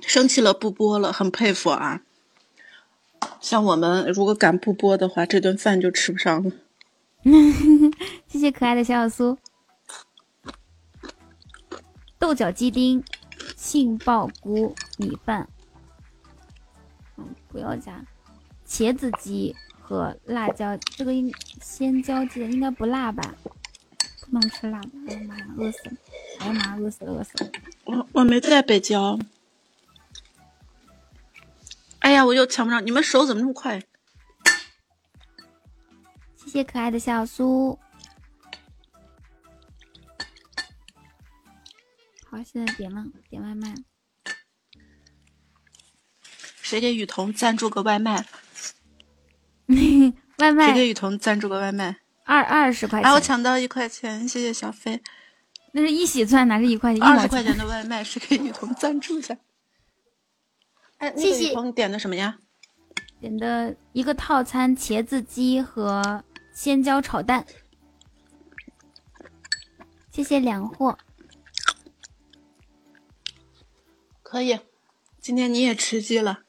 [0.00, 2.00] 生气了不播了，很佩服啊！
[3.38, 6.52] 像我们如果敢不播的话，这顿饭就吃不上了。
[8.26, 9.36] 谢谢可爱的小小苏，
[12.18, 13.04] 豆角鸡丁、
[13.58, 15.46] 杏鲍菇米饭，
[17.18, 18.02] 嗯，不要加
[18.66, 21.30] 茄子鸡和辣椒，这个应
[21.60, 23.34] 鲜椒鸡应该不辣吧？
[24.32, 25.92] 不能吃辣的，哎呀妈呀，饿死了！
[26.40, 27.50] 哎呀妈呀，饿死了，饿死了！
[27.84, 29.18] 我我没带北郊。
[31.98, 33.82] 哎呀，我又抢不上，你们手怎么那么快？
[36.34, 37.78] 谢谢可爱的小苏。
[42.24, 43.74] 好，现在点了，点外卖。
[46.62, 48.24] 谁给雨桐赞助个外卖？
[50.38, 50.68] 外卖。
[50.68, 52.01] 谁给雨桐赞助个外卖？
[52.24, 53.10] 二二十块钱。
[53.10, 55.02] 哎，我抢到一块钱，谢谢小飞。
[55.72, 57.02] 那是一喜钻，哪是一块钱？
[57.02, 59.36] 二十块钱的外卖是给雨桐赞助一下。
[60.98, 61.50] 哎，谢谢。
[61.50, 62.38] 雨桐点的什么呀？
[63.20, 67.46] 点的一个套餐茄子鸡和鲜椒炒蛋。
[70.10, 70.98] 谢谢两货。
[74.22, 74.58] 可以，
[75.20, 76.40] 今天你也吃鸡了。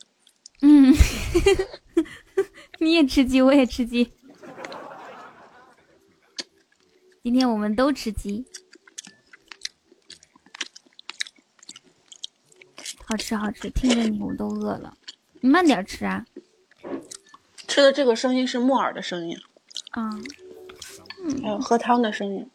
[0.62, 0.94] 嗯，
[2.80, 4.14] 你也吃鸡，我也吃鸡。
[7.24, 8.46] 今天我们都吃鸡，
[13.06, 14.98] 好吃好吃，听着你我都饿了。
[15.40, 16.26] 你慢点吃啊。
[17.66, 19.38] 吃的这个声音是木耳的声音。
[19.92, 20.10] 啊。
[21.42, 22.50] 还有喝汤的声音。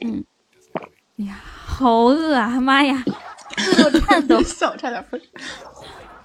[0.00, 0.24] 嗯。
[1.18, 2.58] 哎呀，好饿啊！
[2.58, 3.04] 妈呀，
[3.78, 5.20] 饿得我颤抖， 笑差点喷。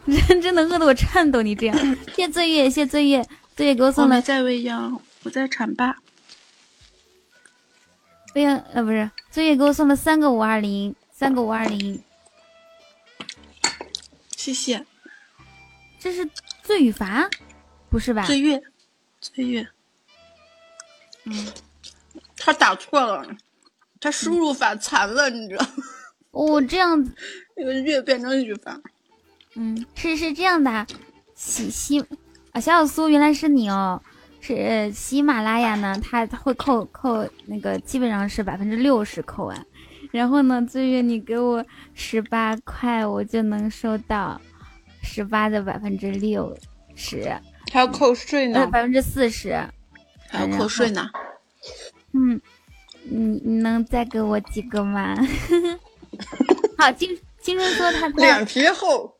[0.06, 1.98] 人真的饿得我颤抖，你这样。
[2.16, 3.22] 谢醉月，谢醉月，
[3.58, 4.16] 醉月给我送了。
[4.16, 5.98] 我在喂养，我在产爸。
[8.34, 12.04] 对呀，呃，不是，醉月给我送了三个五二零，三个五二零，
[14.38, 14.86] 谢谢。
[16.00, 16.30] 这是
[16.64, 17.30] 醉语伐，
[17.90, 18.24] 不是吧？
[18.24, 18.62] 醉月，
[19.20, 19.68] 醉月。
[21.26, 21.48] 嗯，
[22.38, 23.26] 他打错了，
[24.00, 25.84] 他输入法残了，你知道吗？
[26.32, 27.12] 哦，这样子，
[27.58, 28.80] 那个月变成语法。
[29.56, 30.88] 嗯，是是这样的，
[31.36, 32.00] 喜喜
[32.52, 34.02] 啊，小小苏，原来是你哦。
[34.42, 39.66] 是喜马拉雅呢，它它会扣扣那个，基本上是百分之六十扣完。
[40.12, 44.40] 然后呢，最月你给我十八块，我就能收到
[45.04, 46.58] 十八的百分之六
[46.96, 47.30] 十，
[47.72, 49.54] 还要扣税呢，百分之四十，
[50.30, 51.08] 还要扣税呢。
[52.14, 52.42] 嗯，
[53.04, 55.16] 你你能再给我几个吗？
[56.76, 59.14] 好，金金春说他脸皮厚。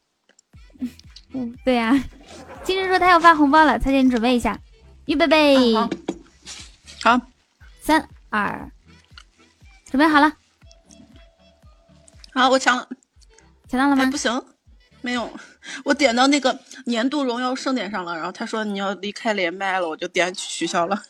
[1.34, 1.94] 嗯，对呀，
[2.64, 4.60] 金春说他要发红包了，蔡姐你准备一下。
[5.10, 5.74] 预备备，
[7.02, 7.20] 好，
[7.82, 8.70] 三二，
[9.90, 10.38] 准备好了。
[12.32, 12.88] 好，我抢了，
[13.68, 14.06] 抢到了吗？
[14.12, 14.46] 不行，
[15.02, 15.34] 没有，
[15.84, 21.04] 我点到那个年度荣耀盛典上了，然后他说你要离开连麦了，我就点取消了。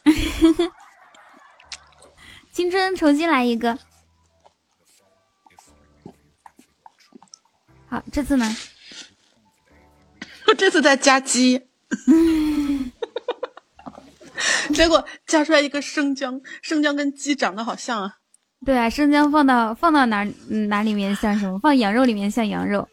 [2.53, 3.77] 青春重新来一个。
[7.89, 8.55] 好，这次呢？
[10.47, 11.67] 我 这次在加鸡。
[14.73, 18.13] 结果加出来一个生姜，生姜跟鸡长得好像啊。
[18.65, 20.23] 对啊，生姜放到放到哪
[20.67, 21.59] 哪里面像什么？
[21.59, 22.87] 放羊肉里面像羊肉，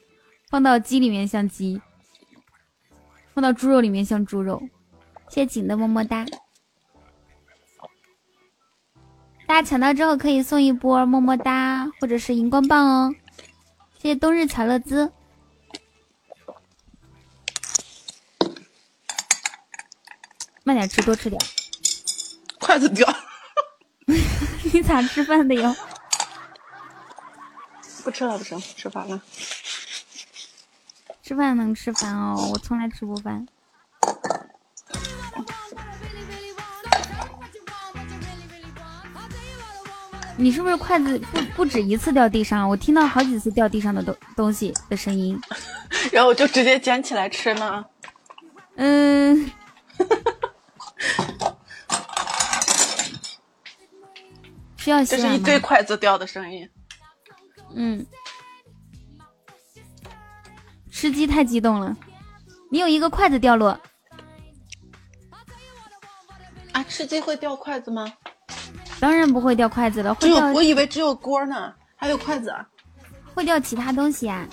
[0.50, 1.81] 放到鸡里面像鸡，
[3.34, 4.62] 放到猪肉里面像猪肉。
[5.28, 6.25] 谢谢景的么么哒，
[9.47, 13.15] 大家抢到之后可以送一波么么哒或者是荧光棒哦。
[13.99, 15.10] 谢谢冬日巧乐兹，
[20.67, 21.41] 慢点吃，多吃点。
[22.59, 23.07] 筷子掉，
[24.73, 25.73] 你咋吃饭的哟？
[28.03, 29.23] 不吃了不吃了，吃饭了。
[31.23, 33.47] 吃饭能吃饭哦，我从来吃不饭。
[40.36, 42.69] 你是不是筷子不不止一次掉地上？
[42.69, 45.41] 我听到好几次掉地上的东东西的声音，
[46.11, 47.85] 然后我就直接捡起来吃呢。
[48.75, 49.49] 嗯。
[54.76, 56.68] 需要这是一堆筷子掉的声音。
[57.75, 58.07] 嗯，
[60.91, 61.97] 吃鸡太激动了。
[62.70, 63.78] 你有一个筷子掉落。
[66.73, 68.12] 啊，吃鸡会掉筷子吗？
[69.01, 70.52] 当然不会掉筷子了，会掉。
[70.52, 72.55] 我以为只有锅呢，还有筷子。
[73.35, 74.47] 会掉其他东西啊。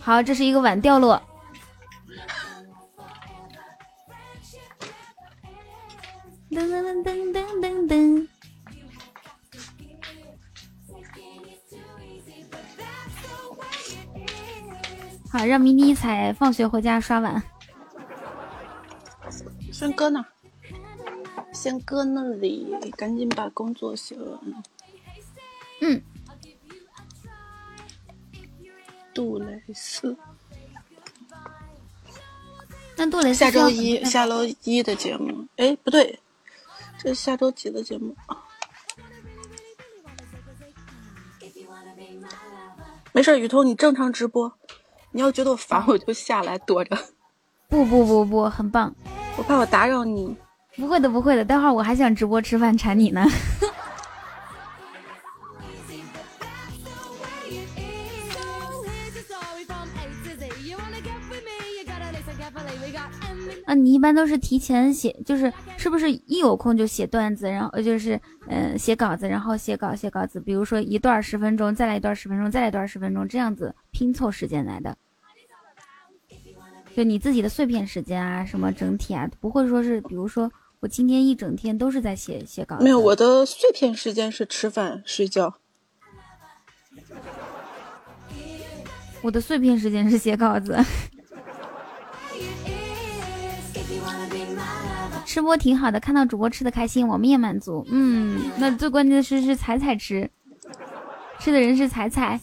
[0.00, 1.20] 好，这是一个碗掉落。
[6.56, 8.28] 噔噔噔噔噔噔噔。
[15.30, 17.42] 好，让迷你彩放学回家刷碗。
[19.70, 20.24] 先搁那，
[21.52, 24.40] 先搁那里，赶紧把工作写完。
[25.82, 26.00] 嗯。
[29.12, 30.16] 杜蕾斯。
[32.96, 36.18] 那杜蕾斯下周一下周一的节目，哎，不对，
[36.98, 38.16] 这是下周几的节目？
[43.12, 44.52] 没事，雨桐，你正常直播。
[45.12, 46.98] 你要觉得我烦，我就下来躲着。
[47.68, 48.94] 不不不不，很棒。
[49.36, 50.36] 我怕我打扰你。
[50.76, 51.44] 不会的，不会的。
[51.44, 53.24] 待会儿我还想直播吃饭馋你呢。
[63.66, 74.96] 啊，你一般都是提前写，就是是不是一有空就写段子，然后就是嗯写稿子，然后写稿写稿子，比如说一段十分钟，再来一段十分钟，再来一段十分钟，这样子拼凑时间来的。
[76.94, 82.84] 就你自己的碎片时间啊，什么整体啊，不会说是，比如说我今天一整天都是在写写稿子。
[82.84, 85.58] 没有，我的碎片时间是吃饭睡觉。
[89.22, 90.78] 我的碎片时间是写稿子。
[95.36, 97.86] 吃播挺好的，看到主播吃的开心，我们也满足。
[97.90, 100.30] 嗯，那最关键的是是彩彩吃，
[101.38, 102.40] 吃的人是彩彩。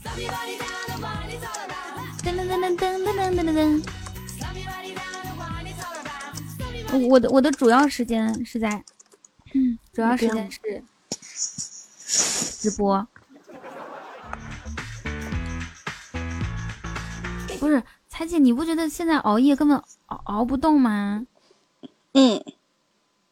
[2.22, 3.82] 噔噔噔噔噔噔噔噔
[6.92, 7.10] 噔。
[7.10, 8.84] 我的我的主要时间是在，
[9.56, 10.84] 嗯，主要时间是
[12.60, 13.08] 直播。
[17.60, 21.26] 不是，彩姐，你不觉得现在熬夜根本熬熬不动吗？
[22.14, 22.40] 嗯，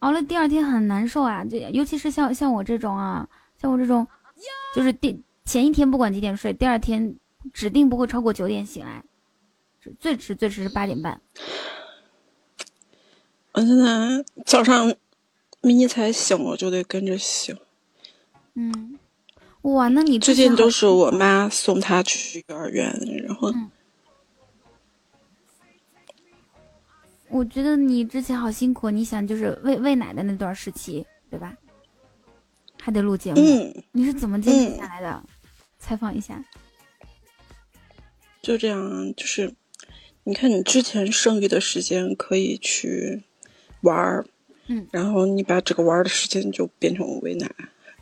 [0.02, 3.28] 熬了第二天很难受啊，这尤其是像像我这种啊，
[3.62, 4.08] 像我这种，
[4.76, 7.16] 就是第前一天不管几点睡，第二天
[7.54, 9.04] 指定不会超过九点醒来，
[10.00, 11.22] 最迟最迟是八点半。
[13.54, 14.88] 我现在早上
[15.62, 17.56] 迷你才醒我就得跟着醒。
[18.56, 18.98] 嗯，
[19.62, 22.92] 哇，那你最近都是我妈送他去幼儿园，
[23.28, 23.52] 然后。
[27.32, 31.56] 我觉得你之前好辛苦，你想就是喂喂奶的那段时期，对吧？
[32.82, 33.42] 还得录节目，
[33.92, 35.24] 你是怎么坚持下来的？
[35.80, 36.44] 采访一下。
[38.42, 39.54] 就这样，就是
[40.24, 43.24] 你看，你之前剩余的时间可以去。
[43.84, 44.24] 玩儿，
[44.68, 47.52] 嗯，然后你把这个玩儿的时间就变成喂奶，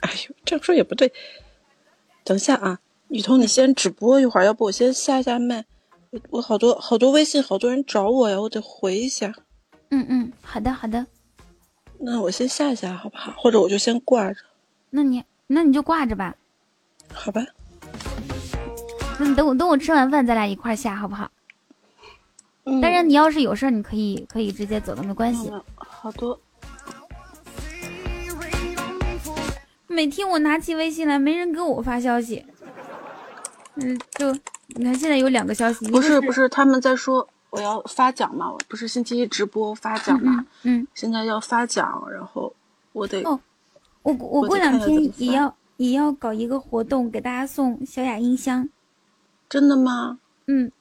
[0.01, 1.13] 哎呦，这样说也不对。
[2.25, 5.63] 等一下啊，雨桐，你先直播一会儿，要不我先下一下麦。
[6.11, 9.31] 我我好多好多微信，好多人找我呀，我得回一下。
[9.89, 11.05] 嗯嗯，好的好的。
[11.99, 13.31] 那我先下一下好不好？
[13.37, 14.39] 或者我就先挂着。
[14.89, 16.35] 那你那你就挂着吧。
[17.13, 17.45] 好吧。
[19.19, 21.29] 那你等我等我吃完饭，咱俩一块下好不好？
[22.63, 25.51] 当然，你要是有事儿，你可以可以直接走的，没关系。
[25.75, 26.39] 好多。
[29.85, 32.45] 每天我拿起微信来，没人给我发消息。
[33.75, 34.35] 嗯，就
[34.75, 35.89] 你看现在有两个消息。
[35.89, 40.45] 不是不是，他们在说我要发奖嘛，不是星期一直播发奖嘛？
[40.63, 40.87] 嗯。
[40.93, 42.53] 现在要发奖，然后
[42.93, 43.21] 我得。
[43.23, 43.39] 哦，
[44.03, 48.69] 我我过两天也要也要搞一个活动，给大家送小雅音箱。
[49.47, 50.19] 真的吗？
[50.47, 50.71] 嗯。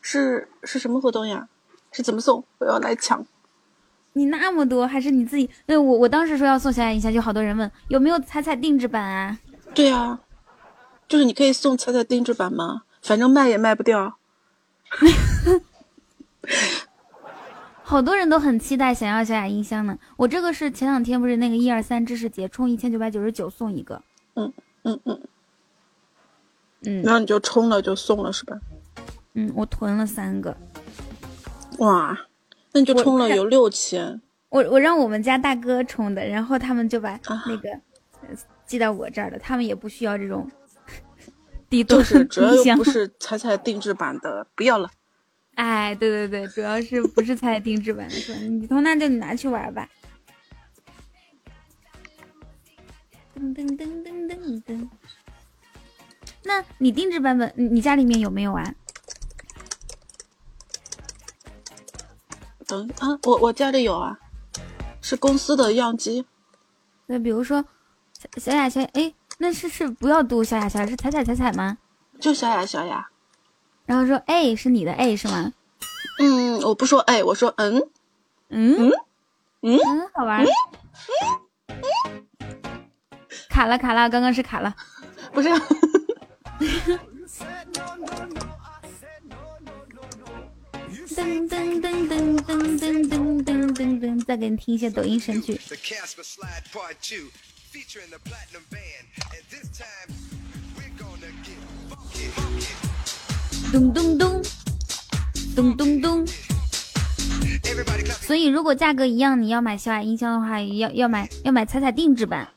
[0.00, 1.48] 是是什么活动呀？
[1.90, 2.44] 是怎么送？
[2.58, 3.24] 我要来抢。
[4.12, 5.50] 你那么多，还是你自己？
[5.66, 9.38] 那我我当时说要送小雅音箱，就好多人问有没有彩彩定制版啊？
[9.74, 10.18] 对啊，
[11.08, 12.82] 就是你可以送彩彩定制版吗？
[13.02, 14.18] 反正卖也卖不掉。
[17.82, 19.96] 好多人都很期待想要小雅音箱呢。
[20.16, 24.02] 我这个是前两天不是那个一二三知识节，充一千九百九十九送一个。
[24.34, 24.52] 嗯
[24.82, 25.20] 嗯嗯
[26.82, 28.58] 嗯，然后你就充了就送了是吧？
[29.34, 30.56] 嗯，我囤了三个，
[31.78, 32.18] 哇，
[32.72, 34.20] 那你就充了有六千。
[34.48, 37.68] 我我让我们家大哥充的，然后他们就把那个
[38.66, 39.38] 寄到我这儿了。
[39.38, 40.50] 他们也不需要这种
[41.68, 44.90] 低端就是主要又不是彩彩定制版的，不要了。
[45.54, 49.88] 哎，对对对，主要是不是彩彩定制版的，说你从那就你拿去玩吧。
[53.34, 54.88] 噔噔噔噔噔噔。
[56.44, 58.74] 那你定制版本，你家里面有没有啊？
[62.66, 64.18] 等啊，我我家里有啊，
[65.00, 66.26] 是公司的样机。
[67.06, 67.64] 那比如说，
[68.36, 71.78] 小雅小哎，那是是不要读小雅小雅，是彩彩彩彩吗？
[72.20, 73.08] 就小雅小雅。
[73.84, 75.52] 然后说 A 是你的 A 是吗？
[76.18, 77.88] 嗯，我不说 A，我说嗯
[78.48, 78.90] 嗯
[79.60, 79.78] 嗯嗯，
[80.14, 80.44] 好玩。
[83.50, 84.74] 卡了卡了，刚刚是卡了，
[85.32, 85.48] 不是。
[91.16, 95.58] 噔噔噔噔噔噔噔噔噔噔，再给你听一些抖音神曲。
[103.72, 104.42] 咚咚咚，
[105.54, 106.26] 咚咚咚。
[108.22, 112.48] 所以如果价格一样，你要买小雅音箱的话，要要买要买彩彩定制版。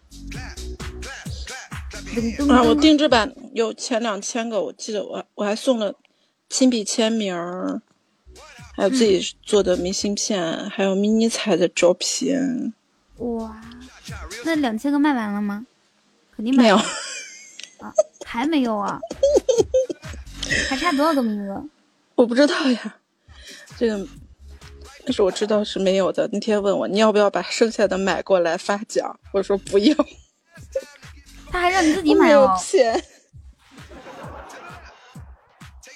[2.50, 5.96] 啊，我定制版有前两千个，我记得我我还送了
[6.50, 7.82] 亲笔签名儿。
[8.76, 12.74] 还有自己做的明信片，还有迷你彩的照片。
[13.18, 13.62] 哇，
[14.46, 15.66] 那两千个卖完了吗？
[16.36, 17.94] 肯定没有啊，
[18.26, 19.00] 还没有啊？
[20.70, 21.64] 还差多少个名额？
[22.16, 22.96] 我不知道呀。
[23.78, 24.08] 这个，
[25.06, 26.30] 但是我知道是没有的。
[26.32, 29.96] 那天问我你要不要把剩下的买过来发奖，我说不要。
[31.52, 32.58] 他还让你自己买哦。
[32.60, 33.04] 钱。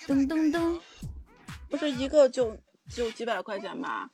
[0.08, 0.80] 噔噔噔，
[1.70, 2.58] 不是一个就
[2.94, 4.10] 就几百块钱吧？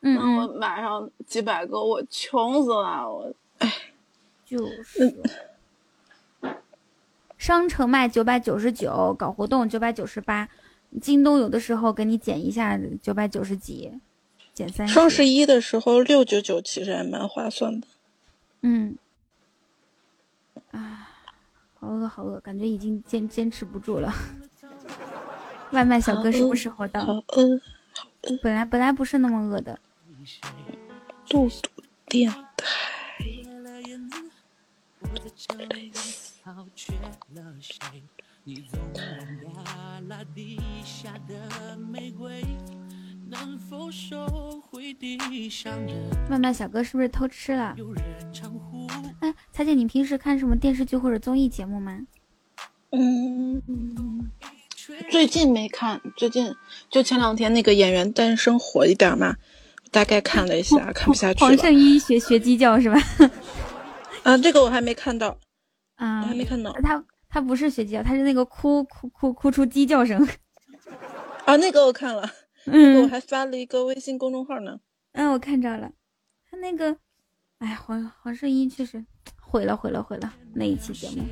[0.00, 0.36] 嗯嗯。
[0.36, 3.72] 我买上几百个，我穷死了，我哎。
[4.44, 5.14] 就是。
[7.36, 10.48] 商城卖九百九十九，搞活动九百九十八，
[11.00, 13.92] 京东有的时候给你减一下九百九十几，
[14.54, 14.88] 减三。
[14.88, 17.86] 双十一的时候六九九其实还蛮划算的。
[18.62, 18.96] 嗯。
[20.70, 21.10] 啊，
[21.78, 24.10] 好饿好饿，感觉已经坚坚持不住了。
[25.72, 27.04] 外卖小哥什么时候到？
[27.04, 27.58] 好饿，
[27.92, 28.36] 好饿。
[28.42, 29.78] 本来本来不是那么饿的。
[31.28, 32.42] 肚肚电台。
[46.28, 47.74] 外卖小哥是不是偷吃了？
[49.20, 52.00] 哎，彩姐，你平时看什么电视剧或者综艺节目吗？
[52.90, 53.62] 嗯，
[55.10, 56.54] 最近没看，最近
[56.90, 59.36] 就前两天那个演员诞生火一点嘛，
[59.90, 63.00] 大概看了一下，看不下去黄圣依学学鸡叫是吧？
[64.24, 65.38] 啊，这个我还没看到，
[65.94, 66.72] 啊，我还没看到。
[66.82, 70.26] 他他不是学鸡叫，他是那个哭哭哭哭出鸡叫声。
[71.46, 72.28] 啊，那个我看了，
[72.66, 74.80] 嗯，我还发了一个微信公众号呢。
[75.12, 75.92] 嗯，我看着了，
[76.50, 76.96] 他那个，
[77.58, 79.04] 哎，黄黄圣依确实
[79.40, 81.22] 毁了毁了毁了那一期节目。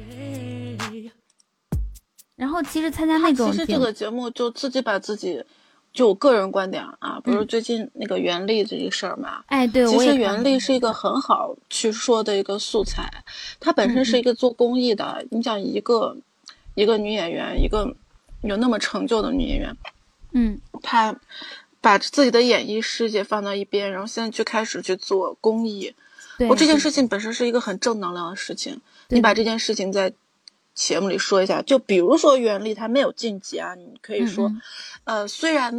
[2.36, 5.44] 然后其实参加那种，其实这个节目就自己把自己。
[5.92, 9.42] 就我个人观点啊，不是最近那个袁立这个事儿嘛？
[9.46, 13.08] 哎，对，其实袁立是一个很好去说的一个素材。
[13.60, 16.16] 她本身是一个做公益的，你想一个
[16.74, 17.94] 一个女演员，一个
[18.42, 19.76] 有那么成就的女演员，
[20.32, 21.14] 嗯，她
[21.80, 25.94] 把自己的演艺事业放到一边，然后现在就开始去做公益。
[26.48, 28.80] 我这件事情本身是一个很正能量的事情。
[29.08, 30.12] 你把这件事情在
[30.74, 34.50] 节目里说一下，就比如说袁立她没有晋级啊，你可以说。
[35.04, 35.74] 呃，虽然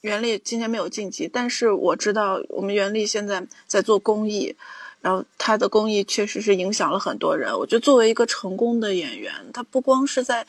[0.00, 4.54] 袁立今天没有晋级，但是我知道我们袁立现在在做公益，
[5.00, 7.52] 然后他的公益确实是影响了很多人。
[7.58, 10.46] 我觉得作为一个成功的演员，他不光是在。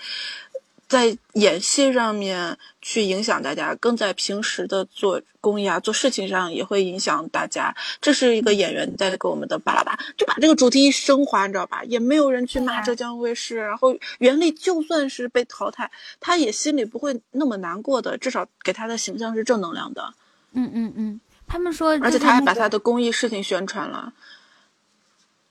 [0.88, 7.76] 在演戏上面去影响大家，更在平时的做公益啊、做事情上也会影响大家。
[8.00, 11.84] 这是一个演员在给我们的巴拉巴，就把这个主题一升华，你知道吧？
[11.84, 15.92] 也没有人去骂浙江卫视，然后袁立就算是被淘汰，
[16.22, 20.14] 他也心里不会那么难过的，至少给他的形象是正能量的。
[20.54, 24.14] 嗯嗯嗯，他们说，而且他还把他的公益事情宣传了。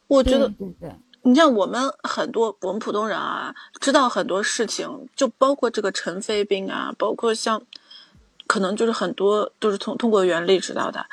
[0.07, 0.49] 我觉得。
[0.49, 0.91] 对对。
[1.27, 7.61] 你像我们很多我们普通人啊，知道很多事情，就包括这个陈飞兵啊，包括像，
[8.47, 11.05] 可能就是很多都是通通过袁立知道的，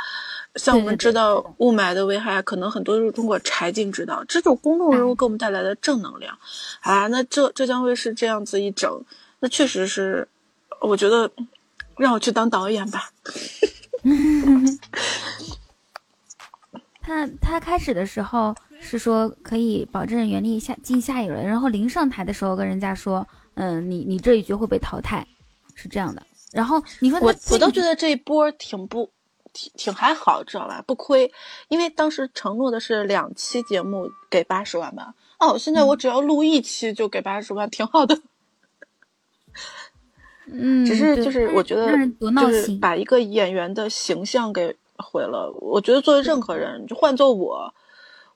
[0.54, 6.38] 像我们知道雾霾的危害，可能很多都是通过柴静知道，这种公众人物给我们带来的正能量，
[6.82, 9.04] 啊，那浙浙江卫视这样子一整，
[9.40, 10.28] 那确实是，
[10.80, 11.32] 我觉得
[11.98, 13.10] 让我去当导演吧。
[17.04, 18.56] 他他开始的时候。
[18.86, 25.26] 是说可以保证原力下进下一轮，然后临上台的时候跟人家说，嗯，你你这一局会被淘汰，
[25.74, 26.22] 是这样的。
[26.52, 29.10] 然后你说我我倒觉得这一波挺不
[29.54, 30.84] 挺挺还好，知道吧？
[30.86, 31.32] 不亏，
[31.70, 35.16] 因为当时承诺的是两期节目给八十万吧。
[35.40, 38.20] 哦，现在我只要录一期就给八十万，挺好的。
[40.48, 41.88] 嗯，只是就是我觉得
[42.20, 45.52] 就是把一个演员的形象给毁了。
[45.60, 47.74] 我觉得作为任何人，就换做我。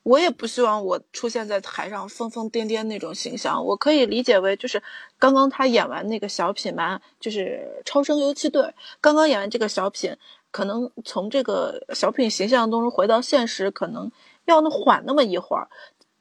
[0.04, 4.82] 我也不希望我出现在台上疯疯癫癫那种形象，我可以理解为就是
[5.20, 10.16] 刚刚他演完那个小品嘛，就是超生游击队，刚刚演完这个小品，
[10.50, 14.10] 可能从这个小品形象当中回到现实，可能
[14.46, 15.68] 要那缓那么一会儿，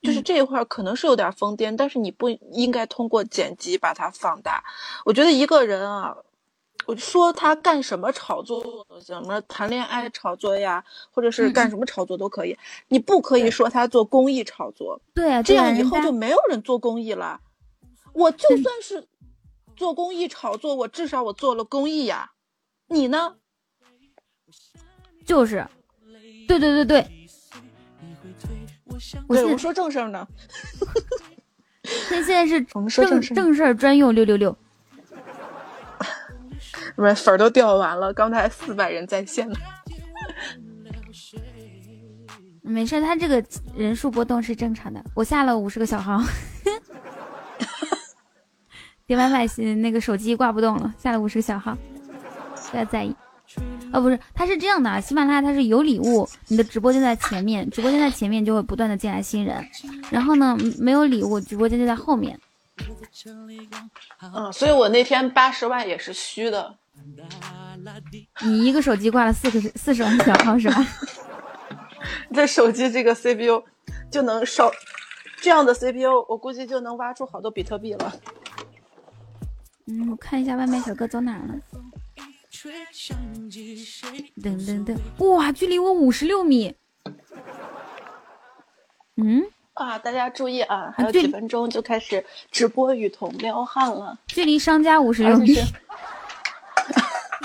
[0.03, 4.65] 就是这一块儿可能是有点疯癫，但是你不应该通过剪辑把它放大。
[5.05, 6.17] 我觉得一个人啊。
[6.85, 12.57] 我就说他干什么炒作，什么谈恋爱炒作呀，或者是干什么炒作都可以。
[12.89, 17.41] 你不可以说他做公益炒作，对，这样以后就没有人做公益了。
[18.13, 19.09] 我就算是
[19.75, 22.33] 做公益炒作，我至少我做了公益呀。
[22.89, 23.37] 你呢？
[25.25, 25.67] 就是，
[26.47, 27.03] 对对对对。
[29.29, 30.27] 对，我说正事儿呢。
[32.09, 34.57] 现 现在是正正事儿专用六六六。
[36.97, 39.57] 不是粉儿都掉完了，刚才四百人在线呢。
[42.63, 43.43] 没事，他这个
[43.77, 45.01] 人数波动是正常的。
[45.15, 46.21] 我下了五十个小号，
[49.07, 51.79] 点外卖那个手机挂不动了，下了五十个小号，
[52.73, 53.15] 不要在意。
[53.93, 59.65] 哦，不是，它是这样的，喜马拉雅它是有礼物，你的直播间在前面，直播间在前面就会不断的进来新人，
[60.11, 62.37] 然后呢，没有礼物，直播间就在后面。
[64.35, 66.77] 嗯，所以我那天八十万也是虚的。
[68.43, 70.87] 你一个手机挂了四个四十万小号是吧？
[72.35, 73.63] 这手机这个 CPU
[74.11, 74.71] 就能烧，
[75.41, 78.13] 这样的 CPU 我估计就能挖出好多比特币了。
[79.87, 81.55] 嗯，我看一下外卖小哥走哪了。
[84.43, 86.75] 噔噔噔，哇，距离我五十六米。
[89.17, 89.45] 嗯，
[89.75, 94.19] 啊，大家注意啊，还有几分钟就开始直播雨桐撩汉了。
[94.27, 95.57] 距离商家五十六米。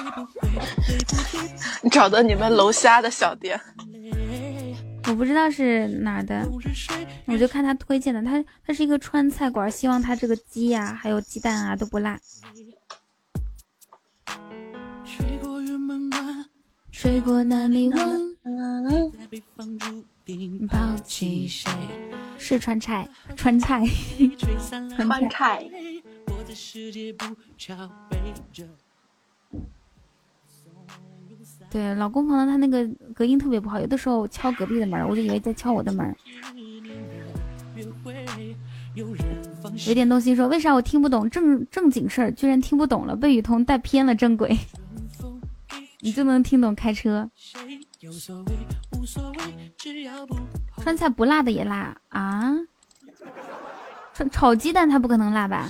[1.84, 3.60] 你找到你们楼下的小店，
[5.08, 6.48] 我不知道是哪的，
[7.26, 12.20] 我就看他推荐的，他他是一个川菜馆，希望他这个鸡呀还有鸡蛋啊都不辣。
[16.92, 18.36] 水果哪里闻？
[20.68, 21.70] 抛弃谁？
[22.38, 23.84] 是川菜，川菜，
[24.96, 25.68] 川菜。
[31.72, 32.86] 对，老公房他那个
[33.16, 36.14] 隔音特别不好，有的时候敲隔壁的门，我就以为在敲我的门。
[39.88, 44.58] 有点东西说，为啥我听不懂正正经事儿，居然听不懂了，被雨桐带偏了正轨。
[46.02, 47.30] 你就能听懂开车。
[50.84, 52.54] 川菜不辣的也辣啊？
[54.14, 55.70] 炒炒鸡蛋它不可能辣吧？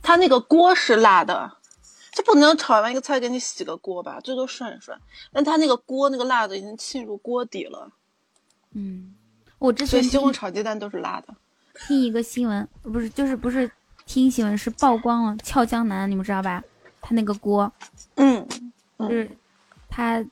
[0.00, 1.50] 它那个锅是辣的。
[2.14, 4.20] 这不能炒完一个菜给你洗个锅吧？
[4.20, 4.96] 最多涮一涮。
[5.32, 7.90] 但他那个锅那个辣的已经沁入锅底了。
[8.72, 9.14] 嗯，
[9.58, 11.34] 我之前西红柿炒鸡蛋都是辣的。
[11.86, 13.68] 听一个新闻，不是就是不是
[14.06, 16.62] 听新闻是曝光了俏江南，你们知道吧？
[17.00, 17.70] 他那个锅，
[18.14, 18.46] 嗯，
[18.98, 19.28] 就是
[19.90, 20.24] 他，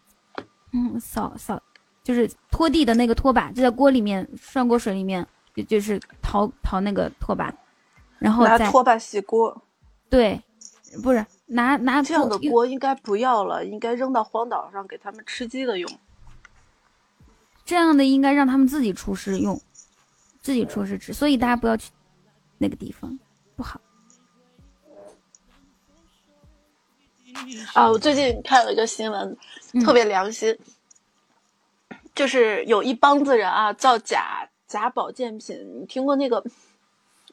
[0.72, 1.60] 嗯，扫扫
[2.04, 7.52] 就是拖地的那个拖把就在锅里面涮锅水里面，就就是淘淘那个拖把，
[8.18, 9.60] 然后拿拖把洗锅。
[10.08, 10.40] 对，
[11.02, 11.26] 不是。
[11.52, 15.90] 拿拿这样的锅应该不要了，应该扔到荒岛上给他们吃鸡的用。
[17.64, 19.60] 这样的应该让他们自己厨师用，
[20.40, 21.12] 自己厨师吃。
[21.12, 21.90] 所以大家不要去
[22.58, 23.18] 那个地方，
[23.54, 23.80] 不好。
[27.74, 29.36] 啊，我最近看了一个新闻，
[29.84, 30.58] 特别良心，
[32.14, 35.80] 就是有一帮子人啊造假假保健品。
[35.80, 36.44] 你听过那个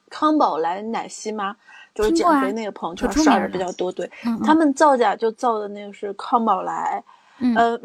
[0.08, 1.56] 康宝莱奶昔吗？
[1.94, 4.10] 就是减肥那个朋友圈刷的比较多，对。
[4.44, 7.02] 他们造假就造的那个是康宝莱，
[7.56, 7.78] 呃，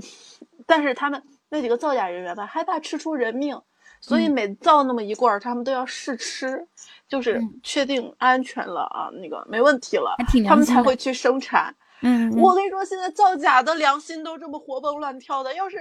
[0.65, 3.59] 但是他们那几个造假人员吧，害怕吃出人命，
[3.99, 6.67] 所以每造那么一罐，他们都要试吃，
[7.07, 10.15] 就是确定安全了啊，那个没问题了，
[10.47, 11.75] 他们才会去生产。
[12.01, 15.77] 嗯，我跟你说，现在造假的良心都这么活蹦乱跳的，要是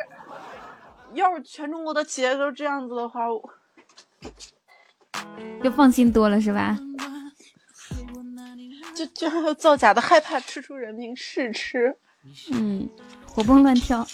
[1.13, 3.51] 要是全中国的企业都这样子的话，我
[5.63, 6.79] 就放心多了，是吧？
[8.95, 11.97] 就 就还有造假的，害怕吃出人命试吃，
[12.53, 12.89] 嗯，
[13.27, 14.07] 活蹦乱跳。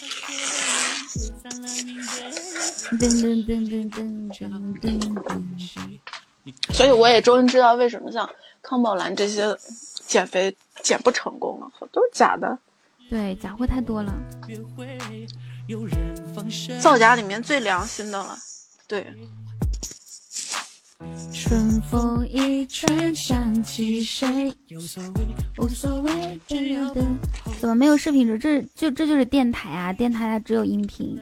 [2.99, 5.43] 噔噔噔噔噔噔噔。
[6.73, 8.29] 所以我也终于知道为什么像
[8.63, 9.57] 康宝蓝这些
[10.07, 12.59] 减肥减不成功了，都是假的。
[13.09, 14.13] 对，假货太多了。
[16.81, 18.37] 造假里面最良心的了，
[18.89, 19.07] 对。
[21.33, 24.55] 春风一吹，想起谁？
[25.59, 26.39] 无所谓，
[27.59, 28.29] 怎么没有视频？
[28.39, 29.93] 这这就这就是电台啊！
[29.93, 31.21] 电台它只有音频。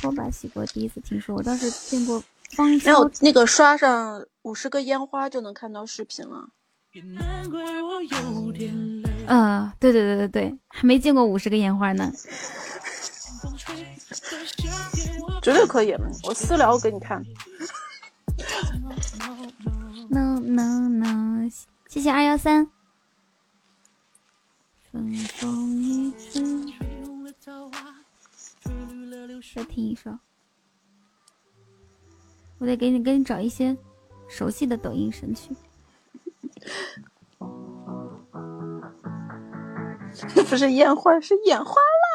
[0.00, 2.22] 拖把洗锅第一次听说，我倒是见过
[2.52, 6.50] 方没有那个刷上五十个烟花就能看到视频了。
[9.26, 12.12] 嗯，对对对对对，还没见过五十个烟花呢。
[15.42, 17.20] 绝对可以，我私聊给你看。
[20.48, 21.48] No no no，
[21.88, 22.70] 谢谢二幺三。
[24.90, 26.42] 春风一吹，
[29.54, 30.18] 再听一首。
[32.58, 33.76] 我得给你给你找一些
[34.28, 35.54] 熟悉的抖音神曲。
[40.48, 42.07] 不是烟花，是眼花啦。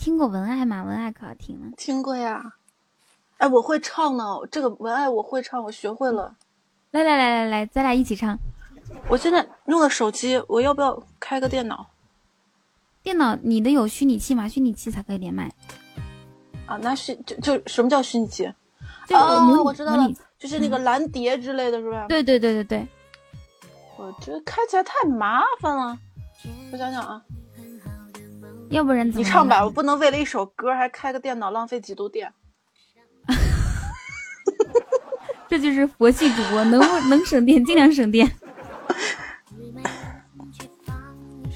[0.00, 0.82] 听过文爱吗？
[0.82, 1.66] 文爱可好听了。
[1.76, 2.54] 听过呀，
[3.36, 4.24] 哎，我会唱呢。
[4.50, 6.34] 这个文爱我会唱，我学会了。
[6.92, 8.38] 来来来来来，咱俩一起唱。
[9.10, 11.86] 我现在用的手机，我要不要开个电脑？
[13.02, 14.48] 电脑，你的有虚拟器吗？
[14.48, 15.52] 虚拟器才可以连麦。
[16.64, 18.50] 啊，那虚就就什么叫虚拟器？
[19.10, 22.06] 哦，我知道了，就是那个蓝蝶之类的是吧？
[22.08, 22.88] 对对对对对。
[23.98, 25.98] 我觉得开起来太麻烦了，
[26.72, 27.22] 我想想啊，
[28.70, 32.32] 要不然你唱吧，我不能为了一首歌还开个电脑浪费几度电。
[35.48, 38.30] 这就是佛系主播，能不能省电尽量省电。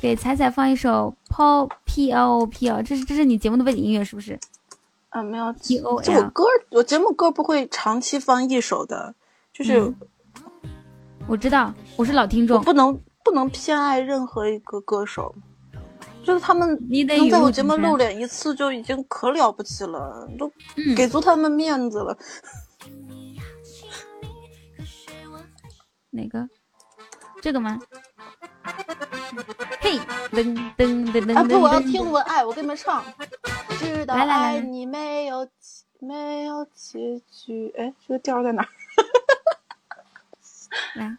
[0.02, 4.38] 给彩彩放一首 Pop P L P L，这是这是你节目的背景音乐是不是？
[5.10, 6.02] 啊，没有 P O L。
[6.02, 9.14] 这首歌我节目歌不会长期放一首的，
[9.52, 9.94] 就是。
[11.26, 15.34] 我知道，我是老听众，不能不能偏爱任何一个歌手，
[16.24, 20.50] 就是他们能在我节目露脸一次就已经可了不起了，都
[20.96, 22.16] 给足他们面子了。
[26.10, 26.48] 哪个？
[27.42, 27.78] 这个吗？
[29.80, 29.98] 嘿，
[30.30, 31.36] 噔噔噔噔！
[31.36, 33.04] 啊不，我要听文爱，我给你们唱。
[33.78, 35.46] 知道爱你没有
[35.98, 38.66] 没有结局，哎，这个调在哪？
[40.94, 41.18] 来，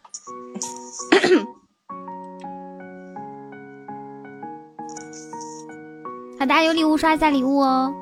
[6.38, 7.94] 好，大家有礼物刷一下礼物哦。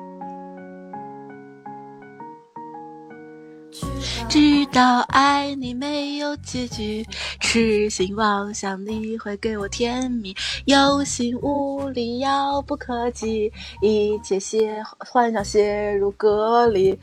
[4.27, 7.05] 知道爱你没有结局，
[7.39, 16.97] 痴心妄想你会给我甜蜜，有心无力遥不可及，一切写幻想写入歌里。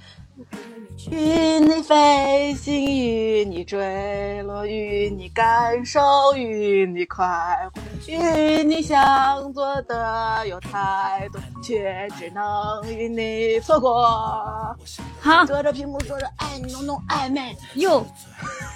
[1.10, 6.00] 与你飞行，与你坠落，与你感受，
[6.36, 7.26] 与你快
[7.74, 12.44] 活，与你想做的有太多，却只能
[12.86, 14.06] 与你错过。
[15.20, 17.56] 好，隔着屏幕说着爱你，浓浓暧昧。
[17.74, 18.06] 哟，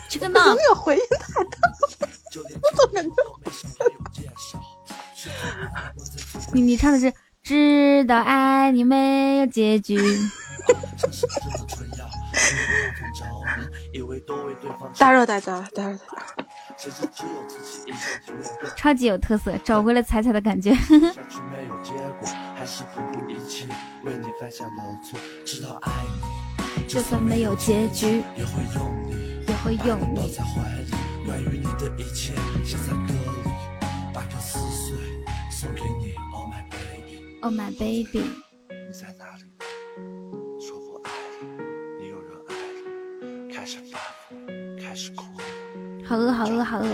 [0.08, 0.40] 这个呢？
[0.54, 1.58] 没有回音太大，
[2.62, 3.12] 我怎么感觉？
[6.52, 9.98] 你你唱的是知道爱你没有结局。
[14.98, 15.98] 大热大家，大热大
[16.76, 16.76] 家，
[18.76, 20.76] 超级有特色，找回了彩彩的感觉。
[26.86, 30.30] 就算没有结局，也会用你，也会用你。
[30.30, 30.90] 在怀里，
[31.24, 32.32] 关于你的一切，
[32.64, 33.50] 写在歌里，
[34.14, 34.96] 把歌撕碎，
[35.50, 36.14] 送给你。
[36.32, 38.22] Oh my baby，Oh my baby。
[38.70, 39.42] 你在哪里？
[44.80, 45.44] 开始哭了
[46.06, 46.86] 好饿，好饿，好饿。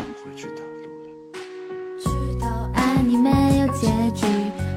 [2.01, 2.09] 知
[2.41, 4.27] 道爱你没有结局，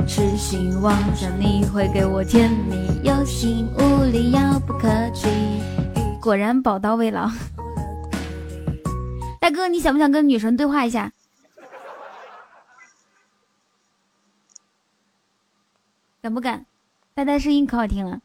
[0.06, 5.30] 痴心妄想你会给我甜蜜，有心无力，遥不可及。
[6.22, 7.32] 果然宝刀未老。
[9.40, 11.14] 大哥，你想不想跟女神对话一下？
[16.22, 16.66] 敢不敢？
[17.14, 18.20] 呆呆声音可好听了。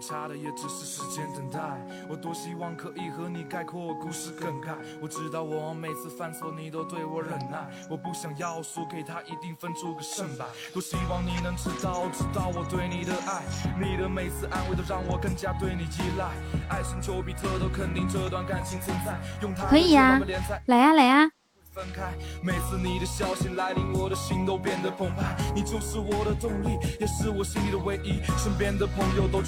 [0.00, 1.60] 差的也只是时间等待。
[2.08, 4.74] 我多希望可以和你概括故事梗概。
[5.00, 7.68] 我知道我每次犯错你都对我忍耐。
[7.88, 10.44] 我不想要输给他，一定分出个胜败。
[10.72, 13.44] 多希望你能知道，知道我对你的爱。
[13.80, 16.30] 你的每次安慰都让我更加对你依赖。
[16.68, 19.18] 爱神丘比特都肯定这段感情存在。
[19.42, 20.20] 用可以呀，
[20.66, 21.30] 来呀来呀。
[21.72, 22.12] 分开，
[22.42, 25.36] 每次你的消息来临，我的心都变得澎湃。
[25.54, 28.20] 你就是我的动力，也是我心里的唯一。
[28.36, 29.40] 身边的朋友都。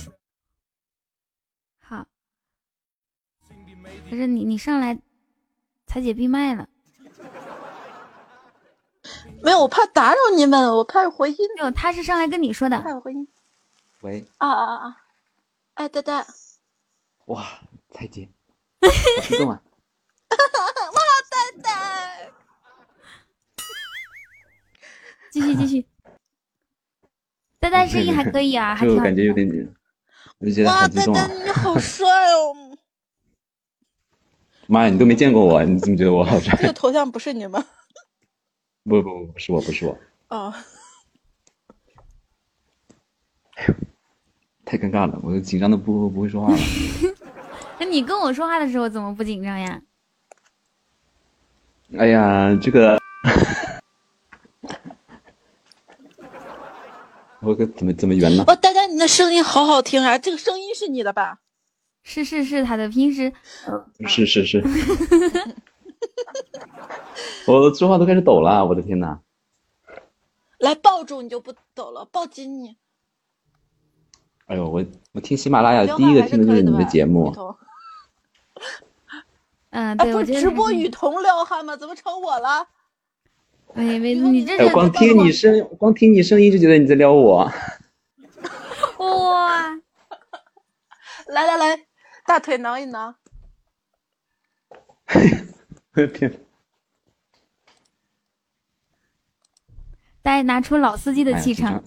[4.10, 4.98] 可是你你上来，
[5.86, 6.68] 彩姐闭麦了。
[9.42, 11.36] 没有，我怕打扰你们，我怕有回音。
[11.56, 12.80] 没有，他是上来跟你说的。
[12.80, 13.26] 怕有回音。
[14.02, 14.24] 喂。
[14.38, 14.96] 啊啊啊啊！
[15.74, 16.24] 哎，呆呆。
[17.26, 17.46] 哇，
[17.90, 18.28] 彩姐，
[18.82, 18.88] 好
[19.22, 19.62] 激动啊！
[20.30, 22.30] 哇，呆呆。
[25.32, 25.86] 继续继 续。
[27.58, 29.74] 呆呆声音还可以啊，还就感觉有点，
[30.38, 31.22] 我就觉得好激动啊！
[31.22, 32.71] 哇，呆呆你好帅哦。
[34.72, 36.56] 妈呀，你都没见过我，你怎么觉得我好帅？
[36.58, 37.62] 这个头像不是你吗？
[38.88, 39.98] 不不不，不是我，不是我。
[40.28, 40.54] 哦。
[43.56, 43.74] 哎呦，
[44.64, 46.58] 太尴尬了，我都紧张的不不会说话了。
[47.78, 49.82] 那你跟我说话的时候怎么不紧张呀？
[51.98, 52.98] 哎呀，这个，
[57.40, 58.42] 我可怎么怎么圆呢？
[58.46, 60.16] 哦，丹丹，你的声音好好听啊！
[60.16, 61.40] 这个声音是你的吧？
[62.02, 63.32] 是是是，他的平时，
[64.06, 64.62] 是是是，
[67.46, 69.20] 我说话都开始抖了，我的天哪！
[70.58, 72.76] 来抱住你就不抖了，抱紧你。
[74.46, 77.34] 哎呦，我我听喜马拉雅第一个听的就是你的节目。
[79.70, 81.76] 嗯，对，我直播雨桐撩汉吗？
[81.76, 82.66] 怎么成我了？
[83.74, 87.50] 没没，你这光听你声，光听你声音就觉得你在撩我。
[88.98, 89.70] 哇！
[91.28, 91.86] 来 来来，
[92.24, 93.14] 大腿挠一挠。
[95.94, 96.40] 我的天！
[100.22, 101.82] 大家拿出老司机的气场。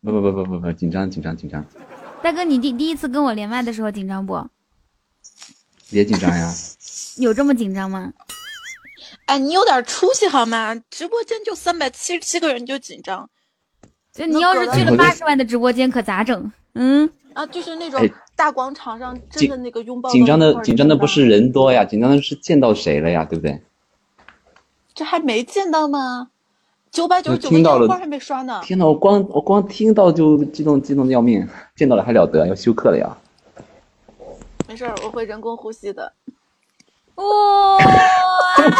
[0.00, 1.64] 不不不不不不，紧张紧张紧张。
[2.22, 4.48] 大哥，你第第一次跟我连麦的时候紧张不？
[5.90, 6.52] 别紧张呀。
[7.18, 8.12] 有这么紧张吗？
[9.26, 10.74] 哎，你有点出息好吗？
[10.88, 13.28] 直播间就三百七十七个人就紧张。
[14.12, 16.52] 就你要是去了八十万的直播间，可咋整？
[16.74, 17.10] 嗯。
[17.34, 18.00] 啊，就是那种
[18.36, 20.08] 大广场上真的那个拥抱。
[20.10, 23.60] 紧张的紧张的不是人多呀，紧张的是见到谁了呀，对不对？
[24.94, 26.28] 这还没见到吗？
[26.92, 28.60] 九百九十九个烟花还没刷呢！
[28.62, 31.44] 天呐，我光我光听到就激动激动的要命，
[31.74, 33.18] 见到了还了得，要休克了呀！
[34.68, 36.12] 没事，我会人工呼吸的。
[37.16, 37.24] 哇！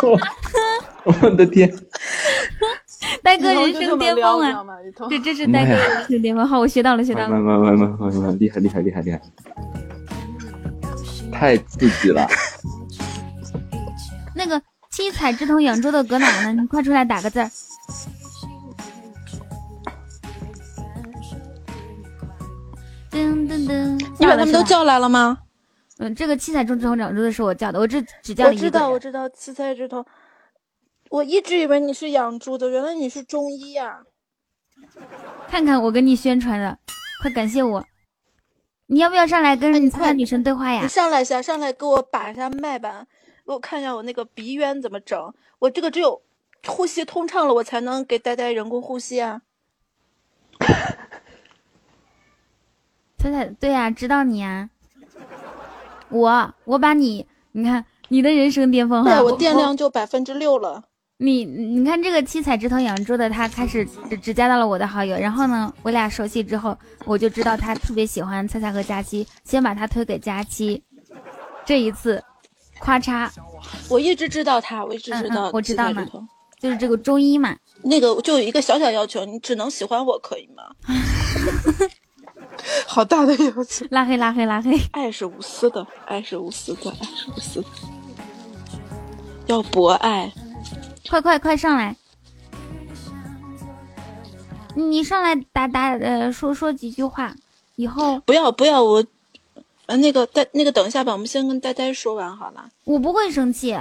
[1.23, 1.68] 我的天！
[3.23, 4.65] 呆哥人生巅峰啊！
[5.08, 7.28] 这这是呆哥人生巅峰，好，我学到了，学到了。
[7.28, 9.20] 慢慢慢慢慢慢，厉害厉害厉害厉害！
[11.33, 12.26] 太刺激了！
[14.34, 14.60] 那个
[14.91, 16.60] 七彩之瞳养猪的搁哪呢？
[16.60, 17.50] 你快出来打个字儿。
[23.10, 24.07] 噔噔噔！
[24.18, 25.39] 你把他们都叫来了吗？
[25.99, 28.65] 嗯，这个七彩之瞳养猪的是我叫的，我这只叫了一个。
[28.65, 30.05] 我知道，我知道七彩之瞳。
[31.14, 34.02] 我一直以为你是养猪的，原来你是中医呀！
[35.46, 36.76] 看看我给你宣传的，
[37.22, 37.84] 快感谢我！
[38.86, 40.82] 你要不要上来跟其他女生对话呀？
[40.82, 43.06] 你上来一下，上来给我把一下脉吧，
[43.46, 45.32] 给我看一下我那个鼻渊怎么整。
[45.60, 46.20] 我这个只有
[46.66, 49.42] 呼吸通畅了，我才能给呆呆人工呼吸啊！
[53.18, 54.68] 彩彩，对呀，知道你呀。
[56.08, 59.10] 我我把你，你看你的人生巅峰哈！
[59.14, 60.82] 对我电量就百分之六了。
[61.18, 70.82] 你你看这个七彩枝头养猪的，他开始只只加到了我的好友，然后呢，我俩熟悉之后，我就知道他特别喜欢菜菜和佳期，先把他推给佳期。
[71.64, 72.22] 这一次，
[72.80, 73.30] 咔嚓！
[73.88, 76.04] 我一直知道他，我一直知道，我知道嘛，
[76.58, 77.56] 就是这个中医嘛。
[77.84, 80.64] 那个就有一个小小要求，你只能喜欢我，可以吗？
[82.86, 83.86] 好大的要求！
[83.90, 84.76] 拉黑拉黑拉黑！
[84.90, 87.66] 爱是无私的，爱是无私的，爱是无私的，
[89.46, 90.32] 要博爱。
[91.08, 91.97] 快快快上来！
[94.76, 97.36] 你上来打打呃说说几句话，
[97.76, 99.05] 以后不要不要我，
[99.86, 102.70] 呃那个呆那个等一下吧，我们先跟呆呆说完好了。
[102.83, 103.78] 我不会生气，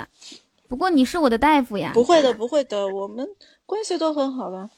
[0.68, 1.92] 不过你是我的大夫呀。
[1.95, 3.27] 不会的不会的，我们
[3.66, 4.69] 关系都很好的。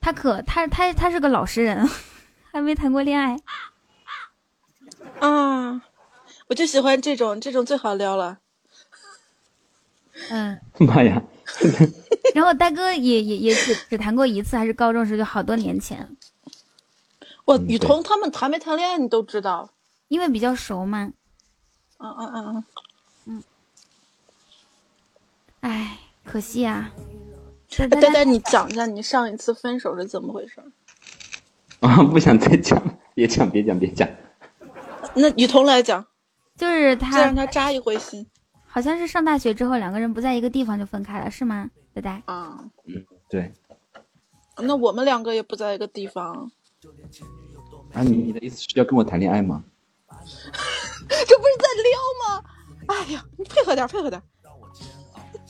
[0.00, 1.88] 他可他他他是个老实人，
[2.52, 3.40] 还没谈过恋爱。
[5.18, 5.82] 啊，
[6.46, 8.38] 我就喜欢这种这种最好撩了。
[10.30, 11.22] 嗯， 妈呀！
[12.34, 16.16] 然后大哥也也也只只谈过一次，还是高中时就好多年前。
[17.44, 19.70] 我雨桐他们谈没谈恋爱你都知道，
[20.08, 21.12] 因为比较熟嘛。
[21.98, 22.64] 嗯嗯嗯嗯
[23.26, 23.42] 嗯。
[25.60, 26.90] 哎，可惜啊。
[27.76, 30.62] 呆呆，你讲一下你上一次分手是怎么回事？
[31.80, 32.80] 啊，不想再讲，
[33.14, 34.08] 别讲，别讲，别讲。
[35.14, 36.04] 那雨桐来讲，
[36.56, 38.26] 就是他，再让他扎一回心。
[38.78, 41.68] 好像是上大学之后，两个人不在一个地方就分开了，是吗？
[41.92, 42.22] 呆呆。
[42.26, 43.52] 啊，嗯，对。
[44.56, 46.48] 那我们两个也不在一个地方。
[47.92, 49.64] 啊，你你的意思是要跟我谈恋爱吗？
[50.14, 52.44] 这不是在撩吗？
[52.86, 54.22] 哎呀，你配合点，配合点。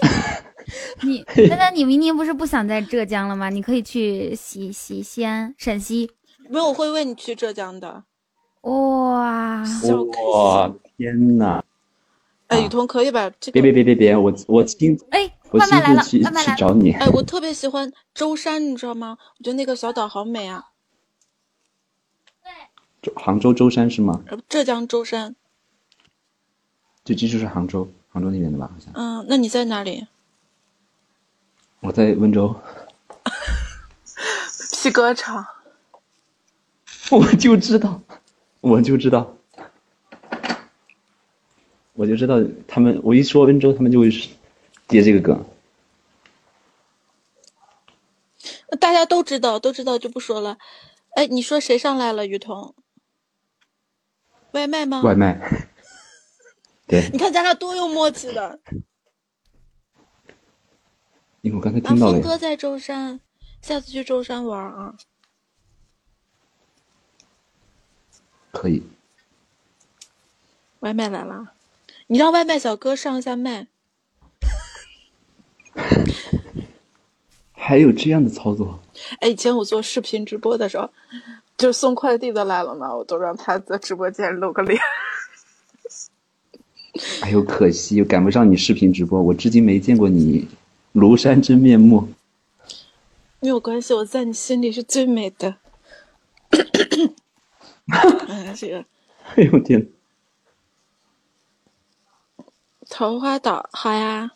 [1.05, 3.51] 你呆呆，你明年不是不想在浙江了吗？
[3.51, 6.11] 你可以去西西西安、陕西。
[6.49, 8.05] 没有，我会为你去浙江的。
[8.63, 9.63] 哇！
[10.33, 10.75] 哇！
[10.97, 11.63] 天哪！
[12.49, 15.69] 哎，雨桐可以吧这别别别别别，我我亲哎，我亲
[16.03, 16.93] 自去去找你。
[16.93, 19.19] 哎，我特别喜欢舟山，你知道吗？
[19.39, 20.65] 我觉得那个小岛好美啊。
[23.03, 24.23] 对，杭州舟山是吗？
[24.49, 25.37] 浙江舟山。
[27.05, 28.71] 就这就是杭州，杭州那边的吧？
[28.73, 28.93] 好像。
[28.95, 30.07] 嗯，那你在哪里？
[31.81, 32.55] 我在温州。
[34.83, 35.47] 皮革厂。
[37.11, 38.01] 我就知道，
[38.61, 39.38] 我就知道。
[41.99, 42.37] 我就知道
[42.69, 44.09] 他们，我一说温州，他们就会
[44.87, 45.45] 接这个梗。
[48.79, 50.59] 大家都知道，都知道就不说了。
[51.17, 52.25] 哎，你说谁上来了？
[52.25, 52.77] 雨桐，
[54.53, 55.03] 外卖吗？
[55.03, 55.67] 外卖。
[56.87, 57.11] 对。
[57.11, 58.61] 你看咱俩多有默契的。
[61.41, 62.13] 因为我刚才听到了。
[62.13, 63.21] 峰哥在舟山，
[63.61, 64.95] 下次去舟山玩啊。
[68.53, 68.85] 可以。
[70.79, 71.55] 外卖来了。
[72.11, 73.67] 你让外卖小哥上一下麦，
[77.53, 78.81] 还有这样的操作？
[79.21, 80.91] 哎，以前我做视频直播的时候，
[81.59, 84.81] 就送快递的来了嘛，我都让他在直播间露个脸。
[87.21, 90.49] 哎呦，可惜赶不上你视频直播，我至今没见过你
[90.95, 92.09] 庐山真面目。
[93.41, 95.57] 没有关系，我在你心里是最美的。
[97.91, 98.83] 哎，这个，
[99.37, 99.87] 哎呦天！
[102.91, 104.31] 桃花岛，好呀。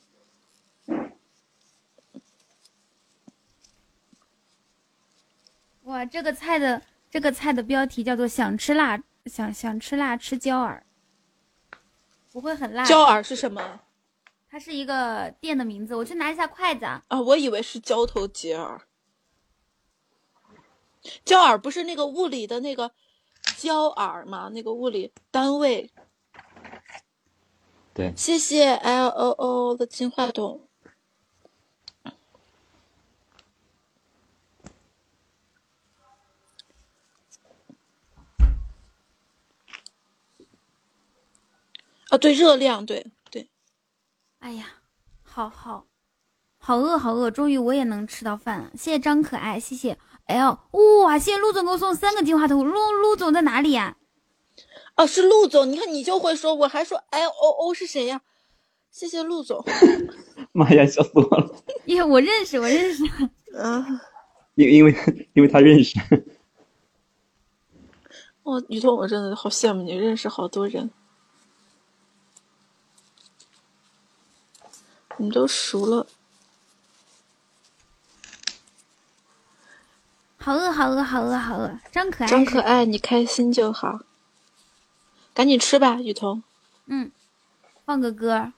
[5.84, 10.86] 哇，这个菜的这个菜的标题叫做“想吃辣，想想吃辣吃椒耳”，
[12.30, 12.84] 不会很辣。
[12.84, 13.80] 椒耳是什么？
[14.48, 15.96] 它是一个店的名字。
[15.96, 17.02] 我去拿一下筷子啊。
[17.08, 18.80] 啊，我以为是交头接耳。
[21.24, 22.92] 焦耳不是那个物理的那个
[23.56, 24.50] 焦耳吗？
[24.52, 25.90] 那个物理单位。
[27.94, 30.66] 对，谢谢 L O O 的金话筒。
[42.08, 43.48] 啊，对，热量，对对。
[44.40, 44.66] 哎呀，
[45.22, 45.86] 好好
[46.58, 47.30] 好饿，好饿！
[47.30, 48.70] 终于我也能吃到饭了。
[48.74, 49.98] 谢谢张可爱，谢谢。
[50.26, 50.58] L，
[51.04, 51.18] 哇！
[51.18, 52.64] 谢谢陆总给我送三个金话筒。
[52.64, 53.96] 陆陆总在哪里呀？
[54.96, 55.70] 哦，是陆总。
[55.70, 58.20] 你看你就会说，我还说 L O O 是谁呀？
[58.90, 59.64] 谢谢陆总。
[60.52, 61.54] 妈呀，笑死我了！
[61.86, 63.02] 因为我认识，我认识。
[63.56, 64.00] 嗯。
[64.54, 64.94] 因因为
[65.32, 65.98] 因为他认识。
[68.42, 70.90] 哇，雨桐，我真的好羡慕你，认识好多人。
[75.16, 76.06] 你都熟了。
[80.36, 81.78] 好饿，好饿，好饿，好饿！
[81.92, 84.00] 张可爱，张可爱，你开心就好。
[85.34, 86.42] 赶紧吃吧，雨桐。
[86.86, 87.10] 嗯，
[87.84, 88.52] 放个歌，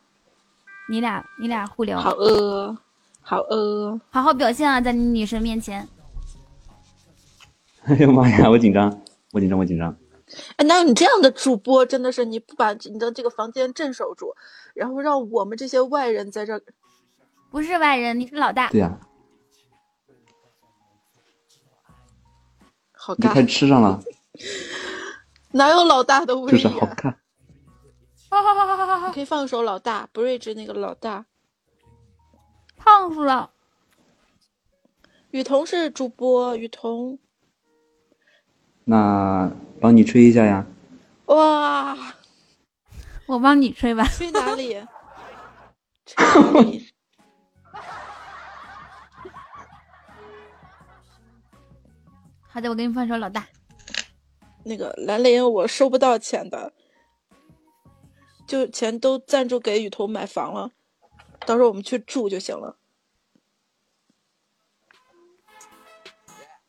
[0.89, 2.01] 你俩你俩互聊。
[2.01, 2.77] 好饿，
[3.21, 5.89] 好饿，好好表现啊，在你女神面前。
[7.85, 9.97] 哎呦妈呀，我紧张，我紧张，我紧张。
[10.57, 11.85] 哎，哪有你这样的主播？
[11.85, 14.35] 真的是你不把你的这个房间镇守住，
[14.75, 16.61] 然后让我们这些外人在这。
[17.51, 18.69] 不是外人，你是老大。
[18.71, 18.99] 对呀。
[22.93, 24.03] 好看，你看吃上了，
[25.55, 26.51] 哪有老大的味？
[26.51, 27.21] 就是好看。
[28.29, 31.27] 好好好好好好，可以放一首老大，Bridge 那个老大，
[32.77, 33.53] 胖死了。
[35.31, 37.21] 雨桐是主播，雨桐。
[38.85, 39.51] 那
[39.81, 40.67] 帮你吹一下呀。
[41.27, 41.97] 哇，
[43.27, 44.05] 我帮你吹吧。
[44.05, 44.85] 吹哪里？
[46.05, 46.93] 吹哪里？
[52.49, 53.47] 好的，我给你放首老大。
[54.65, 56.73] 那个兰陵我收不到钱的，
[58.47, 60.73] 就钱都赞助给雨桐买房了，
[61.47, 62.77] 到时候我们去住就行了。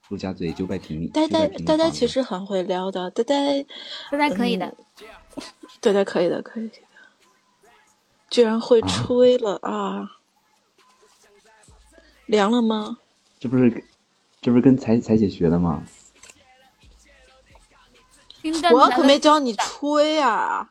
[0.10, 1.08] 陆家嘴就拜平米。
[1.08, 3.64] 呆呆呆呆其实很会撩的，呆呆
[4.12, 4.76] 呆呆可以的，
[5.82, 6.76] 呆呆可以的，可以的。
[8.30, 10.18] 居然会吹了啊！
[12.26, 12.98] 凉了吗？
[13.40, 13.84] 这不是。
[14.42, 15.84] 这不是跟彩彩姐学的吗？
[18.74, 20.70] 我可没教你吹呀！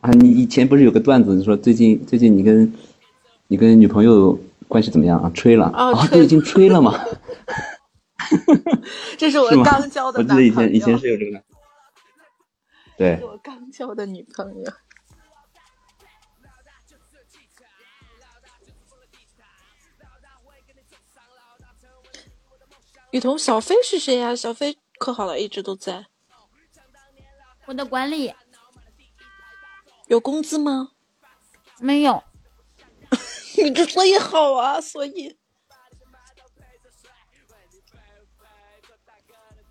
[0.00, 2.72] 啊，你以前不是有个段子，你说最近最近你跟
[3.48, 5.30] 你跟女朋友关系怎么样啊？
[5.34, 5.92] 吹了啊？
[6.08, 6.94] 都已经吹了吗？
[9.18, 10.18] 这是我刚交的。
[10.18, 11.42] 我记得以前以前是有这个。
[12.96, 13.20] 对。
[13.22, 14.72] 我刚交的女朋友。
[23.16, 24.36] 雨桐，小飞是谁呀？
[24.36, 26.04] 小飞可好了，一直都在。
[27.64, 28.34] 我的管理
[30.06, 30.90] 有工资吗？
[31.80, 32.22] 没有。
[33.56, 35.38] 你之所以好啊，所以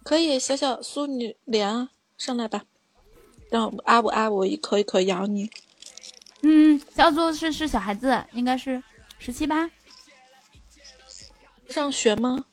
[0.03, 2.63] 可以小小苏女莲上来吧，
[3.51, 5.51] 让阿布阿布一口一口咬你。
[6.41, 8.81] 嗯，小苏是是小孩子，应该是
[9.19, 9.69] 十七八。
[11.69, 12.45] 上学吗？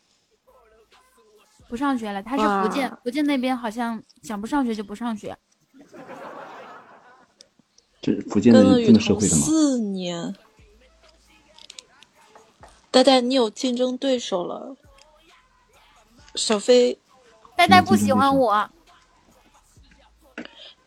[1.73, 5.39] 不上学了，他是福建，福建那边好像想不上学就不上学。
[8.03, 9.43] 这福建的这么社会的吗？
[9.43, 10.37] 四年，
[12.91, 14.77] 呆呆，你有竞争对手了。
[16.35, 16.99] 小飞，
[17.57, 18.71] 呆呆不喜欢我，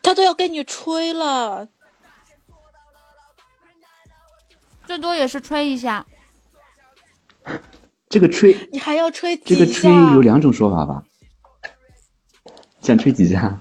[0.00, 1.66] 他都要跟你吹了，
[4.86, 6.06] 最多也是吹一下。
[8.08, 9.36] 这个吹，你还要吹？
[9.38, 11.04] 这个吹有两种说法吧？
[12.80, 13.58] 想吹几下？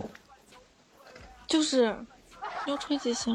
[1.48, 1.98] 就是
[2.68, 3.32] 要吹几下。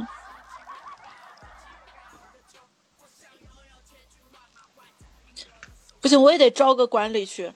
[6.00, 7.52] 不行，我也得招个管理去。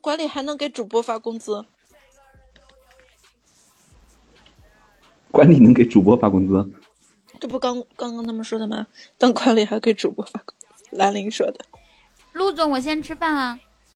[0.00, 1.64] 管理还能给主播发工资？
[5.30, 6.70] 管理能给主播发工资？
[7.40, 8.86] 这不刚刚刚他们说的吗？
[9.18, 10.66] 当管理还给主播发工资？
[10.90, 11.64] 兰陵说的。
[12.34, 13.60] 陆总，我先吃饭了。